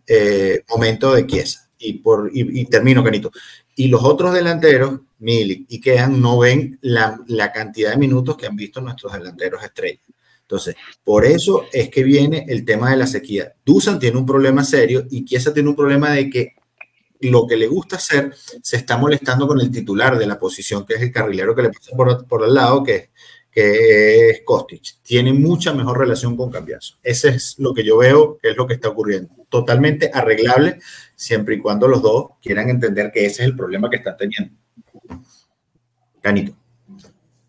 eh, 0.06 0.62
momento 0.68 1.14
de 1.14 1.26
Chiesa. 1.26 1.68
Y, 1.78 1.94
por, 1.98 2.30
y, 2.32 2.60
y 2.60 2.64
termino, 2.64 3.04
Canito. 3.04 3.30
Y 3.76 3.88
los 3.88 4.02
otros 4.02 4.32
delanteros, 4.32 5.00
Milik 5.18 5.66
y 5.68 5.80
Kean, 5.80 6.20
no 6.20 6.38
ven 6.38 6.78
la, 6.80 7.52
cantidad 7.54 7.90
de 7.90 7.98
minutos 7.98 8.36
que 8.36 8.46
han 8.46 8.56
visto 8.56 8.80
nuestros 8.80 9.12
delanteros 9.12 9.62
estrellas. 9.62 10.02
Entonces, 10.40 10.76
por 11.04 11.24
eso 11.24 11.66
es 11.72 11.90
que 11.90 12.02
viene 12.02 12.46
el 12.48 12.64
tema 12.64 12.90
de 12.90 12.96
la 12.96 13.06
sequía. 13.06 13.52
Dusan 13.64 13.98
tiene 13.98 14.16
un 14.16 14.26
problema 14.26 14.64
serio 14.64 15.06
y 15.10 15.24
Chiesa 15.24 15.52
tiene 15.52 15.68
un 15.68 15.76
problema 15.76 16.10
de 16.10 16.30
que 16.30 16.54
lo 17.20 17.46
que 17.46 17.56
le 17.56 17.66
gusta 17.66 17.96
hacer 17.96 18.34
se 18.62 18.76
está 18.76 18.96
molestando 18.96 19.46
con 19.46 19.60
el 19.60 19.70
titular 19.70 20.18
de 20.18 20.26
la 20.26 20.38
posición, 20.38 20.86
que 20.86 20.94
es 20.94 21.02
el 21.02 21.12
carrilero 21.12 21.54
que 21.54 21.62
le 21.62 21.70
pasa 21.70 21.96
por, 21.96 22.26
por 22.26 22.44
el 22.44 22.54
lado, 22.54 22.82
que, 22.82 23.10
que 23.56 24.28
es 24.28 24.42
Kostic. 24.44 24.96
Tiene 25.02 25.32
mucha 25.32 25.72
mejor 25.72 25.98
relación 25.98 26.36
con 26.36 26.50
Cambiaso. 26.50 26.96
Ese 27.02 27.30
es 27.30 27.54
lo 27.58 27.72
que 27.72 27.82
yo 27.82 27.96
veo 27.96 28.36
que 28.36 28.50
es 28.50 28.56
lo 28.56 28.66
que 28.66 28.74
está 28.74 28.90
ocurriendo. 28.90 29.30
Totalmente 29.48 30.10
arreglable 30.12 30.78
siempre 31.14 31.54
y 31.54 31.60
cuando 31.60 31.88
los 31.88 32.02
dos 32.02 32.32
quieran 32.42 32.68
entender 32.68 33.10
que 33.10 33.24
ese 33.24 33.44
es 33.44 33.48
el 33.48 33.56
problema 33.56 33.88
que 33.88 33.96
están 33.96 34.18
teniendo. 34.18 34.54
Canito. 36.20 36.52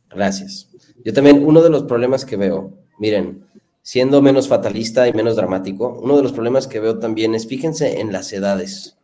Gracias. 0.09 0.69
Yo 1.03 1.11
también, 1.11 1.45
uno 1.45 1.61
de 1.61 1.71
los 1.71 1.83
problemas 1.83 2.23
que 2.23 2.37
veo, 2.37 2.71
miren, 2.99 3.43
siendo 3.81 4.21
menos 4.21 4.47
fatalista 4.47 5.09
y 5.09 5.13
menos 5.13 5.35
dramático, 5.35 5.99
uno 6.01 6.15
de 6.15 6.23
los 6.23 6.31
problemas 6.31 6.67
que 6.67 6.79
veo 6.79 6.99
también 6.99 7.35
es, 7.35 7.47
fíjense 7.47 7.99
en 7.99 8.13
las 8.13 8.31
edades. 8.31 8.95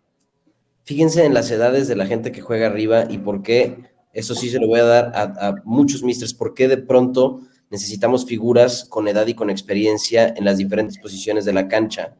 Fíjense 0.85 1.25
en 1.25 1.33
las 1.33 1.51
edades 1.51 1.89
de 1.89 1.97
la 1.97 2.05
gente 2.05 2.31
que 2.31 2.39
juega 2.39 2.67
arriba 2.67 3.07
y 3.09 3.17
por 3.17 3.43
qué, 3.43 3.91
eso 4.13 4.35
sí 4.35 4.49
se 4.49 4.59
lo 4.59 4.67
voy 4.67 4.79
a 4.79 4.85
dar 4.85 5.11
a, 5.15 5.47
a 5.47 5.55
muchos 5.65 6.03
misters, 6.03 6.33
por 6.33 6.53
qué 6.53 6.67
de 6.67 6.77
pronto 6.77 7.41
necesitamos 7.69 8.25
figuras 8.25 8.85
con 8.85 9.07
edad 9.07 9.27
y 9.27 9.33
con 9.33 9.49
experiencia 9.49 10.33
en 10.37 10.45
las 10.45 10.57
diferentes 10.57 10.97
posiciones 10.99 11.43
de 11.43 11.53
la 11.53 11.67
cancha 11.67 12.15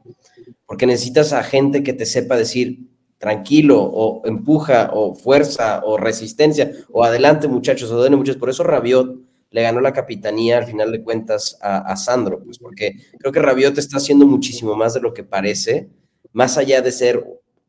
porque 0.74 0.88
necesitas 0.88 1.34
a 1.34 1.44
gente 1.44 1.84
que 1.84 1.94
te 1.94 2.06
sepa 2.06 2.36
decir 2.36 2.80
tranquilo 3.20 3.82
o 3.84 4.26
empuja 4.26 4.90
o 4.92 5.14
fuerza 5.14 5.84
o 5.86 5.98
resistencia 5.98 6.72
o 6.92 7.04
adelante 7.04 7.48
muchachos 7.48 7.92
o 7.92 8.02
den 8.02 8.16
muchachos. 8.16 8.40
Por 8.40 8.50
eso 8.50 8.64
Rabiot 8.64 9.20
le 9.52 9.62
ganó 9.62 9.82
la 9.82 9.94
capitanía 9.94 10.58
al 10.58 10.66
final 10.66 10.92
de 10.92 11.04
cuentas 11.04 11.60
a, 11.62 11.96
Sandro, 11.96 12.44
pues 12.44 12.58
porque 12.58 12.96
creo 13.20 13.32
que 13.32 13.40
Rabiot 13.40 13.78
está 13.78 13.98
haciendo 13.98 14.26
muchísimo 14.26 14.76
más 14.76 14.96
de 14.96 15.02
lo 15.02 15.14
que 15.14 15.24
parece, 15.24 15.90
más 16.32 16.58
allá 16.58 16.82
de 16.82 16.92
ser 16.92 17.24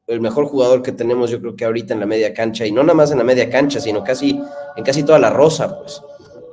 el 0.06 0.20
mejor 0.20 0.46
jugador 0.46 0.82
que 0.82 0.92
tenemos 0.92 1.30
yo 1.30 1.40
creo 1.40 1.56
que 1.56 1.64
ahorita 1.64 1.94
en 1.94 2.00
la 2.00 2.06
media 2.06 2.34
cancha 2.34 2.66
y 2.66 2.72
no 2.72 2.82
nada 2.82 2.94
más 2.94 3.10
en 3.10 3.18
la 3.18 3.24
media 3.24 3.48
cancha, 3.48 3.80
sino 3.80 4.04
casi 4.04 4.40
en 4.76 4.84
casi 4.84 5.02
toda 5.02 5.18
la 5.18 5.30
rosa, 5.30 5.78
pues. 5.78 6.02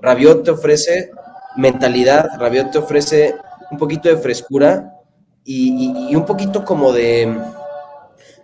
Rabiot 0.01 0.43
te 0.43 0.51
ofrece 0.51 1.11
mentalidad, 1.57 2.29
Rabiot 2.39 2.71
te 2.71 2.79
ofrece 2.79 3.35
un 3.69 3.77
poquito 3.77 4.09
de 4.09 4.17
frescura 4.17 4.93
y, 5.43 6.15
un 6.15 6.25
poquito 6.25 6.63
como 6.63 6.91
de, 6.91 7.35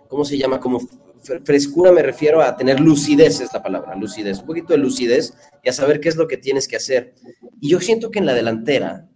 ¿cómo 0.08 0.24
se 0.24 0.38
llama? 0.38 0.60
Como 0.60 0.80
frescura 1.44 1.90
me 1.92 2.02
refiero 2.02 2.40
a 2.40 2.56
tener 2.56 2.80
lucidez, 2.80 3.40
es 3.40 3.52
la 3.52 3.62
palabra, 3.62 3.94
lucidez, 3.96 4.40
un 4.40 4.46
poquito 4.46 4.72
de 4.72 4.78
lucidez 4.78 5.34
y 5.62 5.68
a 5.68 5.72
saber 5.72 6.00
qué 6.00 6.08
es 6.08 6.16
lo 6.16 6.28
que 6.28 6.36
tienes 6.36 6.68
que 6.68 6.76
hacer. 6.76 7.14
Y 7.60 7.70
yo 7.70 7.80
siento 7.80 8.10
que 8.10 8.18
en 8.18 8.26
la 8.26 8.34
delantera 8.34 9.08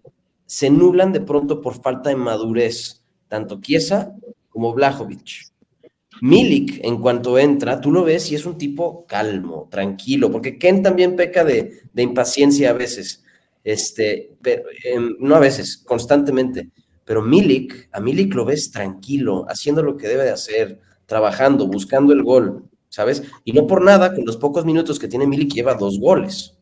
se 0.47 0.69
nublan 0.69 1.13
de 1.13 1.21
pronto 1.21 1.61
por 1.61 1.81
falta 1.81 2.11
de 2.11 2.17
madurez, 2.17 3.03
tanto 3.29 3.61
Kiesa 3.61 4.15
como 4.51 4.75
Blajovic. 4.75 5.52
Milik, 6.23 6.79
en 6.85 7.01
cuanto 7.01 7.37
entra, 7.37 7.81
tú 7.81 7.91
lo 7.91 8.05
ves 8.05 8.31
y 8.31 8.37
es 8.37 8.47
un 8.47 8.57
tipo 8.57 9.05
calmo, 9.09 9.67
tranquilo, 9.69 10.31
porque 10.31 10.57
Ken 10.57 10.81
también 10.81 11.17
peca 11.17 11.43
de, 11.43 11.81
de 11.93 12.03
impaciencia 12.03 12.71
a 12.71 12.75
veces, 12.75 13.25
este, 13.65 14.31
pero, 14.41 14.63
eh, 14.85 15.01
no 15.19 15.35
a 15.35 15.41
veces, 15.41 15.79
constantemente. 15.79 16.71
Pero 17.05 17.23
Milik, 17.23 17.89
a 17.91 17.99
Milik 17.99 18.37
lo 18.37 18.45
ves 18.45 18.71
tranquilo, 18.71 19.47
haciendo 19.49 19.83
lo 19.83 19.97
que 19.97 20.07
debe 20.07 20.23
de 20.23 20.31
hacer, 20.31 20.79
trabajando, 21.07 21.67
buscando 21.67 22.13
el 22.13 22.23
gol, 22.23 22.67
¿sabes? 22.89 23.25
Y 23.43 23.53
no 23.53 23.67
por 23.67 23.83
nada, 23.83 24.15
con 24.15 24.25
los 24.25 24.37
pocos 24.37 24.65
minutos 24.65 25.01
que 25.01 25.09
tiene 25.09 25.27
Milik 25.27 25.53
lleva 25.53 25.75
dos 25.75 25.99
goles, 25.99 26.57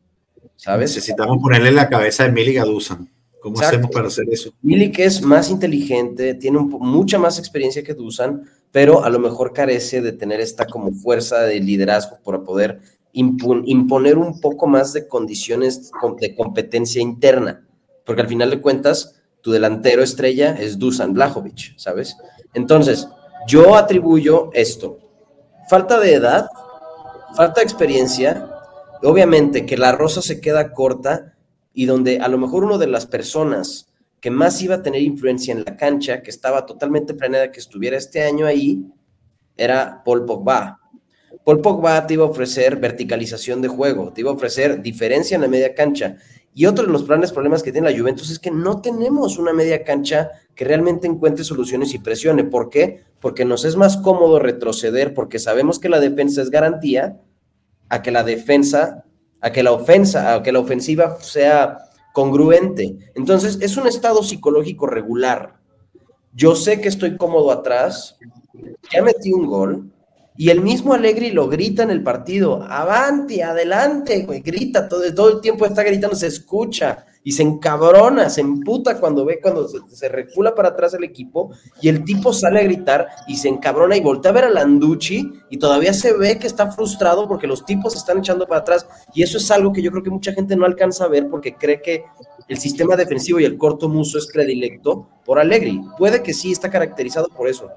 ¿sabes? 0.57 0.95
Necesitamos 0.95 1.37
ponerle 1.37 1.71
la 1.71 1.91
cabeza 1.91 2.25
de 2.25 2.33
Milik 2.33 2.57
a 2.57 2.65
Dusan. 2.65 3.11
¿Cómo 3.43 3.61
hacemos 3.61 3.91
para 3.91 4.09
hacer 4.09 4.25
eso? 4.31 4.55
Milik 4.63 5.01
es 5.01 5.21
más 5.21 5.51
inteligente, 5.51 6.33
tiene 6.33 6.61
mucha 6.61 7.19
más 7.19 7.39
experiencia 7.39 7.83
que 7.83 7.93
Dusan, 7.93 8.43
pero 8.73 9.05
a 9.05 9.11
lo 9.11 9.19
mejor 9.19 9.53
carece 9.53 10.01
de 10.01 10.13
tener 10.13 10.41
esta 10.41 10.67
como 10.67 10.93
fuerza 10.93 11.41
de 11.41 11.61
liderazgo 11.61 12.19
para 12.25 12.43
poder 12.43 12.81
imponer 13.13 14.17
un 14.17 14.41
poco 14.41 14.67
más 14.67 14.93
de 14.93 15.09
condiciones 15.09 15.91
de 16.21 16.35
competencia 16.37 17.03
interna, 17.03 17.67
porque 18.05 18.23
al 18.23 18.29
final 18.29 18.51
de 18.51 18.61
cuentas 18.61 19.21
tu 19.41 19.51
delantero 19.51 20.03
estrella 20.03 20.55
es 20.59 20.79
Dusan 20.79 21.15
Blajovic, 21.15 21.77
¿sabes? 21.77 22.17
Entonces, 22.55 23.09
yo 23.49 23.77
atribuyo 23.77 24.51
esto. 24.53 24.99
Falta 25.69 25.99
de 25.99 26.15
edad, 26.15 26.49
falta 27.35 27.61
de 27.61 27.65
experiencia, 27.65 28.49
obviamente 29.03 29.67
que 29.67 29.77
la 29.77 29.93
rosa 29.93 30.23
se 30.23 30.41
queda 30.41 30.73
corta 30.73 31.35
y 31.73 31.87
donde 31.87 32.21
a 32.21 32.29
lo 32.29 32.39
mejor 32.39 32.65
una 32.65 32.79
de 32.79 32.87
las 32.87 33.07
personas 33.07 33.90
que 34.21 34.31
más 34.31 34.61
iba 34.63 34.77
a 34.77 34.83
tener 34.83 35.03
influencia 35.03 35.53
en 35.53 35.65
la 35.65 35.77
cancha, 35.77 36.23
que 36.23 36.31
estaba 36.31 36.67
totalmente 36.67 37.15
planeada 37.15 37.51
que 37.51 37.61
estuviera 37.61 37.97
este 37.97 38.23
año 38.23 38.47
ahí, 38.47 38.85
era 39.57 40.03
Paul 40.05 40.25
Pogba. 40.25 40.79
Paul 41.45 41.61
Pogba 41.61 42.07
te 42.07 42.15
iba 42.15 42.25
a 42.25 42.29
ofrecer 42.29 42.77
verticalización 42.77 43.63
de 43.63 43.69
juego, 43.69 44.13
te 44.13 44.21
iba 44.21 44.31
a 44.31 44.35
ofrecer 44.35 44.83
diferencia 44.83 45.35
en 45.35 45.43
la 45.43 45.49
media 45.49 45.75
cancha 45.75 46.17
y 46.53 46.67
otro 46.67 46.85
de 46.85 46.93
los 46.93 47.07
grandes 47.07 47.33
problemas 47.33 47.63
que 47.63 47.71
tiene 47.71 47.91
la 47.91 47.99
Juventus 47.99 48.31
es 48.31 48.39
que 48.39 48.51
no 48.51 48.81
tenemos 48.81 49.39
una 49.39 49.53
media 49.53 49.85
cancha 49.85 50.31
que 50.55 50.65
realmente 50.65 51.07
encuentre 51.07 51.45
soluciones 51.45 51.95
y 51.95 52.01
presione. 52.01 52.45
¿Por 52.45 52.71
qué? 52.71 53.05
Porque 53.21 53.45
nos 53.45 53.65
es 53.65 53.77
más 53.77 53.97
cómodo 53.97 54.41
retroceder 54.41 55.15
porque 55.15 55.39
sabemos 55.39 55.79
que 55.79 55.89
la 55.89 56.01
defensa 56.01 56.43
es 56.43 56.51
garantía 56.51 57.21
a 57.89 58.03
que 58.03 58.11
la 58.11 58.25
defensa, 58.25 59.05
a 59.41 59.53
que 59.53 59.63
la 59.63 59.73
ofensa, 59.73 60.35
a 60.35 60.43
que 60.43 60.53
la 60.53 60.59
ofensiva 60.59 61.19
sea 61.21 61.79
congruente. 62.21 62.99
Entonces, 63.15 63.57
es 63.63 63.79
un 63.79 63.87
estado 63.87 64.23
psicológico 64.23 64.87
regular. 64.87 65.55
Yo 66.35 66.55
sé 66.55 66.79
que 66.79 66.89
estoy 66.89 67.17
cómodo 67.17 67.51
atrás, 67.51 68.19
ya 68.93 69.03
metí 69.03 69.33
un 69.33 69.47
gol, 69.47 69.91
y 70.37 70.51
el 70.51 70.61
mismo 70.61 70.93
Alegri 70.93 71.31
lo 71.31 71.49
grita 71.49 71.83
en 71.83 71.91
el 71.91 72.03
partido, 72.03 72.63
avanti, 72.63 73.41
adelante, 73.41 74.25
güey, 74.27 74.41
grita, 74.41 74.87
todo, 74.87 75.03
todo 75.15 75.37
el 75.37 75.41
tiempo 75.41 75.65
está 75.65 75.83
gritando, 75.83 76.15
se 76.15 76.27
escucha 76.27 77.07
y 77.23 77.33
se 77.33 77.43
encabrona, 77.43 78.31
se 78.31 78.41
emputa 78.41 78.99
cuando 78.99 79.25
ve, 79.25 79.41
cuando 79.41 79.69
se, 79.69 80.09
recula 80.09 80.55
para 80.55 80.71
atrás 80.71 80.95
el 80.95 81.05
equipo 81.05 81.51
y 81.81 81.89
el 81.89 82.05
tipo 82.05 82.33
sale 82.33 82.61
a 82.61 82.65
gritar 82.65 83.09
y 83.29 83.37
se 83.37 83.49
encabrona 83.49 83.97
y 83.97 84.01
voltea 84.01 84.31
a 84.31 84.35
ver 84.35 84.45
a 84.45 84.51
Landucci 84.51 85.31
y 85.51 85.59
todavía 85.59 85.93
se 85.93 86.15
ve 86.15 86.39
que 86.39 86.47
está 86.47 86.71
frustrado 86.73 87.29
porque 87.29 87.47
los 87.47 87.67
tipos 87.67 87.93
se 87.93 87.99
están 87.99 88.19
echando 88.19 88.47
para 88.47 88.63
atrás 88.63 88.87
y 89.15 89.23
eso 89.23 89.37
es 89.37 89.51
algo 89.51 89.73
que 89.73 89.83
yo 89.83 89.91
creo 89.91 90.03
que 90.03 90.11
mucha 90.11 90.33
gente 90.33 90.57
no 90.57 90.65
alcanza 90.65 91.05
a 91.05 91.09
ver 91.09 91.29
porque 91.29 91.55
cree 91.55 91.83
que 91.83 92.05
el 92.49 92.59
sistema 92.59 92.97
defensivo 92.97 93.39
y 93.39 93.45
el 93.45 93.59
corto 93.59 93.89
muso 93.89 94.19
es 94.19 94.27
predilecto 94.27 95.09
por 95.25 95.39
Alegri. 95.39 95.81
Puede 95.99 96.23
que 96.23 96.35
sí 96.35 96.51
está 96.51 96.71
caracterizado 96.71 97.29
por 97.29 97.49
eso, 97.49 97.69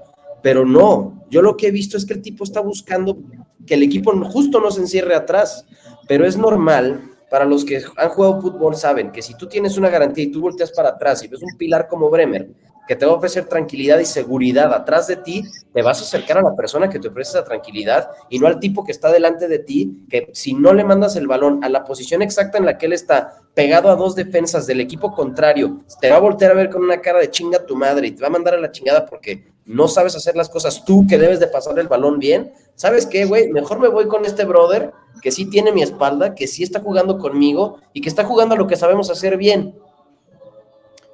pero 0.42 0.64
no, 0.64 1.22
yo 1.30 1.42
lo 1.42 1.56
que 1.56 1.68
he 1.68 1.70
visto 1.70 1.96
es 1.96 2.06
que 2.06 2.14
el 2.14 2.22
tipo 2.22 2.44
está 2.44 2.60
buscando 2.60 3.18
que 3.66 3.74
el 3.74 3.82
equipo 3.82 4.12
justo 4.24 4.60
no 4.60 4.70
se 4.70 4.80
encierre 4.80 5.14
atrás, 5.14 5.66
pero 6.08 6.26
es 6.26 6.36
normal 6.36 7.13
para 7.34 7.46
los 7.46 7.64
que 7.64 7.82
han 7.96 8.10
jugado 8.10 8.40
fútbol 8.40 8.76
saben 8.76 9.10
que 9.10 9.20
si 9.20 9.36
tú 9.36 9.48
tienes 9.48 9.76
una 9.76 9.90
garantía 9.90 10.22
y 10.22 10.30
tú 10.30 10.40
volteas 10.40 10.70
para 10.70 10.90
atrás 10.90 11.20
y 11.24 11.26
ves 11.26 11.42
un 11.42 11.58
pilar 11.58 11.88
como 11.88 12.08
Bremer, 12.08 12.48
que 12.86 12.94
te 12.94 13.04
va 13.04 13.10
a 13.10 13.16
ofrecer 13.16 13.46
tranquilidad 13.46 13.98
y 13.98 14.04
seguridad 14.04 14.72
atrás 14.72 15.08
de 15.08 15.16
ti, 15.16 15.42
te 15.72 15.82
vas 15.82 15.98
a 15.98 16.04
acercar 16.04 16.38
a 16.38 16.42
la 16.42 16.54
persona 16.54 16.88
que 16.88 17.00
te 17.00 17.08
ofrece 17.08 17.30
esa 17.30 17.42
tranquilidad 17.42 18.08
y 18.30 18.38
no 18.38 18.46
al 18.46 18.60
tipo 18.60 18.84
que 18.84 18.92
está 18.92 19.10
delante 19.10 19.48
de 19.48 19.58
ti, 19.58 20.06
que 20.08 20.28
si 20.32 20.54
no 20.54 20.72
le 20.72 20.84
mandas 20.84 21.16
el 21.16 21.26
balón 21.26 21.64
a 21.64 21.68
la 21.68 21.82
posición 21.82 22.22
exacta 22.22 22.56
en 22.56 22.66
la 22.66 22.78
que 22.78 22.86
él 22.86 22.92
está, 22.92 23.34
pegado 23.52 23.90
a 23.90 23.96
dos 23.96 24.14
defensas 24.14 24.68
del 24.68 24.80
equipo 24.80 25.10
contrario, 25.10 25.80
te 26.00 26.10
va 26.10 26.18
a 26.18 26.20
voltear 26.20 26.52
a 26.52 26.54
ver 26.54 26.70
con 26.70 26.84
una 26.84 27.00
cara 27.00 27.18
de 27.18 27.32
chinga 27.32 27.66
tu 27.66 27.74
madre 27.74 28.06
y 28.06 28.12
te 28.12 28.22
va 28.22 28.28
a 28.28 28.30
mandar 28.30 28.54
a 28.54 28.60
la 28.60 28.70
chingada 28.70 29.06
porque 29.06 29.44
no 29.66 29.88
sabes 29.88 30.14
hacer 30.14 30.36
las 30.36 30.48
cosas 30.48 30.84
tú 30.84 31.04
que 31.08 31.18
debes 31.18 31.40
de 31.40 31.48
pasar 31.48 31.76
el 31.80 31.88
balón 31.88 32.20
bien. 32.20 32.52
¿Sabes 32.76 33.06
qué, 33.06 33.24
güey? 33.24 33.50
Mejor 33.50 33.80
me 33.80 33.88
voy 33.88 34.06
con 34.06 34.24
este 34.24 34.44
brother 34.44 34.92
que 35.22 35.30
sí 35.30 35.46
tiene 35.46 35.72
mi 35.72 35.82
espalda, 35.82 36.34
que 36.34 36.46
sí 36.46 36.62
está 36.62 36.80
jugando 36.80 37.18
conmigo 37.18 37.78
y 37.92 38.00
que 38.00 38.08
está 38.08 38.24
jugando 38.24 38.54
a 38.54 38.58
lo 38.58 38.66
que 38.66 38.76
sabemos 38.76 39.10
hacer 39.10 39.36
bien. 39.36 39.74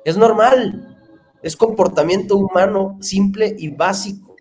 Es 0.04 0.16
normal, 0.16 0.98
es 1.42 1.56
comportamiento 1.56 2.36
humano 2.36 2.98
simple 3.00 3.54
y 3.58 3.68
básico. 3.68 4.36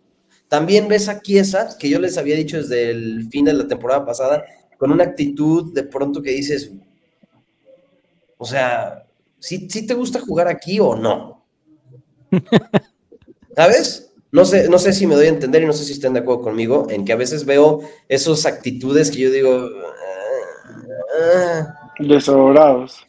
También 0.48 0.88
ves 0.88 1.10
a 1.10 1.20
Kiesa, 1.20 1.78
que 1.78 1.90
yo 1.90 2.00
les 2.00 2.18
había 2.18 2.36
dicho 2.36 2.58
desde 2.58 2.90
el 2.90 3.30
fin 3.30 3.46
de 3.46 3.54
la 3.54 3.68
temporada 3.68 4.06
pasada, 4.06 4.44
con 4.78 4.92
una 4.92 5.04
actitud 5.04 5.74
de 5.74 5.84
pronto 5.84 6.22
que 6.22 6.32
dices, 6.32 6.72
o 8.38 8.46
sea, 8.46 9.06
¿sí, 9.38 9.68
te 9.68 9.94
gusta 9.94 10.20
jugar 10.20 10.48
aquí 10.48 10.80
o 10.80 10.96
no? 10.96 11.46
¿Sabes? 13.56 14.09
No 14.32 14.46
sé, 14.46 14.70
no 14.70 14.78
sé 14.78 14.94
si 14.94 15.08
me 15.08 15.16
doy 15.16 15.26
a 15.26 15.30
entender 15.30 15.64
y 15.64 15.66
no 15.66 15.74
sé 15.74 15.84
si 15.84 15.94
estén 15.94 16.14
de 16.14 16.20
acuerdo 16.20 16.44
conmigo 16.44 16.88
en 16.90 17.04
que 17.04 17.14
a 17.14 17.18
veces 17.18 17.46
veo 17.46 17.82
esas 18.08 18.46
actitudes 18.46 19.10
que 19.10 19.20
yo 19.20 19.32
digo... 19.32 19.70
Ah, 21.22 21.92
Desobrados. 22.00 23.06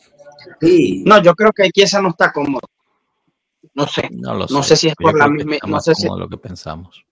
Sí. 0.61 1.05
No, 1.07 1.23
yo 1.23 1.35
creo 1.35 1.53
que 1.53 1.71
Kiesa 1.71 2.01
no 2.01 2.11
está 2.11 2.33
cómodo. 2.33 2.63
No 3.75 3.87
sé. 3.87 4.09
No, 4.11 4.63
sé. 4.63 4.77
si 4.77 4.89
es 4.89 4.95
por 4.97 5.17
la 5.17 5.29
misma. 5.29 5.57
No 5.67 5.81
sé 5.81 5.95
si... 5.95 6.09
lo 6.09 6.29
que 6.29 6.39
pensamos. 6.39 7.05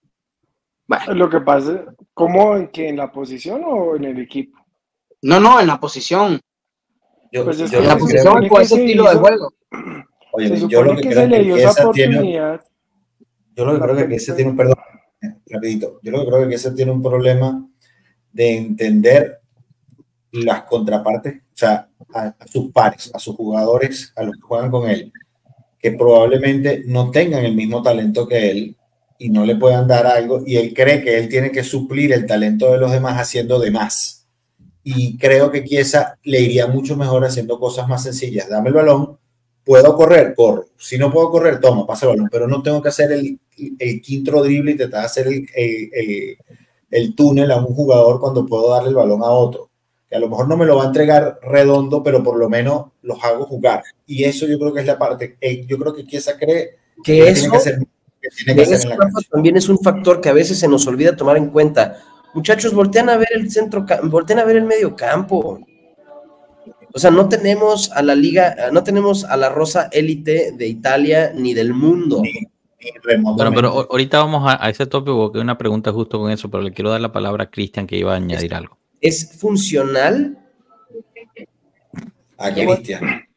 Lo 1.09 1.29
que 1.29 1.39
pasa, 1.41 1.83
¿cómo 2.13 2.55
en 2.55 2.69
que 2.69 2.89
en 2.89 2.97
la 2.97 3.11
posición 3.11 3.61
o 3.63 3.95
en 3.95 4.05
el 4.05 4.19
equipo? 4.19 4.57
No, 5.21 5.39
no, 5.39 5.59
en 5.59 5.67
la 5.67 5.79
posición. 5.79 6.39
Yo, 7.31 7.45
pues 7.45 7.59
en 7.59 7.87
la 7.87 7.97
posición 7.97 8.47
con 8.47 8.61
ese 8.61 8.75
estilo 8.75 9.09
de 9.09 9.15
juego. 9.15 9.53
Oye, 10.33 10.67
yo 10.67 10.83
lo 10.83 10.95
que, 10.95 11.09
creo 11.09 11.29
que, 11.29 11.43
que 11.43 11.63
esa 11.63 11.91
tiene, 11.91 12.59
yo 13.59 13.65
lo 13.65 13.73
que 13.73 13.81
creo 13.81 14.07
que 14.07 14.15
ese 14.15 14.33
tiene 14.33 14.51
un 14.51 14.55
perdón, 14.55 14.77
rapidito, 15.47 15.99
yo 16.01 16.11
lo 16.11 16.21
que 16.21 16.31
creo 16.31 16.47
que 16.47 16.55
ese 16.55 16.71
tiene 16.71 16.91
un 16.91 17.03
problema 17.03 17.67
de 18.31 18.55
entender 18.55 19.41
las 20.31 20.63
contrapartes, 20.63 21.41
o 21.41 21.57
sea, 21.57 21.89
a, 22.13 22.35
sus 22.47 22.71
pares, 22.71 23.11
a 23.13 23.19
sus 23.19 23.35
jugadores, 23.35 24.13
a 24.15 24.23
los 24.23 24.35
que 24.35 24.41
juegan 24.41 24.71
con 24.71 24.89
él, 24.89 25.11
que 25.77 25.91
probablemente 25.91 26.83
no 26.85 27.11
tengan 27.11 27.43
el 27.43 27.53
mismo 27.53 27.83
talento 27.83 28.25
que 28.25 28.49
él 28.49 28.77
y 29.17 29.29
no 29.29 29.43
le 29.43 29.57
puedan 29.57 29.89
dar 29.89 30.07
algo 30.07 30.41
y 30.45 30.55
él 30.55 30.73
cree 30.73 31.01
que 31.01 31.17
él 31.17 31.27
tiene 31.27 31.51
que 31.51 31.63
suplir 31.63 32.13
el 32.13 32.25
talento 32.25 32.71
de 32.71 32.77
los 32.77 32.93
demás 32.93 33.19
haciendo 33.19 33.59
de 33.59 33.71
más. 33.71 34.25
Y 34.83 35.17
creo 35.17 35.51
que 35.51 35.65
Kiesa 35.65 36.17
le 36.23 36.39
iría 36.39 36.67
mucho 36.67 36.95
mejor 36.95 37.25
haciendo 37.25 37.59
cosas 37.59 37.89
más 37.89 38.03
sencillas. 38.03 38.47
Dame 38.47 38.69
el 38.69 38.75
balón, 38.75 39.19
puedo 39.69 39.95
correr, 39.95 40.33
corro. 40.33 40.65
Si 40.77 40.97
no 40.97 41.13
puedo 41.13 41.29
correr, 41.29 41.59
toma, 41.59 41.85
pasa 41.85 42.07
el 42.07 42.13
balón, 42.13 42.29
pero 42.31 42.47
no 42.47 42.63
tengo 42.63 42.81
que 42.81 42.89
hacer 42.89 43.11
el, 43.11 43.39
el 43.77 44.01
quinto 44.01 44.41
drible 44.41 44.71
y 44.71 44.77
tratar 44.77 45.01
de 45.01 45.05
hacer 45.05 45.27
el, 45.27 45.47
el, 45.53 46.37
el 46.89 47.13
túnel 47.13 47.51
a 47.51 47.57
un 47.57 47.75
jugador 47.75 48.19
cuando 48.19 48.47
puedo 48.47 48.71
darle 48.71 48.89
el 48.89 48.95
balón 48.95 49.21
a 49.21 49.29
otro 49.29 49.69
que 50.09 50.15
a 50.15 50.19
lo 50.19 50.27
mejor 50.27 50.47
no 50.47 50.57
me 50.57 50.65
lo 50.65 50.75
va 50.75 50.85
a 50.85 50.87
entregar 50.87 51.39
redondo, 51.43 52.01
pero 52.01 52.23
por 52.23 52.35
lo 52.35 52.49
menos 52.49 52.87
los 53.03 53.23
hago 53.23 53.45
jugar. 53.45 53.83
Y 54.07 54.23
eso 54.23 54.47
yo 54.47 54.57
creo 54.57 54.73
que 54.73 54.79
es 54.79 54.87
la 54.87 54.97
parte, 54.97 55.37
yo 55.67 55.77
creo 55.77 55.93
que 55.93 56.03
Kiesa 56.03 56.35
cree 56.35 56.77
que, 57.03 57.29
eso 57.29 57.51
también 59.31 59.55
es 59.55 59.69
un 59.69 59.77
factor 59.77 60.19
que 60.19 60.29
a 60.29 60.33
veces 60.33 60.57
se 60.57 60.67
nos 60.67 60.87
olvida 60.87 61.15
tomar 61.15 61.37
en 61.37 61.51
cuenta. 61.51 62.01
Muchachos, 62.33 62.73
voltean 62.73 63.07
a 63.09 63.17
ver 63.17 63.29
el 63.35 63.51
centro, 63.51 63.85
voltean 64.05 64.39
a 64.39 64.45
ver 64.45 64.55
el 64.55 64.65
medio 64.65 64.95
campo. 64.95 65.59
O 66.93 66.99
sea, 66.99 67.11
no 67.11 67.29
tenemos 67.29 67.91
a 67.91 68.01
la 68.01 68.15
liga, 68.15 68.55
no 68.71 68.83
tenemos 68.83 69.23
a 69.23 69.37
la 69.37 69.49
rosa 69.49 69.89
élite 69.91 70.51
de 70.51 70.67
Italia 70.67 71.31
ni 71.35 71.53
del 71.53 71.73
mundo. 71.73 72.21
bueno, 73.35 73.51
pero 73.53 73.87
ahorita 73.91 74.19
vamos 74.19 74.49
a, 74.49 74.63
a 74.63 74.69
ese 74.69 74.85
tópico, 74.85 75.31
que 75.31 75.37
hay 75.37 75.43
una 75.43 75.57
pregunta 75.57 75.91
justo 75.91 76.19
con 76.19 76.31
eso, 76.31 76.49
pero 76.49 76.63
le 76.63 76.71
quiero 76.71 76.89
dar 76.89 77.01
la 77.01 77.11
palabra 77.11 77.45
a 77.45 77.49
Cristian 77.49 77.85
que 77.85 77.97
iba 77.97 78.13
a 78.13 78.17
añadir 78.17 78.53
algo 78.53 78.79
es 79.01 79.39
funcional. 79.39 80.37
A 82.37 82.53
Cristian. 82.53 83.27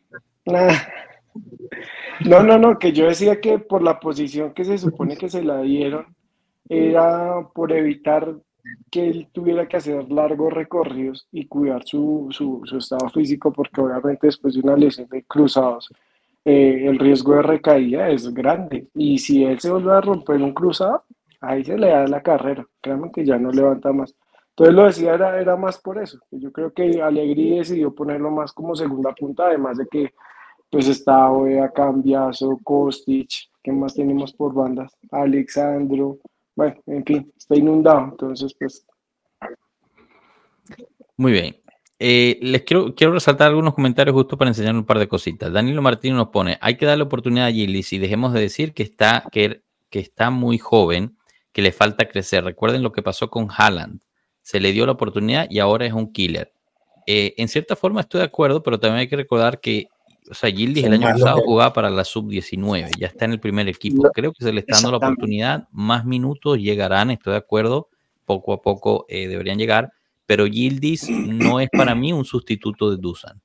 No, 2.24 2.42
no, 2.42 2.58
no, 2.58 2.78
que 2.78 2.92
yo 2.92 3.06
decía 3.06 3.40
que 3.40 3.58
por 3.58 3.82
la 3.82 3.98
posición 3.98 4.52
que 4.54 4.64
se 4.64 4.78
supone 4.78 5.16
que 5.16 5.28
se 5.28 5.42
la 5.42 5.60
dieron, 5.62 6.14
era 6.68 7.48
por 7.52 7.72
evitar 7.72 8.36
que 8.90 9.08
él 9.08 9.28
tuviera 9.32 9.66
que 9.66 9.76
hacer 9.76 10.10
largos 10.10 10.52
recorridos 10.52 11.26
y 11.32 11.46
cuidar 11.46 11.82
su, 11.84 12.28
estado 12.78 13.08
físico, 13.10 13.52
porque 13.52 13.80
obviamente 13.80 14.26
después 14.26 14.54
de 14.54 14.60
una 14.60 14.76
lesión 14.76 15.08
de 15.08 15.24
cruzados, 15.24 15.92
eh, 16.44 16.84
el 16.86 16.98
riesgo 16.98 17.34
de 17.34 17.42
recaída 17.42 18.08
es 18.08 18.32
grande. 18.32 18.88
Y 18.94 19.18
si 19.18 19.44
él 19.44 19.60
se 19.60 19.70
vuelve 19.70 19.92
a 19.92 20.00
romper 20.00 20.42
un 20.42 20.52
cruzado, 20.52 21.04
ahí 21.40 21.64
se 21.64 21.76
le 21.78 21.88
da 21.88 22.06
la 22.06 22.22
carrera. 22.22 22.66
Realmente 22.82 23.24
ya 23.24 23.38
no 23.38 23.50
levanta 23.50 23.92
más. 23.92 24.14
Entonces 24.50 24.74
lo 24.74 24.84
decía 24.84 25.14
era, 25.14 25.40
era 25.40 25.56
más 25.56 25.78
por 25.78 25.98
eso. 25.98 26.18
Yo 26.30 26.52
creo 26.52 26.72
que 26.72 27.00
Alegría 27.02 27.58
decidió 27.58 27.94
ponerlo 27.94 28.30
más 28.30 28.52
como 28.52 28.76
segunda 28.76 29.12
punta, 29.14 29.46
además 29.46 29.78
de 29.78 29.86
que 29.86 30.12
pues 30.70 30.88
está 30.88 31.30
Oea, 31.30 31.70
Cambiazo, 31.70 32.58
Kostic, 32.64 33.28
¿qué 33.62 33.72
más 33.72 33.94
tenemos 33.94 34.32
por 34.32 34.54
bandas? 34.54 34.96
Alexandro, 35.10 36.18
bueno, 36.54 36.76
en 36.86 37.04
fin, 37.04 37.32
está 37.36 37.56
inundado, 37.56 38.04
entonces 38.10 38.54
pues... 38.58 38.86
Muy 41.16 41.32
bien. 41.32 41.56
Eh, 41.98 42.38
les 42.42 42.62
quiero, 42.62 42.94
quiero 42.94 43.12
resaltar 43.12 43.48
algunos 43.48 43.74
comentarios 43.74 44.14
justo 44.14 44.36
para 44.36 44.50
enseñar 44.50 44.74
un 44.74 44.84
par 44.84 44.98
de 44.98 45.06
cositas. 45.06 45.52
Danilo 45.52 45.82
Martín 45.82 46.16
nos 46.16 46.28
pone, 46.28 46.58
hay 46.60 46.76
que 46.76 46.86
darle 46.86 47.04
oportunidad 47.04 47.46
a 47.46 47.52
Gillis 47.52 47.92
y 47.92 47.98
dejemos 47.98 48.32
de 48.32 48.40
decir 48.40 48.74
que 48.74 48.82
está, 48.82 49.24
que, 49.30 49.62
que 49.88 50.00
está 50.00 50.30
muy 50.30 50.58
joven, 50.58 51.16
que 51.52 51.62
le 51.62 51.70
falta 51.70 52.08
crecer. 52.08 52.42
Recuerden 52.44 52.82
lo 52.82 52.92
que 52.92 53.02
pasó 53.02 53.30
con 53.30 53.48
Haaland 53.56 54.00
se 54.42 54.60
le 54.60 54.72
dio 54.72 54.84
la 54.84 54.92
oportunidad 54.92 55.46
y 55.48 55.60
ahora 55.60 55.86
es 55.86 55.92
un 55.92 56.12
killer. 56.12 56.52
Eh, 57.06 57.34
en 57.38 57.48
cierta 57.48 57.74
forma 57.74 58.00
estoy 58.00 58.18
de 58.18 58.26
acuerdo, 58.26 58.62
pero 58.62 58.78
también 58.78 59.00
hay 59.00 59.08
que 59.08 59.16
recordar 59.16 59.60
que, 59.60 59.88
o 60.30 60.34
sea, 60.34 60.50
Gildis 60.50 60.84
el 60.84 60.94
año 60.94 61.08
pasado 61.08 61.40
jugaba 61.44 61.72
para 61.72 61.90
la 61.90 62.04
sub-19, 62.04 62.90
ya 62.98 63.08
está 63.08 63.24
en 63.24 63.32
el 63.32 63.40
primer 63.40 63.68
equipo. 63.68 64.02
Creo 64.12 64.32
que 64.32 64.44
se 64.44 64.52
le 64.52 64.60
está 64.60 64.76
dando 64.76 64.92
la 64.92 64.96
oportunidad, 64.98 65.68
más 65.72 66.04
minutos 66.04 66.58
llegarán, 66.58 67.10
estoy 67.10 67.32
de 67.32 67.38
acuerdo, 67.38 67.88
poco 68.24 68.52
a 68.52 68.62
poco 68.62 69.06
eh, 69.08 69.28
deberían 69.28 69.58
llegar, 69.58 69.92
pero 70.26 70.46
Gildis 70.46 71.10
no 71.10 71.60
es 71.60 71.68
para 71.70 71.94
mí 71.94 72.12
un 72.12 72.24
sustituto 72.24 72.90
de 72.90 72.96
Dusan. 72.98 73.42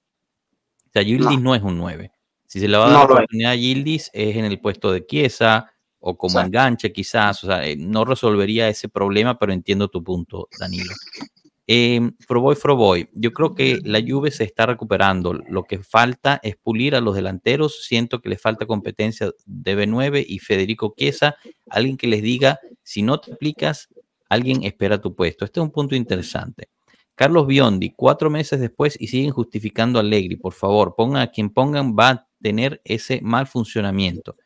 O 0.86 0.90
sea, 0.94 1.04
Gildis 1.04 1.40
no. 1.42 1.56
es 1.56 1.62
un 1.62 1.78
9. 1.78 2.12
Si 2.46 2.60
se 2.60 2.68
le 2.68 2.78
va 2.78 2.86
a 2.86 2.90
dar 2.90 3.00
la 3.00 3.06
oportunidad 3.06 3.52
a 3.52 3.58
Gildis 3.58 4.10
es 4.14 4.36
en 4.36 4.46
el 4.46 4.60
puesto 4.60 4.92
de 4.92 5.06
Chiesa, 5.06 5.72
o 6.00 6.18
como 6.18 6.40
enganche 6.40 6.94
quizás, 6.94 7.44
o 7.44 7.48
sea, 7.48 7.66
eh, 7.66 7.76
no 7.76 8.06
resolvería 8.06 8.70
ese 8.70 8.88
problema, 8.88 9.38
pero 9.38 9.52
entiendo 9.52 9.90
tu 9.90 10.04
punto, 10.04 10.48
Danilo. 10.60 10.94
Eh, 11.70 12.12
Froboy, 12.26 12.56
Froboy, 12.56 13.10
yo 13.12 13.34
creo 13.34 13.54
que 13.54 13.82
la 13.84 14.02
Juve 14.02 14.32
se 14.32 14.46
está 14.46 14.66
recuperando. 14.66 15.34
Lo 15.34 15.66
que 15.66 15.80
falta 15.80 16.40
es 16.42 16.56
pulir 16.56 16.96
a 16.96 17.02
los 17.02 17.14
delanteros. 17.14 17.84
Siento 17.84 18.22
que 18.22 18.30
le 18.30 18.38
falta 18.38 18.66
competencia 18.66 19.32
de 19.46 19.78
B9 19.78 20.26
y 20.26 20.40
Federico 20.40 20.94
Chiesa, 20.98 21.36
alguien 21.70 21.98
que 21.98 22.08
les 22.08 22.22
diga, 22.22 22.60
si 22.84 23.02
no 23.02 23.20
te 23.20 23.34
aplicas, 23.34 23.90
alguien 24.30 24.64
espera 24.64 25.02
tu 25.02 25.14
puesto. 25.14 25.44
Este 25.44 25.60
es 25.60 25.64
un 25.64 25.72
punto 25.72 25.94
interesante. 25.94 26.70
Carlos 27.16 27.48
Biondi, 27.48 27.92
cuatro 27.94 28.30
meses 28.30 28.62
después 28.62 28.96
y 29.00 29.08
siguen 29.08 29.32
justificando 29.32 30.00
a 30.00 30.04
Allegri. 30.04 30.38
Por 30.38 30.54
favor, 30.54 30.96
pongan 30.96 31.22
a 31.24 31.32
quien 31.32 31.50
pongan, 31.50 31.96
va 31.98 32.10
a 32.10 32.28
tener 32.40 32.80
ese 32.86 33.20
mal 33.22 33.46
funcionamiento 33.46 34.38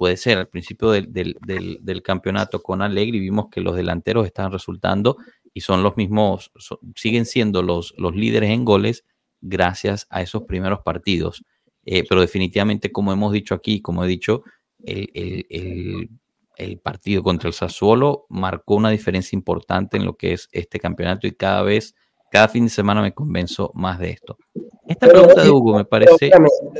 puede 0.00 0.16
ser 0.16 0.38
al 0.38 0.48
principio 0.48 0.92
del, 0.92 2.02
campeonato 2.02 2.62
con 2.62 2.80
Allegri 2.80 3.20
vimos 3.20 3.48
que 3.50 3.60
los 3.60 3.76
delanteros 3.76 4.24
están 4.24 4.50
resultando 4.50 5.18
y 5.52 5.60
son 5.60 5.82
los 5.82 5.96
mismos, 5.96 6.52
siguen 6.94 7.26
siendo 7.26 7.62
los, 7.62 7.94
los 7.98 8.14
líderes 8.14 8.50
en 8.50 8.64
goles 8.64 9.04
gracias 9.40 10.06
a 10.10 10.22
esos 10.22 10.42
primeros 10.42 10.80
partidos. 10.80 11.44
Eh, 11.84 12.04
pero 12.08 12.20
definitivamente, 12.20 12.92
como 12.92 13.12
hemos 13.12 13.32
dicho 13.32 13.54
aquí, 13.54 13.80
como 13.80 14.04
he 14.04 14.08
dicho, 14.08 14.42
el, 14.84 16.08
el, 16.56 16.78
partido 16.78 17.22
contra 17.22 17.48
el 17.48 17.54
Sassuolo 17.54 18.26
marcó 18.28 18.74
una 18.76 18.90
diferencia 18.90 19.36
importante 19.36 19.96
en 19.96 20.04
lo 20.04 20.16
que 20.16 20.34
es 20.34 20.48
este 20.52 20.78
campeonato 20.78 21.26
y 21.26 21.32
cada 21.32 21.62
vez 21.62 21.94
cada 22.30 22.48
fin 22.48 22.64
de 22.64 22.70
semana 22.70 23.02
me 23.02 23.12
convenzo 23.12 23.72
más 23.74 23.98
de 23.98 24.10
esto. 24.10 24.38
Esta 24.86 25.08
pregunta 25.08 25.42
de 25.42 25.50
Hugo 25.50 25.76
me 25.76 25.84
parece. 25.84 26.30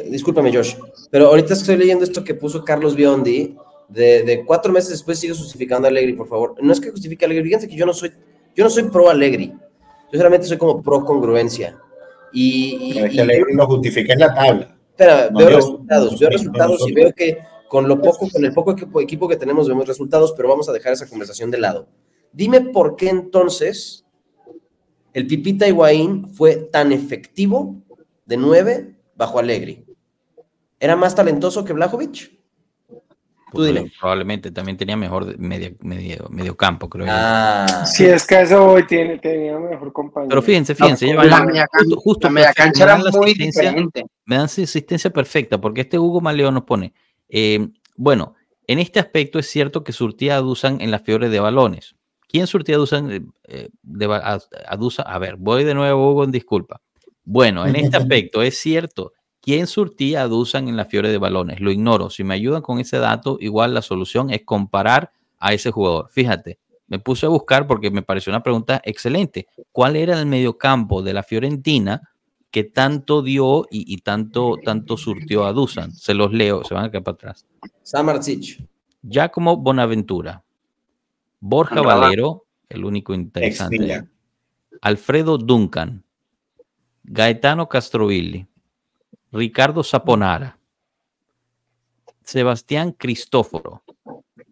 discúlpame, 0.07 0.55
Josh, 0.55 0.77
pero 1.11 1.27
ahorita 1.27 1.55
estoy 1.55 1.77
leyendo 1.77 2.05
esto 2.05 2.23
que 2.23 2.35
puso 2.35 2.65
Carlos 2.65 2.95
Biondi, 2.95 3.57
de, 3.89 4.45
cuatro 4.47 4.73
meses 4.73 4.91
después 4.91 5.19
sigue 5.19 5.35
justificando 5.35 5.89
a 5.89 5.91
Allegri, 5.91 6.13
por 6.13 6.29
favor. 6.29 6.55
No 6.63 6.73
es 6.73 6.81
que 6.81 6.91
justifique 6.91 7.25
a 7.25 7.27
Allegri, 7.27 7.45
fíjense 7.45 7.69
que 7.69 7.77
yo 7.77 7.85
no 7.85 7.93
soy, 7.93 8.13
yo 8.55 8.65
no 8.65 8.71
soy 8.71 8.85
pro 8.85 9.09
Allegri, 9.09 9.53
yo 10.13 10.19
solamente 10.19 10.47
soy 10.47 10.59
como 10.59 10.83
pro 10.83 11.05
congruencia. 11.05 11.79
Y, 12.33 12.93
y, 12.93 13.21
y 13.21 13.55
lo 13.55 13.67
justifica 13.67 14.13
en 14.13 14.21
la 14.21 14.35
tabla. 14.35 14.77
Espera, 14.91 15.31
veo 15.35 15.49
resultados, 15.49 16.19
veo 16.19 16.31
resultados 16.31 16.89
y 16.89 16.93
veo 16.93 17.13
que 17.13 17.39
con 17.69 17.89
lo 17.89 18.01
poco, 18.01 18.29
con 18.29 18.45
el 18.45 18.53
poco 18.53 18.73
equipo, 18.73 19.01
equipo 19.01 19.29
que 19.29 19.37
tenemos 19.37 19.69
vemos 19.69 19.87
resultados, 19.87 20.33
pero 20.37 20.49
vamos 20.49 20.69
a 20.69 20.73
dejar 20.73 20.93
esa 20.93 21.09
conversación 21.09 21.51
de 21.51 21.59
lado. 21.59 21.89
Dime 22.33 22.61
por 22.61 22.97
qué 22.97 23.09
entonces 23.09 24.05
el 25.13 25.27
Pipita 25.27 25.67
Higuaín 25.67 26.29
fue 26.35 26.57
tan 26.57 26.93
efectivo 26.93 27.77
de 28.27 28.37
9 28.37 28.95
bajo 29.17 29.39
Allegri. 29.39 29.85
¿Era 30.79 30.97
más 30.97 31.15
talentoso 31.15 31.65
que 31.65 31.73
Blajovic? 31.73 32.40
Tú 33.53 33.63
dile. 33.63 33.91
Probablemente 33.99 34.51
también 34.51 34.77
tenía 34.77 34.97
mejor 34.97 35.39
medio, 35.39 35.73
medio, 35.81 36.29
medio 36.31 36.57
campo, 36.57 36.89
creo 36.89 37.07
ah, 37.09 37.85
Sí, 37.87 38.05
es 38.05 38.27
que 38.27 38.41
eso 38.41 38.65
hoy 38.65 38.87
tiene, 38.87 39.19
tenía 39.19 39.59
mejor 39.59 39.93
compañero. 39.93 40.29
Pero 40.29 40.43
fíjense, 40.43 40.75
fíjense, 40.75 41.13
la, 41.13 41.25
la 41.25 41.67
justo, 41.73 41.97
justo 41.97 42.29
la 42.29 42.33
media 42.33 42.53
cancha 42.53 42.85
era 42.85 42.97
muy 42.97 43.35
diferente. 43.35 44.05
Me 44.25 44.37
dan 44.37 44.45
asistencia 44.45 45.11
perfecta, 45.11 45.61
porque 45.61 45.83
este 45.83 45.99
Hugo 45.99 46.21
Maleo 46.21 46.51
nos 46.51 46.65
pone, 46.65 46.93
eh, 47.29 47.69
bueno, 47.97 48.35
en 48.67 48.79
este 48.79 49.01
aspecto 49.01 49.39
es 49.39 49.47
cierto 49.47 49.83
que 49.83 49.93
surtía 49.93 50.37
a 50.37 50.41
Dusan 50.41 50.81
en 50.81 50.91
las 50.91 51.03
fiebres 51.03 51.31
de 51.31 51.41
balones. 51.41 51.97
¿Quién 52.29 52.47
surtía 52.47 52.77
a 52.77 52.79
Dusan? 52.79 53.11
Eh, 53.11 53.21
eh, 53.49 53.69
de, 53.83 54.07
a, 54.07 54.39
a, 54.69 54.77
Dusan? 54.77 55.07
a 55.09 55.19
ver, 55.19 55.37
voy 55.37 55.65
de 55.65 55.75
nuevo, 55.75 56.13
Hugo, 56.13 56.25
en 56.25 56.31
disculpa. 56.31 56.81
Bueno, 57.25 57.67
en 57.67 57.77
este 57.77 57.97
aspecto 57.97 58.43
es 58.43 58.59
cierto 58.59 59.13
¿Quién 59.41 59.67
surtía 59.67 60.23
a 60.23 60.29
Dusan 60.29 60.69
en 60.69 60.77
la 60.77 60.85
Fiore 60.85 61.11
de 61.11 61.19
balones? 61.19 61.61
Lo 61.61 61.71
ignoro. 61.71 62.11
Si 62.11 62.25
me 62.25 62.35
ayudan 62.35 62.63
con 62.63 62.79
ese 62.79 62.99
dato, 62.99 63.39
igual 63.41 63.73
la 63.73 63.83
solución 63.83 64.31
es 64.31 64.43
comparar 64.45 65.13
a 65.39 65.55
ese 65.55 65.71
jugador. 65.71 66.09
Fíjate, 66.11 66.59
me 66.87 66.99
puse 66.99 67.25
a 67.25 67.31
buscar 67.31 67.67
porque 67.67 67.91
me 67.91 68.03
pareció 68.03 68.31
una 68.31 68.43
pregunta 68.43 68.83
excelente. 68.85 69.49
¿Cuál 69.73 69.97
era 69.97 70.19
el 70.19 70.27
mediocampo 70.27 71.03
de 71.03 71.15
la 71.15 71.23
Fiorentina 71.23 72.11
que 72.51 72.65
tanto 72.65 73.23
dio 73.23 73.67
y, 73.71 73.97
tanto, 73.99 74.57
tanto 74.63 74.97
surtió 74.97 75.47
a 75.47 75.53
Dusan? 75.53 75.93
Se 75.93 76.13
los 76.15 76.33
leo, 76.33 76.65
se 76.65 76.75
van 76.75 76.85
a 76.85 76.91
quedar 76.91 77.05
para 77.05 77.15
atrás. 77.15 77.47
Samarcic. 77.83 78.63
Giacomo 79.03 79.57
Bonaventura. 79.57 80.45
Borja 81.39 81.81
Valero, 81.81 82.45
el 82.69 82.85
único 82.85 83.15
interesante. 83.15 84.05
Alfredo 84.83 85.39
Duncan. 85.39 86.05
Gaetano 87.05 87.69
Castrovilli. 87.69 88.47
Ricardo 89.33 89.83
Saponara, 89.83 90.59
Sebastián 92.23 92.93
Cristóforo, 92.93 93.83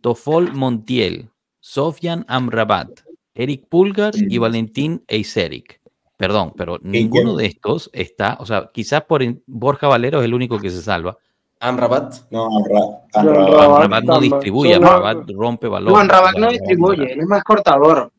Tofol 0.01 0.53
Montiel, 0.55 1.31
Sofian 1.59 2.25
Amrabat, 2.29 3.01
Eric 3.35 3.67
Pulgar 3.69 4.15
y 4.17 4.39
Valentín 4.39 5.05
Eiseric. 5.09 5.81
Perdón, 6.17 6.53
pero 6.57 6.79
ninguno 6.83 7.37
de 7.37 7.47
estos 7.47 7.91
está, 7.93 8.37
o 8.41 8.47
sea, 8.47 8.71
quizás 8.73 9.03
por 9.03 9.23
Borja 9.47 9.87
Valero 9.87 10.19
es 10.19 10.25
el 10.25 10.35
único 10.35 10.59
que 10.59 10.71
se 10.71 10.83
salva. 10.83 11.17
Amrabat. 11.61 12.31
No, 12.31 12.47
Amrabat. 12.47 13.15
Amrabat, 13.15 14.05
no 14.05 14.21
distribuye, 14.21 14.75
Amrabat 14.75 15.31
rompe 15.31 15.69
valor. 15.69 15.93
No, 15.93 15.99
Amrabat 15.99 16.37
no 16.37 16.51
distribuye, 16.51 17.13
él 17.13 17.21
es 17.21 17.27
más 17.27 17.43
cortador. 17.43 18.13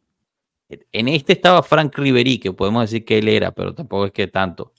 En 0.91 1.07
este 1.07 1.33
estaba 1.33 1.63
Frank 1.63 1.97
Riveri, 1.97 2.37
que 2.37 2.53
podemos 2.53 2.83
decir 2.83 3.03
que 3.03 3.17
él 3.17 3.27
era, 3.27 3.51
pero 3.51 3.73
tampoco 3.73 4.05
es 4.05 4.11
que 4.11 4.27
tanto. 4.27 4.71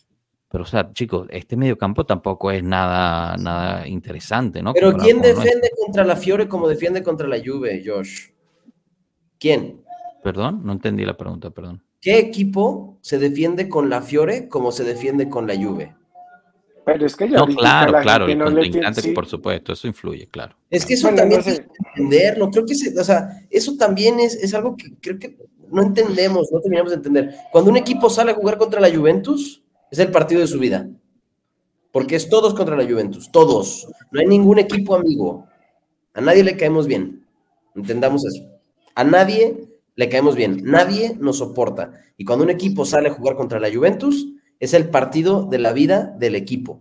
Pero, 0.51 0.65
o 0.65 0.67
sea, 0.67 0.93
chicos, 0.93 1.29
este 1.31 1.57
mediocampo 1.57 2.05
tampoco 2.05 2.51
es 2.51 2.63
nada, 2.65 3.37
nada 3.37 3.87
interesante, 3.87 4.63
¿no? 4.63 4.73
Pero 4.75 4.95
¿quién 4.95 5.21
defiende 5.21 5.71
contra 5.81 6.05
la 6.05 6.17
Fiore 6.17 6.49
como 6.49 6.67
defiende 6.67 7.05
contra 7.05 7.29
la 7.29 7.39
Juve, 7.39 7.83
Josh? 7.87 8.31
¿Quién? 9.39 9.85
Perdón, 10.25 10.63
no 10.65 10.73
entendí 10.73 11.05
la 11.05 11.17
pregunta, 11.17 11.51
perdón. 11.51 11.83
¿Qué 12.01 12.19
equipo 12.19 12.99
se 13.01 13.19
defiende 13.19 13.69
con 13.69 13.89
la 13.89 14.03
Fiore 14.03 14.49
como 14.49 14.73
se 14.73 14.83
defiende 14.83 15.29
con 15.29 15.47
la 15.47 15.55
Juve? 15.55 15.95
Pero 16.85 17.07
es 17.07 17.15
que 17.15 17.29
ya 17.29 17.39
no, 17.39 17.47
claro, 17.47 18.01
claro, 18.03 18.27
el 18.27 18.43
contrincante, 18.43 19.13
por 19.13 19.27
supuesto, 19.27 19.73
eso 19.73 19.87
influye, 19.87 20.27
claro. 20.27 20.57
Es 20.69 20.85
que 20.85 20.95
eso 20.95 21.09
también 21.15 21.43
no 21.47 21.53
entender, 21.53 22.39
no 22.39 22.51
creo 22.51 22.67
que 22.67 22.75
se, 22.75 22.99
o 22.99 23.05
sea, 23.05 23.47
eso 23.51 23.77
también 23.77 24.19
es, 24.19 24.35
es 24.35 24.53
algo 24.55 24.77
que 24.77 24.95
creo 25.01 25.17
que 25.19 25.37
no 25.71 25.83
entendemos, 25.83 26.51
no 26.51 26.61
terminamos 26.61 26.91
de 26.91 26.97
entender. 26.97 27.35
Cuando 27.53 27.71
un 27.71 27.77
equipo 27.77 28.11
sale 28.11 28.33
a 28.33 28.35
jugar 28.35 28.59
contra 28.59 28.81
la 28.81 28.91
Juventus, 28.93 29.63
es 29.91 29.99
el 29.99 30.11
partido 30.11 30.41
de 30.41 30.47
su 30.47 30.59
vida. 30.59 30.89
Porque 31.93 32.17
es 32.17 32.29
todos 32.29 32.55
contra 32.55 32.77
la 32.77 32.85
Juventus, 32.85 33.31
todos. 33.33 33.89
No 34.11 34.21
hay 34.21 34.27
ningún 34.27 34.59
equipo 34.59 34.95
amigo. 34.95 35.47
A 36.15 36.21
nadie 36.21 36.45
le 36.45 36.57
caemos 36.57 36.87
bien. 36.87 37.25
Entendamos 37.75 38.25
eso. 38.25 38.45
A 38.95 39.05
nadie 39.05 39.69
le 39.97 40.09
caemos 40.09 40.37
bien. 40.37 40.63
Nadie 40.63 41.17
nos 41.19 41.39
soporta. 41.39 41.93
Y 42.17 42.25
cuando 42.25 42.45
un 42.45 42.51
equipo 42.51 42.85
sale 42.85 43.09
a 43.09 43.15
jugar 43.15 43.35
contra 43.35 43.59
la 43.59 43.73
Juventus, 43.73 44.27
es 44.61 44.75
el 44.75 44.89
partido 44.89 45.47
de 45.47 45.59
la 45.59 45.73
vida 45.73 46.15
del 46.19 46.37
equipo. 46.37 46.81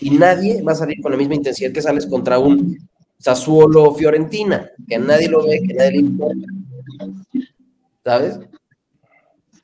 Y 0.00 0.10
nadie 0.10 0.62
va 0.62 0.72
a 0.72 0.76
salir 0.76 1.00
con 1.02 1.12
la 1.12 1.18
misma 1.18 1.34
intensidad 1.34 1.72
que 1.72 1.82
sales 1.82 2.06
contra 2.06 2.38
un 2.38 2.78
Sassuolo 3.18 3.94
Fiorentina, 3.94 4.70
que 4.86 4.98
nadie 4.98 5.28
lo 5.28 5.46
ve, 5.46 5.62
que 5.66 5.74
nadie 5.74 5.90
le 5.92 5.98
importa. 5.98 6.46
¿Sabes? 8.04 8.38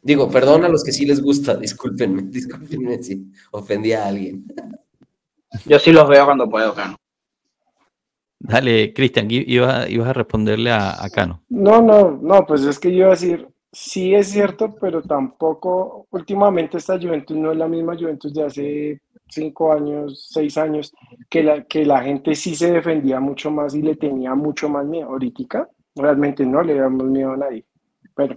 Digo, 0.03 0.28
perdón 0.28 0.64
a 0.64 0.68
los 0.68 0.82
que 0.82 0.90
sí 0.92 1.07
les 1.07 1.22
gusta, 1.22 1.57
discúlpenme, 1.66 2.22
discúlpenme 2.22 3.03
si 3.03 3.30
ofendí 3.53 3.92
a 3.92 4.07
alguien. 4.07 4.44
Yo 5.66 5.78
sí 5.78 5.92
los 5.92 6.09
veo 6.09 6.24
cuando 6.24 6.50
puedo, 6.50 6.74
Cano. 6.74 6.96
Dale, 8.40 8.92
Cristian, 8.92 9.28
ibas, 9.30 9.88
a 9.88 10.12
responderle 10.12 10.72
a, 10.72 11.09
Cano. 11.14 11.44
No, 11.48 11.80
no, 11.80 12.18
no, 12.20 12.44
pues 12.44 12.62
es 12.64 12.80
que 12.80 12.90
yo 12.90 12.96
iba 12.96 13.07
a 13.07 13.11
decir, 13.11 13.46
sí 13.70 14.14
es 14.14 14.30
cierto, 14.30 14.74
pero 14.80 15.00
tampoco, 15.03 16.09
últimamente 16.11 16.78
esta 16.78 16.98
Juventus 16.98 17.36
no 17.36 17.53
es 17.53 17.59
la 17.59 17.68
misma 17.68 17.96
Juventus 17.96 18.34
de 18.34 18.42
hace 18.42 19.00
cinco 19.28 19.72
años, 19.72 20.28
seis 20.30 20.59
años, 20.59 20.92
que 21.30 21.44
la, 21.44 21.62
que 21.64 21.86
la 21.86 22.03
gente 22.03 22.34
sí 22.34 22.57
se 22.57 22.72
defendía 22.72 23.20
mucho 23.20 23.53
más 23.53 23.76
y 23.76 23.82
le 23.82 23.94
tenía 23.94 24.34
mucho 24.34 24.68
más 24.68 24.84
miedo. 24.86 25.11
Ahorita 25.11 25.68
realmente 25.94 26.44
no 26.44 26.62
le 26.62 26.74
damos 26.74 27.05
miedo 27.05 27.32
a 27.32 27.36
nadie. 27.36 27.64
Pero 28.16 28.36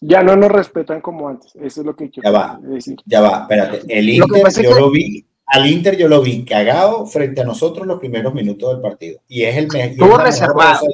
ya 0.00 0.22
no 0.22 0.36
nos 0.36 0.50
respetan 0.50 1.00
como 1.00 1.28
antes, 1.28 1.54
eso 1.56 1.80
es 1.80 1.86
lo 1.86 1.96
que 1.96 2.10
quiero 2.10 2.30
ya 2.30 2.38
va, 2.38 2.60
decir. 2.62 2.96
Ya 3.06 3.20
va, 3.20 3.40
espérate. 3.42 3.82
El 3.88 4.08
Inter, 4.08 4.62
yo 4.62 4.74
lo 4.74 4.90
vi, 4.90 5.26
al 5.46 5.66
Inter 5.66 5.96
yo 5.96 6.08
lo 6.08 6.22
vi 6.22 6.44
cagado 6.44 7.06
frente 7.06 7.40
a 7.40 7.44
nosotros 7.44 7.86
los 7.86 7.98
primeros 7.98 8.34
minutos 8.34 8.72
del 8.72 8.80
partido. 8.80 9.20
Y 9.28 9.42
es 9.42 9.56
el, 9.56 9.68
mejor. 9.68 9.90
Estuvo 9.90 10.18
reservado. 10.18 10.86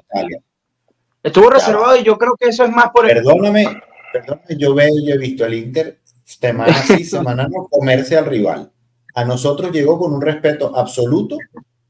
Estuvo 1.22 1.50
reservado 1.50 1.96
y 1.96 2.03
yo 2.03 2.18
creo 2.18 2.34
que 2.38 2.48
eso 2.48 2.64
es 2.64 2.70
más 2.70 2.90
por 2.90 3.09
el... 3.09 3.16
Perdóname, 3.16 3.64
perdóname, 4.12 4.57
yo, 4.57 4.74
veo, 4.74 4.92
yo 5.05 5.14
he 5.14 5.18
visto 5.18 5.44
al 5.44 5.55
Inter 5.55 6.00
semana 6.24 6.74
sí, 6.82 7.05
semana 7.05 7.48
no 7.48 7.68
comerse 7.68 8.16
al 8.16 8.26
rival. 8.26 8.70
A 9.14 9.24
nosotros 9.24 9.70
llegó 9.70 9.98
con 9.98 10.12
un 10.12 10.20
respeto 10.20 10.76
absoluto 10.76 11.36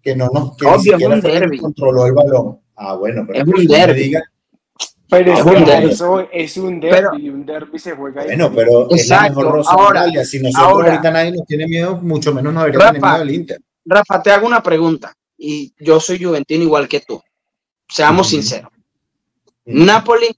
que 0.03 0.17
no 0.17 0.29
nos 0.33 0.57
que 0.57 0.67
Obvio, 0.67 0.99
ni 1.09 1.21
siquiera 1.21 1.49
controló 1.61 2.07
el 2.07 2.13
balón. 2.13 2.61
Ah, 2.77 2.95
bueno, 2.95 3.25
pero 3.27 3.41
es 3.41 3.47
un 3.47 3.67
derby. 3.67 4.15
Pero 5.13 5.35
es, 5.35 5.45
un 5.45 5.65
derby. 5.67 5.91
Eso 5.91 6.29
es 6.33 6.57
un 6.57 6.81
derby, 6.81 7.29
un 7.29 7.45
derby 7.45 7.79
se 7.79 7.93
juega 7.93 8.25
Bueno, 8.25 8.51
pero 8.51 8.89
es 8.89 9.09
la 9.09 9.25
mejor 9.25 9.53
Rosa 9.53 9.73
ahora, 9.73 10.01
Italia. 10.05 10.25
Si 10.25 10.41
nosotros 10.41 10.87
ahorita 10.87 11.11
nadie 11.11 11.33
nos 11.33 11.47
tiene 11.47 11.67
miedo, 11.67 11.99
mucho 11.99 12.33
menos 12.33 12.55
nos 12.55 12.65
debería 12.65 12.87
tener 12.87 13.03
miedo 13.03 13.15
al 13.17 13.31
Inter. 13.31 13.61
Rafa, 13.85 14.23
te 14.23 14.31
hago 14.31 14.47
una 14.47 14.63
pregunta. 14.63 15.13
Y 15.37 15.75
yo 15.79 16.01
soy 16.01 16.23
juventino 16.23 16.63
igual 16.63 16.89
que 16.89 17.01
tú. 17.01 17.21
Seamos 17.87 18.31
sinceros. 18.31 18.71
Napoli, 19.67 20.35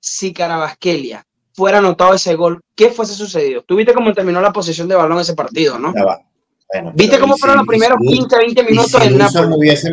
si 0.00 0.32
Carabasquelia 0.32 1.24
fuera 1.52 1.78
anotado 1.78 2.14
ese 2.14 2.34
gol, 2.34 2.60
¿qué 2.74 2.90
fuese 2.90 3.14
sucedido? 3.14 3.62
Tú 3.62 3.76
viste 3.76 3.94
cómo 3.94 4.12
terminó 4.12 4.40
la 4.40 4.52
posesión 4.52 4.88
de 4.88 4.96
balón 4.96 5.20
ese 5.20 5.34
partido, 5.34 5.78
¿no? 5.78 5.92
Bueno, 5.92 6.92
¿Viste 6.96 7.20
cómo 7.20 7.36
fueron 7.36 7.58
los 7.58 7.66
primeros 7.68 7.98
15, 8.00 8.38
20 8.38 8.64
minutos 8.64 8.90
si 8.90 8.98
del 8.98 9.18
Napoli? 9.18 9.54
Hubiese, 9.56 9.92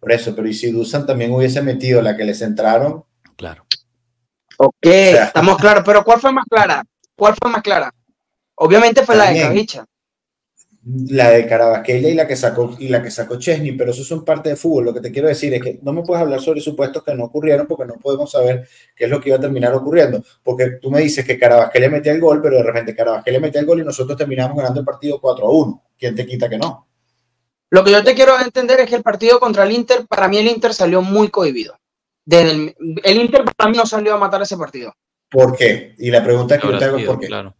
por 0.00 0.10
eso, 0.10 0.34
pero 0.34 0.48
y 0.48 0.54
si 0.54 0.70
Dusan 0.70 1.04
también 1.04 1.34
hubiese 1.34 1.60
metido 1.60 2.00
la 2.00 2.16
que 2.16 2.24
les 2.24 2.40
entraron, 2.40 3.04
Claro. 3.38 3.64
Ok, 4.58 4.74
estamos 4.82 5.56
claros, 5.58 5.84
pero 5.86 6.02
¿cuál 6.02 6.20
fue 6.20 6.32
más 6.32 6.44
clara? 6.50 6.84
¿Cuál 7.16 7.36
fue 7.40 7.48
más 7.52 7.62
clara? 7.62 7.94
Obviamente 8.56 9.06
fue 9.06 9.14
la 9.14 9.30
de 9.30 9.40
Cavicha. 9.40 9.86
La 11.10 11.30
de 11.30 11.46
Carabasquelia 11.46 12.10
y 12.10 12.14
la 12.14 12.26
que 12.26 12.34
sacó 12.34 12.74
y 12.80 12.88
la 12.88 13.00
que 13.00 13.12
sacó 13.12 13.38
Chesney, 13.38 13.72
pero 13.72 13.92
eso 13.92 14.02
son 14.02 14.24
parte 14.24 14.48
de 14.48 14.56
fútbol. 14.56 14.86
Lo 14.86 14.94
que 14.94 15.00
te 15.00 15.12
quiero 15.12 15.28
decir 15.28 15.54
es 15.54 15.62
que 15.62 15.78
no 15.82 15.92
me 15.92 16.02
puedes 16.02 16.20
hablar 16.20 16.40
sobre 16.40 16.60
supuestos 16.60 17.04
que 17.04 17.14
no 17.14 17.26
ocurrieron 17.26 17.68
porque 17.68 17.84
no 17.84 17.94
podemos 17.94 18.32
saber 18.32 18.66
qué 18.96 19.04
es 19.04 19.10
lo 19.10 19.20
que 19.20 19.28
iba 19.28 19.38
a 19.38 19.40
terminar 19.40 19.72
ocurriendo. 19.72 20.24
Porque 20.42 20.78
tú 20.82 20.90
me 20.90 21.00
dices 21.00 21.24
que 21.24 21.38
Carabasquelia 21.38 21.90
metía 21.90 22.10
el 22.10 22.20
gol, 22.20 22.42
pero 22.42 22.56
de 22.56 22.64
repente 22.64 22.96
Carabasquelia 22.96 23.38
metía 23.38 23.60
el 23.60 23.68
gol 23.68 23.80
y 23.80 23.84
nosotros 23.84 24.18
terminamos 24.18 24.56
ganando 24.56 24.80
el 24.80 24.86
partido 24.86 25.20
4 25.20 25.46
a 25.46 25.50
1. 25.50 25.84
¿Quién 25.96 26.16
te 26.16 26.26
quita 26.26 26.48
que 26.48 26.58
no? 26.58 26.88
Lo 27.70 27.84
que 27.84 27.92
yo 27.92 28.02
te 28.02 28.16
quiero 28.16 28.40
entender 28.40 28.80
es 28.80 28.88
que 28.88 28.96
el 28.96 29.02
partido 29.04 29.38
contra 29.38 29.62
el 29.62 29.70
Inter, 29.70 30.08
para 30.08 30.26
mí 30.26 30.38
el 30.38 30.48
Inter 30.48 30.74
salió 30.74 31.02
muy 31.02 31.28
cohibido 31.28 31.78
el, 32.30 32.74
Inter 33.04 33.44
para 33.56 33.70
mí 33.70 33.76
no 33.76 33.86
salió 33.86 34.14
a 34.14 34.18
matar 34.18 34.42
ese 34.42 34.56
partido. 34.56 34.94
¿Por 35.30 35.56
qué? 35.56 35.94
Y 35.98 36.10
la 36.10 36.22
pregunta 36.22 36.58
que 36.58 36.68
yo 36.68 36.78
te 36.78 36.84
hago 36.84 36.96
es 36.98 37.06
por 37.06 37.18
qué. 37.18 37.26
Claro. 37.26 37.54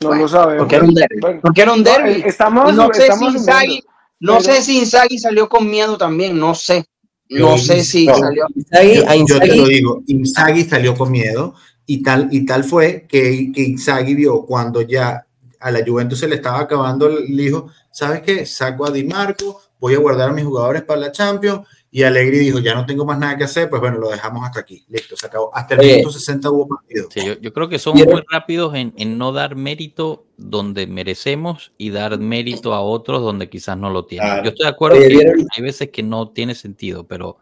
No 0.00 0.14
lo 0.14 0.28
sabemos. 0.28 0.62
Porque 0.62 0.76
era 0.76 0.84
un 0.84 0.94
derby. 0.94 1.40
porque 1.40 1.62
era 1.62 1.72
un 1.72 1.84
derby. 1.84 2.22
Estamos, 2.26 2.74
no 2.74 2.88
sé 2.92 3.12
si 3.12 3.24
Inzaghi, 3.24 3.84
no 4.20 4.40
sé 4.40 4.62
si 4.62 4.78
Inzaghi 4.78 5.18
salió 5.18 5.48
con 5.48 5.68
miedo 5.68 5.96
también, 5.96 6.38
no 6.38 6.54
sé. 6.54 6.84
No 7.30 7.56
sé 7.56 7.82
si 7.82 8.06
salió. 8.06 8.46
Inzaghi, 8.54 9.24
yo, 9.26 9.40
te 9.40 9.56
lo 9.56 9.66
digo, 9.66 10.02
Inzaghi 10.06 10.64
salió 10.64 10.94
con 10.94 11.10
miedo 11.10 11.54
Y 11.86 12.02
tal, 12.02 12.28
y 12.30 12.44
tal 12.44 12.64
fue 12.64 13.06
que, 13.08 13.50
que 13.52 13.62
Inzaghi 13.62 14.14
vio 14.14 14.42
cuando 14.42 14.82
ya 14.82 15.24
a 15.64 15.70
la 15.70 15.82
Juventus 15.84 16.20
se 16.20 16.28
le 16.28 16.36
estaba 16.36 16.60
acabando 16.60 17.06
el 17.06 17.40
hijo, 17.40 17.70
¿sabes 17.90 18.20
qué? 18.20 18.44
Saco 18.44 18.84
a 18.84 18.90
Di 18.90 19.02
Marco, 19.04 19.62
voy 19.80 19.94
a 19.94 19.98
guardar 19.98 20.28
a 20.28 20.32
mis 20.32 20.44
jugadores 20.44 20.82
para 20.82 21.00
la 21.00 21.12
Champions 21.12 21.66
y 21.94 22.02
Alegri 22.02 22.40
dijo, 22.40 22.58
ya 22.58 22.74
no 22.74 22.84
tengo 22.84 23.04
más 23.04 23.20
nada 23.20 23.36
que 23.36 23.44
hacer, 23.44 23.70
pues 23.70 23.80
bueno, 23.80 23.98
lo 23.98 24.10
dejamos 24.10 24.44
hasta 24.44 24.58
aquí. 24.58 24.84
Listo, 24.88 25.16
se 25.16 25.28
acabó. 25.28 25.54
Hasta 25.54 25.76
el 25.76 25.86
minuto 25.86 26.10
60 26.10 26.50
hubo 26.50 26.66
partido. 26.66 27.06
Sí, 27.08 27.24
yo, 27.24 27.34
yo, 27.38 27.52
creo 27.52 27.68
que 27.68 27.78
somos 27.78 28.04
muy 28.04 28.20
rápidos 28.28 28.74
en, 28.74 28.92
en, 28.96 29.16
no 29.16 29.30
dar 29.30 29.54
mérito 29.54 30.26
donde 30.36 30.88
merecemos 30.88 31.72
y 31.78 31.90
dar 31.90 32.18
mérito 32.18 32.74
a 32.74 32.80
otros 32.80 33.22
donde 33.22 33.48
quizás 33.48 33.78
no 33.78 33.90
lo 33.90 34.06
tienen. 34.06 34.26
Claro. 34.26 34.42
Yo 34.42 34.48
estoy 34.48 34.64
de 34.64 34.70
acuerdo 34.70 34.96
Oye, 34.98 35.06
que 35.06 35.14
¿vieron? 35.14 35.46
hay 35.56 35.62
veces 35.62 35.90
que 35.90 36.02
no 36.02 36.30
tiene 36.30 36.56
sentido, 36.56 37.06
pero, 37.06 37.36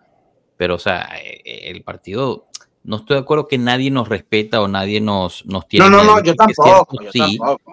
pero 0.59 0.75
o 0.75 0.79
sea, 0.79 1.09
eh, 1.25 1.71
el 1.71 1.83
partido, 1.83 2.49
no 2.85 2.97
estoy 2.97 3.15
de 3.15 3.23
acuerdo 3.23 3.49
que 3.49 3.57
nadie 3.57 3.91
nos 3.91 4.11
respeta 4.11 4.61
o 4.61 4.69
nadie 4.69 5.01
nos, 5.01 5.47
nos 5.47 5.67
tiene. 5.67 5.89
No, 5.89 5.97
no, 5.97 6.05
no, 6.05 6.23
yo 6.23 6.35
tampoco. 6.35 6.99
Cierto, 6.99 7.05
yo 7.05 7.11
sí, 7.11 7.39
tampoco. 7.39 7.73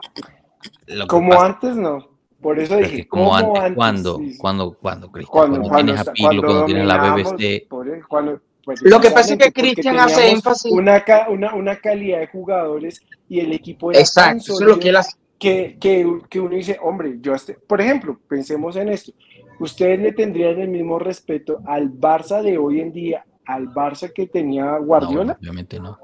Como 1.10 1.30
pasa, 1.32 1.46
antes, 1.46 1.76
no. 1.76 2.19
Por 2.42 2.58
eso 2.60 2.78
dije, 2.78 3.08
como 3.08 3.36
antes, 3.36 3.62
antes, 3.62 3.76
cuando, 3.76 4.18
sí. 4.18 4.38
cuando, 4.38 4.74
cuando, 4.74 5.12
Cristian, 5.12 5.32
cuando, 5.32 5.62
cuando, 5.62 5.94
tienes 5.94 6.08
a 6.08 6.14
Pilo, 6.14 6.42
cuando, 6.42 6.66
tienes 6.66 6.88
la 6.88 7.14
BBC. 7.14 7.68
Por, 7.68 8.08
cuando, 8.08 8.42
pues, 8.64 8.82
lo 8.82 9.02
que 9.02 9.12
pasa 9.12 9.34
es 9.34 9.40
que 9.40 9.52
Cristian 9.52 10.00
hace 10.00 10.32
énfasis. 10.32 10.72
Una, 10.72 11.04
una, 11.30 11.54
una, 11.56 11.76
calidad 11.76 12.20
de 12.20 12.28
jugadores 12.28 13.02
y 13.28 13.42
el 13.42 13.52
equipo 13.52 13.92
era 13.92 14.00
Exacto, 14.00 14.38
eso 14.38 14.54
es 14.54 14.62
lo 14.62 14.80
que, 14.80 14.92
las... 14.92 15.18
que, 15.38 15.78
que, 15.82 16.20
que, 16.30 16.40
uno 16.40 16.56
dice, 16.56 16.78
hombre, 16.82 17.18
yo, 17.20 17.34
este, 17.34 17.56
por 17.56 17.82
ejemplo, 17.82 18.18
pensemos 18.28 18.78
en 18.78 18.90
esto. 18.90 19.12
Ustedes 19.60 20.00
le 20.00 20.14
tendrían 20.14 20.60
el 20.62 20.70
mismo 20.70 20.98
respeto 20.98 21.62
al 21.66 21.92
Barça 21.92 22.42
de 22.42 22.58
hoy 22.58 22.80
en 22.80 22.94
día, 22.94 23.26
al 23.46 23.68
Barça 23.68 24.14
que 24.14 24.28
tenía 24.28 24.78
Guardiola. 24.78 25.34
No, 25.34 25.40
obviamente 25.40 25.80
no. 25.80 25.98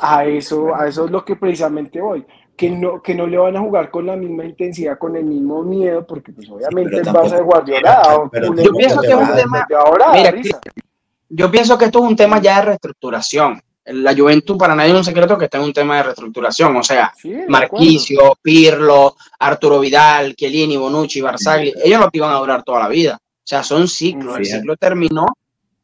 A 0.00 0.26
eso, 0.26 0.74
a 0.74 0.88
eso 0.88 1.06
es 1.06 1.10
lo 1.10 1.24
que 1.24 1.36
precisamente 1.36 2.00
voy 2.00 2.26
que 2.56 2.70
no, 2.70 3.02
que 3.02 3.14
no 3.14 3.26
le 3.26 3.38
van 3.38 3.56
a 3.56 3.60
jugar 3.60 3.90
con 3.90 4.06
la 4.06 4.16
misma 4.16 4.44
intensidad, 4.44 4.98
con 4.98 5.16
el 5.16 5.24
mismo 5.24 5.62
miedo, 5.62 6.06
porque 6.06 6.32
pues 6.32 6.48
obviamente 6.50 6.98
el 6.98 7.04
Barça 7.04 7.36
de 7.36 7.42
Guardiola. 7.42 8.30
yo 8.32 8.72
pienso 8.74 9.00
que 9.00 9.08
es 9.08 9.14
un 9.14 9.34
tema. 9.34 9.66
Ahora, 9.84 10.12
mira, 10.12 10.34
yo 11.28 11.50
pienso 11.50 11.78
que 11.78 11.86
esto 11.86 11.98
es 12.04 12.10
un 12.10 12.16
tema 12.16 12.40
ya 12.40 12.56
de 12.56 12.66
reestructuración. 12.66 13.60
La 13.84 14.14
Juventud 14.14 14.56
para 14.56 14.76
nadie 14.76 14.92
es 14.92 14.96
un 14.96 15.04
secreto 15.04 15.36
que 15.36 15.46
está 15.46 15.58
en 15.58 15.64
un 15.64 15.72
tema 15.72 15.96
de 15.96 16.02
reestructuración. 16.04 16.76
O 16.76 16.82
sea, 16.84 17.12
sí, 17.16 17.34
Marquicio, 17.48 18.36
Pirlo, 18.40 19.16
Arturo 19.40 19.80
Vidal, 19.80 20.36
Chiellini, 20.36 20.76
Bonucci, 20.76 21.20
Barzagli, 21.20 21.72
ellos 21.82 21.98
no 21.98 22.10
te 22.10 22.18
iban 22.18 22.30
a 22.30 22.38
durar 22.38 22.62
toda 22.62 22.80
la 22.80 22.88
vida. 22.88 23.18
O 23.20 23.44
sea, 23.44 23.62
son 23.64 23.88
ciclos. 23.88 24.36
Sí, 24.36 24.42
el 24.42 24.46
ciclo 24.46 24.76
terminó 24.76 25.26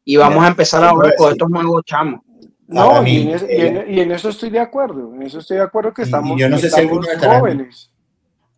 y 0.05 0.15
vamos 0.15 0.43
a 0.45 0.47
empezar 0.47 0.83
ahora 0.83 1.13
con 1.17 1.31
estos 1.31 1.49
nuevos 1.49 1.83
chamos. 1.83 2.21
No, 2.69 3.01
mí, 3.01 3.13
y, 3.13 3.21
en 3.21 3.29
eso, 3.29 3.45
y, 3.49 3.55
en, 3.55 3.93
y, 3.93 3.99
en 3.99 4.11
eso, 4.11 4.29
estoy 4.29 4.51
de 4.51 4.59
acuerdo. 4.59 5.15
En 5.15 5.23
eso 5.23 5.39
estoy 5.39 5.57
de 5.57 5.63
acuerdo 5.63 5.91
que 5.91 6.03
estamos, 6.03 6.39
yo 6.39 6.47
no 6.47 6.59
sé 6.59 6.69
si 6.69 6.87
jóvenes. 6.87 7.13
Estarán, 7.13 7.43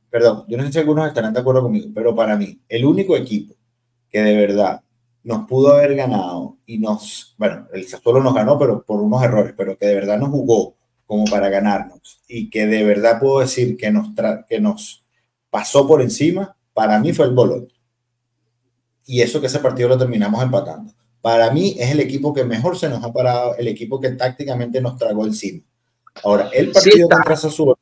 perdón, 0.09 0.43
yo 0.49 0.57
no 0.57 0.65
sé 0.65 0.73
si 0.73 0.79
algunos 0.79 1.07
estarán 1.07 1.33
de 1.33 1.39
acuerdo 1.39 1.63
conmigo, 1.63 1.87
pero 1.95 2.13
para 2.13 2.35
mí, 2.35 2.59
el 2.67 2.83
único 2.83 3.15
equipo 3.15 3.55
que 4.09 4.21
de 4.21 4.35
verdad 4.35 4.81
nos 5.23 5.47
pudo 5.47 5.73
haber 5.73 5.95
ganado 5.95 6.57
y 6.65 6.77
nos, 6.77 7.35
bueno, 7.37 7.67
el 7.71 7.87
Sassuolo 7.87 8.21
nos 8.21 8.33
ganó, 8.33 8.59
pero 8.59 8.83
por 8.83 8.99
unos 8.99 9.23
errores, 9.23 9.53
pero 9.55 9.77
que 9.77 9.85
de 9.85 9.95
verdad 9.95 10.19
nos 10.19 10.29
jugó 10.29 10.75
como 11.05 11.23
para 11.25 11.47
ganarnos 11.47 12.21
y 12.27 12.49
que 12.49 12.67
de 12.67 12.83
verdad 12.83 13.17
puedo 13.17 13.39
decir 13.39 13.77
que 13.77 13.91
nos, 13.91 14.09
que 14.49 14.59
nos 14.59 15.05
pasó 15.49 15.87
por 15.87 16.01
encima, 16.01 16.57
para 16.73 16.99
mí 16.99 17.13
fue 17.13 17.27
el 17.27 17.33
Bologna. 17.33 17.73
Y 19.05 19.21
eso 19.21 19.39
que 19.39 19.47
ese 19.47 19.59
partido 19.59 19.87
lo 19.87 19.97
terminamos 19.97 20.43
empatando 20.43 20.91
para 21.21 21.51
mí 21.51 21.75
es 21.79 21.91
el 21.91 21.99
equipo 21.99 22.33
que 22.33 22.43
mejor 22.43 22.77
se 22.77 22.89
nos 22.89 23.03
ha 23.03 23.13
parado, 23.13 23.55
el 23.55 23.67
equipo 23.67 23.99
que 23.99 24.09
tácticamente 24.11 24.81
nos 24.81 24.97
tragó 24.97 25.25
encima. 25.25 25.61
Ahora, 26.23 26.49
el 26.53 26.71
partido 26.71 27.07
sí, 27.07 27.13
contra 27.13 27.35
Sassuolo, 27.35 27.79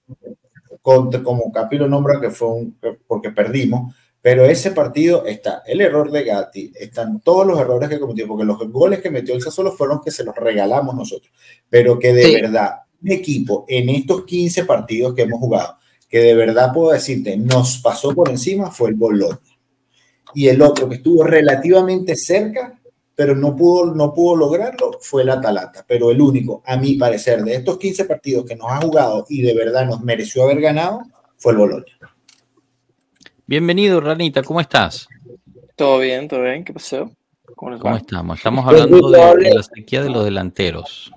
como 0.81 1.51
Capi 1.51 1.77
lo 1.77 1.87
nombra, 1.87 2.19
que 2.19 2.29
fue 2.29 2.49
un, 2.49 2.77
porque 3.07 3.31
perdimos, 3.31 3.95
pero 4.21 4.45
ese 4.45 4.71
partido 4.71 5.25
está 5.25 5.63
el 5.65 5.79
error 5.81 6.11
de 6.11 6.23
Gatti, 6.23 6.71
están 6.75 7.21
todos 7.21 7.47
los 7.47 7.59
errores 7.59 7.89
que 7.89 7.99
cometió, 7.99 8.27
porque 8.27 8.43
los 8.43 8.59
goles 8.71 8.99
que 8.99 9.09
metió 9.09 9.33
el 9.33 9.41
Sassuolo 9.41 9.71
fueron 9.71 10.01
que 10.03 10.11
se 10.11 10.23
los 10.23 10.35
regalamos 10.35 10.93
nosotros, 10.93 11.31
pero 11.69 11.97
que 11.97 12.13
de 12.13 12.23
sí. 12.23 12.33
verdad, 12.33 12.71
un 13.01 13.11
equipo 13.11 13.65
en 13.67 13.89
estos 13.89 14.25
15 14.25 14.65
partidos 14.65 15.13
que 15.13 15.21
hemos 15.21 15.39
jugado, 15.39 15.77
que 16.09 16.19
de 16.19 16.35
verdad 16.35 16.73
puedo 16.73 16.91
decirte, 16.91 17.37
nos 17.37 17.77
pasó 17.77 18.13
por 18.13 18.29
encima, 18.29 18.71
fue 18.71 18.89
el 18.89 18.95
Bologna. 18.95 19.39
Y 20.33 20.47
el 20.47 20.61
otro 20.61 20.87
que 20.87 20.95
estuvo 20.95 21.23
relativamente 21.23 22.15
cerca 22.15 22.78
pero 23.19 23.35
no 23.35 23.53
pudo, 23.53 23.93
no 23.93 24.13
pudo 24.13 24.37
lograrlo, 24.37 24.97
fue 25.01 25.23
el 25.23 25.29
Atalanta. 25.29 25.83
Pero 25.85 26.09
el 26.09 26.21
único, 26.21 26.63
a 26.65 26.77
mi 26.77 26.93
parecer, 26.93 27.43
de 27.43 27.55
estos 27.55 27.77
15 27.77 28.05
partidos 28.05 28.45
que 28.45 28.55
nos 28.55 28.71
ha 28.71 28.77
jugado 28.77 29.25
y 29.27 29.41
de 29.41 29.53
verdad 29.53 29.85
nos 29.85 29.99
mereció 29.99 30.43
haber 30.43 30.61
ganado, 30.61 31.01
fue 31.35 31.51
el 31.51 31.57
Bologna. 31.57 32.15
Bienvenido, 33.45 33.99
Ranita, 33.99 34.41
¿cómo 34.41 34.61
estás? 34.61 35.09
Todo 35.75 35.99
bien, 35.99 36.29
todo 36.29 36.43
bien, 36.43 36.63
¿qué 36.63 36.71
pasó? 36.71 37.11
¿Cómo, 37.57 37.77
¿Cómo 37.77 37.97
estamos? 37.97 38.37
Estamos 38.37 38.65
hablando 38.65 39.09
de, 39.09 39.35
de, 39.43 39.53
la 39.53 39.63
sequía 39.63 40.01
de 40.01 40.09
los 40.11 40.23
delanteros. 40.23 41.11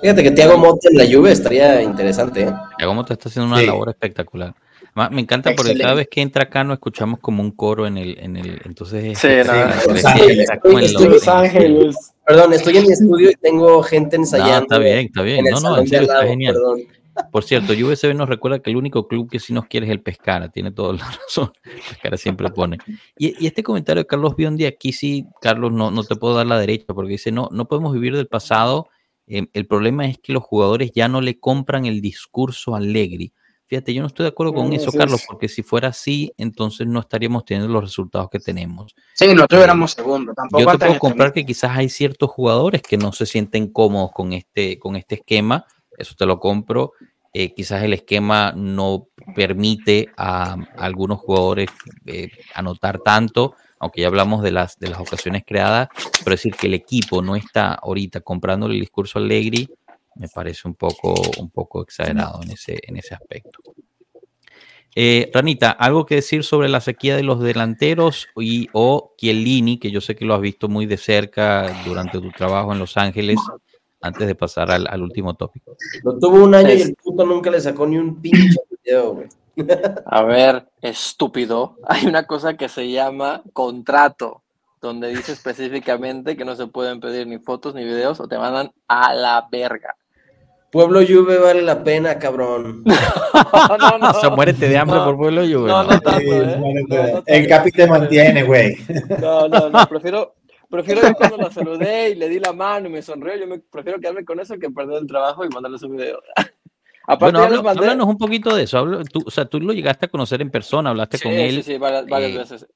Fíjate 0.00 0.22
que 0.22 0.30
Thiago 0.30 0.58
Motta 0.58 0.90
en 0.92 0.98
la 0.98 1.06
lluvia 1.06 1.32
estaría 1.32 1.82
interesante. 1.82 2.42
¿eh? 2.42 2.54
Thiago 2.78 2.94
Motta 2.94 3.14
está 3.14 3.28
haciendo 3.28 3.48
una 3.48 3.58
sí. 3.58 3.66
labor 3.66 3.88
espectacular. 3.88 4.54
Me 4.94 5.20
encanta 5.20 5.50
Excelente. 5.50 5.54
porque 5.56 5.78
cada 5.82 5.94
vez 5.94 6.08
que 6.08 6.20
entra 6.20 6.44
acá 6.44 6.62
no 6.62 6.72
escuchamos 6.72 7.18
como 7.18 7.42
un 7.42 7.50
coro 7.50 7.86
en 7.86 7.98
el, 7.98 8.16
en 8.18 8.36
el 8.36 8.60
entonces 8.64 9.18
sí, 9.18 9.28
no, 9.44 9.92
Los 9.92 10.04
Ángeles. 10.04 10.50
Estoy, 10.50 10.84
estoy, 10.84 11.08
Los 11.08 11.28
Ángeles. 11.28 11.96
Perdón, 12.24 12.52
estoy 12.52 12.76
en 12.76 12.86
mi 12.86 12.92
estudio 12.92 13.30
y 13.30 13.34
tengo 13.34 13.82
gente 13.82 14.16
ensayando. 14.16 14.54
No, 14.54 14.62
está 14.62 14.78
bien, 14.78 14.98
está 15.06 15.22
bien. 15.22 15.44
No, 15.50 15.60
no, 15.60 15.78
en 15.78 15.88
serio, 15.88 16.08
está 16.08 16.24
genial. 16.24 16.54
Perdón. 16.54 16.80
Por 17.30 17.44
cierto, 17.44 17.72
USB 17.72 18.14
nos 18.14 18.28
recuerda 18.28 18.58
que 18.60 18.70
el 18.70 18.76
único 18.76 19.06
club 19.06 19.30
que 19.30 19.38
sí 19.38 19.52
nos 19.52 19.66
quiere 19.66 19.86
es 19.86 19.92
el 19.92 20.00
Pescara, 20.00 20.48
tiene 20.48 20.72
toda 20.72 20.94
la 20.94 21.04
razón. 21.22 21.52
Pescara 21.88 22.16
siempre 22.16 22.50
pone. 22.50 22.78
Y, 23.16 23.42
y, 23.42 23.46
este 23.46 23.62
comentario 23.62 24.02
de 24.02 24.06
Carlos 24.06 24.34
Biondi, 24.36 24.66
aquí 24.66 24.92
sí, 24.92 25.26
Carlos, 25.40 25.72
no, 25.72 25.90
no 25.90 26.02
te 26.04 26.16
puedo 26.16 26.34
dar 26.34 26.46
la 26.46 26.58
derecha, 26.58 26.92
porque 26.94 27.12
dice, 27.12 27.30
no, 27.30 27.48
no 27.52 27.68
podemos 27.68 27.92
vivir 27.92 28.16
del 28.16 28.26
pasado. 28.26 28.88
Eh, 29.26 29.46
el 29.52 29.66
problema 29.66 30.06
es 30.06 30.18
que 30.18 30.32
los 30.32 30.42
jugadores 30.42 30.90
ya 30.92 31.08
no 31.08 31.20
le 31.20 31.38
compran 31.38 31.86
el 31.86 32.00
discurso 32.00 32.74
alegre. 32.74 33.32
Fíjate, 33.74 33.92
yo 33.92 34.02
no 34.02 34.06
estoy 34.06 34.22
de 34.22 34.28
acuerdo 34.28 34.54
con 34.54 34.72
eso, 34.72 34.92
Carlos, 34.92 35.24
porque 35.26 35.48
si 35.48 35.64
fuera 35.64 35.88
así, 35.88 36.32
entonces 36.38 36.86
no 36.86 37.00
estaríamos 37.00 37.44
teniendo 37.44 37.72
los 37.72 37.82
resultados 37.82 38.30
que 38.30 38.38
tenemos. 38.38 38.94
Sí, 39.14 39.34
no 39.34 39.48
tuviéramos 39.48 39.90
segundo. 39.90 40.32
Tampoco 40.32 40.62
yo 40.62 40.78
te 40.78 40.86
puedo 40.86 40.98
comprar 41.00 41.32
que 41.32 41.44
quizás 41.44 41.76
hay 41.76 41.88
ciertos 41.88 42.30
jugadores 42.30 42.82
que 42.82 42.96
no 42.96 43.10
se 43.10 43.26
sienten 43.26 43.72
cómodos 43.72 44.12
con 44.12 44.32
este, 44.32 44.78
con 44.78 44.94
este 44.94 45.16
esquema, 45.16 45.66
eso 45.98 46.14
te 46.16 46.24
lo 46.24 46.38
compro. 46.38 46.92
Eh, 47.32 47.52
quizás 47.52 47.82
el 47.82 47.94
esquema 47.94 48.52
no 48.54 49.08
permite 49.34 50.08
a, 50.16 50.52
a 50.52 50.84
algunos 50.84 51.18
jugadores 51.18 51.68
eh, 52.06 52.30
anotar 52.54 53.00
tanto, 53.00 53.56
aunque 53.80 54.02
ya 54.02 54.06
hablamos 54.06 54.44
de 54.44 54.52
las, 54.52 54.78
de 54.78 54.86
las 54.86 55.00
ocasiones 55.00 55.42
creadas, 55.44 55.88
pero 56.22 56.34
decir 56.34 56.54
que 56.54 56.68
el 56.68 56.74
equipo 56.74 57.22
no 57.22 57.34
está 57.34 57.74
ahorita 57.74 58.20
comprando 58.20 58.66
el 58.66 58.78
discurso 58.78 59.18
Allegri 59.18 59.68
me 60.16 60.28
parece 60.28 60.68
un 60.68 60.74
poco, 60.74 61.14
un 61.38 61.50
poco 61.50 61.82
exagerado 61.82 62.42
en 62.42 62.52
ese, 62.52 62.78
en 62.82 62.96
ese 62.96 63.14
aspecto. 63.14 63.60
Eh, 64.96 65.30
Ranita, 65.34 65.70
¿algo 65.72 66.06
que 66.06 66.16
decir 66.16 66.44
sobre 66.44 66.68
la 66.68 66.80
sequía 66.80 67.16
de 67.16 67.24
los 67.24 67.40
delanteros 67.40 68.28
y 68.36 68.68
o 68.72 69.14
Chiellini, 69.18 69.78
que 69.78 69.90
yo 69.90 70.00
sé 70.00 70.14
que 70.14 70.24
lo 70.24 70.34
has 70.34 70.40
visto 70.40 70.68
muy 70.68 70.86
de 70.86 70.96
cerca 70.96 71.82
durante 71.84 72.20
tu 72.20 72.30
trabajo 72.30 72.72
en 72.72 72.78
Los 72.78 72.96
Ángeles, 72.96 73.40
antes 74.00 74.26
de 74.26 74.34
pasar 74.36 74.70
al, 74.70 74.86
al 74.88 75.02
último 75.02 75.34
tópico? 75.34 75.76
Lo 76.04 76.18
tuvo 76.18 76.44
un 76.44 76.54
año 76.54 76.72
y 76.72 76.82
el 76.82 76.94
puto 76.94 77.26
nunca 77.26 77.50
le 77.50 77.60
sacó 77.60 77.86
ni 77.86 77.96
un 77.96 78.20
pinche 78.20 78.60
video, 78.84 79.14
güey. 79.14 79.28
A 80.06 80.22
ver, 80.22 80.68
estúpido, 80.80 81.76
hay 81.86 82.06
una 82.06 82.26
cosa 82.26 82.56
que 82.56 82.68
se 82.68 82.90
llama 82.90 83.42
contrato, 83.52 84.42
donde 84.80 85.08
dice 85.08 85.32
específicamente 85.32 86.36
que 86.36 86.44
no 86.44 86.56
se 86.56 86.66
pueden 86.66 87.00
pedir 87.00 87.26
ni 87.26 87.38
fotos 87.38 87.74
ni 87.74 87.84
videos 87.84 88.20
o 88.20 88.28
te 88.28 88.38
mandan 88.38 88.72
a 88.88 89.14
la 89.14 89.48
verga. 89.50 89.96
Pueblo 90.74 91.02
Juve 91.06 91.38
vale 91.38 91.62
la 91.62 91.84
pena, 91.84 92.18
cabrón. 92.18 92.82
no, 92.84 93.78
no, 93.78 93.98
no. 93.98 94.10
O 94.10 94.14
sea, 94.14 94.30
muérete 94.30 94.68
de 94.68 94.76
hambre 94.76 94.96
no, 94.96 95.04
por 95.04 95.16
Pueblo 95.16 95.42
Juve. 95.42 95.68
No, 95.68 95.84
no, 95.84 96.00
tanto, 96.00 96.20
¿eh? 96.20 96.84
no, 96.88 97.22
el 97.24 97.46
Capi 97.46 97.70
te 97.70 97.86
mantiene, 97.86 98.42
güey. 98.42 98.76
No, 99.20 99.46
no, 99.46 99.70
no. 99.70 99.86
Prefiero, 99.86 100.34
prefiero 100.68 101.02
yo 101.02 101.14
cuando 101.14 101.36
la 101.36 101.52
saludé 101.52 102.10
y 102.10 102.14
le 102.16 102.28
di 102.28 102.40
la 102.40 102.52
mano 102.52 102.88
y 102.88 102.90
me 102.90 103.02
sonrió, 103.02 103.36
yo 103.36 103.46
me 103.46 103.60
prefiero 103.60 104.00
quedarme 104.00 104.24
con 104.24 104.40
eso 104.40 104.58
que 104.58 104.68
perder 104.68 105.02
el 105.02 105.06
trabajo 105.06 105.44
y 105.44 105.48
mandarle 105.48 105.78
su 105.78 105.88
video. 105.88 106.20
Aparte, 107.06 107.36
bueno, 107.36 107.38
hablo, 107.38 107.62
mandé... 107.62 107.80
háblanos 107.84 108.08
un 108.08 108.18
poquito 108.18 108.56
de 108.56 108.64
eso. 108.64 108.78
Hablo, 108.78 109.04
tú, 109.04 109.22
o 109.24 109.30
sea, 109.30 109.44
tú 109.44 109.60
lo 109.60 109.72
llegaste 109.72 110.06
a 110.06 110.10
conocer 110.10 110.42
en 110.42 110.50
persona, 110.50 110.90
hablaste 110.90 111.18
sí, 111.18 111.22
con 111.22 111.32
él. 111.34 111.54
Sí, 111.54 111.62
sí, 111.62 111.78
varias, 111.78 112.06
varias 112.06 112.32
eh, 112.32 112.38
veces. 112.38 112.66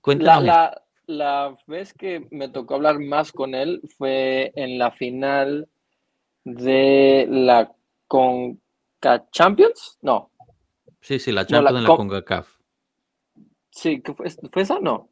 Cuéntame. 0.00 0.44
La, 0.44 0.54
la, 0.54 0.82
la 1.06 1.56
vez 1.68 1.94
que 1.94 2.26
me 2.32 2.48
tocó 2.48 2.74
hablar 2.74 2.98
más 2.98 3.30
con 3.30 3.54
él 3.54 3.80
fue 3.96 4.50
en 4.56 4.76
la 4.76 4.90
final 4.90 5.68
de 6.44 7.26
la 7.30 7.72
Conca 8.08 9.28
Champions, 9.30 9.98
no. 10.02 10.30
Sí, 11.00 11.18
sí, 11.18 11.32
la 11.32 11.42
Champions 11.46 11.64
no, 11.64 11.70
la, 11.72 11.80
de 11.80 11.88
la 11.88 11.96
CONCACAF. 11.96 12.48
Sí, 13.70 14.02
¿fue, 14.16 14.30
¿fue 14.52 14.62
esa? 14.62 14.78
No. 14.80 15.08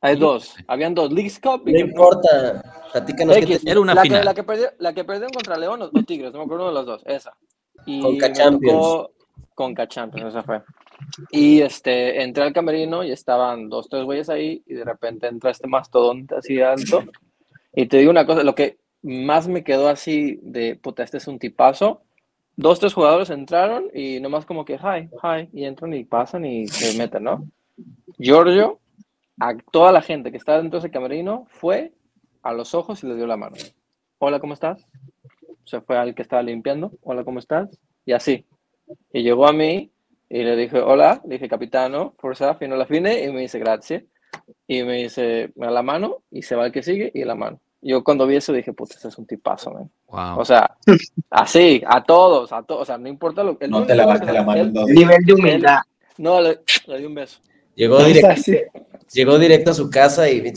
Hay 0.00 0.16
dos. 0.16 0.56
Habían 0.66 0.94
dos. 0.94 1.12
Leagues 1.12 1.38
Cup 1.38 1.68
y 1.68 1.72
No 1.72 1.78
que- 1.78 1.84
importa. 1.84 2.62
Platícanos 2.92 3.36
te- 3.38 3.70
Era 3.70 3.80
una 3.80 3.94
la, 3.94 4.02
final. 4.02 4.20
Que, 4.20 4.24
la, 4.24 4.34
que 4.34 4.42
perdió, 4.42 4.68
la 4.78 4.92
que 4.94 5.04
perdieron 5.04 5.30
contra 5.32 5.56
León 5.58 5.82
o 5.82 5.90
Tigres, 6.04 6.32
no 6.32 6.38
me 6.38 6.44
acuerdo 6.46 6.64
uno 6.64 6.72
de 6.72 6.78
los 6.78 6.86
dos, 6.86 7.02
esa. 7.06 7.36
Y 7.86 8.00
Conca 8.00 8.32
Champions. 8.32 8.74
tocó 8.78 9.12
Conca 9.54 9.86
Champions, 9.88 10.30
esa 10.30 10.42
fue. 10.42 10.62
Y 11.30 11.60
este, 11.60 12.22
entré 12.22 12.42
al 12.44 12.52
camerino 12.52 13.04
y 13.04 13.12
estaban 13.12 13.68
dos, 13.68 13.88
tres 13.88 14.04
güeyes 14.04 14.28
ahí 14.30 14.62
y 14.66 14.74
de 14.74 14.84
repente 14.84 15.26
entra 15.28 15.50
este 15.50 15.66
mastodonte 15.68 16.34
así 16.36 16.60
alto. 16.60 17.04
Y 17.74 17.86
te 17.86 17.98
digo 17.98 18.10
una 18.10 18.26
cosa, 18.26 18.42
lo 18.42 18.54
que 18.54 18.78
más 19.02 19.48
me 19.48 19.64
quedó 19.64 19.88
así 19.88 20.38
de, 20.42 20.76
puta, 20.76 21.02
este 21.02 21.16
es 21.18 21.26
un 21.26 21.38
tipazo. 21.38 22.02
Dos, 22.56 22.78
tres 22.80 22.92
jugadores 22.92 23.30
entraron 23.30 23.86
y 23.94 24.20
nomás 24.20 24.44
como 24.44 24.64
que, 24.64 24.74
hi, 24.74 25.08
hi, 25.22 25.48
y 25.52 25.64
entran 25.64 25.94
y 25.94 26.04
pasan 26.04 26.44
y 26.44 26.66
se 26.68 26.98
meten, 26.98 27.24
¿no? 27.24 27.46
Giorgio, 28.18 28.80
a 29.38 29.56
toda 29.72 29.92
la 29.92 30.02
gente 30.02 30.30
que 30.30 30.36
estaba 30.36 30.58
dentro 30.58 30.78
de 30.78 30.86
ese 30.86 30.92
camerino, 30.92 31.46
fue 31.48 31.92
a 32.42 32.52
los 32.52 32.74
ojos 32.74 33.02
y 33.02 33.06
le 33.06 33.16
dio 33.16 33.26
la 33.26 33.36
mano. 33.36 33.56
Hola, 34.18 34.40
¿cómo 34.40 34.52
estás? 34.52 34.86
Se 35.64 35.80
fue 35.80 35.96
al 35.96 36.14
que 36.14 36.22
estaba 36.22 36.42
limpiando. 36.42 36.92
Hola, 37.02 37.24
¿cómo 37.24 37.38
estás? 37.38 37.70
Y 38.04 38.12
así. 38.12 38.44
Y 39.12 39.22
llegó 39.22 39.46
a 39.46 39.52
mí 39.52 39.90
y 40.28 40.42
le 40.42 40.56
dije, 40.56 40.78
hola, 40.80 41.22
le 41.24 41.36
dije, 41.36 41.48
capitano, 41.48 42.14
forza, 42.18 42.54
fino 42.54 42.76
la 42.76 42.86
fine, 42.86 43.24
y 43.24 43.32
me 43.32 43.40
dice, 43.40 43.58
gracias. 43.58 44.04
Y 44.66 44.82
me 44.82 45.02
dice, 45.02 45.50
me 45.56 45.66
da 45.66 45.72
la 45.72 45.82
mano, 45.82 46.18
y 46.30 46.42
se 46.42 46.54
va 46.54 46.66
el 46.66 46.72
que 46.72 46.82
sigue, 46.82 47.10
y 47.14 47.24
la 47.24 47.34
mano. 47.34 47.58
Yo 47.82 48.04
cuando 48.04 48.26
vi 48.26 48.36
eso 48.36 48.52
dije, 48.52 48.72
puta, 48.72 48.94
este 48.94 49.08
es 49.08 49.16
un 49.16 49.26
tipazo, 49.26 49.70
man. 49.70 49.90
Wow. 50.08 50.40
O 50.40 50.44
sea, 50.44 50.76
así, 51.30 51.82
a 51.86 52.02
todos, 52.02 52.52
a 52.52 52.62
todos, 52.62 52.82
o 52.82 52.84
sea, 52.84 52.98
no 52.98 53.08
importa 53.08 53.42
lo 53.42 53.56
que... 53.56 53.64
el 53.64 53.70
No 53.70 53.84
te 53.84 53.94
lavaste 53.94 54.32
la 54.32 54.42
mano 54.42 54.66
dos. 54.66 54.86
Nivel 54.88 55.24
de 55.24 55.32
humildad. 55.32 55.78
No, 56.18 56.40
le, 56.40 56.60
le 56.86 56.98
di 56.98 57.06
un 57.06 57.14
beso. 57.14 57.40
Llegó, 57.74 58.02
directo, 58.04 58.42
sí. 58.42 58.58
llegó 59.14 59.38
directo 59.38 59.70
a 59.70 59.74
su 59.74 59.88
casa 59.88 60.28
y 60.28 60.42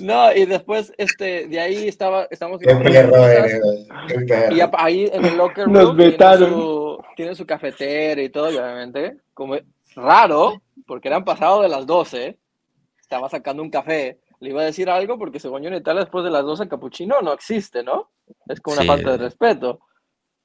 No, 0.00 0.32
y 0.32 0.46
después, 0.46 0.92
este, 0.96 1.48
de 1.48 1.60
ahí 1.60 1.88
estaba, 1.88 2.28
estamos... 2.30 2.60
Qué 2.60 2.74
perro 2.74 3.26
eres, 3.26 3.60
güey, 3.60 3.88
qué 4.06 4.20
perro. 4.20 4.56
Y 4.56 4.60
ahí 4.74 5.10
en 5.12 5.24
el 5.24 5.36
locker 5.36 5.68
Nos 5.68 5.84
room 5.84 5.96
tiene 5.96 6.36
su, 6.38 6.98
tiene 7.16 7.34
su 7.34 7.46
cafetera 7.46 8.22
y 8.22 8.28
todo, 8.30 8.50
y 8.50 8.56
obviamente, 8.56 9.16
como 9.34 9.56
raro, 9.96 10.62
porque 10.86 11.08
eran 11.08 11.24
pasado 11.24 11.62
de 11.62 11.68
las 11.68 11.86
12, 11.86 12.38
estaba 13.00 13.28
sacando 13.28 13.62
un 13.62 13.70
café, 13.70 14.18
le 14.42 14.50
iba 14.50 14.60
a 14.62 14.64
decir 14.64 14.90
algo 14.90 15.18
porque 15.18 15.38
según 15.38 15.62
yo 15.62 15.68
en 15.68 15.74
Italia 15.76 16.00
después 16.00 16.24
de 16.24 16.30
las 16.30 16.44
12 16.44 16.68
capuchino 16.68 17.20
no 17.22 17.32
existe, 17.32 17.82
¿no? 17.84 18.10
Es 18.48 18.60
como 18.60 18.74
una 18.74 18.82
Sí. 18.82 18.88
falta 18.88 19.12
de 19.12 19.18
respeto. 19.18 19.80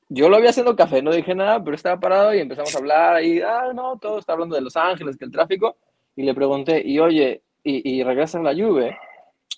Yo 0.09 0.29
lo 0.29 0.39
vi 0.39 0.47
haciendo 0.47 0.75
café, 0.75 1.01
no 1.01 1.11
dije 1.11 1.33
nada, 1.33 1.63
pero 1.63 1.75
estaba 1.75 1.99
parado 1.99 2.33
y 2.33 2.39
empezamos 2.39 2.73
a 2.73 2.77
hablar 2.77 3.23
y, 3.23 3.41
ah, 3.41 3.73
no, 3.73 3.97
todo 3.97 4.19
está 4.19 4.33
hablando 4.33 4.55
de 4.55 4.61
Los 4.61 4.77
Ángeles, 4.77 5.17
que 5.17 5.25
el 5.25 5.31
tráfico, 5.31 5.77
y 6.15 6.23
le 6.23 6.33
pregunté, 6.33 6.81
y 6.85 6.99
oye, 6.99 7.41
y, 7.63 7.97
y 7.97 8.03
regresa 8.03 8.39
la 8.39 8.53
lluvia. 8.53 8.97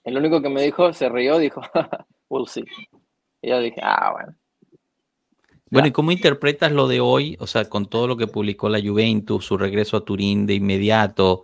El 0.05 0.17
único 0.17 0.41
que 0.41 0.49
me 0.49 0.63
dijo, 0.63 0.91
se 0.93 1.09
rió, 1.09 1.37
dijo, 1.37 1.61
we'll 2.29 2.47
see. 2.47 2.63
Y 3.41 3.49
yo 3.49 3.59
dije, 3.59 3.79
ah, 3.83 4.11
bueno. 4.13 4.35
Bueno, 5.69 5.87
¿y 5.87 5.91
cómo 5.91 6.11
interpretas 6.11 6.71
lo 6.71 6.87
de 6.87 6.99
hoy? 6.99 7.37
O 7.39 7.45
sea, 7.45 7.65
con 7.69 7.87
todo 7.87 8.07
lo 8.07 8.17
que 8.17 8.25
publicó 8.25 8.69
la 8.69 8.81
Juventus, 8.81 9.45
su 9.45 9.55
regreso 9.57 9.97
a 9.97 10.05
Turín 10.05 10.47
de 10.47 10.55
inmediato, 10.55 11.43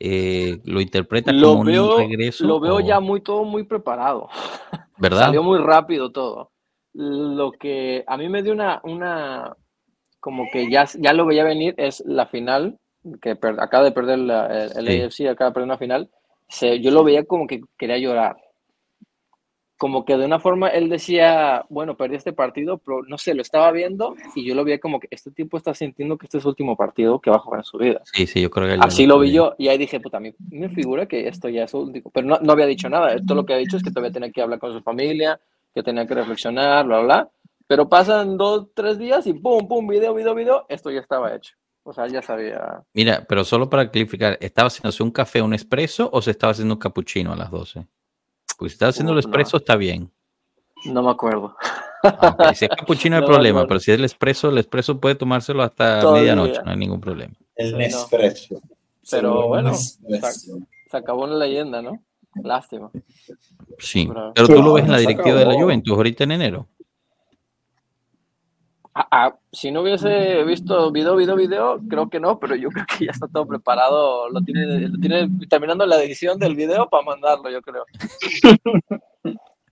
eh, 0.00 0.60
¿lo 0.64 0.80
interpretas 0.80 1.34
Lo 1.34 1.48
como 1.52 1.64
veo, 1.64 1.96
un 1.96 1.98
regreso? 2.08 2.46
lo 2.46 2.60
veo 2.60 2.76
o- 2.76 2.80
ya 2.80 3.00
muy 3.00 3.20
todo 3.20 3.44
muy 3.44 3.64
preparado. 3.64 4.28
¿Verdad? 4.98 5.26
Salió 5.26 5.42
muy 5.42 5.58
rápido 5.58 6.12
todo. 6.12 6.50
Lo 6.92 7.50
que 7.52 8.04
a 8.06 8.16
mí 8.16 8.28
me 8.28 8.42
dio 8.42 8.52
una, 8.52 8.80
una 8.84 9.56
como 10.20 10.44
que 10.52 10.70
ya, 10.70 10.86
ya 10.98 11.12
lo 11.12 11.26
veía 11.26 11.44
venir 11.44 11.74
es 11.76 12.02
la 12.06 12.26
final, 12.26 12.78
que 13.20 13.36
per- 13.36 13.60
acaba 13.60 13.84
de 13.84 13.92
perder 13.92 14.18
la- 14.20 14.46
el, 14.46 14.88
el 14.88 15.10
Sí. 15.12 15.22
AFC, 15.24 15.28
acaba 15.30 15.50
de 15.50 15.54
perder 15.54 15.66
una 15.68 15.78
final. 15.78 16.10
Se, 16.48 16.80
yo 16.80 16.90
lo 16.90 17.02
veía 17.04 17.24
como 17.24 17.46
que 17.46 17.60
quería 17.76 17.98
llorar. 17.98 18.36
Como 19.76 20.04
que 20.04 20.16
de 20.16 20.24
una 20.24 20.38
forma 20.38 20.68
él 20.68 20.88
decía, 20.88 21.64
bueno, 21.68 21.96
perdí 21.96 22.16
este 22.16 22.32
partido, 22.32 22.78
pero 22.78 23.02
no 23.02 23.18
sé, 23.18 23.34
lo 23.34 23.42
estaba 23.42 23.72
viendo 23.72 24.14
y 24.34 24.44
yo 24.44 24.54
lo 24.54 24.64
veía 24.64 24.78
como 24.78 25.00
que 25.00 25.08
este 25.10 25.30
tipo 25.32 25.56
está 25.56 25.74
sintiendo 25.74 26.16
que 26.16 26.26
este 26.26 26.38
es 26.38 26.42
su 26.42 26.48
último 26.48 26.76
partido 26.76 27.20
que 27.20 27.30
va 27.30 27.36
a 27.36 27.40
jugar 27.40 27.60
en 27.60 27.64
su 27.64 27.78
vida. 27.78 28.00
Sí, 28.04 28.26
sí, 28.26 28.40
yo 28.40 28.50
creo 28.50 28.68
que 28.68 28.84
Así 28.84 29.06
lo 29.06 29.18
vi 29.18 29.32
yo 29.32 29.54
y 29.58 29.68
ahí 29.68 29.78
dije, 29.78 29.98
puta, 29.98 30.18
a 30.18 30.20
mí 30.20 30.32
me 30.50 30.68
figura 30.68 31.06
que 31.06 31.26
esto 31.26 31.48
ya 31.48 31.64
es 31.64 31.70
su 31.72 31.78
último. 31.78 32.10
Pero 32.12 32.26
no, 32.26 32.38
no 32.40 32.52
había 32.52 32.66
dicho 32.66 32.88
nada. 32.88 33.14
Esto 33.14 33.34
lo 33.34 33.44
que 33.44 33.54
ha 33.54 33.58
dicho 33.58 33.76
es 33.76 33.82
que 33.82 33.90
todavía 33.90 34.12
tenía 34.12 34.30
que 34.30 34.42
hablar 34.42 34.58
con 34.58 34.72
su 34.72 34.80
familia, 34.80 35.40
que 35.74 35.82
tenía 35.82 36.06
que 36.06 36.14
reflexionar, 36.14 36.86
bla, 36.86 36.98
bla, 37.00 37.04
bla. 37.04 37.30
Pero 37.66 37.88
pasan 37.88 38.36
dos, 38.36 38.68
tres 38.74 38.98
días 38.98 39.26
y 39.26 39.34
pum, 39.34 39.66
pum, 39.66 39.86
video, 39.88 40.14
video, 40.14 40.34
video, 40.34 40.66
esto 40.68 40.90
ya 40.90 41.00
estaba 41.00 41.34
hecho. 41.34 41.54
O 41.82 41.92
sea, 41.92 42.06
ya 42.06 42.22
sabía. 42.22 42.82
Mira, 42.94 43.24
pero 43.28 43.44
solo 43.44 43.68
para 43.68 43.90
clarificar, 43.90 44.38
¿estaba 44.40 44.68
haciéndose 44.68 45.02
un 45.02 45.10
café, 45.10 45.42
un 45.42 45.52
espresso 45.52 46.08
o 46.12 46.22
se 46.22 46.30
estaba 46.30 46.52
haciendo 46.52 46.74
un 46.74 46.80
cappuccino 46.80 47.32
a 47.32 47.36
las 47.36 47.50
12? 47.50 47.86
Pues 48.58 48.72
si 48.72 48.74
estaba 48.74 48.90
haciendo 48.90 49.12
el 49.12 49.16
no. 49.16 49.20
espresso, 49.20 49.56
está 49.56 49.76
bien. 49.76 50.10
No 50.86 51.02
me 51.02 51.10
acuerdo. 51.10 51.56
Ah, 52.02 52.36
ok. 52.38 52.54
Si 52.54 52.64
es 52.66 52.70
cappuccino 52.70 53.16
no 53.20 53.22
hay 53.22 53.28
problema, 53.28 53.66
pero 53.66 53.80
si 53.80 53.90
es 53.90 53.98
el 53.98 54.04
espresso, 54.04 54.50
el 54.50 54.58
espresso 54.58 55.00
puede 55.00 55.14
tomárselo 55.14 55.62
hasta 55.62 56.00
el 56.00 56.12
medianoche, 56.12 56.60
no 56.62 56.70
hay 56.70 56.76
ningún 56.76 57.00
problema. 57.00 57.34
El. 57.56 57.76
Nespresso. 57.78 58.60
Pero 59.10 59.48
bueno, 59.48 59.70
Nespresso. 59.70 60.58
Se 60.90 60.96
acabó 60.96 61.24
una 61.24 61.36
leyenda, 61.36 61.82
¿no? 61.82 62.02
Lástima. 62.42 62.90
Sí, 63.78 64.08
pero 64.34 64.48
tú 64.48 64.62
lo 64.62 64.74
ves 64.74 64.84
en 64.84 64.92
la 64.92 64.98
directiva 64.98 65.36
de 65.36 65.46
la. 65.46 65.54
Juventus 65.54 65.96
ahorita 65.96 66.24
en 66.24 66.32
enero. 66.32 66.68
Ah, 68.96 69.08
ah, 69.10 69.36
si 69.50 69.72
no 69.72 69.82
hubiese 69.82 70.44
visto 70.44 70.92
video, 70.92 71.16
video, 71.16 71.34
video, 71.34 71.80
creo 71.88 72.08
que 72.08 72.20
no, 72.20 72.38
pero 72.38 72.54
yo 72.54 72.68
creo 72.68 72.86
que 72.86 73.06
ya 73.06 73.10
está 73.10 73.26
todo 73.26 73.44
preparado. 73.44 74.30
Lo 74.30 74.40
tiene, 74.40 74.88
lo 74.88 74.98
tiene 74.98 75.28
terminando 75.48 75.84
la 75.84 76.00
edición 76.00 76.38
del 76.38 76.54
video 76.54 76.88
para 76.88 77.04
mandarlo, 77.04 77.50
yo 77.50 77.60
creo. 77.60 77.84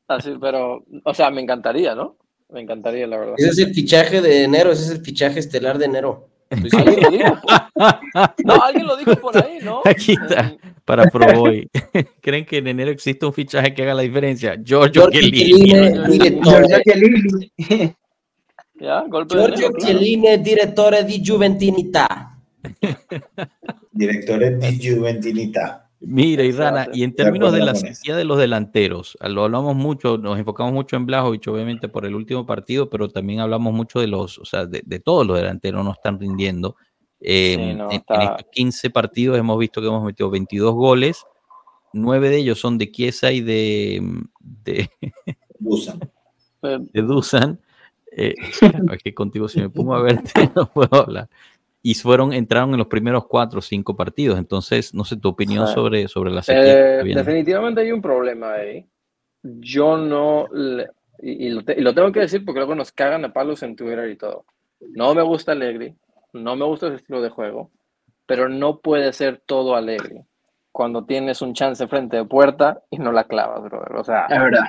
Así, 0.08 0.34
pero, 0.40 0.84
o 1.04 1.14
sea, 1.14 1.30
me 1.30 1.40
encantaría, 1.40 1.94
¿no? 1.94 2.16
Me 2.50 2.62
encantaría, 2.62 3.06
la 3.06 3.16
verdad. 3.16 3.34
Ese 3.38 3.50
es 3.50 3.58
el 3.58 3.72
fichaje 3.72 4.20
de 4.20 4.42
enero, 4.42 4.72
ese 4.72 4.86
es 4.86 4.90
el 4.98 5.04
fichaje 5.04 5.38
estelar 5.38 5.78
de 5.78 5.84
enero. 5.84 6.28
Seguro. 6.50 6.90
¿Alguien 6.90 7.02
lo 7.02 7.10
dijo? 7.10 7.38
No, 8.44 8.54
alguien 8.62 8.86
lo 8.86 8.96
dijo 8.96 9.14
por 9.16 9.36
ahí, 9.42 9.58
¿no? 9.62 9.82
Aquí 9.84 10.12
está. 10.12 10.54
Para 10.84 11.04
Pro 11.04 11.32
Boy. 11.32 11.70
¿Creen 12.20 12.44
que 12.44 12.58
en 12.58 12.66
enero 12.66 12.90
existe 12.90 13.24
un 13.24 13.32
fichaje 13.32 13.72
que 13.72 13.82
haga 13.84 13.94
la 13.94 14.02
diferencia? 14.02 14.56
Giorgio 14.62 15.08
Giorgio 15.08 15.20
Chiellini. 16.82 17.94
Direttore. 18.82 19.26
Giorgio 19.26 19.70
Chiellini. 19.72 19.72
De. 19.72 19.78
Chiellini, 19.78 20.42
direttore 20.42 21.04
di 21.04 21.20
Juventinità. 21.20 22.36
Directores 23.92 24.58
de 24.60 24.78
Juventinita. 24.80 25.88
Mira, 26.04 26.42
Irana, 26.42 26.80
Exacto. 26.80 26.98
y 26.98 27.02
en 27.04 27.10
De 27.10 27.16
términos 27.16 27.52
de 27.52 27.60
la 27.60 27.74
sequía 27.76 28.16
de 28.16 28.24
los 28.24 28.36
delanteros, 28.38 29.16
lo 29.20 29.44
hablamos 29.44 29.76
mucho, 29.76 30.18
nos 30.18 30.36
enfocamos 30.36 30.72
mucho 30.72 30.96
en 30.96 31.06
Blajovic, 31.06 31.46
obviamente 31.46 31.88
por 31.88 32.04
el 32.04 32.16
último 32.16 32.44
partido, 32.44 32.90
pero 32.90 33.08
también 33.08 33.38
hablamos 33.38 33.72
mucho 33.72 34.00
de 34.00 34.08
los, 34.08 34.36
o 34.38 34.44
sea, 34.44 34.66
de, 34.66 34.82
de 34.84 34.98
todos 34.98 35.24
los 35.24 35.36
delanteros 35.36 35.84
no 35.84 35.92
están 35.92 36.18
rindiendo. 36.18 36.74
Eh, 37.20 37.54
Sí, 37.56 37.74
no, 37.76 37.84
en, 37.84 37.90
en 37.92 37.96
está- 38.00 38.22
estos 38.36 38.46
15 38.50 38.90
partidos 38.90 39.38
hemos 39.38 39.56
visto 39.58 39.80
que 39.80 39.86
hemos 39.86 40.02
metido 40.02 40.28
22 40.28 40.74
goles, 40.74 41.24
nueve 41.92 42.30
de 42.30 42.38
ellos 42.38 42.58
son 42.58 42.78
de 42.78 42.90
Chiesa 42.90 43.30
y 43.30 43.40
de, 43.40 44.02
de, 44.40 44.90
Busan. 45.60 46.00
Eh, 46.62 46.78
de 46.92 47.02
Dusan. 47.02 47.60
Eh, 48.16 48.34
que 49.04 49.14
contigo 49.14 49.48
si 49.48 49.60
me 49.60 49.68
pongo 49.70 49.94
a 49.94 50.02
verte 50.02 50.32
no 50.56 50.66
puedo 50.66 51.02
hablar. 51.02 51.28
Y 51.84 51.94
fueron, 51.94 52.32
entraron 52.32 52.70
en 52.72 52.78
los 52.78 52.86
primeros 52.86 53.26
cuatro 53.26 53.58
o 53.58 53.62
cinco 53.62 53.96
partidos. 53.96 54.38
Entonces, 54.38 54.94
no 54.94 55.04
sé 55.04 55.16
tu 55.16 55.28
opinión 55.30 55.66
Sí. 55.66 55.74
sobre, 55.74 56.06
sobre 56.08 56.30
la 56.30 56.42
sequía. 56.42 57.00
Eh, 57.00 57.04
definitivamente 57.14 57.80
hay 57.80 57.90
un 57.90 58.00
problema 58.00 58.52
ahí. 58.52 58.86
Yo 59.42 59.96
no, 59.96 60.46
le- 60.52 60.88
y, 61.20 61.46
y 61.46 61.50
lo 61.50 61.64
te- 61.64 61.76
y 61.78 61.80
lo 61.82 61.92
tengo 61.92 62.12
que 62.12 62.20
decir 62.20 62.44
porque 62.44 62.60
luego 62.60 62.76
nos 62.76 62.92
cagan 62.92 63.24
a 63.24 63.32
palos 63.32 63.62
en 63.64 63.74
Twitter 63.74 64.08
y 64.10 64.16
todo. 64.16 64.44
No 64.94 65.12
me 65.14 65.22
gusta 65.22 65.52
Allegri, 65.52 65.94
no 66.32 66.54
me 66.54 66.64
gusta 66.64 66.86
ese 66.86 66.96
estilo 66.96 67.20
de 67.20 67.30
juego, 67.30 67.70
pero 68.26 68.48
no 68.48 68.78
puede 68.78 69.12
ser 69.12 69.42
todo 69.44 69.74
Allegri 69.74 70.20
cuando 70.70 71.04
tienes 71.04 71.42
un 71.42 71.52
chance 71.52 71.86
frente 71.88 72.16
de 72.16 72.24
puerta 72.24 72.80
y 72.90 72.98
no 72.98 73.10
la 73.10 73.24
clavas, 73.24 73.62
brother. 73.64 73.96
O 73.96 74.04
sea, 74.04 74.26
Es 74.26 74.38
verdad. 74.40 74.64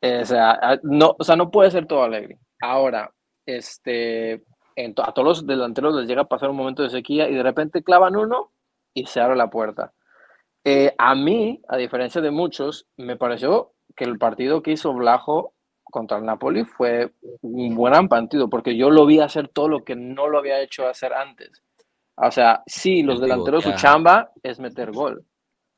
eh, 0.00 0.20
o 0.22 0.26
sea, 0.26 0.52
a- 0.52 0.78
no, 0.84 1.16
o 1.18 1.24
sea, 1.24 1.34
no 1.34 1.50
puede 1.50 1.72
ser 1.72 1.86
todo 1.86 2.04
alegre. 2.04 2.38
Ahora, 2.60 3.12
este, 3.46 4.42
en 4.76 4.94
to- 4.94 5.02
a 5.02 5.12
todos 5.12 5.26
los 5.28 5.46
delanteros 5.46 5.94
les 5.94 6.06
llega 6.08 6.22
a 6.22 6.28
pasar 6.28 6.50
un 6.50 6.56
momento 6.56 6.82
de 6.82 6.90
sequía 6.90 7.28
y 7.28 7.34
de 7.34 7.42
repente 7.42 7.82
clavan 7.82 8.16
uno 8.16 8.52
y 8.94 9.06
se 9.06 9.20
abre 9.20 9.36
la 9.36 9.50
puerta. 9.50 9.92
Eh, 10.64 10.94
a 10.98 11.14
mí, 11.14 11.60
a 11.68 11.76
diferencia 11.76 12.20
de 12.20 12.30
muchos, 12.30 12.86
me 12.96 13.16
pareció 13.16 13.72
que 13.96 14.04
el 14.04 14.18
partido 14.18 14.62
que 14.62 14.72
hizo 14.72 14.92
Blajo 14.92 15.54
contra 15.84 16.18
el 16.18 16.24
Napoli 16.24 16.64
fue 16.64 17.12
un 17.42 17.74
buen 17.74 18.08
partido, 18.08 18.48
porque 18.48 18.76
yo 18.76 18.90
lo 18.90 19.06
vi 19.06 19.20
hacer 19.20 19.48
todo 19.48 19.68
lo 19.68 19.84
que 19.84 19.96
no 19.96 20.28
lo 20.28 20.38
había 20.38 20.60
hecho 20.60 20.86
hacer 20.86 21.12
antes. 21.12 21.62
O 22.16 22.30
sea, 22.30 22.62
sí, 22.66 23.02
los 23.02 23.16
El 23.16 23.22
delanteros 23.22 23.64
su 23.64 23.70
chamba 23.80 24.30
es 24.42 24.60
meter 24.60 24.92
gol, 24.92 25.24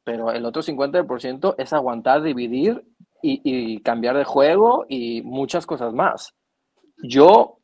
pero 0.05 0.33
el 0.33 0.45
otro 0.45 0.61
50% 0.62 1.55
es 1.57 1.72
aguantar, 1.72 2.22
dividir 2.22 2.83
y, 3.22 3.41
y 3.45 3.80
cambiar 3.83 4.16
de 4.16 4.24
juego 4.24 4.85
y 4.89 5.22
muchas 5.22 5.64
cosas 5.64 5.95
más. 5.95 6.35
Yo 7.03 7.59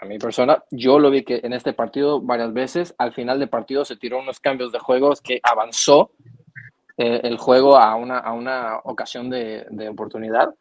a 0.00 0.06
mi, 0.06 0.18
persona, 0.18 0.62
yo 0.70 0.98
lo 0.98 1.10
vi 1.10 1.24
que 1.24 1.40
en 1.42 1.52
este 1.52 1.72
partido 1.72 2.20
varias 2.20 2.52
veces, 2.52 2.94
al 2.98 3.12
final 3.12 3.38
del 3.38 3.48
partido 3.48 3.84
se 3.84 3.96
tiró 3.96 4.18
unos 4.18 4.40
cambios 4.40 4.72
de 4.72 4.78
juegos 4.78 5.20
que 5.20 5.40
avanzó 5.42 6.10
eh, 6.96 7.20
el 7.24 7.36
juego 7.38 7.76
a 7.76 7.94
una, 7.96 8.18
a 8.18 8.32
una 8.32 8.78
ocasión 8.84 9.30
de, 9.30 9.66
de 9.70 9.88
oportunidad. 9.88 10.54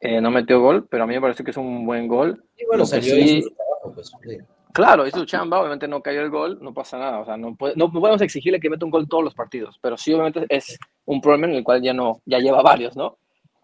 Eh, 0.00 0.20
no 0.20 0.30
metió 0.30 0.60
gol, 0.60 0.86
pero 0.88 1.04
a 1.04 1.06
mí 1.06 1.14
me 1.14 1.20
parece 1.20 1.44
que 1.44 1.50
es 1.50 1.56
un 1.56 1.84
buen 1.84 2.08
gol. 2.08 2.42
Y 2.56 2.64
bueno, 2.66 2.86
salió 2.86 3.14
sí, 3.14 3.44
trabajo, 3.54 3.94
pues, 3.94 4.12
sí. 4.22 4.38
Claro, 4.72 5.06
hizo 5.06 5.24
chamba, 5.24 5.58
obviamente 5.58 5.88
no 5.88 6.00
cayó 6.00 6.20
el 6.20 6.30
gol, 6.30 6.58
no 6.62 6.72
pasa 6.72 6.96
nada, 6.96 7.18
o 7.18 7.24
sea, 7.24 7.36
no, 7.36 7.56
puede, 7.56 7.74
no 7.76 7.90
podemos 7.90 8.22
exigirle 8.22 8.60
que 8.60 8.70
meta 8.70 8.84
un 8.84 8.92
gol 8.92 9.08
todos 9.08 9.24
los 9.24 9.34
partidos, 9.34 9.78
pero 9.82 9.96
sí 9.96 10.12
obviamente 10.12 10.46
es 10.48 10.78
un 11.06 11.20
problema 11.20 11.48
en 11.48 11.54
el 11.56 11.64
cual 11.64 11.82
ya 11.82 11.92
no, 11.92 12.20
ya 12.24 12.38
lleva 12.38 12.62
varios, 12.62 12.96
¿no? 12.96 13.18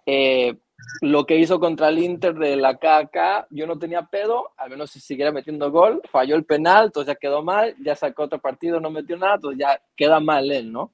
Eh, 0.05 0.57
lo 1.01 1.27
que 1.27 1.37
hizo 1.37 1.61
contra 1.61 1.89
el 1.89 1.99
Inter 1.99 2.35
de 2.35 2.57
la 2.57 2.77
KK, 2.77 3.49
yo 3.51 3.67
no 3.67 3.79
tenía 3.79 4.07
pedo, 4.07 4.51
al 4.57 4.71
menos 4.71 4.91
si 4.91 5.01
siguiera 5.01 5.33
metiendo 5.33 5.71
gol, 5.71 6.01
falló 6.11 6.37
el 6.37 6.45
penal, 6.45 6.87
entonces 6.87 7.15
ya 7.15 7.19
quedó 7.19 7.43
mal, 7.43 7.75
ya 7.83 7.95
sacó 7.95 8.25
otro 8.25 8.39
partido, 8.41 8.81
no 8.81 8.91
metió 8.91 9.17
nada, 9.17 9.35
entonces 9.37 9.59
ya 9.61 9.81
queda 9.97 10.21
mal 10.21 10.51
él, 10.51 10.73
¿no? 10.73 10.93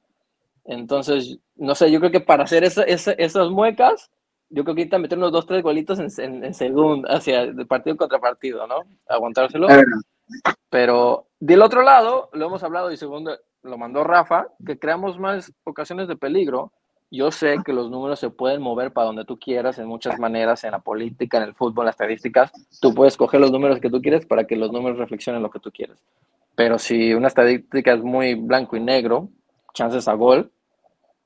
Entonces, 0.64 1.38
no 1.56 1.74
sé, 1.74 1.90
yo 1.90 1.98
creo 1.98 2.12
que 2.12 2.20
para 2.20 2.44
hacer 2.44 2.64
esa, 2.64 2.84
esa, 2.84 3.12
esas 3.12 3.50
muecas, 3.50 4.10
yo 4.48 4.64
creo 4.64 4.74
que 4.74 4.82
ahorita 4.82 4.98
meter 4.98 5.18
unos 5.18 5.32
dos, 5.32 5.46
tres 5.46 5.62
golitos 5.62 5.98
en, 5.98 6.08
en, 6.24 6.44
en 6.44 6.54
segundo, 6.54 7.08
hacia 7.10 7.46
de 7.46 7.66
partido 7.66 7.96
contra 7.96 8.20
partido, 8.20 8.66
¿no? 8.66 8.82
Aguantárselo. 9.08 9.66
Pero 10.70 11.26
del 11.40 11.62
otro 11.62 11.82
lado, 11.82 12.30
lo 12.32 12.46
hemos 12.46 12.62
hablado 12.62 12.90
y 12.92 12.96
segundo 12.96 13.38
lo 13.62 13.78
mandó 13.78 14.04
Rafa, 14.04 14.48
que 14.66 14.78
creamos 14.78 15.18
más 15.18 15.52
ocasiones 15.64 16.08
de 16.08 16.16
peligro. 16.16 16.72
Yo 17.14 17.30
sé 17.30 17.58
que 17.62 17.74
los 17.74 17.90
números 17.90 18.18
se 18.18 18.30
pueden 18.30 18.62
mover 18.62 18.90
para 18.90 19.08
donde 19.08 19.26
tú 19.26 19.38
quieras 19.38 19.78
en 19.78 19.86
muchas 19.86 20.18
maneras, 20.18 20.64
en 20.64 20.70
la 20.70 20.78
política, 20.78 21.36
en 21.36 21.42
el 21.42 21.54
fútbol, 21.54 21.82
en 21.82 21.86
las 21.88 21.92
estadísticas. 21.96 22.50
Tú 22.80 22.94
puedes 22.94 23.18
coger 23.18 23.38
los 23.38 23.52
números 23.52 23.80
que 23.80 23.90
tú 23.90 24.00
quieres 24.00 24.24
para 24.24 24.46
que 24.46 24.56
los 24.56 24.72
números 24.72 24.96
reflexionen 24.96 25.42
lo 25.42 25.50
que 25.50 25.58
tú 25.58 25.70
quieres. 25.70 26.02
Pero 26.54 26.78
si 26.78 27.12
una 27.12 27.28
estadística 27.28 27.92
es 27.92 28.02
muy 28.02 28.34
blanco 28.34 28.78
y 28.78 28.80
negro, 28.80 29.28
chances 29.74 30.08
a 30.08 30.14
gol, 30.14 30.50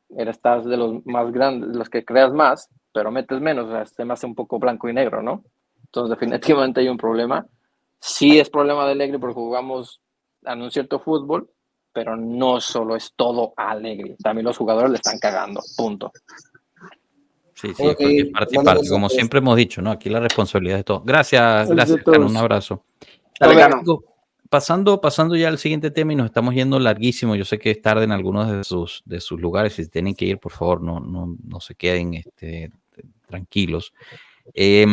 estás 0.09 0.65
de 0.65 0.77
los 0.77 1.07
más 1.07 1.31
grandes, 1.31 1.71
los 1.71 1.89
que 1.89 2.05
creas 2.05 2.33
más, 2.33 2.69
pero 2.93 3.13
metes 3.13 3.41
menos, 3.41 3.67
o 3.67 3.71
sea, 3.71 3.87
se 3.87 4.05
me 4.05 4.15
hace 4.15 4.27
un 4.27 4.35
poco 4.35 4.59
blanco 4.59 4.89
y 4.89 4.93
negro, 4.93 5.23
¿no? 5.23 5.45
Entonces, 5.85 6.19
definitivamente 6.19 6.81
hay 6.81 6.89
un 6.89 6.97
problema. 6.97 7.47
Sí 8.01 8.41
es 8.41 8.51
problema 8.51 8.87
de 8.87 8.91
Alegre 8.91 9.21
porque 9.21 9.35
jugamos 9.35 10.01
en 10.43 10.63
un 10.63 10.71
cierto 10.73 10.99
fútbol, 10.99 11.49
pero 11.97 12.15
no 12.15 12.61
solo 12.61 12.95
es 12.95 13.15
todo 13.17 13.55
Alegre. 13.57 14.17
También 14.23 14.45
los 14.45 14.59
jugadores 14.59 14.91
le 14.91 14.97
están 14.97 15.19
cagando, 15.19 15.63
punto. 15.79 16.13
Sí, 17.55 17.73
sí, 17.75 17.87
okay. 17.87 18.25
parte 18.25 18.61
y 18.61 18.63
parte, 18.63 18.87
como 18.91 19.09
siempre 19.09 19.39
hemos 19.39 19.57
dicho, 19.57 19.81
¿no? 19.81 19.91
Aquí 19.91 20.11
la 20.11 20.21
responsabilidad 20.21 20.77
de 20.77 20.85
todo. 20.85 21.01
Gracias, 21.01 21.71
gracias, 21.71 22.03
Cano, 22.05 22.27
un 22.27 22.37
abrazo. 22.37 22.85
Dale, 23.41 23.67
pasando, 24.51 25.01
pasando 25.01 25.37
ya 25.37 25.49
al 25.49 25.57
siguiente 25.57 25.91
tema 25.91 26.13
y 26.13 26.17
nos 26.17 26.27
estamos 26.27 26.55
yendo 26.55 26.79
larguísimo. 26.79 27.35
Yo 27.35 27.47
sé 27.47 27.59
que 27.59 27.71
es 27.71 27.81
tarde 27.81 28.05
en 28.05 28.13
algunos 28.13 28.53
de 28.53 28.63
sus, 28.63 29.03
de 29.07 29.23
sus 29.23 29.41
lugares. 29.41 29.73
Si 29.73 29.89
tienen 29.89 30.15
que 30.15 30.27
ir, 30.27 30.39
por 30.39 30.53
favor, 30.53 30.83
no, 30.83 31.01
no, 31.01 31.35
no 31.43 31.61
se 31.61 31.77
queden 31.77 32.13
este, 32.13 32.73
tranquilos. 33.27 33.95
Eh, 34.55 34.87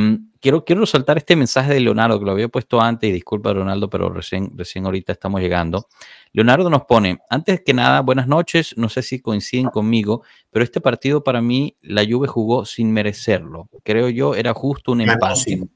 quiero, 0.43 0.65
quiero 0.65 0.81
resaltar 0.81 1.17
este 1.17 1.35
mensaje 1.37 1.73
de 1.73 1.79
Leonardo, 1.79 2.19
que 2.19 2.25
lo 2.25 2.31
había 2.31 2.49
puesto 2.49 2.81
antes, 2.81 3.09
y 3.09 3.13
disculpa, 3.13 3.53
Ronaldo, 3.53 3.89
pero 3.89 4.09
recién, 4.09 4.51
recién 4.57 4.85
ahorita 4.85 5.13
estamos 5.13 5.39
llegando. 5.39 5.87
Leonardo 6.33 6.69
nos 6.69 6.83
pone, 6.83 7.19
antes 7.29 7.61
que 7.61 7.73
nada, 7.73 8.01
buenas 8.01 8.27
noches, 8.27 8.75
no 8.77 8.89
sé 8.89 9.01
si 9.03 9.21
coinciden 9.21 9.69
conmigo, 9.69 10.23
pero 10.51 10.65
este 10.65 10.81
partido 10.81 11.23
para 11.23 11.41
mí, 11.41 11.77
la 11.81 12.05
Juve 12.05 12.27
jugó 12.27 12.65
sin 12.65 12.91
merecerlo. 12.91 13.69
Creo 13.83 14.09
yo, 14.09 14.35
era 14.35 14.53
justo 14.53 14.91
un 14.91 14.99
ganó 14.99 15.13
empate. 15.13 15.35
Sin, 15.39 15.71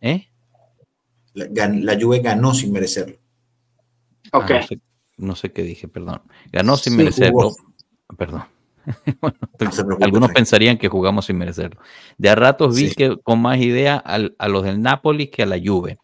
¿Eh? 0.00 0.28
la, 1.34 1.68
la, 1.68 1.98
Juve 2.00 2.18
ganó 2.18 2.52
sin 2.52 2.72
merecerlo. 2.72 3.16
Ok. 4.32 4.50
Ah, 4.50 4.54
no, 4.60 4.66
sé, 4.66 4.80
no, 5.16 5.36
sé, 5.36 5.52
qué 5.52 5.62
dije, 5.62 5.86
perdón. 5.86 6.22
Ganó 6.50 6.76
sin 6.76 6.94
sí, 6.94 6.96
merecerlo. 6.96 7.50
Jugó. 7.50 7.56
Perdón. 8.18 8.44
bueno, 9.20 9.38
no 9.58 10.04
algunos 10.04 10.32
pensarían 10.32 10.78
que 10.78 10.88
jugamos 10.88 11.26
sin 11.26 11.38
merecerlo. 11.38 11.80
De 12.18 12.28
a 12.28 12.34
ratos 12.34 12.76
vi 12.76 12.88
sí. 12.88 12.94
que 12.94 13.16
con 13.22 13.40
más 13.40 13.58
idea 13.58 13.96
al, 13.96 14.34
a 14.38 14.48
los 14.48 14.64
del 14.64 14.80
Napoli 14.80 15.28
que 15.28 15.42
a 15.42 15.46
la 15.46 15.58
Juve. 15.62 15.98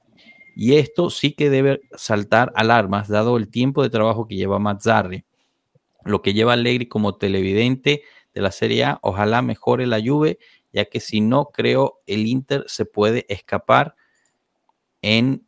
Y 0.56 0.74
esto 0.74 1.10
sí 1.10 1.32
que 1.32 1.50
debe 1.50 1.80
saltar 1.96 2.52
alarmas, 2.54 3.08
dado 3.08 3.36
el 3.36 3.48
tiempo 3.48 3.82
de 3.82 3.90
trabajo 3.90 4.26
que 4.26 4.36
lleva 4.36 4.58
Mazzarri. 4.58 5.24
Lo 6.04 6.22
que 6.22 6.32
lleva 6.32 6.54
Allegri 6.54 6.86
como 6.86 7.16
televidente 7.16 8.02
de 8.34 8.40
la 8.40 8.50
Serie 8.52 8.84
A, 8.84 8.98
ojalá 9.02 9.42
mejore 9.42 9.86
la 9.86 10.00
Juve, 10.04 10.38
ya 10.72 10.84
que 10.84 11.00
si 11.00 11.20
no, 11.20 11.46
creo 11.46 12.00
el 12.06 12.26
Inter 12.26 12.64
se 12.66 12.84
puede 12.84 13.26
escapar 13.28 13.94
en 15.02 15.46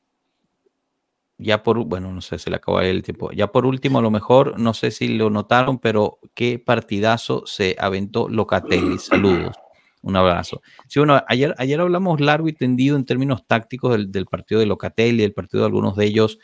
ya 1.38 1.62
por, 1.62 1.84
bueno, 1.84 2.12
no 2.12 2.20
sé, 2.20 2.38
se 2.38 2.50
le 2.50 2.56
acabó 2.56 2.80
el 2.80 3.02
tiempo. 3.02 3.32
Ya 3.32 3.50
por 3.50 3.66
último, 3.66 3.98
a 3.98 4.02
lo 4.02 4.10
mejor, 4.10 4.58
no 4.58 4.74
sé 4.74 4.90
si 4.90 5.08
lo 5.08 5.30
notaron, 5.30 5.78
pero 5.78 6.18
qué 6.34 6.58
partidazo 6.58 7.44
se 7.46 7.76
aventó 7.78 8.28
Locatelli. 8.28 8.98
Saludos. 8.98 9.56
Un 10.02 10.16
abrazo. 10.16 10.62
Sí, 10.88 10.98
bueno, 10.98 11.22
ayer, 11.28 11.54
ayer 11.58 11.80
hablamos 11.80 12.20
largo 12.20 12.48
y 12.48 12.52
tendido 12.52 12.96
en 12.96 13.04
términos 13.04 13.46
tácticos 13.46 13.92
del, 13.92 14.10
del 14.10 14.26
partido 14.26 14.60
de 14.60 14.66
Locatelli, 14.66 15.22
del 15.22 15.32
partido 15.32 15.62
de 15.62 15.66
algunos 15.66 15.96
de 15.96 16.04
ellos. 16.06 16.38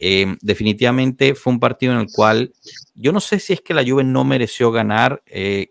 Eh, 0.00 0.36
definitivamente 0.40 1.36
fue 1.36 1.52
un 1.52 1.60
partido 1.60 1.92
en 1.92 2.00
el 2.00 2.08
cual 2.12 2.52
yo 2.94 3.12
no 3.12 3.20
sé 3.20 3.38
si 3.38 3.52
es 3.52 3.60
que 3.60 3.74
la 3.74 3.84
Juve 3.84 4.02
no 4.02 4.24
mereció 4.24 4.72
ganar. 4.72 5.22
Eh, 5.26 5.70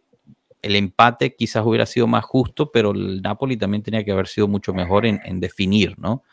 el 0.62 0.78
empate 0.78 1.36
quizás 1.36 1.66
hubiera 1.66 1.86
sido 1.86 2.08
más 2.08 2.24
justo, 2.24 2.72
pero 2.72 2.92
el 2.92 3.22
Napoli 3.22 3.58
también 3.58 3.84
tenía 3.84 4.06
que 4.06 4.14
haber 4.14 4.28
sido 4.28 4.48
mucho 4.48 4.74
mejor 4.74 5.06
en, 5.06 5.20
en 5.26 5.42
definir, 5.42 6.00
¿no? 6.00 6.24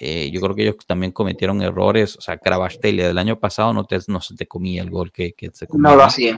Eh, 0.00 0.30
yo 0.30 0.40
creo 0.40 0.54
que 0.54 0.62
ellos 0.62 0.76
también 0.86 1.12
cometieron 1.12 1.62
errores. 1.62 2.16
O 2.16 2.20
sea, 2.20 2.38
Cravastelli 2.38 3.02
del 3.02 3.18
año 3.18 3.38
pasado 3.38 3.72
no, 3.72 3.84
te, 3.84 3.98
no 4.08 4.20
se 4.20 4.34
te 4.34 4.46
comía 4.46 4.82
el 4.82 4.90
gol 4.90 5.12
que, 5.12 5.32
que 5.32 5.50
se 5.52 5.66
comía. 5.66 5.90
No 5.90 5.96
lo 5.96 6.04
hacía. 6.04 6.36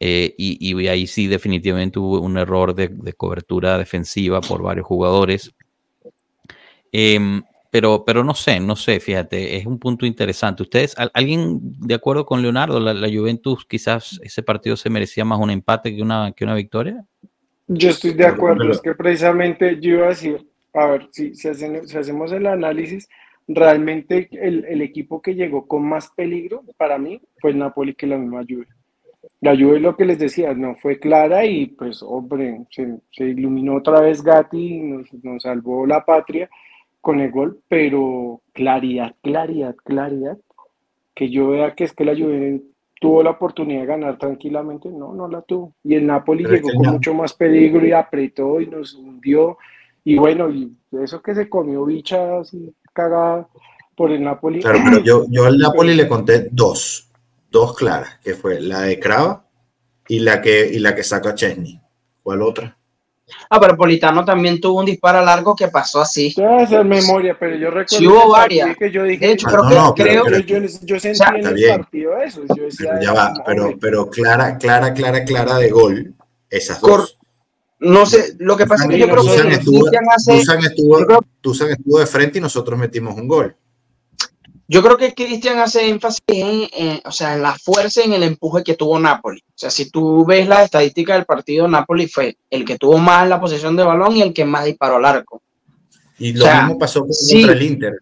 Eh, 0.00 0.34
y, 0.36 0.58
y, 0.70 0.88
ahí 0.88 1.06
sí 1.06 1.28
definitivamente 1.28 1.98
hubo 1.98 2.20
un 2.20 2.36
error 2.36 2.74
de, 2.74 2.88
de 2.88 3.12
cobertura 3.12 3.78
defensiva 3.78 4.40
por 4.40 4.62
varios 4.62 4.86
jugadores. 4.86 5.52
Eh, 6.90 7.40
pero, 7.72 8.04
pero 8.04 8.22
no 8.22 8.34
sé, 8.34 8.60
no 8.60 8.76
sé, 8.76 9.00
fíjate, 9.00 9.56
es 9.56 9.64
un 9.64 9.78
punto 9.78 10.04
interesante. 10.04 10.62
¿Ustedes, 10.62 10.94
alguien 11.14 11.58
de 11.62 11.94
acuerdo 11.94 12.26
con 12.26 12.42
Leonardo, 12.42 12.78
la, 12.78 12.92
la 12.92 13.08
Juventus, 13.08 13.64
quizás 13.64 14.20
ese 14.22 14.42
partido 14.42 14.76
se 14.76 14.90
merecía 14.90 15.24
más 15.24 15.38
un 15.38 15.50
empate 15.50 15.96
que 15.96 16.02
una, 16.02 16.32
que 16.32 16.44
una 16.44 16.54
victoria? 16.54 17.02
Yo 17.68 17.88
estoy 17.88 18.12
de 18.12 18.26
acuerdo, 18.26 18.70
es 18.70 18.78
que 18.78 18.94
precisamente 18.94 19.78
yo 19.80 19.92
iba 19.92 20.04
a 20.04 20.10
decir, 20.10 20.46
a 20.74 20.86
ver, 20.86 21.08
si, 21.10 21.34
si, 21.34 21.48
hacen, 21.48 21.86
si 21.86 21.98
hacemos 21.98 22.32
el 22.32 22.46
análisis, 22.46 23.08
realmente 23.48 24.28
el, 24.32 24.64
el, 24.64 24.82
equipo 24.82 25.20
que 25.20 25.34
llegó 25.34 25.66
con 25.66 25.84
más 25.84 26.10
peligro 26.10 26.62
para 26.76 26.98
mí 26.98 27.20
fue 27.40 27.50
el 27.50 27.58
Napoli 27.58 27.94
que 27.94 28.06
la 28.06 28.18
misma 28.18 28.44
Juve. 28.48 28.66
La 29.40 29.56
Juve, 29.56 29.80
lo 29.80 29.96
que 29.96 30.04
les 30.04 30.18
decía, 30.18 30.54
no 30.54 30.74
fue 30.76 30.98
clara 30.98 31.44
y 31.44 31.66
pues, 31.66 32.02
hombre, 32.02 32.62
se, 32.70 32.98
se 33.10 33.24
iluminó 33.24 33.76
otra 33.76 34.00
vez 34.00 34.22
Gatti, 34.22 34.80
nos, 34.80 35.12
nos, 35.22 35.42
salvó 35.42 35.86
la 35.86 36.04
patria 36.04 36.48
con 37.00 37.20
el 37.20 37.30
gol, 37.30 37.60
pero 37.68 38.40
claridad, 38.52 39.14
claridad, 39.22 39.74
claridad, 39.84 40.38
que 41.14 41.28
yo 41.28 41.48
vea 41.48 41.74
que 41.74 41.84
es 41.84 41.92
que 41.92 42.04
la 42.04 42.14
Juve 42.14 42.62
tuvo 43.00 43.22
la 43.24 43.30
oportunidad 43.30 43.80
de 43.80 43.86
ganar 43.86 44.16
tranquilamente, 44.16 44.88
no, 44.88 45.12
no 45.12 45.26
la 45.26 45.42
tuvo. 45.42 45.74
Y 45.82 45.96
el 45.96 46.06
Napoli 46.06 46.44
pero 46.44 46.54
llegó 46.54 46.68
con 46.68 46.82
no. 46.82 46.92
mucho 46.92 47.12
más 47.12 47.34
peligro 47.34 47.84
y 47.84 47.92
apretó 47.92 48.60
y 48.60 48.66
nos 48.68 48.94
hundió. 48.94 49.58
Y 50.04 50.16
bueno, 50.16 50.50
y 50.50 50.76
eso 51.02 51.22
que 51.22 51.34
se 51.34 51.48
comió 51.48 51.84
bicha 51.84 52.40
así 52.40 52.74
cagada 52.92 53.48
por 53.96 54.10
el 54.10 54.22
Napoli. 54.22 54.60
Claro, 54.60 54.80
pero 54.84 54.98
yo, 55.02 55.26
yo 55.28 55.46
al 55.46 55.58
Napoli 55.58 55.94
le 55.94 56.08
conté 56.08 56.48
dos, 56.50 57.10
dos 57.50 57.76
claras, 57.76 58.18
que 58.22 58.34
fue 58.34 58.60
la 58.60 58.82
de 58.82 58.98
Crava 58.98 59.44
y 60.08 60.18
la 60.20 60.40
que, 60.40 60.66
y 60.66 60.78
la 60.78 60.94
que 60.94 61.02
saca 61.02 61.34
Chesney. 61.34 61.80
¿Cuál 62.22 62.42
otra? 62.42 62.76
Ah, 63.48 63.60
pero 63.60 63.76
Politano 63.76 64.24
también 64.24 64.60
tuvo 64.60 64.80
un 64.80 64.86
disparo 64.86 65.24
largo 65.24 65.54
que 65.54 65.68
pasó 65.68 66.02
así. 66.02 66.34
Te 66.34 66.42
voy 66.42 66.60
a 66.60 66.64
hacer 66.64 66.84
memoria, 66.84 67.36
pero 67.38 67.56
yo 67.56 67.70
recuerdo 67.70 67.98
sí, 67.98 68.06
hubo 68.06 68.30
varias. 68.30 68.76
que 68.76 68.90
yo 68.90 69.04
dije, 69.04 69.26
de 69.26 69.32
hecho, 69.32 69.46
creo, 69.46 69.62
no, 69.62 69.70
no, 69.70 69.94
que, 69.94 70.02
creo 70.02 70.24
pero, 70.24 70.38
yo, 70.38 70.58
yo, 70.58 70.68
yo, 70.82 71.00
sentí 71.00 71.20
o 71.20 71.24
sea, 71.24 71.34
en 71.36 71.46
el 71.46 71.68
partido 71.78 72.18
eso. 72.18 72.42
Yo 72.54 72.64
decía, 72.64 72.90
pero 72.90 73.02
ya 73.02 73.12
va, 73.12 73.32
pero, 73.46 73.78
pero 73.80 74.10
clara, 74.10 74.58
clara, 74.58 74.92
clara, 74.92 75.24
clara 75.24 75.56
de 75.56 75.70
gol, 75.70 76.14
esas 76.50 76.80
dos. 76.80 76.90
Cor 76.90 77.08
no 77.82 78.06
sé, 78.06 78.36
lo 78.38 78.56
que 78.56 78.66
pasa 78.66 78.84
es 78.84 78.90
que 78.90 78.98
yo 78.98 79.08
creo 79.08 79.24
que 79.24 79.54
estuvo, 79.54 79.86
hace, 80.14 80.32
Tusan 80.32 80.64
estuvo, 80.64 81.04
creo, 81.04 81.20
estuvo 81.42 81.98
de 81.98 82.06
frente 82.06 82.38
y 82.38 82.40
nosotros 82.40 82.78
metimos 82.78 83.14
un 83.16 83.26
gol. 83.26 83.56
Yo 84.68 84.82
creo 84.82 84.96
que 84.96 85.12
Cristian 85.12 85.58
hace 85.58 85.88
énfasis 85.88 86.22
en, 86.28 86.68
en, 86.72 87.00
o 87.04 87.10
sea, 87.10 87.34
en 87.34 87.42
la 87.42 87.56
fuerza 87.58 88.00
y 88.00 88.04
en 88.04 88.12
el 88.14 88.22
empuje 88.22 88.62
que 88.62 88.74
tuvo 88.74 88.98
Napoli. 88.98 89.40
O 89.40 89.58
sea, 89.58 89.70
si 89.70 89.90
tú 89.90 90.24
ves 90.24 90.46
la 90.46 90.62
estadística 90.62 91.14
del 91.14 91.24
partido, 91.24 91.66
Napoli 91.66 92.06
fue 92.06 92.38
el 92.48 92.64
que 92.64 92.78
tuvo 92.78 92.98
más 92.98 93.28
la 93.28 93.40
posesión 93.40 93.76
de 93.76 93.82
balón 93.82 94.16
y 94.16 94.22
el 94.22 94.32
que 94.32 94.44
más 94.44 94.64
disparó 94.64 94.96
al 94.96 95.04
arco. 95.04 95.42
Y 96.18 96.32
lo 96.32 96.44
o 96.44 96.46
sea, 96.46 96.62
mismo 96.62 96.78
pasó 96.78 97.00
contra 97.00 97.16
sí, 97.16 97.42
el 97.42 97.62
Inter. 97.62 97.94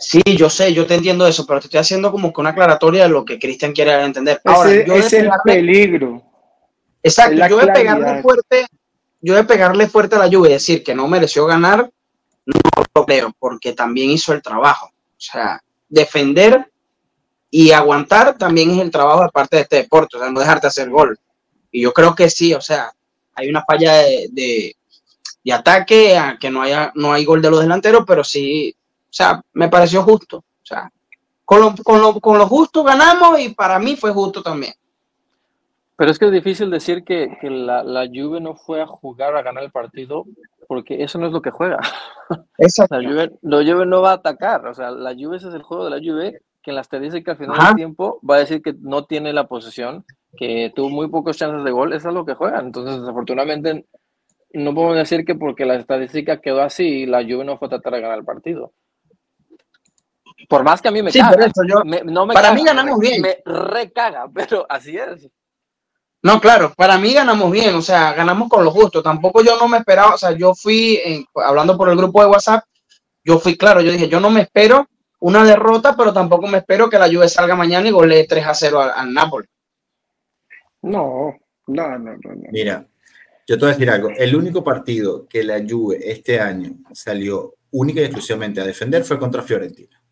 Sí, 0.00 0.20
yo 0.36 0.50
sé, 0.50 0.74
yo 0.74 0.84
te 0.84 0.96
entiendo 0.96 1.26
eso, 1.26 1.46
pero 1.46 1.60
te 1.60 1.68
estoy 1.68 1.80
haciendo 1.80 2.10
como 2.10 2.32
que 2.32 2.40
una 2.40 2.50
aclaratoria 2.50 3.04
de 3.04 3.08
lo 3.08 3.24
que 3.24 3.38
Cristian 3.38 3.72
quiere 3.72 3.92
entender. 4.02 4.40
Ahora, 4.44 4.72
Ese, 4.72 4.84
yo 4.86 4.94
es 4.94 5.12
el 5.12 5.30
peligro. 5.44 6.22
Exacto, 7.02 7.48
yo 7.48 7.56
voy 7.56 7.68
a 7.70 7.72
pegarle 7.72 8.20
fuerte, 8.20 8.66
yo 9.20 9.38
a 9.38 9.44
pegarle 9.44 9.88
fuerte 9.88 10.16
a 10.16 10.20
la 10.20 10.26
lluvia 10.26 10.50
y 10.50 10.54
decir 10.54 10.84
que 10.84 10.94
no 10.94 11.08
mereció 11.08 11.46
ganar 11.46 11.90
No 12.44 12.60
lo 12.94 13.06
creo, 13.06 13.32
porque 13.38 13.72
también 13.72 14.10
hizo 14.10 14.32
el 14.32 14.42
trabajo. 14.42 14.86
O 14.86 15.20
sea, 15.20 15.60
defender 15.88 16.70
y 17.50 17.72
aguantar 17.72 18.36
también 18.36 18.70
es 18.70 18.78
el 18.80 18.90
trabajo 18.90 19.22
de 19.22 19.30
parte 19.30 19.56
de 19.56 19.62
este 19.62 19.76
deporte, 19.76 20.16
o 20.16 20.20
sea, 20.20 20.30
no 20.30 20.40
dejarte 20.40 20.66
hacer 20.66 20.90
gol. 20.90 21.18
Y 21.70 21.82
yo 21.82 21.92
creo 21.92 22.14
que 22.14 22.28
sí, 22.28 22.54
o 22.54 22.60
sea, 22.60 22.92
hay 23.34 23.48
una 23.48 23.64
falla 23.64 23.94
de, 23.94 24.28
de, 24.32 25.52
ataque, 25.52 26.20
que 26.40 26.50
no, 26.50 26.62
haya, 26.62 26.92
no 26.94 27.12
hay 27.12 27.24
gol 27.24 27.40
de 27.40 27.50
los 27.50 27.60
delanteros, 27.60 28.04
pero 28.06 28.24
sí, 28.24 28.74
o 29.04 29.12
sea, 29.12 29.42
me 29.52 29.68
pareció 29.68 30.02
justo. 30.02 30.38
O 30.38 30.66
sea, 30.66 30.90
con 31.44 31.60
lo, 31.60 31.74
con 31.76 32.00
lo, 32.00 32.20
con 32.20 32.38
lo 32.38 32.46
justo 32.46 32.82
ganamos 32.82 33.38
y 33.40 33.50
para 33.50 33.78
mí 33.78 33.96
fue 33.96 34.10
justo 34.10 34.42
también. 34.42 34.74
Pero 35.96 36.10
es 36.10 36.18
que 36.18 36.26
es 36.26 36.32
difícil 36.32 36.70
decir 36.70 37.04
que, 37.04 37.38
que 37.40 37.48
la, 37.48 37.82
la, 37.82 38.06
Juve 38.06 38.40
no 38.40 38.54
fue 38.54 38.82
a 38.82 38.86
jugar 38.86 39.34
a 39.34 39.42
ganar 39.42 39.64
el 39.64 39.70
partido, 39.70 40.26
porque 40.68 41.02
eso 41.02 41.18
no 41.18 41.26
es 41.26 41.32
lo 41.32 41.40
que 41.40 41.50
juega. 41.50 41.80
Exacto. 42.58 43.00
La 43.00 43.08
Juve, 43.08 43.32
la 43.40 43.56
Juve 43.58 43.86
no 43.86 44.02
va 44.02 44.10
a 44.10 44.14
atacar, 44.14 44.66
o 44.66 44.74
sea, 44.74 44.90
la 44.90 45.14
Juve 45.14 45.38
ese 45.38 45.48
es 45.48 45.54
el 45.54 45.62
juego 45.62 45.84
de 45.84 45.90
la 45.90 45.98
Juve, 45.98 46.42
que 46.62 46.70
en 46.70 46.76
las 46.76 46.86
estadísticas 46.86 47.32
al 47.32 47.46
final 47.46 47.66
del 47.66 47.76
tiempo 47.76 48.20
va 48.28 48.36
a 48.36 48.40
decir 48.40 48.60
que 48.60 48.74
no 48.78 49.04
tiene 49.06 49.32
la 49.32 49.46
posesión, 49.46 50.04
que 50.36 50.70
tuvo 50.74 50.90
muy 50.90 51.08
pocos 51.08 51.36
chances 51.36 51.64
de 51.64 51.70
gol, 51.70 51.94
eso 51.94 52.08
es 52.08 52.14
lo 52.14 52.26
que 52.26 52.34
juega. 52.34 52.60
Entonces, 52.60 53.00
desafortunadamente, 53.00 53.86
no 54.52 54.74
podemos 54.74 54.96
decir 54.96 55.24
que 55.24 55.34
porque 55.34 55.64
la 55.64 55.76
estadística 55.76 56.40
quedó 56.40 56.60
así, 56.60 57.06
la 57.06 57.22
Juve 57.22 57.44
no 57.44 57.56
fue 57.56 57.66
a 57.66 57.70
tratar 57.70 57.94
de 57.94 58.00
ganar 58.02 58.18
el 58.18 58.24
partido. 58.24 58.72
Por 60.48 60.62
más 60.62 60.82
que 60.82 60.88
a 60.88 60.90
mí 60.90 61.02
me 61.02 61.10
caga, 61.10 61.50
no 62.04 62.26
me 62.26 62.34
para 62.34 62.52
mí 62.52 62.62
ganamos 62.62 62.98
bien. 62.98 63.22
Me 63.22 63.38
recaga, 63.44 64.28
pero 64.34 64.66
así 64.68 64.96
es. 64.96 65.28
No, 66.26 66.40
claro, 66.40 66.74
para 66.76 66.98
mí 66.98 67.12
ganamos 67.14 67.52
bien, 67.52 67.76
o 67.76 67.82
sea, 67.82 68.12
ganamos 68.12 68.48
con 68.48 68.64
lo 68.64 68.72
justo. 68.72 69.00
Tampoco 69.00 69.44
yo 69.44 69.56
no 69.60 69.68
me 69.68 69.78
esperaba, 69.78 70.16
o 70.16 70.18
sea, 70.18 70.32
yo 70.32 70.56
fui, 70.56 70.98
hablando 71.36 71.78
por 71.78 71.88
el 71.88 71.96
grupo 71.96 72.20
de 72.20 72.26
WhatsApp, 72.26 72.64
yo 73.22 73.38
fui 73.38 73.56
claro, 73.56 73.80
yo 73.80 73.92
dije, 73.92 74.08
yo 74.08 74.18
no 74.18 74.28
me 74.28 74.40
espero 74.40 74.88
una 75.20 75.44
derrota, 75.44 75.94
pero 75.96 76.12
tampoco 76.12 76.48
me 76.48 76.58
espero 76.58 76.90
que 76.90 76.98
la 76.98 77.06
Juve 77.06 77.28
salga 77.28 77.54
mañana 77.54 77.86
y 77.86 77.92
golee 77.92 78.26
3 78.26 78.44
a 78.44 78.54
0 78.54 78.80
al, 78.80 78.90
al 78.90 79.14
Napoli. 79.14 79.46
No, 80.82 81.32
no, 81.68 81.96
no, 81.96 82.16
no, 82.16 82.18
Mira, 82.50 82.84
yo 83.46 83.56
te 83.56 83.60
voy 83.60 83.68
a 83.68 83.74
decir 83.74 83.88
algo. 83.88 84.08
El 84.10 84.34
único 84.34 84.64
partido 84.64 85.28
que 85.28 85.44
la 85.44 85.60
Juve 85.64 86.10
este 86.10 86.40
año 86.40 86.72
salió 86.92 87.54
única 87.70 88.00
y 88.00 88.04
exclusivamente 88.04 88.60
a 88.60 88.66
defender 88.66 89.04
fue 89.04 89.16
contra 89.16 89.44
Fiorentina. 89.44 90.02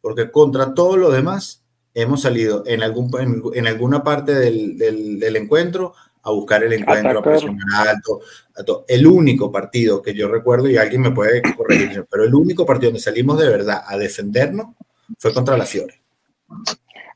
Porque 0.00 0.30
contra 0.30 0.72
todo 0.72 0.96
lo 0.96 1.10
demás 1.10 1.61
hemos 1.94 2.22
salido 2.22 2.64
en, 2.66 2.82
algún, 2.82 3.10
en, 3.54 3.66
alguna 3.66 4.02
parte 4.02 4.34
del, 4.34 4.78
del, 4.78 5.36
encuentro 5.36 5.94
a 6.22 6.30
buscar 6.30 6.62
el 6.62 6.72
encuentro, 6.72 7.18
a 7.18 7.22
presionar 7.22 7.88
alto, 7.88 8.84
El 8.88 9.06
único 9.06 9.50
partido 9.50 10.00
que 10.00 10.14
yo 10.14 10.28
recuerdo, 10.28 10.68
y 10.68 10.76
alguien 10.76 11.02
me 11.02 11.10
puede 11.10 11.42
corregir, 11.56 12.06
pero 12.10 12.24
el 12.24 12.34
único 12.34 12.64
partido 12.64 12.90
donde 12.90 13.00
salimos 13.00 13.38
de 13.38 13.48
verdad 13.48 13.82
a 13.86 13.96
defendernos 13.96 14.68
fue 15.18 15.34
contra 15.34 15.56
la 15.56 15.66
Fiore. 15.66 16.00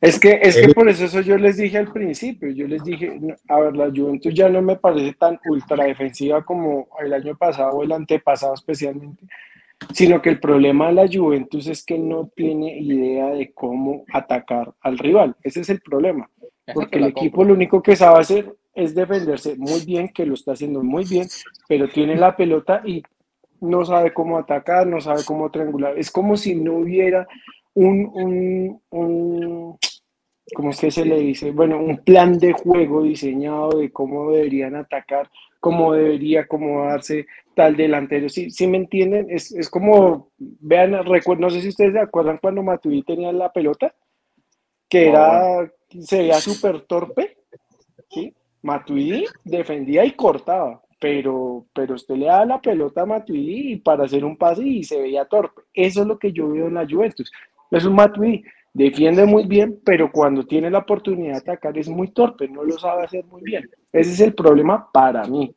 Es 0.01 0.21
que, 0.21 0.39
es 0.43 0.57
que 0.57 0.69
por 0.75 0.89
eso, 0.89 1.07
eso 1.07 1.21
yo 1.21 1.39
les 1.39 1.57
dije 1.57 1.79
al 1.79 1.91
principio, 1.91 2.51
yo 2.51 2.67
les 2.67 2.85
dije, 2.85 3.19
a 3.49 3.61
ver, 3.61 3.77
la 3.77 3.87
Juventus 3.87 4.35
ya 4.35 4.49
no 4.49 4.61
me 4.61 4.77
parece 4.77 5.15
tan 5.15 5.41
ultra 5.49 5.85
defensiva 5.85 6.45
como 6.45 6.89
el 7.01 7.15
año 7.15 7.37
pasado 7.37 7.71
o 7.71 7.83
el 7.83 7.93
antepasado 7.93 8.55
especialmente, 8.55 9.25
sino 9.93 10.23
que 10.23 10.31
el 10.31 10.41
problema 10.41 10.89
de 10.89 10.95
la 10.95 11.09
Juventus 11.11 11.67
es 11.67 11.85
que 11.85 11.99
no 11.99 12.31
tiene 12.35 12.79
idea 12.79 13.31
de 13.31 13.53
cómo 13.53 14.05
atacar 14.13 14.73
al 14.81 14.99
rival. 14.99 15.37
Ese 15.43 15.61
es 15.61 15.71
el 15.71 15.81
problema, 15.81 16.31
porque 16.75 16.99
el 16.99 17.07
equipo 17.07 17.45
lo 17.45 17.55
único 17.55 17.83
que 17.83 17.97
sabe 17.97 18.21
hacer 18.21 18.55
es 18.75 18.95
defenderse 18.95 19.57
muy 19.57 19.85
bien, 19.85 20.09
que 20.09 20.27
lo 20.27 20.35
está 20.35 20.53
haciendo 20.53 20.83
muy 20.83 21.05
bien, 21.05 21.27
pero 21.69 21.89
tiene 21.89 22.17
la 22.17 22.37
pelota 22.37 22.83
y 22.85 23.03
no 23.61 23.85
sabe 23.85 24.13
cómo 24.13 24.39
atacar, 24.39 24.87
no 24.87 25.01
sabe 25.01 25.23
cómo 25.25 25.51
triangular. 25.51 25.99
Es 25.99 26.11
como 26.11 26.37
si 26.37 26.55
no 26.55 26.75
hubiera 26.75 27.27
un, 27.75 28.11
un, 28.15 28.83
un 28.91 29.79
¿cómo 30.55 30.71
es 30.71 30.81
que 30.81 30.91
se 30.91 31.05
le 31.05 31.19
dice? 31.19 31.51
Bueno, 31.51 31.79
un 31.79 31.99
plan 31.99 32.39
de 32.39 32.53
juego 32.53 33.03
diseñado 33.03 33.79
de 33.79 33.91
cómo 33.91 34.31
deberían 34.33 34.77
atacar, 34.77 35.31
cómo 35.67 35.95
debería 35.95 36.43
acomodarse 36.43 37.27
tal 37.57 37.77
delantero. 37.77 38.29
Si, 38.29 38.53
si 38.53 38.69
me 38.69 38.77
entienden, 38.77 39.27
es, 39.29 39.51
es 39.51 39.69
como, 39.69 40.31
vean, 40.39 41.05
recuerdo, 41.05 41.41
no 41.41 41.51
sé 41.51 41.61
si 41.61 41.71
ustedes 41.71 41.95
se 41.95 41.99
acuerdan 41.99 42.39
cuando 42.41 42.63
Matuidi 42.63 43.03
tenía 43.03 43.33
la 43.33 43.53
pelota, 43.53 43.93
que 44.89 45.09
era, 45.09 45.69
se 45.89 46.19
veía 46.19 46.35
súper 46.35 46.83
torpe, 46.83 47.39
¿sí? 48.11 48.33
Matuidi 48.63 49.25
defendía 49.43 50.05
y 50.05 50.13
cortaba, 50.13 50.81
pero, 51.01 51.67
pero 51.75 51.97
usted 51.97 52.15
le 52.15 52.27
da 52.27 52.45
la 52.45 52.61
pelota 52.61 53.03
a 53.03 53.07
Matuidi 53.07 53.75
para 53.79 54.05
hacer 54.05 54.25
un 54.25 54.37
pase 54.37 54.63
y 54.63 54.85
se 54.85 55.01
veía 55.01 55.25
torpe. 55.25 55.63
Eso 55.75 56.03
es 56.03 56.07
lo 56.07 56.17
que 56.17 56.31
yo 56.31 56.49
veo 56.49 56.69
en 56.69 56.75
la 56.75 56.87
Juventus. 56.89 57.33
Es 57.73 57.85
un 57.85 57.97
Matuidi, 57.97 58.45
defiende 58.77 59.25
muy 59.25 59.47
bien, 59.47 59.81
pero 59.83 60.13
cuando 60.13 60.45
tiene 60.45 60.71
la 60.71 60.81
oportunidad 60.81 61.33
de 61.33 61.39
atacar 61.39 61.79
es 61.79 61.89
muy 61.89 62.09
torpe, 62.09 62.47
no 62.47 62.63
lo 62.63 62.79
sabe 62.79 63.05
hacer 63.05 63.25
muy 63.25 63.43
bien. 63.43 63.71
Ese 63.91 64.13
es 64.13 64.21
el 64.21 64.35
problema 64.35 64.91
para 64.93 65.25
mí. 65.25 65.55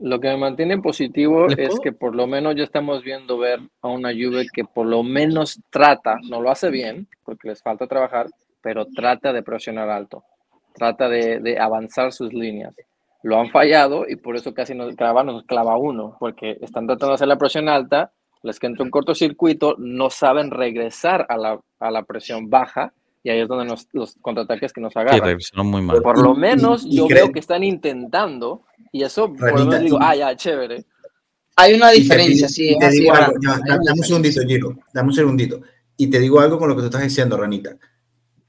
Lo 0.00 0.18
que 0.18 0.28
me 0.28 0.38
mantiene 0.38 0.78
positivo 0.78 1.48
es 1.48 1.78
que 1.80 1.92
por 1.92 2.14
lo 2.14 2.26
menos 2.26 2.56
ya 2.56 2.64
estamos 2.64 3.04
viendo 3.04 3.36
ver 3.36 3.60
a 3.82 3.88
una 3.88 4.10
Juve 4.10 4.46
que 4.50 4.64
por 4.64 4.86
lo 4.86 5.02
menos 5.02 5.60
trata, 5.68 6.16
no 6.30 6.40
lo 6.40 6.50
hace 6.50 6.70
bien, 6.70 7.06
porque 7.24 7.48
les 7.48 7.62
falta 7.62 7.86
trabajar, 7.86 8.28
pero 8.62 8.86
trata 8.86 9.34
de 9.34 9.42
presionar 9.42 9.90
alto, 9.90 10.24
trata 10.74 11.10
de, 11.10 11.58
avanzar 11.60 12.10
sus 12.10 12.32
líneas. 12.32 12.74
Lo 13.22 13.38
han 13.38 13.50
fallado 13.50 14.08
y 14.08 14.16
por 14.16 14.34
eso 14.34 14.54
casi 14.54 14.74
nos 14.74 14.96
clava, 14.96 15.22
nos 15.22 15.44
clava 15.44 15.76
uno, 15.76 16.16
porque 16.18 16.56
están 16.62 16.86
tratando 16.86 17.08
de 17.08 17.14
hacer 17.16 17.28
la 17.28 17.38
presión 17.38 17.68
alta, 17.68 18.12
les 18.42 18.58
que 18.58 18.66
entra 18.66 18.84
un 18.84 18.90
cortocircuito, 18.90 19.76
no 19.78 20.10
saben 20.10 20.50
regresar 20.50 21.26
a 21.28 21.36
la, 21.36 21.60
a 21.78 21.90
la 21.90 22.02
presión 22.02 22.50
baja 22.50 22.92
y 23.22 23.30
ahí 23.30 23.40
es 23.40 23.48
donde 23.48 23.64
nos, 23.64 23.86
los 23.92 24.16
contraataques 24.20 24.72
que 24.72 24.80
nos 24.80 24.96
agarran. 24.96 25.38
muy 25.64 25.82
mal. 25.82 26.02
Por 26.02 26.20
lo 26.20 26.34
menos 26.34 26.84
yo 26.88 27.06
creo 27.06 27.30
que 27.30 27.38
están 27.38 27.62
intentando 27.62 28.64
y 28.90 29.04
eso, 29.04 29.32
por 29.32 29.58
lo 29.58 29.66
menos 29.66 29.80
digo, 29.80 29.98
ah, 30.00 30.16
ya, 30.16 30.34
chévere. 30.34 30.84
Hay 31.54 31.74
una 31.74 31.90
diferencia, 31.90 32.48
sí. 32.48 32.76
dame 32.80 33.92
un 33.94 34.04
segundito, 34.04 34.40
Giro, 34.42 34.76
dame 34.92 35.08
un 35.08 35.14
segundito. 35.14 35.60
Y 35.96 36.08
te 36.08 36.18
digo 36.18 36.40
algo 36.40 36.58
con 36.58 36.68
lo 36.68 36.74
que 36.74 36.80
tú 36.80 36.86
estás 36.86 37.02
diciendo, 37.02 37.36
Ranita. 37.36 37.76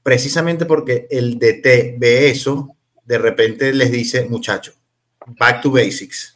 Precisamente 0.02 0.66
porque 0.66 1.06
el 1.10 1.38
DT 1.38 1.98
ve 1.98 2.30
eso, 2.30 2.74
de 3.04 3.18
repente 3.18 3.72
les 3.72 3.92
dice, 3.92 4.28
muchacho, 4.28 4.72
back 5.38 5.62
to 5.62 5.70
basics 5.70 6.33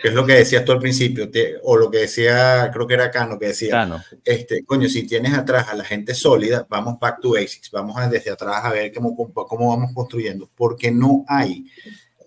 que 0.00 0.08
es 0.08 0.14
lo 0.14 0.24
que 0.24 0.34
decías 0.34 0.64
tú 0.64 0.72
al 0.72 0.78
principio, 0.78 1.28
o 1.62 1.76
lo 1.76 1.90
que 1.90 1.98
decía, 1.98 2.70
creo 2.72 2.86
que 2.86 2.94
era 2.94 3.10
Cano, 3.10 3.38
que 3.38 3.48
decía, 3.48 4.04
este, 4.24 4.64
coño, 4.64 4.88
si 4.88 5.06
tienes 5.06 5.34
atrás 5.34 5.68
a 5.68 5.74
la 5.74 5.84
gente 5.84 6.14
sólida, 6.14 6.66
vamos 6.68 6.98
back 7.00 7.20
to 7.20 7.32
basics, 7.32 7.70
vamos 7.70 7.96
a, 7.96 8.08
desde 8.08 8.30
atrás 8.30 8.64
a 8.64 8.70
ver 8.70 8.92
cómo, 8.92 9.14
cómo 9.32 9.68
vamos 9.68 9.92
construyendo, 9.94 10.48
porque 10.54 10.90
no 10.90 11.24
hay, 11.28 11.66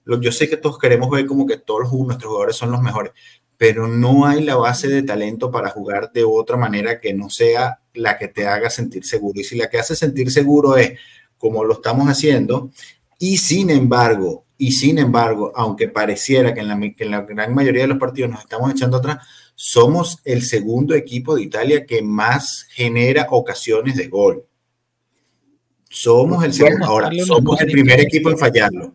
yo 0.06 0.32
sé 0.32 0.50
que 0.50 0.58
todos 0.58 0.78
queremos 0.78 1.10
ver 1.10 1.26
como 1.26 1.46
que 1.46 1.58
todos 1.58 1.92
nuestros 1.92 2.30
jugadores 2.30 2.56
son 2.56 2.72
los 2.72 2.82
mejores, 2.82 3.14
pero 3.58 3.88
no 3.88 4.26
hay 4.26 4.44
la 4.44 4.56
base 4.56 4.88
de 4.88 5.04
talento 5.04 5.52
para 5.52 5.70
jugar 5.70 6.12
de 6.12 6.24
otra 6.24 6.58
manera 6.58 7.00
que 7.00 7.14
no 7.14 7.30
sea 7.30 7.80
la 7.94 8.18
que 8.18 8.28
te 8.28 8.48
haga 8.48 8.72
sentir 8.72 9.06
seguro. 9.06 9.40
Y 9.40 9.44
si 9.44 9.56
la 9.56 9.70
que 9.70 9.78
hace 9.78 9.96
sentir 9.96 10.32
seguro 10.32 10.78
es 10.78 10.98
como 11.38 11.64
lo 11.64 11.76
estamos 11.76 12.08
haciendo, 12.08 12.72
y 13.20 13.38
sin 13.38 13.70
embargo, 13.70 14.46
y 14.62 14.74
sin 14.74 15.00
embargo, 15.00 15.52
aunque 15.56 15.88
pareciera 15.88 16.54
que 16.54 16.60
en, 16.60 16.68
la, 17.10 17.22
gran 17.22 17.56
mayoría 17.56 17.82
de 17.82 17.88
los 17.88 17.98
partidos 17.98 18.30
nos 18.30 18.42
estamos 18.42 18.70
echando 18.70 18.98
atrás, 18.98 19.18
somos 19.56 20.20
el 20.24 20.44
segundo 20.44 20.94
equipo 20.94 21.36
de 21.36 21.42
Italia 21.42 21.84
que 21.84 22.04
más 22.04 22.68
genera 22.70 23.26
ocasiones 23.32 23.96
de 23.96 24.08
gol. 24.08 24.46
Somos 25.90 26.44
el 26.44 26.54
segundo, 26.54 26.86
ahora 26.86 27.10
somos 27.26 27.60
el 27.60 27.72
primer 27.72 28.02
equipo 28.02 28.30
en 28.30 28.38
fallarlo. 28.38 28.94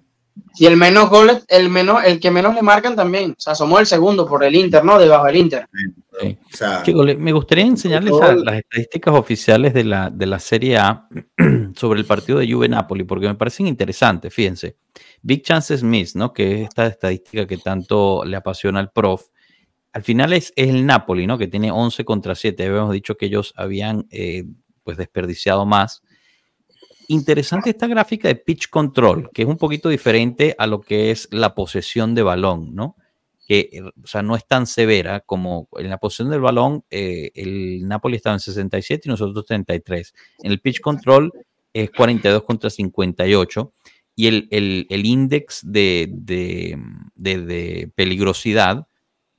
Y 0.55 0.67
el 0.67 0.77
menos 0.77 1.11
goles, 1.11 1.45
el 1.49 1.69
menos, 1.69 2.05
el 2.05 2.21
que 2.21 2.31
menos 2.31 2.55
le 2.55 2.63
marcan 2.63 2.95
también. 2.95 3.33
O 3.33 3.41
sea, 3.41 3.57
somos 3.57 3.81
el 3.81 3.87
segundo 3.87 4.25
por 4.25 4.45
el 4.45 4.55
Inter, 4.55 4.85
¿no? 4.85 5.01
Debajo 5.01 5.27
del 5.27 5.37
Inter. 5.37 5.67
me 7.19 7.33
gustaría 7.33 7.65
enseñarles 7.65 8.13
las 8.45 8.59
estadísticas 8.59 9.15
oficiales 9.15 9.75
de 9.75 9.83
la, 9.83 10.11
de 10.11 10.27
la 10.27 10.39
Serie 10.39 10.77
A 10.77 11.09
sobre 11.75 11.99
el 11.99 12.07
partido 12.07 12.39
de 12.39 12.51
Juve 12.51 12.69
Napoli, 12.69 13.03
porque 13.03 13.27
me 13.27 13.35
parecen 13.35 13.67
interesantes, 13.67 14.33
fíjense. 14.33 14.77
Big 15.27 15.43
Chances 15.43 15.83
Miss, 15.83 16.15
¿no? 16.15 16.33
Que 16.33 16.55
es 16.55 16.69
esta 16.69 16.87
estadística 16.87 17.49
que 17.49 17.59
tanto 17.59 18.25
le 18.25 18.37
apasiona 18.37 18.79
al 18.79 18.93
prof. 18.93 19.27
Al 19.93 20.05
final 20.05 20.33
es, 20.33 20.53
el 20.55 20.87
Napoli, 20.87 21.27
¿no? 21.27 21.37
Que 21.37 21.49
tiene 21.49 21.73
11 21.73 22.05
contra 22.05 22.37
7. 22.37 22.65
Habíamos 22.65 22.93
dicho 22.93 23.17
que 23.17 23.27
ellos 23.27 23.53
habían 23.57 24.07
eh, 24.11 24.45
pues 24.85 24.97
desperdiciado 24.97 25.67
más. 25.67 26.03
Interesante 27.09 27.71
esta 27.71 27.89
gráfica 27.89 28.29
de 28.29 28.37
pitch 28.37 28.71
control, 28.71 29.31
que 29.35 29.43
es 29.43 29.49
un 29.49 29.57
poquito 29.57 29.89
diferente 29.89 30.55
a 30.59 30.69
lo 30.69 30.81
que 30.81 31.11
es 31.11 31.27
la 31.33 31.57
posesión 31.57 32.15
de 32.15 32.23
balón, 32.23 32.77
¿no? 32.77 32.95
Que, 33.49 33.69
eh, 33.73 33.83
o 33.83 34.07
sea, 34.07 34.23
no 34.23 34.37
es 34.37 34.47
tan 34.47 34.69
severa 34.69 35.21
como 35.21 35.69
en 35.77 35.91
la 35.91 35.99
posesión 35.99 36.31
del 36.31 36.41
balón, 36.41 36.85
eh, 36.89 37.33
el 37.35 37.89
Napoli 37.89 38.15
estaba 38.15 38.35
en 38.35 38.41
67 38.41 39.03
y 39.07 39.11
nosotros 39.11 39.45
33. 39.45 40.15
En 40.45 40.53
el 40.53 40.61
pitch 40.61 40.81
control 40.81 41.33
es 41.73 41.91
42 41.91 42.45
contra 42.45 42.71
58 42.71 43.73
y 44.17 44.29
el, 44.29 44.49
el, 44.51 44.87
el 44.89 45.05
índice 45.05 45.61
de, 45.63 46.09
de, 46.11 46.79
de, 47.15 47.91
peligrosidad 47.95 48.89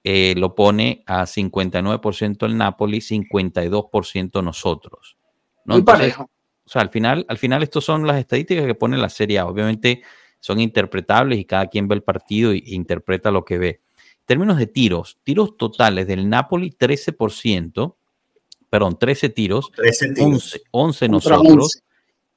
eh, 0.04 0.36
lo 0.38 0.54
pone 0.54 1.04
a 1.08 1.24
59% 1.24 2.46
el 2.46 2.58
Napoli, 2.58 3.00
52% 3.00 4.44
nosotros. 4.44 5.18
¿no? 5.66 5.74
Muy 5.74 5.80
Entonces, 5.80 6.14
parejo. 6.14 6.30
o 6.64 6.70
sea, 6.70 6.84
al 6.84 6.90
final, 6.90 7.26
al 7.28 7.40
final 7.40 7.64
estos 7.64 7.84
son 7.84 8.06
las 8.06 8.20
estadísticas 8.20 8.68
que 8.68 8.76
pone 8.76 8.98
la 8.98 9.10
Serie 9.10 9.40
A. 9.40 9.48
Obviamente 9.48 10.04
son 10.40 10.60
interpretables 10.60 11.40
y 11.40 11.46
cada 11.46 11.66
quien 11.66 11.88
ve 11.88 11.96
el 11.96 12.04
partido 12.04 12.52
e 12.52 12.62
interpreta 12.68 13.32
lo 13.32 13.44
que 13.44 13.58
ve. 13.58 13.82
En 13.98 14.26
términos 14.28 14.58
de 14.58 14.68
tiros, 14.68 15.18
tiros 15.24 15.58
totales 15.58 16.06
del 16.06 16.30
Napoli, 16.30 16.70
13%, 16.70 17.96
perdón, 18.70 19.00
13 19.00 19.30
tiros, 19.30 19.72
13 19.72 20.14
tiros. 20.14 20.28
11, 20.28 20.62
11 20.70 21.10
Contra 21.10 21.38
nosotros. 21.38 21.66
11. 21.76 21.87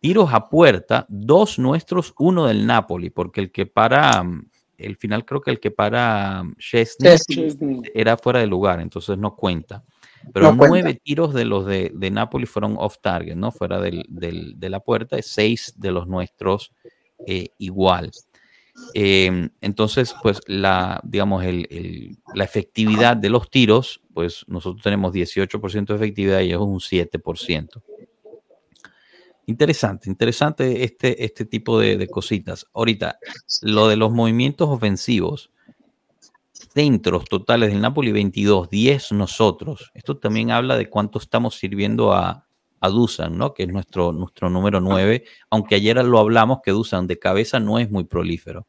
Tiros 0.01 0.33
a 0.33 0.49
puerta, 0.49 1.07
dos 1.09 1.59
nuestros, 1.59 2.15
uno 2.19 2.47
del 2.47 2.67
Napoli, 2.67 3.11
porque 3.11 3.41
el 3.43 3.53
que 3.53 3.67
para, 3.67 4.25
el 4.79 4.97
final 4.97 5.25
creo 5.27 5.41
que 5.43 5.51
el 5.51 5.61
que 5.61 5.71
para 5.71 6.43
sí. 6.59 6.95
Chesney. 7.35 7.83
era 7.95 8.17
fuera 8.17 8.39
de 8.41 8.47
lugar, 8.47 8.81
entonces 8.81 9.19
no 9.19 9.37
cuenta. 9.37 9.85
Pero 10.33 10.53
No 10.53 10.57
cuenta. 10.59 10.69
nueve 10.69 11.01
tiros 11.03 11.33
de 11.35 11.45
los 11.45 11.67
de, 11.67 11.93
de 11.95 12.11
Napoli 12.11 12.47
fueron 12.47 12.77
off 12.79 12.97
target, 13.03 13.37
¿no? 13.37 13.53
Fuera 13.53 13.79
del- 13.81 14.05
del- 14.09 14.59
de 14.59 14.69
la 14.71 14.81
puerta, 14.81 15.19
y 15.19 15.23
seis 15.23 15.75
de 15.77 15.93
los 15.93 16.07
nuestros 16.09 16.73
eh, 17.27 17.49
igual. 17.59 18.11
Eh, 18.95 19.51
entonces, 19.61 20.15
pues 20.23 20.41
la, 20.47 21.01
digamos, 21.05 21.45
el- 21.45 21.67
el- 21.71 22.17
la 22.35 22.45
efectividad 22.45 23.17
de 23.17 23.29
los 23.29 23.51
tiros, 23.51 24.01
pues 24.15 24.45
nosotros 24.49 24.83
tenemos 24.83 25.13
18% 25.13 25.93
de 25.93 25.97
efectividad 25.97 26.41
y 26.41 26.45
ellos 26.47 26.63
un 26.63 26.81
7%. 26.81 27.83
Interesante, 29.51 30.09
interesante 30.09 30.85
este, 30.85 31.25
este 31.25 31.45
tipo 31.45 31.81
de, 31.81 32.07
cositas. 32.07 32.67
Ahorita, 32.73 33.19
lo 33.63 33.89
de 33.89 33.97
los 33.97 34.13
movimientos 34.13 34.69
ofensivos, 34.69 35.51
centros 36.53 37.25
totales 37.25 37.73
del 37.73 37.81
Napoli 37.81 38.13
22, 38.13 38.71
10 38.71 39.11
nosotros. 39.11 39.91
Esto 39.93 40.19
también 40.19 40.53
habla 40.53 40.77
de 40.77 40.89
cuánto 40.89 41.19
estamos 41.19 41.57
sirviendo 41.57 42.13
a, 42.13 42.47
a 42.79 42.89
Dusan, 42.91 43.37
¿no? 43.37 43.53
Que 43.53 43.65
es 43.65 43.71
nuestro, 43.71 44.13
nuestro 44.13 44.51
número 44.51 44.81
9, 44.81 45.25
aunque 45.51 45.75
ayer 45.75 45.97
lo 46.05 46.21
hablamos 46.21 46.61
que 46.63 46.71
Dusan 46.71 47.09
de 47.09 47.19
cabeza 47.19 47.59
no 47.59 47.81
es 47.81 47.91
muy 47.91 48.05
prolífero. 48.05 48.69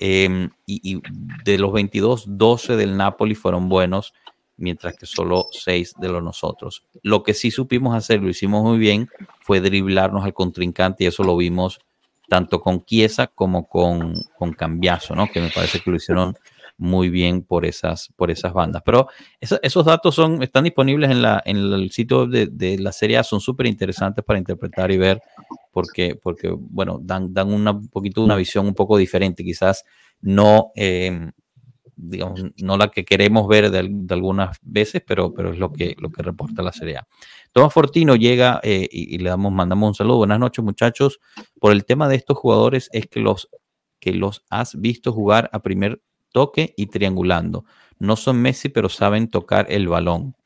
Eh, 0.00 0.48
y, 0.66 0.96
y 0.96 1.00
de 1.44 1.58
los 1.58 1.72
22, 1.72 2.24
12 2.26 2.74
del 2.74 2.96
Napoli 2.96 3.36
fueron 3.36 3.68
buenos, 3.68 4.14
mientras 4.58 4.96
que 4.96 5.06
solo 5.06 5.48
6 5.50 5.94
de 5.98 6.08
los 6.08 6.22
nosotros. 6.22 6.84
Lo 7.02 7.22
que 7.22 7.32
sí 7.32 7.50
supimos 7.50 7.94
hacer, 7.94 8.20
lo 8.20 8.28
hicimos 8.28 8.62
muy 8.62 8.78
bien, 8.78 9.08
fue 9.40 9.60
driblarnos 9.60 10.24
al 10.24 10.34
contrincante 10.34 11.04
y 11.04 11.06
eso 11.06 11.24
lo 11.24 11.36
vimos 11.36 11.80
tanto 12.28 12.60
con 12.60 12.84
Chiesa 12.84 13.28
como 13.28 13.66
con, 13.68 14.14
con 14.36 14.52
Cambiaso, 14.52 15.14
¿no? 15.14 15.28
Que 15.28 15.40
me 15.40 15.50
parece 15.50 15.80
que 15.80 15.90
lo 15.90 15.96
hicieron 15.96 16.36
muy 16.76 17.08
bien 17.08 17.42
por 17.42 17.64
esas, 17.64 18.12
por 18.16 18.30
esas 18.30 18.52
bandas. 18.52 18.82
Pero 18.84 19.08
esos 19.40 19.84
datos 19.84 20.14
son, 20.14 20.42
están 20.42 20.64
disponibles 20.64 21.10
en, 21.10 21.22
la, 21.22 21.42
en 21.44 21.56
el 21.56 21.90
sitio 21.90 22.26
de, 22.26 22.46
de 22.46 22.78
la 22.78 22.92
serie 22.92 23.18
A, 23.18 23.24
son 23.24 23.40
súper 23.40 23.66
interesantes 23.66 24.24
para 24.24 24.38
interpretar 24.38 24.90
y 24.92 24.96
ver, 24.96 25.20
porque, 25.72 26.14
porque 26.14 26.54
bueno, 26.56 27.00
dan, 27.02 27.34
dan 27.34 27.52
una, 27.52 27.72
un 27.72 27.88
poquito 27.88 28.22
una 28.22 28.36
visión 28.36 28.66
un 28.66 28.74
poco 28.74 28.96
diferente, 28.96 29.42
quizás 29.42 29.84
no, 30.20 30.70
eh, 30.76 31.30
digamos, 32.00 32.44
no 32.62 32.76
la 32.76 32.88
que 32.90 33.04
queremos 33.04 33.48
ver 33.48 33.70
de, 33.70 33.88
de 33.90 34.14
algunas 34.14 34.56
veces, 34.62 35.02
pero, 35.04 35.34
pero 35.34 35.52
es 35.52 35.58
lo 35.58 35.72
que, 35.72 35.96
lo 35.98 36.10
que 36.10 36.22
reporta 36.22 36.62
la 36.62 36.72
serie 36.72 36.98
A. 36.98 37.08
Tomás 37.52 37.74
Fortino 37.74 38.14
llega 38.14 38.60
eh, 38.62 38.88
y, 38.90 39.14
y 39.14 39.18
le 39.18 39.30
damos, 39.30 39.52
mandamos 39.52 39.88
un 39.88 39.94
saludo. 39.94 40.18
Buenas 40.18 40.38
noches, 40.38 40.64
muchachos. 40.64 41.20
Por 41.60 41.72
el 41.72 41.84
tema 41.84 42.08
de 42.08 42.16
estos 42.16 42.38
jugadores 42.38 42.88
es 42.92 43.06
que 43.06 43.20
los, 43.20 43.50
que 43.98 44.12
los 44.12 44.44
has 44.48 44.80
visto 44.80 45.12
jugar 45.12 45.50
a 45.52 45.60
primer 45.60 46.00
toque 46.32 46.72
y 46.76 46.86
triangulando. 46.86 47.64
No 47.98 48.14
son 48.14 48.40
Messi, 48.40 48.68
pero 48.68 48.88
saben 48.88 49.28
tocar 49.28 49.66
el 49.68 49.88
balón. 49.88 50.36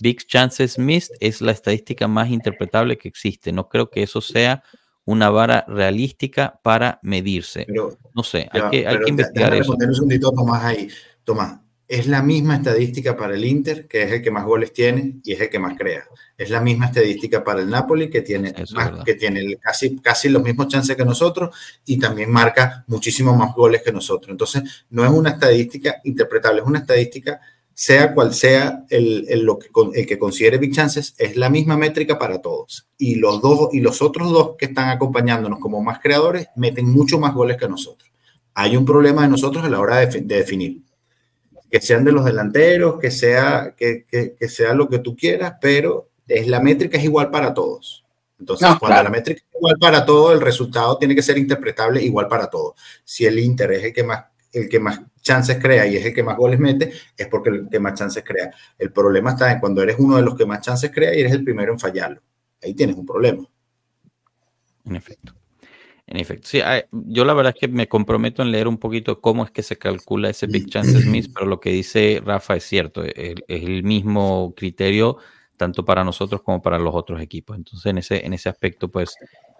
Big 0.00 0.26
Chances 0.26 0.78
Missed 0.78 1.14
es 1.20 1.40
la 1.40 1.52
estadística 1.52 2.08
más 2.08 2.30
interpretable 2.30 2.98
que 2.98 3.08
existe. 3.08 3.52
No 3.52 3.68
creo 3.68 3.90
que 3.90 4.02
eso 4.02 4.20
sea 4.20 4.62
una 5.04 5.30
vara 5.30 5.64
realística 5.68 6.60
para 6.62 6.98
medirse. 7.02 7.64
Pero, 7.66 7.96
No 8.14 8.22
sé, 8.22 8.48
hay 8.52 8.62
que, 8.70 8.86
hay 8.86 8.98
investigar 9.08 9.54
eso. 9.54 9.72
un 9.74 9.94
segundito 9.94 10.30
Tomás 10.32 10.64
ahí. 10.64 10.88
Tomás, 11.24 11.58
es 11.88 12.06
la 12.06 12.22
misma 12.22 12.56
estadística 12.56 13.16
para 13.16 13.34
el 13.34 13.44
Inter, 13.44 13.86
que 13.86 14.02
es 14.04 14.12
el 14.12 14.22
que 14.22 14.30
más 14.30 14.44
goles 14.44 14.72
tiene 14.72 15.16
y 15.24 15.32
es 15.32 15.40
el 15.40 15.50
que 15.50 15.58
más 15.58 15.76
crea. 15.76 16.04
Es 16.38 16.48
la 16.50 16.60
misma 16.60 16.86
estadística 16.86 17.44
para 17.44 17.60
el 17.60 17.68
Napoli, 17.68 18.08
que 18.08 18.22
tiene, 18.22 18.54
más- 18.74 19.04
que 19.04 19.14
tiene 19.14 19.56
casi, 19.56 19.98
casi 19.98 20.28
los 20.28 20.42
mismos 20.42 20.68
chances 20.68 20.96
que 20.96 21.04
nosotros 21.04 21.54
y 21.84 21.98
también 21.98 22.30
marca 22.30 22.84
muchísimo 22.86 23.34
más 23.36 23.54
goles 23.54 23.82
que 23.82 23.92
nosotros. 23.92 24.30
Entonces, 24.30 24.86
no 24.90 25.04
es 25.04 25.10
una 25.10 25.30
estadística 25.30 25.96
interpretable, 26.04 26.60
es 26.62 26.66
una 26.66 26.78
estadística, 26.78 27.40
sea 27.74 28.12
cual 28.14 28.34
sea 28.34 28.84
el, 28.90 29.26
el 29.28 29.40
lo 29.42 29.58
que, 29.58 29.68
el 29.94 30.06
que 30.06 30.18
considere 30.18 30.58
Big 30.58 30.74
Chances, 30.74 31.14
es 31.18 31.36
la 31.36 31.48
misma 31.50 31.76
métrica 31.76 32.18
para 32.18 32.40
todos. 32.40 32.88
Y 32.98 33.14
los, 33.16 33.40
dos, 33.40 33.68
y 33.72 33.80
los 33.80 34.02
otros 34.02 34.30
dos 34.30 34.56
que 34.58 34.66
están 34.66 34.88
acompañándonos 34.90 35.58
como 35.58 35.82
más 35.82 35.98
creadores 36.00 36.48
meten 36.56 36.88
mucho 36.88 37.18
más 37.18 37.34
goles 37.34 37.56
que 37.56 37.68
nosotros. 37.68 38.10
Hay 38.54 38.76
un 38.76 38.84
problema 38.84 39.22
de 39.22 39.28
nosotros 39.28 39.64
a 39.64 39.68
la 39.70 39.80
hora 39.80 39.96
de, 39.98 40.08
defi- 40.10 40.26
de 40.26 40.36
definir 40.36 40.82
que 41.70 41.80
sean 41.80 42.04
de 42.04 42.12
los 42.12 42.24
delanteros, 42.26 42.98
que 43.00 43.10
sea, 43.10 43.74
que, 43.76 44.04
que- 44.06 44.34
que 44.38 44.48
sea 44.48 44.74
lo 44.74 44.88
que 44.90 44.98
tú 44.98 45.16
quieras, 45.16 45.54
pero 45.60 46.10
es, 46.28 46.46
la 46.46 46.60
métrica 46.60 46.98
es 46.98 47.04
igual 47.04 47.30
para 47.30 47.54
todos. 47.54 48.04
Entonces, 48.38 48.68
No, 48.68 48.78
cuando 48.78 48.96
claro. 48.96 49.04
la 49.04 49.10
métrica 49.10 49.40
es 49.48 49.56
igual 49.56 49.76
para 49.80 50.04
todos, 50.04 50.34
el 50.34 50.40
resultado 50.42 50.98
tiene 50.98 51.14
que 51.14 51.22
ser 51.22 51.38
interpretable 51.38 52.02
igual 52.02 52.28
para 52.28 52.50
todos. 52.50 52.74
Si 53.04 53.24
el 53.24 53.38
Inter 53.38 53.72
es 53.72 53.84
el 53.84 53.92
que 53.94 54.02
más 54.02 54.24
el 54.52 54.68
que 54.68 54.78
más 54.80 55.00
chances 55.22 55.58
crea 55.60 55.86
y 55.86 55.96
es 55.96 56.04
el 56.04 56.14
que 56.14 56.22
más 56.22 56.36
goles 56.36 56.60
mete, 56.60 56.92
es 57.16 57.28
porque 57.28 57.50
el 57.50 57.68
que 57.70 57.80
más 57.80 57.94
chances 57.94 58.22
crea. 58.24 58.50
El 58.78 58.92
problema 58.92 59.30
está 59.30 59.50
en 59.52 59.60
cuando 59.60 59.82
eres 59.82 59.96
uno 59.98 60.16
de 60.16 60.22
los 60.22 60.36
que 60.36 60.44
más 60.44 60.60
chances 60.60 60.90
crea 60.90 61.14
y 61.14 61.20
eres 61.20 61.32
el 61.32 61.44
primero 61.44 61.72
en 61.72 61.78
fallarlo. 61.78 62.20
Ahí 62.62 62.74
tienes 62.74 62.96
un 62.96 63.06
problema. 63.06 63.42
En 64.84 64.96
efecto. 64.96 65.34
En 66.06 66.18
efecto. 66.18 66.48
Sí, 66.48 66.60
yo 66.90 67.24
la 67.24 67.32
verdad 67.32 67.54
es 67.54 67.60
que 67.60 67.68
me 67.68 67.88
comprometo 67.88 68.42
en 68.42 68.50
leer 68.50 68.68
un 68.68 68.78
poquito 68.78 69.20
cómo 69.20 69.44
es 69.44 69.50
que 69.50 69.62
se 69.62 69.78
calcula 69.78 70.28
ese 70.28 70.46
Big 70.46 70.68
Chances 70.68 71.06
Miss, 71.06 71.28
pero 71.28 71.46
lo 71.46 71.60
que 71.60 71.70
dice 71.70 72.20
Rafa 72.24 72.56
es 72.56 72.64
cierto. 72.64 73.04
Es, 73.04 73.14
es 73.48 73.62
el 73.62 73.82
mismo 73.84 74.52
criterio 74.56 75.18
tanto 75.56 75.84
para 75.84 76.02
nosotros 76.02 76.42
como 76.42 76.60
para 76.60 76.78
los 76.78 76.94
otros 76.94 77.20
equipos. 77.22 77.56
Entonces, 77.56 77.86
en 77.86 77.98
ese, 77.98 78.26
en 78.26 78.32
ese 78.32 78.48
aspecto, 78.48 78.90
pues, 78.90 79.14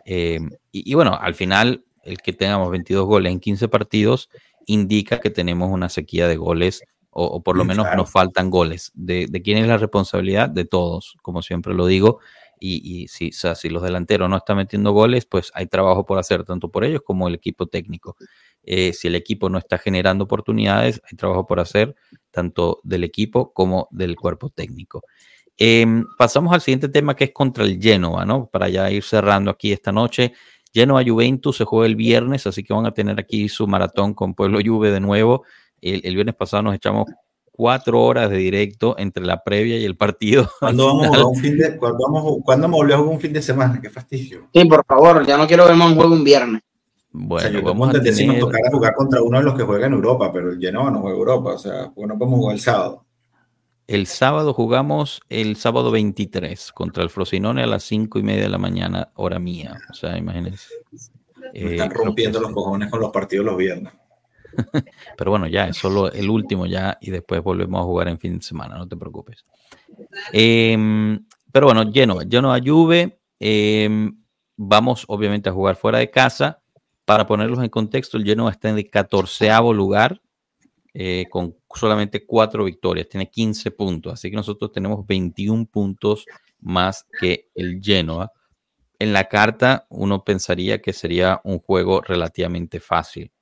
eh, 0.05 0.41
y, 0.73 0.91
y 0.91 0.95
bueno, 0.95 1.17
al 1.19 1.35
final, 1.35 1.85
el 2.03 2.19
que 2.19 2.33
tengamos 2.33 2.71
22 2.71 3.07
goles 3.07 3.33
en 3.33 3.39
15 3.39 3.69
partidos 3.69 4.29
indica 4.67 5.21
que 5.21 5.31
tenemos 5.31 5.71
una 5.71 5.89
sequía 5.89 6.29
de 6.29 6.37
goles 6.37 6.83
o, 7.11 7.25
o 7.25 7.43
por 7.43 7.57
lo 7.57 7.65
menos 7.65 7.85
claro. 7.85 7.99
nos 7.99 8.11
faltan 8.11 8.51
goles. 8.51 8.91
¿De, 8.95 9.27
de 9.29 9.43
quién 9.43 9.59
es 9.59 9.67
la 9.67 9.77
responsabilidad? 9.77 10.49
De 10.49 10.65
todos, 10.65 11.17
como 11.23 11.43
siempre 11.43 11.75
lo 11.75 11.87
digo. 11.87 12.21
Y, 12.59 12.81
y 12.85 13.09
si, 13.09 13.31
o 13.31 13.33
sea, 13.33 13.55
si 13.55 13.69
los 13.69 13.83
delanteros 13.83 14.31
no 14.31 14.37
están 14.37 14.57
metiendo 14.57 14.93
goles, 14.93 15.27
pues 15.27 15.51
hay 15.55 15.67
trabajo 15.67 16.07
por 16.07 16.19
hacer, 16.19 16.45
tanto 16.45 16.71
por 16.71 16.85
ellos 16.85 17.03
como 17.05 17.27
el 17.29 17.35
equipo 17.35 17.67
técnico. 17.67 18.17
Eh, 18.63 18.93
si 18.93 19.09
el 19.09 19.17
equipo 19.17 19.49
no 19.49 19.59
está 19.59 19.79
generando 19.79 20.25
oportunidades, 20.25 21.03
hay 21.11 21.17
trabajo 21.17 21.47
por 21.47 21.59
hacer, 21.59 21.97
tanto 22.31 22.81
del 22.85 23.03
equipo 23.05 23.53
como 23.53 23.89
del 23.91 24.15
cuerpo 24.15 24.49
técnico. 24.49 25.03
Em, 25.59 26.07
pasamos 26.17 26.53
al 26.55 26.61
siguiente 26.61 26.89
tema 26.89 27.15
que 27.15 27.25
es 27.25 27.33
contra 27.33 27.65
el 27.65 27.81
Genoa, 27.81 28.25
¿no? 28.25 28.47
Para 28.47 28.69
ya 28.69 28.91
ir 28.91 29.03
cerrando 29.03 29.51
aquí 29.51 29.73
esta 29.73 29.93
noche. 29.93 30.33
Genoa 30.75 31.03
Juventus 31.07 31.57
se 31.57 31.65
juega 31.65 31.87
el 31.87 31.97
viernes, 31.97 32.47
así 32.47 32.63
que 32.65 32.73
van 32.73 32.87
a 32.87 32.93
tener 32.93 33.19
aquí 33.21 33.49
su 33.49 33.67
maratón 33.67 34.15
con 34.15 34.35
Pueblo 34.35 34.59
Juve 34.65 34.91
de 34.91 35.01
nuevo. 35.01 35.45
El, 35.81 36.01
el 36.05 36.15
viernes 36.15 36.35
pasado 36.35 36.63
nos 36.63 36.75
echamos 36.75 37.07
cuatro 37.51 38.01
horas 38.03 38.31
de 38.31 38.37
directo 38.39 38.95
entre 38.99 39.25
la 39.25 39.43
previa 39.43 39.79
y 39.79 39.85
el 39.85 39.97
partido. 39.97 40.49
¿Cuándo 40.61 40.87
vamos 40.87 41.05
a 41.05 41.09
jugar 41.09 41.25
un 41.27 41.37
fin 41.37 41.59
de, 41.59 41.77
cuándo 41.77 41.99
vamos, 42.05 42.23
a- 42.41 42.43
cuándo 42.45 42.69
jugar 42.69 43.01
un 43.01 43.21
fin 43.21 43.33
de 43.33 43.43
semana? 43.43 43.79
Qué 43.81 43.91
fastidio. 43.91 44.49
Sí, 44.55 44.65
por 44.65 44.85
favor, 44.87 45.27
ya 45.27 45.37
no 45.37 45.47
quiero 45.47 45.67
ver 45.67 45.77
más 45.77 45.89
un 45.91 45.97
juego 45.97 46.15
un 46.15 46.25
viernes. 46.25 46.63
O 47.15 47.19
sea, 47.39 47.51
Bueno, 47.51 47.51
yo 47.51 47.63
vamos 47.63 47.89
a 47.91 47.93
como 47.93 48.05
si 48.05 48.09
nos 48.11 48.17
tener 48.17 48.41
tocara 48.41 48.71
jugar 48.71 48.95
contra 48.95 49.23
uno 49.23 49.39
de 49.39 49.45
los 49.45 49.55
que 49.55 49.65
juega 49.65 49.87
en 49.87 49.93
Europa, 49.93 50.33
pero 50.33 50.51
el 50.51 50.59
Genoa 50.59 50.91
no 50.91 51.01
juega 51.03 51.19
Europa, 51.19 51.51
o 51.55 51.59
sea, 51.59 51.91
pues 51.95 52.09
no 52.09 52.17
podemos 52.19 52.39
jugar 52.41 52.55
el 52.55 52.61
sábado. 52.63 53.05
El 53.87 54.07
sábado 54.07 54.55
jugamos 54.55 55.21
el 55.29 55.57
sábado 55.57 55.91
23 55.91 56.73
contra 56.73 57.03
el 57.03 57.11
Frosinone 57.11 57.63
a 57.63 57.67
las 57.67 57.83
cinco 57.83 58.19
y 58.19 58.23
media 58.23 58.43
de 58.43 58.49
la 58.49 58.59
mañana, 58.59 59.13
hora 59.15 59.39
mía. 59.39 59.79
O 59.91 59.95
sea, 59.95 60.17
imagínense. 60.17 60.69
Me 61.53 61.61
Eh, 61.61 61.71
están 61.73 61.91
rompiendo 61.91 62.41
los 62.41 62.53
cojones 62.53 62.91
con 62.91 63.01
los 63.01 63.11
partidos 63.11 63.45
los 63.45 63.57
viernes. 63.57 63.93
Pero 65.17 65.31
bueno, 65.31 65.47
ya 65.47 65.67
es 65.67 65.77
solo 65.77 66.11
el 66.13 66.31
último 66.31 66.67
ya 66.67 66.99
y 67.01 67.11
después 67.11 67.43
volvemos 67.43 67.81
a 67.81 67.85
jugar 67.85 68.09
en 68.09 68.19
fin 68.19 68.39
de 68.39 68.45
semana, 68.45 68.77
no 68.77 68.87
te 68.87 68.97
preocupes. 68.97 69.45
Em, 70.33 71.27
pero 71.51 71.67
bueno, 71.67 71.91
Genoa, 71.93 72.25
Genoa 72.29 72.61
Juve, 72.65 73.19
em, 73.39 74.15
vamos 74.57 75.05
obviamente 75.09 75.49
a 75.49 75.53
jugar 75.53 75.77
fuera 75.77 75.99
de 75.99 76.11
casa. 76.11 76.63
Para 77.05 77.27
ponerlos 77.27 77.63
en 77.63 77.69
contexto, 77.69 78.17
el 78.17 78.25
Genoa 78.25 78.51
está 78.51 78.69
en 78.71 78.79
el 78.79 78.91
14 78.91 79.51
lugar 79.75 80.21
eh, 80.95 81.27
con 81.31 81.57
solamente 81.75 82.27
cuatro 82.27 82.65
victorias, 82.65 83.09
tiene 83.09 83.31
15 83.31 83.71
puntos, 83.71 84.13
así 84.15 84.31
que 84.31 84.37
nosotros 84.37 84.73
tenemos 84.73 85.07
21 85.07 85.67
puntos 85.67 86.27
más 86.61 87.07
que 87.19 87.49
el 87.55 87.81
Genoa. 87.83 88.31
En 88.99 89.13
la 89.13 89.29
carta 89.29 89.87
uno 89.89 90.23
pensaría 90.23 90.81
que 90.81 90.93
sería 90.93 91.41
un 91.45 91.59
juego 91.59 92.03
relativamente 92.03 92.79
fácil 92.79 93.33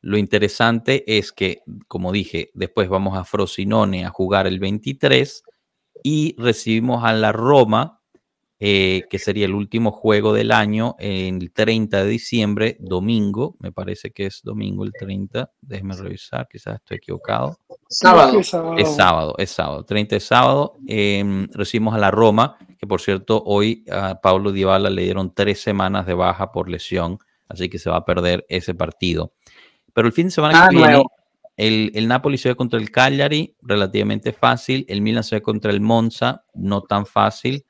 Lo 0.00 0.16
interesante 0.18 1.04
es 1.18 1.32
que, 1.32 1.62
como 1.88 2.12
dije, 2.12 2.50
después 2.54 2.88
vamos 2.88 3.16
a 3.16 3.24
Frosinone 3.24 4.04
a 4.04 4.10
jugar 4.10 4.46
el 4.46 4.60
23 4.60 5.42
y 6.02 6.36
recibimos 6.38 7.04
a 7.04 7.12
la 7.14 7.32
Roma 7.32 8.02
eh, 8.66 9.02
que 9.10 9.18
sería 9.18 9.44
el 9.44 9.52
último 9.52 9.90
juego 9.92 10.32
del 10.32 10.50
año, 10.50 10.96
el 10.98 11.52
30 11.52 12.02
de 12.02 12.08
diciembre, 12.08 12.78
domingo, 12.80 13.56
me 13.58 13.72
parece 13.72 14.10
que 14.10 14.24
es 14.24 14.40
domingo 14.42 14.84
el 14.84 14.92
30, 14.98 15.52
déjeme 15.60 15.94
revisar, 15.94 16.48
quizás 16.50 16.76
estoy 16.76 16.96
equivocado. 16.96 17.58
Sábado. 17.90 18.40
Es 18.40 18.48
sábado, 18.96 19.34
es 19.36 19.50
sábado, 19.50 19.84
30 19.84 20.16
de 20.16 20.20
sábado. 20.20 20.78
Em, 20.86 21.46
recibimos 21.52 21.94
a 21.94 21.98
la 21.98 22.10
Roma, 22.10 22.56
que 22.78 22.86
por 22.86 23.02
cierto, 23.02 23.42
hoy 23.44 23.84
a 23.92 24.18
Pablo 24.22 24.50
Dybala 24.50 24.88
le 24.88 25.02
dieron 25.02 25.34
tres 25.34 25.60
semanas 25.60 26.06
de 26.06 26.14
baja 26.14 26.50
por 26.50 26.70
lesión, 26.70 27.18
así 27.50 27.68
que 27.68 27.78
se 27.78 27.90
va 27.90 27.98
a 27.98 28.04
perder 28.06 28.46
ese 28.48 28.72
partido. 28.72 29.34
Pero 29.92 30.08
el 30.08 30.14
fin 30.14 30.28
de 30.28 30.30
semana 30.30 30.54
que 30.54 30.64
ah, 30.64 30.68
viene, 30.70 31.04
el, 31.58 31.92
el, 31.94 32.08
Napoli 32.08 32.38
se 32.38 32.48
ve 32.48 32.56
contra 32.56 32.80
el 32.80 32.90
Cagliari, 32.90 33.56
relativamente 33.60 34.32
fácil. 34.32 34.86
El 34.88 35.02
Milan 35.02 35.22
se 35.22 35.36
ve 35.36 35.42
contra 35.42 35.70
el 35.70 35.82
Monza, 35.82 36.46
no 36.54 36.80
tan 36.80 37.04
fácil. 37.04 37.66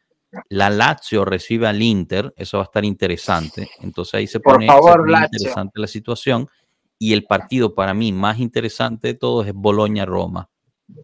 La 0.48 0.70
Lazio 0.70 1.24
recibe 1.24 1.66
al 1.66 1.82
Inter, 1.82 2.32
eso 2.36 2.58
va 2.58 2.64
a 2.64 2.66
estar 2.66 2.84
interesante. 2.84 3.68
Entonces 3.80 4.14
ahí 4.14 4.26
se 4.26 4.40
pone, 4.40 4.66
interesante 4.66 5.80
la 5.80 5.86
situación. 5.86 6.48
Y 6.98 7.12
el 7.12 7.24
partido 7.24 7.74
para 7.74 7.92
mí 7.92 8.12
más 8.12 8.38
interesante 8.38 9.08
de 9.08 9.14
todos 9.14 9.46
es 9.46 9.52
Boloña-Roma, 9.52 10.48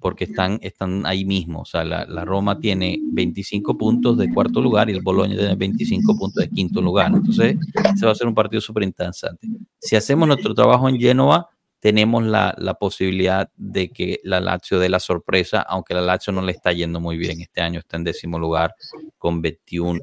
porque 0.00 0.24
están, 0.24 0.58
están 0.62 1.04
ahí 1.04 1.24
mismo. 1.24 1.62
O 1.62 1.64
sea, 1.64 1.84
la, 1.84 2.24
Roma 2.24 2.58
tiene 2.58 2.98
25 3.12 3.76
puntos 3.76 4.16
de 4.16 4.32
cuarto 4.32 4.60
lugar 4.60 4.88
y 4.88 4.92
el 4.92 5.02
Boloña 5.02 5.36
tiene 5.36 5.56
25 5.56 6.16
puntos 6.16 6.42
de 6.42 6.48
quinto 6.48 6.80
lugar. 6.80 7.12
Entonces, 7.12 7.56
se 7.96 8.06
va 8.06 8.12
a 8.12 8.14
ser 8.14 8.28
un 8.28 8.34
partido 8.34 8.60
súper 8.60 8.84
interesante. 8.84 9.48
Si 9.78 9.96
hacemos 9.96 10.28
nuestro 10.28 10.54
trabajo 10.54 10.88
en 10.88 10.98
Génova, 10.98 11.48
tenemos 11.80 12.22
la, 12.24 12.76
posibilidad 12.78 13.50
de 13.56 13.90
que 13.90 14.20
la 14.22 14.40
Lazio 14.40 14.78
dé 14.78 14.88
la 14.88 15.00
sorpresa, 15.00 15.62
aunque 15.62 15.94
la 15.94 16.02
Lazio 16.02 16.32
no 16.32 16.42
le 16.42 16.52
está 16.52 16.72
yendo 16.72 17.00
muy 17.00 17.16
bien. 17.16 17.40
Este 17.40 17.62
año 17.62 17.80
está 17.80 17.96
en 17.96 18.04
décimo 18.04 18.38
lugar 18.38 18.74
con 19.18 19.40
21 19.40 20.00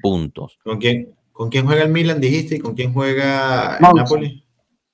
puntos. 0.00 0.58
¿Con 0.64 0.78
quién, 0.78 1.14
¿Con 1.30 1.48
quién 1.48 1.64
juega 1.64 1.84
el 1.84 1.90
Milan, 1.90 2.20
dijiste? 2.20 2.56
¿Y 2.56 2.58
con 2.58 2.74
quién 2.74 2.92
juega 2.92 3.76
el 3.76 3.94
Napoli? 3.94 4.44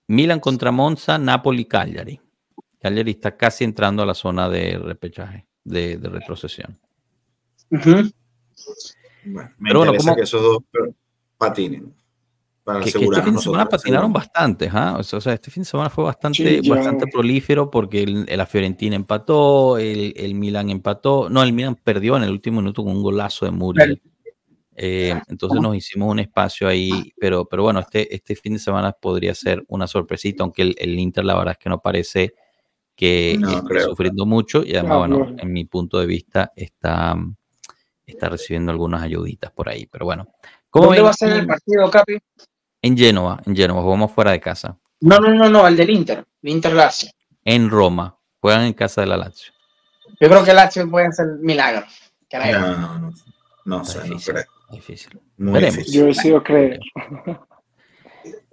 Milan 0.06 0.38
contra 0.38 0.70
Monza, 0.70 1.18
Napoli, 1.18 1.64
Cagliari. 1.64 2.20
Cagliari 2.80 3.12
está 3.12 3.36
casi 3.36 3.64
entrando 3.64 4.02
a 4.02 4.06
la 4.06 4.14
zona 4.14 4.48
de 4.48 4.78
repechaje, 4.78 5.46
de, 5.64 5.98
retrocesión. 6.00 6.78
bueno, 7.70 8.10
me 9.24 9.48
Pero 9.68 9.80
bueno, 9.80 10.14
que 10.14 10.22
esos 10.22 10.42
dos 10.42 10.58
patinen 11.36 11.97
que, 12.82 12.88
este 12.88 13.22
fin 13.22 13.34
de 13.34 13.40
semana 13.40 13.66
patinaron 13.66 14.12
bastante, 14.12 14.68
¿ah? 14.72 14.96
o 14.98 15.02
sea, 15.02 15.32
este 15.32 15.50
fin 15.50 15.62
de 15.62 15.68
semana 15.68 15.90
fue 15.90 16.04
bastante, 16.04 16.60
bastante 16.68 17.06
prolífero 17.06 17.70
porque 17.70 18.02
el, 18.02 18.26
la 18.26 18.46
Fiorentina 18.46 18.96
empató, 18.96 19.78
el, 19.78 20.14
el, 20.16 20.34
Milan 20.34 20.70
empató, 20.70 21.28
no, 21.28 21.42
el 21.42 21.52
Milan 21.52 21.76
perdió 21.76 22.16
en 22.16 22.24
el 22.24 22.30
último 22.30 22.60
minuto 22.60 22.82
con 22.84 22.92
un 22.92 23.02
golazo 23.02 23.44
de 23.44 23.50
Muriel. 23.50 24.02
Eh, 24.80 25.12
entonces 25.26 25.60
nos 25.60 25.74
hicimos 25.74 26.12
un 26.12 26.20
espacio 26.20 26.68
ahí, 26.68 27.12
pero, 27.18 27.46
pero 27.46 27.64
bueno, 27.64 27.80
este, 27.80 28.14
este 28.14 28.36
fin 28.36 28.52
de 28.52 28.58
semana 28.60 28.92
podría 28.92 29.34
ser 29.34 29.64
una 29.66 29.88
sorpresita, 29.88 30.44
aunque 30.44 30.62
el, 30.62 30.76
el 30.78 30.98
Inter 30.98 31.24
la 31.24 31.36
verdad 31.36 31.52
es 31.52 31.58
que 31.58 31.68
no 31.68 31.80
parece 31.80 32.34
que 32.98 33.32
esté 33.34 33.80
sufriendo 33.82 34.26
mucho 34.26 34.64
y 34.64 34.74
además, 34.74 34.98
bueno, 34.98 35.36
en 35.38 35.52
mi 35.52 35.64
punto 35.64 36.00
de 36.00 36.06
vista 36.06 36.52
está, 36.56 37.14
está 38.04 38.28
recibiendo 38.28 38.72
algunas 38.72 39.02
ayuditas 39.02 39.52
por 39.52 39.68
ahí, 39.68 39.86
pero 39.86 40.04
bueno. 40.04 40.26
¿Cómo 40.68 40.86
¿Dónde 40.86 41.02
va 41.02 41.10
a 41.10 41.12
ser 41.12 41.30
el 41.30 41.46
partido, 41.46 41.88
Capi? 41.90 42.18
En 42.82 42.96
Génova, 42.96 43.40
en 43.44 43.56
Génova, 43.56 43.82
jugamos 43.82 44.12
fuera 44.12 44.30
de 44.30 44.40
casa. 44.40 44.78
No, 45.00 45.18
no, 45.18 45.34
no, 45.34 45.48
no, 45.48 45.66
el 45.66 45.76
del 45.76 45.90
Inter, 45.90 46.24
el 46.42 46.50
Inter 46.50 46.72
Lazio. 46.72 47.10
En 47.44 47.70
Roma, 47.70 48.16
juegan 48.40 48.62
en 48.62 48.72
casa 48.72 49.00
de 49.00 49.06
la 49.06 49.16
Lazio. 49.16 49.52
Yo 50.20 50.28
creo 50.28 50.44
que 50.44 50.52
Lazio 50.52 50.88
puede 50.90 51.06
hacer 51.06 51.26
milagro. 51.40 51.84
No, 52.32 52.76
no, 52.76 52.98
no, 52.98 53.12
no 53.64 53.84
sé, 53.84 54.06
no 54.08 54.16
creo. 54.16 54.44
Difícil. 54.70 55.18
Muy 55.38 55.60
difícil. 55.60 55.94
Yo 55.94 56.06
decido 56.06 56.42
creer. 56.42 56.80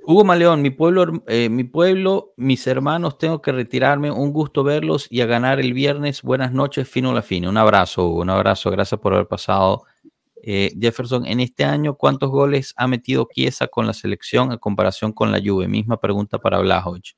Hugo 0.08 0.24
Maleón, 0.24 0.62
mi 0.62 0.70
pueblo, 0.70 1.24
eh, 1.28 1.50
mi 1.50 1.64
pueblo, 1.64 2.34
mis 2.38 2.68
hermanos, 2.68 3.18
tengo 3.18 3.42
que 3.42 3.52
retirarme. 3.52 4.12
Un 4.12 4.32
gusto 4.32 4.64
verlos 4.64 5.08
y 5.10 5.22
a 5.22 5.26
ganar 5.26 5.60
el 5.60 5.74
viernes. 5.74 6.22
Buenas 6.22 6.52
noches, 6.52 6.88
fino 6.88 7.12
la 7.12 7.24
fino. 7.24 7.50
Un 7.50 7.58
abrazo, 7.58 8.06
Hugo, 8.06 8.22
un 8.22 8.30
abrazo. 8.30 8.70
Gracias 8.70 9.00
por 9.02 9.14
haber 9.14 9.28
pasado 9.28 9.84
eh, 10.48 10.72
Jefferson, 10.80 11.26
en 11.26 11.40
este 11.40 11.64
año, 11.64 11.96
¿cuántos 11.96 12.30
goles 12.30 12.76
ha 12.78 12.88
metido 12.88 13.28
Chiesa 13.34 13.66
con 13.66 13.88
la 13.88 13.94
selección 13.94 14.52
en 14.52 14.60
comparación 14.60 15.12
con 15.12 15.32
la 15.32 15.42
Juve? 15.44 15.68
Misma 15.68 16.00
pregunta 16.00 16.38
para 16.38 16.60
Blajovic. 16.60 17.16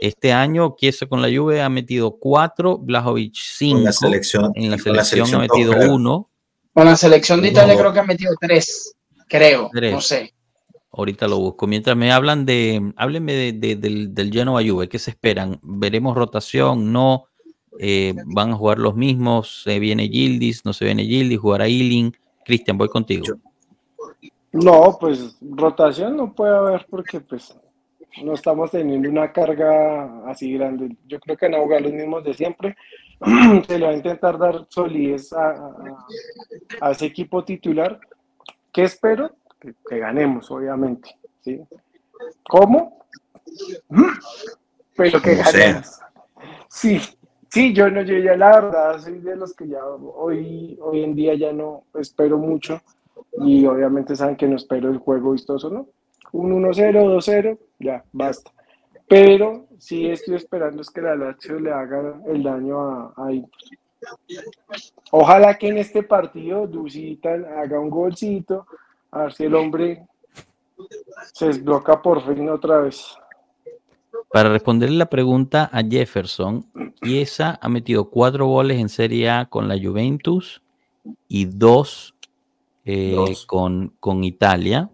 Este 0.00 0.32
año, 0.32 0.74
Chiesa 0.78 1.04
con 1.04 1.20
la 1.20 1.28
Juve 1.28 1.60
ha 1.60 1.68
metido 1.68 2.16
cuatro, 2.18 2.78
Blajovic 2.78 3.34
cinco. 3.34 3.78
En 3.80 3.84
la 3.84 3.92
selección, 3.92 4.52
en 4.54 4.70
la 4.70 4.78
selección, 4.78 5.34
ha 5.34 5.38
metido 5.40 5.74
uno. 5.92 6.30
Con 6.72 6.86
la 6.86 6.96
selección 6.96 7.42
de 7.42 7.48
Italia 7.48 7.76
creo 7.76 7.92
que 7.92 7.98
ha 8.00 8.04
metido 8.04 8.32
tres, 8.40 8.96
creo, 9.28 9.70
no 9.74 10.00
sé. 10.00 10.32
Ahorita 10.92 11.28
lo 11.28 11.38
busco. 11.38 11.66
Mientras 11.66 11.94
me 11.94 12.10
hablan 12.10 12.46
de, 12.46 12.92
háblenme 12.96 13.52
de, 13.52 13.76
del, 13.76 14.14
del 14.14 14.32
Genoa 14.32 14.62
Juve, 14.66 14.88
¿qué 14.88 14.98
se 14.98 15.10
esperan? 15.10 15.60
¿Veremos 15.62 16.16
rotación? 16.16 16.90
¿No? 16.90 17.26
Eh, 17.78 18.14
¿Van 18.26 18.52
a 18.52 18.56
jugar 18.56 18.78
los 18.78 18.94
mismos? 18.94 19.62
¿Se 19.64 19.78
viene 19.78 20.08
Gildis? 20.08 20.64
¿No 20.64 20.72
se 20.72 20.86
viene 20.86 21.04
Gildis? 21.04 21.38
¿Jugará 21.38 21.66
Ealing? 21.66 22.16
Cristian, 22.44 22.78
voy 22.78 22.88
contigo. 22.88 23.24
No, 24.52 24.96
pues 25.00 25.36
rotación 25.40 26.16
no 26.16 26.32
puede 26.34 26.54
haber 26.54 26.86
porque 26.88 27.20
pues 27.20 27.56
no 28.22 28.34
estamos 28.34 28.70
teniendo 28.70 29.08
una 29.08 29.32
carga 29.32 30.28
así 30.30 30.52
grande. 30.52 30.96
Yo 31.06 31.18
creo 31.20 31.36
que 31.36 31.46
van 31.46 31.54
a 31.54 31.62
jugar 31.62 31.80
los 31.80 31.92
mismos 31.92 32.24
de 32.24 32.34
siempre. 32.34 32.76
Se 33.66 33.78
le 33.78 33.86
va 33.86 33.92
a 33.92 33.96
intentar 33.96 34.38
dar 34.38 34.66
solidez 34.68 35.32
a, 35.32 36.90
ese 36.90 37.06
equipo 37.06 37.44
titular. 37.44 37.98
¿Qué 38.72 38.82
espero? 38.82 39.34
Que, 39.58 39.98
ganemos, 39.98 40.50
obviamente. 40.50 41.16
¿sí? 41.40 41.60
¿Cómo? 42.44 43.06
Pero 44.96 45.22
que 45.22 45.34
ganemos. 45.36 45.98
Sí, 46.68 47.00
Sí, 47.52 47.74
yo 47.74 47.90
no, 47.90 48.00
yo 48.00 48.16
ya 48.16 48.34
la 48.34 48.62
verdad 48.62 48.98
soy 48.98 49.18
de 49.18 49.36
los 49.36 49.52
que 49.52 49.68
ya 49.68 49.84
hoy, 49.84 50.78
hoy 50.80 51.04
en 51.04 51.14
día 51.14 51.34
ya 51.34 51.52
no 51.52 51.84
espero 52.00 52.38
mucho 52.38 52.80
y 53.44 53.66
obviamente 53.66 54.16
saben 54.16 54.36
que 54.36 54.48
no 54.48 54.56
espero 54.56 54.88
el 54.88 54.96
juego 54.96 55.32
vistoso, 55.32 55.68
¿no? 55.68 55.86
Un 56.32 56.50
1-0, 56.64 56.94
2-0, 56.94 57.58
ya, 57.78 58.02
basta. 58.10 58.50
Pero 59.06 59.66
sí 59.76 60.08
estoy 60.08 60.36
esperando 60.36 60.80
es 60.80 60.88
que 60.88 61.02
la 61.02 61.14
Lazio 61.14 61.60
le 61.60 61.70
haga 61.70 62.22
el 62.26 62.42
daño 62.42 62.80
a, 62.80 63.14
a 63.18 63.30
Ojalá 65.10 65.58
que 65.58 65.68
en 65.68 65.76
este 65.76 66.02
partido 66.04 66.66
Dusita 66.66 67.34
haga 67.34 67.78
un 67.78 67.90
golcito, 67.90 68.66
a 69.10 69.24
ver 69.24 69.34
si 69.34 69.44
el 69.44 69.54
hombre 69.54 70.06
se 71.34 71.48
desbloca 71.48 72.00
por 72.00 72.24
fin 72.26 72.48
otra 72.48 72.78
vez. 72.78 73.14
Para 74.32 74.48
responderle 74.48 74.96
la 74.96 75.10
pregunta 75.10 75.68
a 75.70 75.82
Jefferson, 75.82 76.66
Chiesa 77.02 77.58
ha 77.60 77.68
metido 77.68 78.08
cuatro 78.08 78.46
goles 78.46 78.80
en 78.80 78.88
Serie 78.88 79.28
A 79.28 79.44
con 79.44 79.68
la 79.68 79.78
Juventus 79.78 80.62
y 81.28 81.44
dos, 81.44 82.14
eh, 82.86 83.14
Con, 83.46 83.94
con, 84.00 84.24
Italia. 84.24 84.90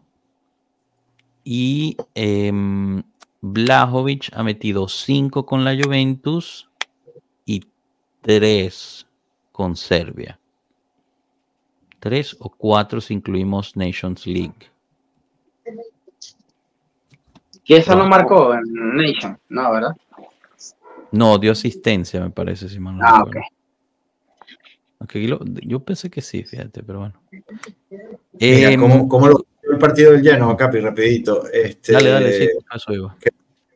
Y 1.44 1.96
eh, 2.16 2.50
ha 2.50 4.42
metido 4.42 4.88
cinco 4.88 5.46
con 5.46 5.64
la 5.64 5.76
Juventus 5.80 6.68
y 7.46 7.62
tres 8.20 9.06
con 9.52 9.76
Serbia. 9.76 10.40
Tres 12.00 12.36
o 12.40 12.50
cuatro 12.50 13.00
si 13.00 13.14
incluimos 13.14 13.76
Nations 13.76 14.26
League. 14.26 14.72
¿Y 17.68 17.74
eso 17.74 17.94
no, 17.94 18.08
marcó 18.08 18.54
en 18.54 18.96
Nation? 18.96 19.38
No, 19.50 19.70
¿verdad? 19.70 19.94
No, 21.12 21.36
dio 21.36 21.52
asistencia, 21.52 22.18
me 22.18 22.30
parece, 22.30 22.66
si 22.66 22.80
mal 22.80 22.98
Ah, 23.02 23.22
ok. 23.22 23.36
yo 25.66 25.80
pensé 25.80 26.08
que 26.08 26.22
sí, 26.22 26.44
fíjate, 26.44 26.82
pero 26.82 27.00
bueno. 27.00 27.20
Mira, 28.40 28.72
eh, 28.72 28.76
¿cómo, 28.78 29.28
lo 29.28 29.44
el 29.70 29.76
partido 29.76 30.12
del 30.12 30.22
lleno, 30.22 30.56
Capi? 30.56 30.80
Rapidito. 30.80 31.46
Este, 31.52 31.92
dale, 31.92 32.08
dale, 32.08 32.38
sí, 32.38 32.48
eso 32.74 32.92
iba. 32.94 33.16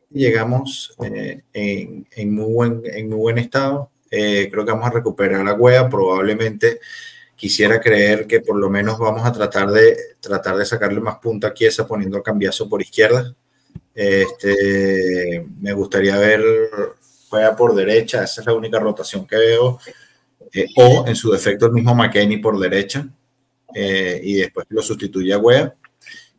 Llegamos 0.09 0.95
eh, 1.03 1.43
en, 1.53 2.33
muy 2.33 2.51
buen, 2.51 2.81
en 2.85 3.09
muy 3.09 3.19
buen 3.19 3.37
estado. 3.37 3.91
Eh, 4.09 4.49
creo 4.51 4.65
que 4.65 4.71
vamos 4.71 4.87
a 4.87 4.91
recuperar 4.91 5.45
la 5.45 5.53
huella. 5.53 5.87
Probablemente 5.87 6.79
quisiera 7.35 7.79
creer 7.79 8.25
que 8.25 8.41
por 8.41 8.55
lo 8.55 8.71
menos 8.71 8.97
vamos 8.97 9.23
a 9.23 9.31
tratar 9.31 9.69
de, 9.69 9.95
tratar 10.19 10.55
de 10.55 10.65
sacarle 10.65 10.99
más 10.99 11.19
punta 11.19 11.49
a 11.49 11.53
Chiesa 11.53 11.85
poniendo 11.85 12.17
a 12.17 12.23
Cambiazo 12.23 12.67
por 12.67 12.81
izquierda. 12.81 13.35
Este, 13.95 15.45
me 15.59 15.73
gustaría 15.73 16.17
ver 16.17 16.41
juega 17.33 17.55
por 17.55 17.73
derecha, 17.73 18.23
esa 18.23 18.41
es 18.41 18.47
la 18.47 18.53
única 18.53 18.79
rotación 18.79 19.25
que 19.25 19.35
veo, 19.35 19.79
eh, 20.53 20.67
o 20.77 21.05
en 21.07 21.15
su 21.15 21.31
defecto 21.31 21.65
el 21.65 21.71
mismo 21.71 21.95
McKenny 21.95 22.37
por 22.37 22.59
derecha, 22.59 23.07
eh, 23.73 24.21
y 24.23 24.35
después 24.35 24.67
lo 24.69 24.83
sustituye 24.83 25.33
a 25.33 25.39
Wea. 25.39 25.73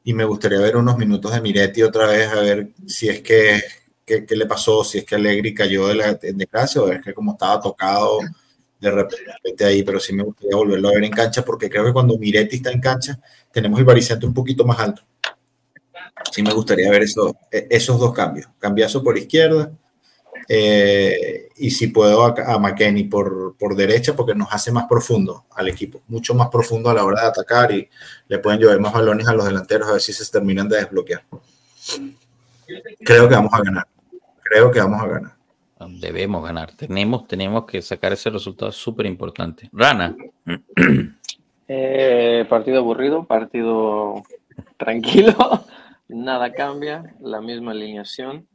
y 0.05 0.15
me 0.15 0.25
gustaría 0.25 0.61
ver 0.61 0.77
unos 0.77 0.97
minutos 0.99 1.33
de 1.33 1.41
Miretti 1.41 1.83
otra 1.83 2.07
vez, 2.07 2.29
a 2.29 2.41
ver 2.41 2.69
si 2.87 3.09
es 3.09 3.23
que, 3.23 3.61
qué 4.07 4.27
le 4.29 4.47
pasó, 4.47 4.85
si 4.85 4.99
es 4.99 5.05
que 5.05 5.17
Allegri 5.17 5.55
cayó 5.55 5.89
de 5.89 5.95
la 5.97 6.19
o 6.77 6.89
es 6.93 7.03
que 7.03 7.15
como 7.15 7.33
estaba 7.33 7.61
tocado 7.61 8.21
de 8.81 8.91
repente 8.91 9.65
ahí, 9.65 9.83
pero 9.83 9.99
sí 9.99 10.13
me 10.13 10.23
gustaría 10.23 10.57
volverlo 10.57 10.89
a 10.91 10.93
ver 10.93 11.05
en 11.05 11.11
cancha 11.11 11.45
porque 11.45 11.71
creo 11.71 11.87
que 11.87 11.93
cuando 11.93 12.19
Miretti 12.19 12.57
está 12.57 12.71
en 12.71 12.81
cancha 12.81 13.19
tenemos 13.51 13.79
el 13.81 13.87
baricentro 13.87 14.29
un 14.29 14.35
poquito 14.35 14.65
más 14.65 14.79
alto. 14.79 15.03
Sí 16.31 16.43
me 16.43 16.53
gustaría 16.53 16.91
ver 16.91 17.03
eso, 17.03 17.37
e, 17.51 17.67
esos 17.71 17.99
dos 17.99 18.13
cambios, 18.13 18.49
cambiazo 18.59 19.03
por 19.03 19.19
izquierda 19.19 19.73
eh, 20.49 21.49
y 21.57 21.71
si 21.71 21.89
puedo 21.89 22.25
a, 22.25 22.35
a 22.55 22.59
McKenny 22.59 23.05
por, 23.05 23.57
por, 23.57 23.75
derecha 23.75 24.15
porque 24.15 24.35
nos 24.35 24.53
hace 24.53 24.71
más 24.71 24.85
profundo 24.89 25.45
al 25.55 25.69
equipo, 25.69 26.03
mucho 26.09 26.35
más 26.35 26.49
profundo 26.49 26.91
a 26.91 26.95
la 26.95 27.05
hora 27.05 27.23
de 27.23 27.29
atacar 27.29 27.73
y 27.73 27.89
le 28.29 28.39
pueden 28.39 28.61
llevar 28.61 28.79
más 28.81 28.93
balones 28.93 29.27
a 29.27 29.35
los 29.35 29.47
delanteros 29.47 29.89
a 29.89 29.93
ver 29.93 30.01
si 30.01 30.13
se 30.13 30.31
terminan 30.31 30.69
de 30.69 30.77
desbloquear. 30.77 31.23
Creo 33.05 33.29
que 33.29 33.35
vamos 33.35 33.53
a 33.55 33.63
ganar, 33.63 33.87
creo 34.43 34.71
que 34.71 34.81
vamos 34.81 35.03
a 35.03 35.07
ganar. 35.07 35.33
Debemos 36.01 36.43
ganar, 36.43 36.73
tenemos, 36.77 37.27
tenemos 37.27 37.65
que 37.67 37.83
sacar 37.83 38.13
ese 38.13 38.31
resultado 38.31 38.73
súper 38.73 39.07
importante. 39.07 39.69
Rana. 39.73 40.17
Eh, 41.67 42.45
partido 42.49 42.79
aburrido, 42.79 43.25
partido 43.25 44.23
tranquilo, 44.77 45.65
nada 46.09 46.53
cambia, 46.53 47.15
la 47.21 47.41
misma 47.41 47.73
alineación 47.73 48.47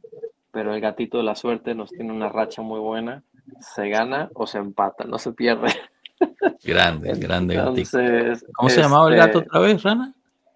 pero 0.52 0.74
el 0.74 0.80
gatito 0.80 1.18
de 1.18 1.24
la 1.24 1.34
suerte 1.34 1.74
nos 1.74 1.90
tiene 1.90 2.12
una 2.12 2.28
racha 2.28 2.62
muy 2.62 2.80
buena. 2.80 3.22
Se 3.60 3.88
gana 3.88 4.30
o 4.34 4.46
se 4.46 4.58
empata, 4.58 5.04
no 5.04 5.18
se 5.18 5.32
pierde. 5.32 5.68
Grande, 6.62 7.14
grande 7.14 7.54
gatito. 7.54 7.98
¿Cómo 8.52 8.68
se 8.68 8.80
llamaba 8.80 9.08
el 9.08 9.16
gato 9.16 9.38
este, 9.38 9.48
otra 9.48 9.60
vez, 9.60 9.82
Rana? 9.82 10.12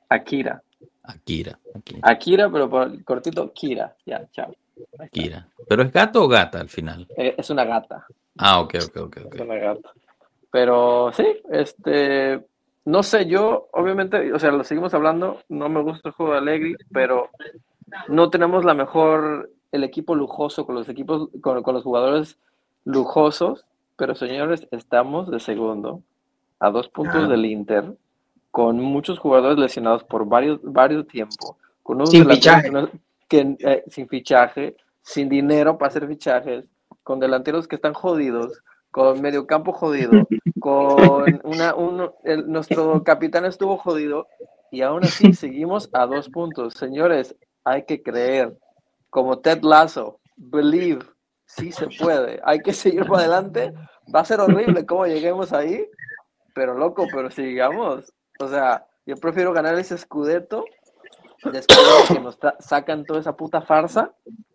Akira. 0.08 0.62
Akira. 1.02 1.58
Akira, 2.02 2.50
pero 2.50 2.68
por 2.68 3.02
cortito, 3.04 3.50
Kira. 3.52 3.96
Ya, 4.04 4.28
chao. 4.30 4.54
Akira. 4.98 5.48
¿Pero 5.66 5.82
es 5.82 5.92
gato 5.92 6.22
o 6.22 6.28
gata 6.28 6.60
al 6.60 6.68
final? 6.68 7.06
Eh, 7.16 7.34
es 7.38 7.48
una 7.50 7.64
gata. 7.64 8.06
Ah, 8.36 8.60
ok, 8.60 8.74
ok, 8.86 8.96
ok. 9.04 9.16
Es 9.32 9.40
una 9.40 9.56
gata. 9.56 9.92
Pero 10.50 11.10
sí, 11.12 11.26
este, 11.50 12.44
no 12.84 13.02
sé, 13.02 13.26
yo 13.26 13.68
obviamente, 13.72 14.32
o 14.32 14.38
sea, 14.38 14.50
lo 14.50 14.64
seguimos 14.64 14.92
hablando, 14.94 15.40
no 15.48 15.68
me 15.68 15.82
gusta 15.82 16.10
el 16.10 16.14
juego 16.14 16.32
de 16.32 16.38
Allegri, 16.38 16.76
pero 16.92 17.30
no 18.08 18.30
tenemos 18.30 18.64
la 18.64 18.74
mejor 18.74 19.50
el 19.72 19.84
equipo 19.84 20.14
lujoso, 20.14 20.66
con 20.66 20.74
los 20.74 20.88
equipos, 20.88 21.30
con, 21.40 21.62
los 21.64 21.82
jugadores 21.82 22.38
lujosos, 22.84 23.64
pero 23.96 24.14
señores, 24.14 24.68
estamos 24.70 25.30
de 25.30 25.40
segundo, 25.40 26.02
a 26.60 26.70
dos 26.70 26.88
puntos 26.88 27.28
del 27.28 27.44
Inter, 27.46 27.96
con 28.50 28.78
muchos 28.80 29.18
jugadores 29.18 29.58
lesionados 29.58 30.04
por 30.04 30.26
varios, 30.26 30.60
varios 30.62 31.08
tiempos, 31.08 31.54
con 31.82 32.06
sin 32.06 32.28
fichaje. 32.28 32.70
Que, 33.26 33.56
eh, 33.60 33.82
sin 33.88 34.06
fichaje, 34.06 34.76
sin 35.02 35.28
dinero 35.28 35.78
para 35.78 35.88
hacer 35.88 36.06
fichajes, 36.06 36.64
con 37.02 37.18
delanteros 37.18 37.66
que 37.66 37.76
están 37.76 37.94
jodidos, 37.94 38.62
con 38.94 39.20
medio 39.20 39.44
campo 39.44 39.72
jodido, 39.72 40.24
con 40.60 41.40
una, 41.42 41.74
nuestro 42.46 43.02
capitán 43.02 43.44
estuvo 43.44 43.76
jodido 43.76 44.28
y 44.70 44.82
aún 44.82 45.02
así 45.02 45.32
seguimos 45.32 45.90
a 45.92 46.06
dos 46.06 46.28
puntos. 46.28 46.74
Señores, 46.74 47.34
hay 47.64 47.86
que 47.86 48.04
creer, 48.04 48.56
como 49.10 49.40
Ted 49.40 49.62
Lasso, 49.62 50.20
believe, 50.36 51.04
sí 51.44 51.72
se 51.72 51.88
puede, 51.88 52.40
hay 52.44 52.60
que 52.60 52.72
seguir 52.72 53.04
para 53.06 53.22
adelante, 53.22 53.74
va 54.14 54.20
a 54.20 54.24
ser 54.24 54.38
horrible 54.38 54.86
cómo 54.86 55.08
lleguemos 55.08 55.52
ahí, 55.52 55.84
pero 56.54 56.74
loco, 56.74 57.04
pero 57.12 57.32
sigamos, 57.32 58.14
o 58.38 58.46
sea, 58.46 58.86
yo 59.06 59.16
prefiero 59.16 59.52
ganar 59.52 59.76
ese 59.76 59.96
escudeto 59.96 60.64
después 61.50 61.80
de 62.08 62.14
que 62.14 62.20
nos 62.20 62.38
sacan 62.60 63.04
toda 63.04 63.18
esa 63.18 63.36
puta 63.36 63.60
farsa, 63.60 64.14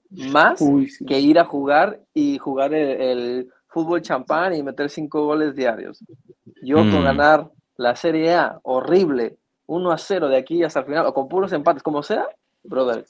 más 0.09 0.63
que 1.05 1.19
ir 1.19 1.39
a 1.39 1.43
jugar 1.43 1.99
y 2.13 2.37
jugar 2.37 2.73
el, 2.73 3.51
fútbol 3.69 4.01
champán 4.01 4.55
y 4.55 4.63
meter 4.63 4.89
cinco 4.89 5.25
goles 5.25 5.55
diarios. 5.55 6.03
Yo 6.61 6.77
con 6.77 7.01
mm. 7.01 7.03
ganar 7.03 7.49
la 7.77 7.95
Serie 7.95 8.33
A 8.33 8.59
horrible, 8.63 9.37
1 9.67 9.91
a 9.91 9.97
0 9.97 10.27
de 10.27 10.37
aquí 10.37 10.63
hasta 10.63 10.81
el 10.81 10.85
final, 10.87 11.05
o 11.05 11.13
con 11.13 11.29
puros 11.29 11.53
empates, 11.53 11.83
como 11.83 12.03
sea, 12.03 12.25
brother, 12.63 13.05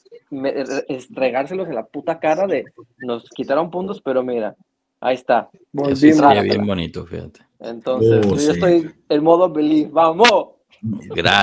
es 0.88 1.08
regárselos 1.10 1.68
en 1.68 1.74
la 1.74 1.84
puta 1.84 2.20
cara 2.20 2.46
de 2.46 2.64
nos 2.98 3.28
quitaron 3.30 3.70
puntos, 3.70 4.00
pero 4.00 4.22
mira, 4.22 4.54
ahí 5.00 5.16
está. 5.16 5.50
Sería 5.94 6.42
bien 6.42 6.66
bonito, 6.66 7.04
fíjate. 7.04 7.40
Entonces, 7.58 8.26
uh, 8.26 8.36
yo 8.36 8.52
estoy 8.52 8.90
en 9.08 9.24
modo 9.24 9.50
believe, 9.50 9.90
vamos. 9.90 10.28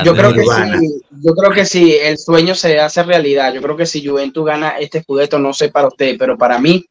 yo 0.04 0.14
creo 0.14 0.34
que 0.34 0.44
sí, 0.44 1.02
yo 1.24 1.34
creo 1.34 1.52
que 1.52 1.66
sí, 1.66 1.96
el 2.02 2.18
sueño 2.18 2.56
se 2.56 2.80
hace 2.80 3.04
realidad. 3.04 3.54
Yo 3.54 3.62
creo 3.62 3.76
que 3.76 3.86
si 3.86 4.06
Juventus 4.06 4.46
gana 4.46 4.70
este 4.80 5.00
escudeto, 5.00 5.38
no 5.38 5.54
sé 5.54 5.70
para 5.70 5.88
usted, 5.88 6.16
pero 6.18 6.38
para 6.38 6.60
mí, 6.60 6.86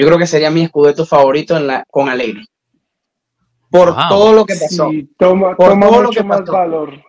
yo 0.00 0.06
creo 0.06 0.18
que 0.18 0.26
sería 0.26 0.50
mi 0.50 0.62
escudeto 0.62 1.04
favorito 1.04 1.56
en 1.56 1.66
la, 1.66 1.84
con 1.90 2.08
Alegre. 2.08 2.46
Por 3.70 3.94
todo 4.08 4.32
lo 4.32 4.46
que 4.46 4.54
pasó. 4.56 4.90
toma, 5.18 5.54
por 5.54 5.78
todo 5.78 6.02
lo 6.02 6.10
que 6.10 6.24
más 6.24 6.44
valor 6.44 7.02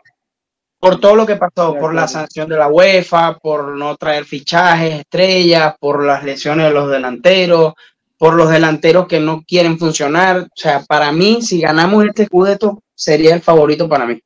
por 0.81 0.99
todo 0.99 1.15
lo 1.15 1.27
que 1.27 1.35
pasó, 1.35 1.76
por 1.77 1.93
la 1.93 2.07
sanción 2.07 2.49
de 2.49 2.57
la 2.57 2.68
UEFA, 2.68 3.38
por 3.38 3.77
no 3.77 3.95
traer 3.97 4.26
fichajes, 4.26 5.01
estrellas, 5.01 5.76
por 5.80 6.03
las 6.03 6.23
lesiones 6.23 6.65
de 6.65 6.72
los 6.72 6.89
delanteros, 6.89 7.76
por 8.18 8.34
los 8.34 8.49
delanteros 8.49 9.05
que 9.05 9.19
no 9.19 9.43
quieren 9.47 9.77
funcionar. 9.77 10.39
O 10.39 10.47
sea, 10.55 10.84
para 10.84 11.11
mí, 11.11 11.43
si 11.43 11.61
ganamos 11.61 12.03
este 12.03 12.23
escudeto, 12.23 12.81
sería 12.95 13.35
el 13.35 13.41
favorito 13.41 13.88
para 13.88 14.07
mí. 14.07 14.19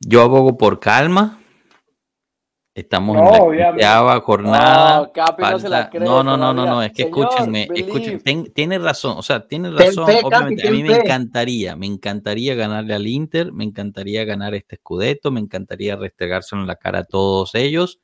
Yo 0.00 0.20
abogo 0.20 0.58
por 0.58 0.80
calma, 0.80 1.40
Estamos 2.76 3.16
en 3.16 3.24
la 3.24 3.70
quinceava 3.70 4.20
jornada. 4.20 5.10
No, 5.98 6.22
no, 6.22 6.36
no, 6.36 6.52
no, 6.52 6.66
no, 6.66 6.82
es 6.82 6.92
que 6.92 7.04
escúchenme, 7.04 7.68
escúchenme, 7.74 8.50
tiene 8.50 8.78
razón, 8.78 9.16
o 9.16 9.22
sea, 9.22 9.46
tiene 9.46 9.70
razón, 9.70 10.04
obviamente, 10.22 10.68
a 10.68 10.70
mí 10.70 10.82
me 10.82 10.96
encantaría, 10.96 11.74
me 11.74 11.86
encantaría 11.86 12.54
ganarle 12.54 12.92
al 12.92 13.06
Inter, 13.06 13.50
me 13.50 13.64
encantaría 13.64 14.26
ganar 14.26 14.54
este 14.54 14.76
Scudetto, 14.76 15.30
me 15.30 15.40
encantaría 15.40 15.96
restregárselo 15.96 16.60
en 16.60 16.68
la 16.68 16.76
cara 16.76 16.98
a 16.98 17.04
todos 17.04 17.54
ellos, 17.54 17.98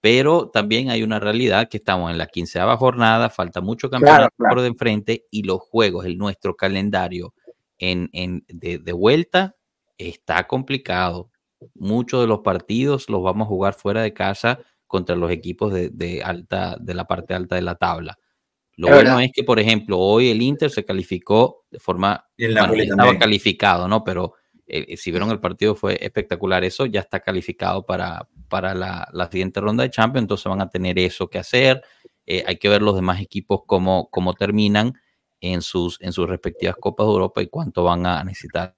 pero 0.00 0.50
también 0.50 0.88
hay 0.90 1.02
una 1.02 1.18
realidad 1.18 1.68
que 1.68 1.78
estamos 1.78 2.12
en 2.12 2.18
la 2.18 2.28
quinceava 2.28 2.76
jornada, 2.76 3.28
falta 3.28 3.60
mucho 3.60 3.90
campeonato 3.90 4.32
por 4.36 4.60
de 4.60 4.68
enfrente 4.68 5.24
y 5.32 5.42
los 5.42 5.58
juegos, 5.58 6.06
el 6.06 6.16
nuestro 6.16 6.54
calendario 6.54 7.34
en, 7.76 8.08
en 8.12 8.44
de, 8.46 8.78
de 8.78 8.92
vuelta 8.92 9.56
está 9.98 10.46
complicado 10.46 11.32
muchos 11.74 12.20
de 12.20 12.26
los 12.26 12.40
partidos 12.40 13.08
los 13.08 13.22
vamos 13.22 13.46
a 13.46 13.48
jugar 13.48 13.74
fuera 13.74 14.02
de 14.02 14.12
casa 14.12 14.60
contra 14.86 15.16
los 15.16 15.30
equipos 15.30 15.72
de, 15.72 16.22
alta, 16.24 16.76
de 16.80 16.94
la 16.94 17.06
parte 17.06 17.34
alta 17.34 17.56
de 17.56 17.62
la 17.62 17.74
tabla. 17.74 18.18
Lo 18.76 18.88
bueno 18.88 19.18
es 19.20 19.32
que, 19.32 19.42
por 19.42 19.58
ejemplo, 19.58 19.98
hoy 19.98 20.30
el 20.30 20.42
Inter 20.42 20.70
se 20.70 20.84
calificó 20.84 21.64
de 21.70 21.78
forma, 21.78 22.28
estaba 22.36 23.18
calificado, 23.18 23.88
¿no? 23.88 24.04
Pero 24.04 24.34
eh, 24.66 24.96
si 24.96 25.10
vieron 25.10 25.30
el 25.30 25.40
partido 25.40 25.74
fue 25.74 25.98
espectacular. 26.00 26.64
Eso 26.64 26.86
ya 26.86 27.00
está 27.00 27.20
calificado 27.20 27.86
para, 27.86 28.28
para 28.48 28.74
la, 28.74 29.28
siguiente 29.30 29.60
ronda 29.60 29.84
de 29.84 29.90
Champions, 29.90 30.24
entonces 30.24 30.46
van 30.46 30.60
a 30.60 30.68
tener 30.68 30.98
eso 30.98 31.28
que 31.28 31.38
hacer. 31.38 31.82
Eh, 32.26 32.44
hay 32.46 32.56
que 32.56 32.68
ver 32.68 32.82
los 32.82 32.96
demás 32.96 33.20
equipos 33.20 33.60
cómo, 33.66 34.08
cómo 34.10 34.34
terminan 34.34 34.94
en 35.40 35.62
sus, 35.62 36.00
en 36.00 36.12
sus 36.12 36.28
respectivas 36.28 36.76
Copas 36.80 37.06
de 37.06 37.12
Europa 37.12 37.42
y 37.42 37.46
cuánto 37.46 37.84
van 37.84 38.06
a 38.06 38.24
necesitar 38.24 38.74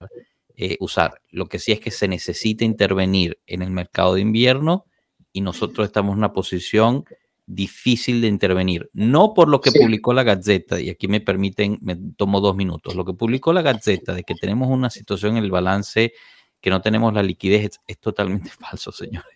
eh, 0.61 0.77
usar. 0.81 1.23
Lo 1.31 1.47
que 1.47 1.61
sí 1.61 1.71
es 1.71 1.79
que 1.79 1.93
se 1.93 2.09
necesita 2.09 2.65
intervenir 2.65 3.39
en 3.47 3.63
el 3.63 3.71
mercado 3.71 4.15
de 4.15 4.23
invierno 4.23 4.87
y 5.33 5.41
nosotros 5.41 5.87
estamos 5.87 6.15
en 6.15 6.19
una 6.19 6.33
posición 6.33 7.05
difícil 7.47 8.21
de 8.21 8.27
intervenir. 8.27 8.91
No 8.93 9.35
por 9.35 9.49
lo 9.49 9.61
que 9.61 9.71
publicó 9.71 10.13
la 10.13 10.25
Gazeta, 10.25 10.81
y 10.81 10.91
aquí 10.91 11.07
me 11.07 11.21
permiten, 11.21 11.79
me 11.81 11.97
tomo 12.17 12.41
dos 12.41 12.57
minutos, 12.57 12.97
lo 12.97 13.05
que 13.05 13.13
publicó 13.13 13.53
la 13.53 13.63
Gazeta 13.63 14.13
de 14.15 14.25
que 14.25 14.35
tenemos 14.35 14.69
una 14.69 14.91
situación 14.91 15.37
en 15.37 15.45
el 15.45 15.53
balance 15.53 16.13
que 16.61 16.71
no 16.71 16.81
tenemos 16.81 17.15
la 17.15 17.23
liquidez 17.23 17.79
es, 17.87 17.99
totalmente 18.01 18.51
falso, 18.59 18.91
señores. 18.91 19.31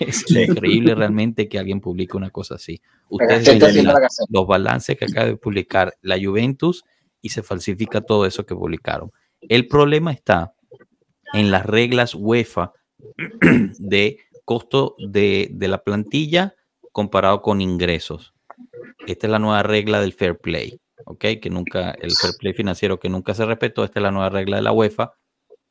Es 0.00 0.24
increíble 0.30 0.94
realmente 0.94 1.50
que 1.50 1.58
alguien 1.58 1.82
publique 1.82 2.16
una 2.16 2.30
cosa 2.30 2.54
así. 2.54 2.80
Ustedes 3.10 3.58
ven 3.58 3.88
los 4.30 4.46
balances 4.46 4.96
que 4.96 5.04
acaba 5.04 5.26
de 5.26 5.36
publicar 5.36 5.92
la 6.00 6.16
Juventus 6.18 6.82
y 7.20 7.28
se 7.28 7.42
falsifica 7.42 8.00
todo 8.00 8.24
eso 8.24 8.46
que 8.46 8.54
publicaron. 8.54 9.12
El 9.40 9.68
problema 9.68 10.12
está 10.12 10.54
en 11.32 11.50
las 11.50 11.66
reglas 11.66 12.14
UEFA 12.14 12.72
de 13.78 14.18
costo 14.44 14.94
de, 14.98 15.50
la 15.60 15.82
plantilla 15.82 16.54
comparado 16.92 17.42
con 17.42 17.60
ingresos. 17.60 18.32
Esta 19.06 19.26
es 19.26 19.30
la 19.30 19.38
nueva 19.38 19.62
regla 19.62 20.00
del 20.00 20.12
fair 20.12 20.38
play, 20.38 20.80
¿ok? 21.04 21.24
Que 21.42 21.50
nunca, 21.50 21.90
el 21.90 22.12
fair 22.12 22.34
play 22.38 22.54
financiero 22.54 22.98
que 22.98 23.08
nunca 23.08 23.34
se 23.34 23.44
respetó, 23.44 23.84
esta 23.84 23.98
es 23.98 24.02
la 24.02 24.10
nueva 24.10 24.30
regla 24.30 24.56
de 24.56 24.62
la 24.62 24.72
UEFA. 24.72 25.12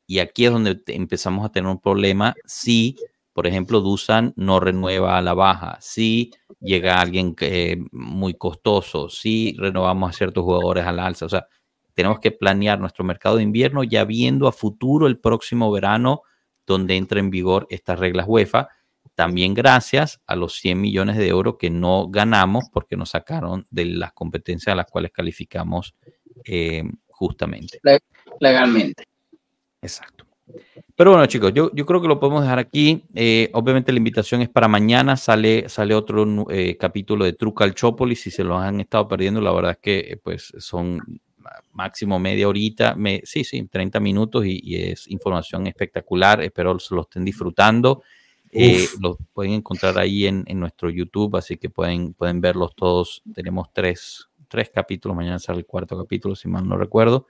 Y 0.08 0.20
aquí 0.20 0.46
es 0.46 0.52
donde 0.52 0.82
empezamos 0.88 1.46
a 1.46 1.52
tener 1.52 1.70
un 1.70 1.82
problema 1.82 2.36
si, 2.46 2.96
por 3.34 3.48
ejemplo, 3.48 3.82
Dusan 3.82 4.34
no 4.36 4.60
renueva 4.60 5.18
a 5.18 5.22
la 5.22 5.34
baja, 5.34 5.78
si 5.82 6.32
llega 6.60 7.02
alguien 7.02 7.34
que, 7.34 7.84
muy 7.92 8.36
costoso, 8.36 9.10
si 9.10 9.56
renovamos 9.58 10.12
a 10.12 10.14
ciertos 10.14 10.44
jugadores 10.44 10.86
al 10.86 11.00
alza. 11.00 11.26
O 11.26 11.30
sea, 11.30 11.48
tenemos 11.96 12.20
que 12.20 12.32
planear 12.32 12.80
nuestro 12.80 13.04
mercado 13.04 13.38
de 13.38 13.44
invierno 13.44 13.84
ya 13.84 14.04
viendo 14.04 14.48
a 14.48 14.52
futuro 14.52 15.08
el 15.08 15.18
próximo 15.18 15.72
verano 15.72 16.22
donde 16.68 16.98
entra 16.98 17.20
en 17.20 17.32
vigor 17.32 17.68
estas 17.70 17.98
reglas 17.98 18.26
UEFA. 18.28 18.68
También 19.16 19.54
gracias 19.54 20.22
a 20.28 20.36
los 20.36 20.56
100 20.56 20.82
millones 20.82 21.16
de 21.16 21.28
euros 21.28 21.56
que 21.58 21.70
no 21.70 22.10
ganamos 22.10 22.66
porque 22.72 22.98
nos 22.98 23.12
sacaron 23.12 23.66
de 23.70 23.86
las 23.86 24.12
competencias 24.12 24.74
a 24.74 24.76
las 24.76 24.88
cuales 24.88 25.12
calificamos 25.12 25.96
eh, 26.44 26.84
justamente. 27.08 27.80
Legalmente. 28.40 29.06
Exacto. 29.82 30.26
Pero 30.96 31.12
bueno, 31.12 31.26
chicos, 31.28 31.54
yo, 31.54 31.72
yo 31.74 31.86
creo 31.86 32.02
que 32.02 32.08
lo 32.08 32.20
podemos 32.20 32.42
dejar 32.42 32.60
aquí. 32.60 33.04
Eh, 33.14 33.50
obviamente 33.54 33.92
la 33.92 33.98
invitación 33.98 34.42
es 34.42 34.50
para 34.50 34.68
mañana. 34.68 35.16
Sale, 35.16 35.70
sale 35.70 35.94
otro 35.96 36.26
eh, 36.50 36.76
capítulo 36.78 37.24
de 37.24 37.34
Truca 37.34 37.64
al 37.64 37.74
Chopolis. 37.74 38.22
Si 38.22 38.32
se 38.32 38.44
lo 38.44 38.58
han 38.58 38.82
estado 38.82 39.08
perdiendo, 39.08 39.40
la 39.40 39.52
verdad 39.54 39.72
es 39.72 39.78
que 39.78 40.20
pues 40.22 40.54
son 40.58 41.02
máximo 41.74 42.20
media 42.20 42.48
horita, 42.48 42.96
me, 42.96 43.22
sí, 43.24 43.44
sí, 43.44 43.68
30 43.68 44.00
minutos 44.00 44.46
y, 44.46 44.76
es 44.76 45.08
información 45.08 45.68
espectacular. 45.68 46.42
Espero 46.42 46.78
se 46.80 46.96
lo 46.96 47.02
estén 47.02 47.26
disfrutando. 47.26 48.04
los 49.02 49.18
pueden 49.34 49.54
encontrar 49.54 49.98
ahí 49.98 50.28
en, 50.28 50.44
en, 50.48 50.60
nuestro 50.60 50.90
YouTube, 50.90 51.36
así 51.36 51.58
que 51.58 51.70
pueden, 51.70 52.14
pueden 52.14 52.42
verlos 52.42 52.76
todos. 52.76 53.22
Tenemos 53.34 53.68
tres, 53.74 54.30
tres 54.48 54.70
capítulos. 54.74 55.16
Mañana 55.18 55.40
sale 55.40 55.60
el 55.60 55.66
cuarto 55.66 55.98
capítulo, 55.98 56.36
si 56.36 56.48
mal 56.48 56.68
no 56.68 56.78
recuerdo. 56.78 57.28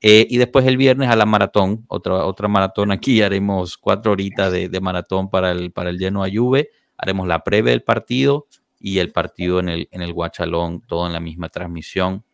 Eh, 0.00 0.26
y 0.30 0.38
después 0.38 0.64
el 0.66 0.76
viernes 0.76 1.08
a 1.08 1.16
la 1.16 1.26
maratón, 1.26 1.84
otra, 1.88 2.24
otra 2.24 2.48
maratón 2.48 2.92
aquí, 2.92 3.22
haremos 3.22 3.76
cuatro 3.76 4.12
horitas 4.12 4.52
de, 4.52 4.80
maratón 4.80 5.28
para 5.28 5.50
el, 5.50 5.72
para 5.72 5.90
el 5.90 5.98
lleno 5.98 6.22
a 6.22 6.28
Juve, 6.32 6.70
haremos 6.96 7.26
la 7.26 7.42
previa 7.42 7.72
del 7.72 7.82
partido 7.82 8.46
y 8.78 8.98
el 8.98 9.10
partido 9.10 9.58
en 9.58 9.68
el, 9.68 9.88
en 9.90 10.02
el 10.02 10.12
Guachalón, 10.12 10.82
todo 10.82 11.06
en 11.06 11.12
la 11.12 11.20
misma 11.20 11.48
transmisión. 11.48 12.24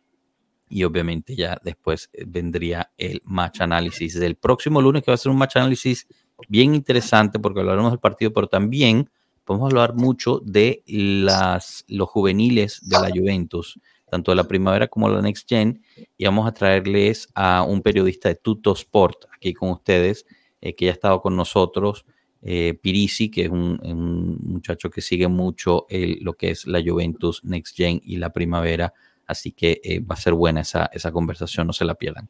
Y 0.67 0.83
obviamente 0.83 1.35
ya 1.35 1.59
después 1.63 2.09
eh, 2.13 2.23
vendría 2.27 2.91
el 2.97 3.21
match 3.25 3.61
análisis 3.61 4.19
del 4.19 4.35
próximo 4.35 4.81
lunes, 4.81 5.03
que 5.03 5.11
va 5.11 5.15
a 5.15 5.17
ser 5.17 5.31
un 5.31 5.37
match 5.37 5.57
análisis 5.57 6.07
bien 6.49 6.75
interesante 6.75 7.39
porque 7.39 7.59
hablaremos 7.59 7.91
del 7.91 7.99
partido, 7.99 8.33
pero 8.33 8.47
también 8.47 9.09
podemos 9.43 9.71
hablar 9.71 9.93
mucho 9.93 10.41
de 10.43 10.83
las, 10.87 11.85
los 11.87 12.09
juveniles 12.09 12.81
de 12.81 12.99
la 12.99 13.09
Juventus 13.09 13.79
tanto 14.09 14.31
de 14.31 14.35
la 14.35 14.47
primavera 14.47 14.87
como 14.87 15.09
la 15.09 15.21
Next 15.21 15.47
Gen, 15.49 15.81
y 16.17 16.25
vamos 16.25 16.47
a 16.47 16.53
traerles 16.53 17.27
a 17.33 17.63
un 17.63 17.81
periodista 17.81 18.29
de 18.29 18.35
Tutto 18.35 18.73
Sport 18.73 19.25
aquí 19.35 19.53
con 19.53 19.71
ustedes, 19.71 20.25
eh, 20.61 20.75
que 20.75 20.85
ya 20.85 20.91
ha 20.91 20.93
estado 20.93 21.21
con 21.21 21.35
nosotros, 21.35 22.05
eh, 22.41 22.77
Pirisi, 22.81 23.29
que 23.29 23.45
es 23.45 23.49
un, 23.49 24.39
muchacho 24.43 24.89
que 24.89 25.01
sigue 25.01 25.27
mucho 25.27 25.87
lo 25.89 26.33
que 26.33 26.51
es 26.51 26.67
la 26.67 26.81
Juventus 26.81 27.43
Next 27.43 27.75
Gen 27.75 27.99
y 28.03 28.17
la 28.17 28.31
primavera, 28.31 28.93
así 29.27 29.51
que 29.51 29.81
eh, 29.83 29.99
va 29.99 30.15
a 30.15 30.19
ser 30.19 30.33
buena 30.33 30.61
esa, 30.61 30.89
esa 30.93 31.11
conversación, 31.11 31.67
no 31.67 31.73
se 31.73 31.85
la 31.85 31.95
pierdan. 31.95 32.27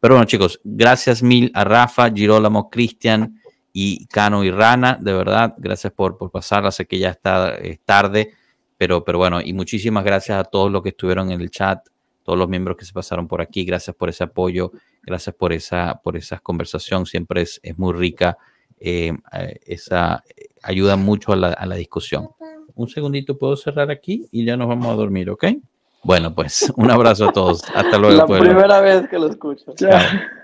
Pero 0.00 0.14
bueno, 0.14 0.26
chicos, 0.26 0.60
gracias 0.64 1.22
mil 1.22 1.50
a 1.54 1.64
Rafa, 1.64 2.10
Girolamo, 2.10 2.70
Cristian 2.70 3.40
y 3.72 4.06
Cano 4.06 4.42
y 4.44 4.50
Rana, 4.50 4.98
de 5.00 5.12
verdad, 5.12 5.54
gracias 5.58 5.92
por, 5.92 6.16
por 6.16 6.30
pasarla, 6.30 6.70
sé 6.70 6.86
que 6.86 6.98
ya 6.98 7.10
está 7.10 7.56
tarde, 7.84 8.32
pero, 8.76 9.04
pero 9.04 9.18
bueno, 9.18 9.40
y 9.42 9.52
muchísimas 9.52 10.04
gracias 10.04 10.38
a 10.38 10.44
todos 10.44 10.72
los 10.72 10.82
que 10.82 10.88
estuvieron 10.88 11.30
en 11.30 11.40
el 11.42 11.50
chat, 11.50 11.86
todos 12.22 12.38
los 12.38 12.48
miembros 12.48 12.76
que 12.76 12.84
se 12.84 12.92
pasaron 12.92 13.26
por 13.28 13.40
aquí. 13.40 13.64
Gracias 13.64 13.94
por 13.96 14.08
ese 14.08 14.24
apoyo, 14.24 14.72
gracias 15.02 15.34
por 15.34 15.52
esa, 15.52 16.00
por 16.02 16.16
esa 16.16 16.38
conversación. 16.38 17.04
Siempre 17.04 17.42
es, 17.42 17.60
es 17.62 17.76
muy 17.76 17.92
rica. 17.92 18.38
Eh, 18.78 19.12
eh, 19.32 19.60
esa 19.66 20.24
ayuda 20.62 20.96
mucho 20.96 21.32
a 21.32 21.36
la, 21.36 21.48
a 21.48 21.66
la, 21.66 21.74
discusión. 21.74 22.28
Un 22.74 22.88
segundito, 22.88 23.36
puedo 23.36 23.56
cerrar 23.56 23.90
aquí 23.90 24.26
y 24.32 24.44
ya 24.44 24.56
nos 24.56 24.68
vamos 24.68 24.86
a 24.86 24.94
dormir, 24.94 25.28
¿ok? 25.28 25.44
Bueno, 26.02 26.34
pues 26.34 26.72
un 26.76 26.90
abrazo 26.90 27.28
a 27.28 27.32
todos. 27.32 27.62
Hasta 27.74 27.98
luego. 27.98 28.16
La 28.16 28.26
primera 28.26 28.80
vez 28.80 29.08
que 29.08 29.18
lo 29.18 29.28
escucho. 29.28 29.72
Chao. 29.74 30.00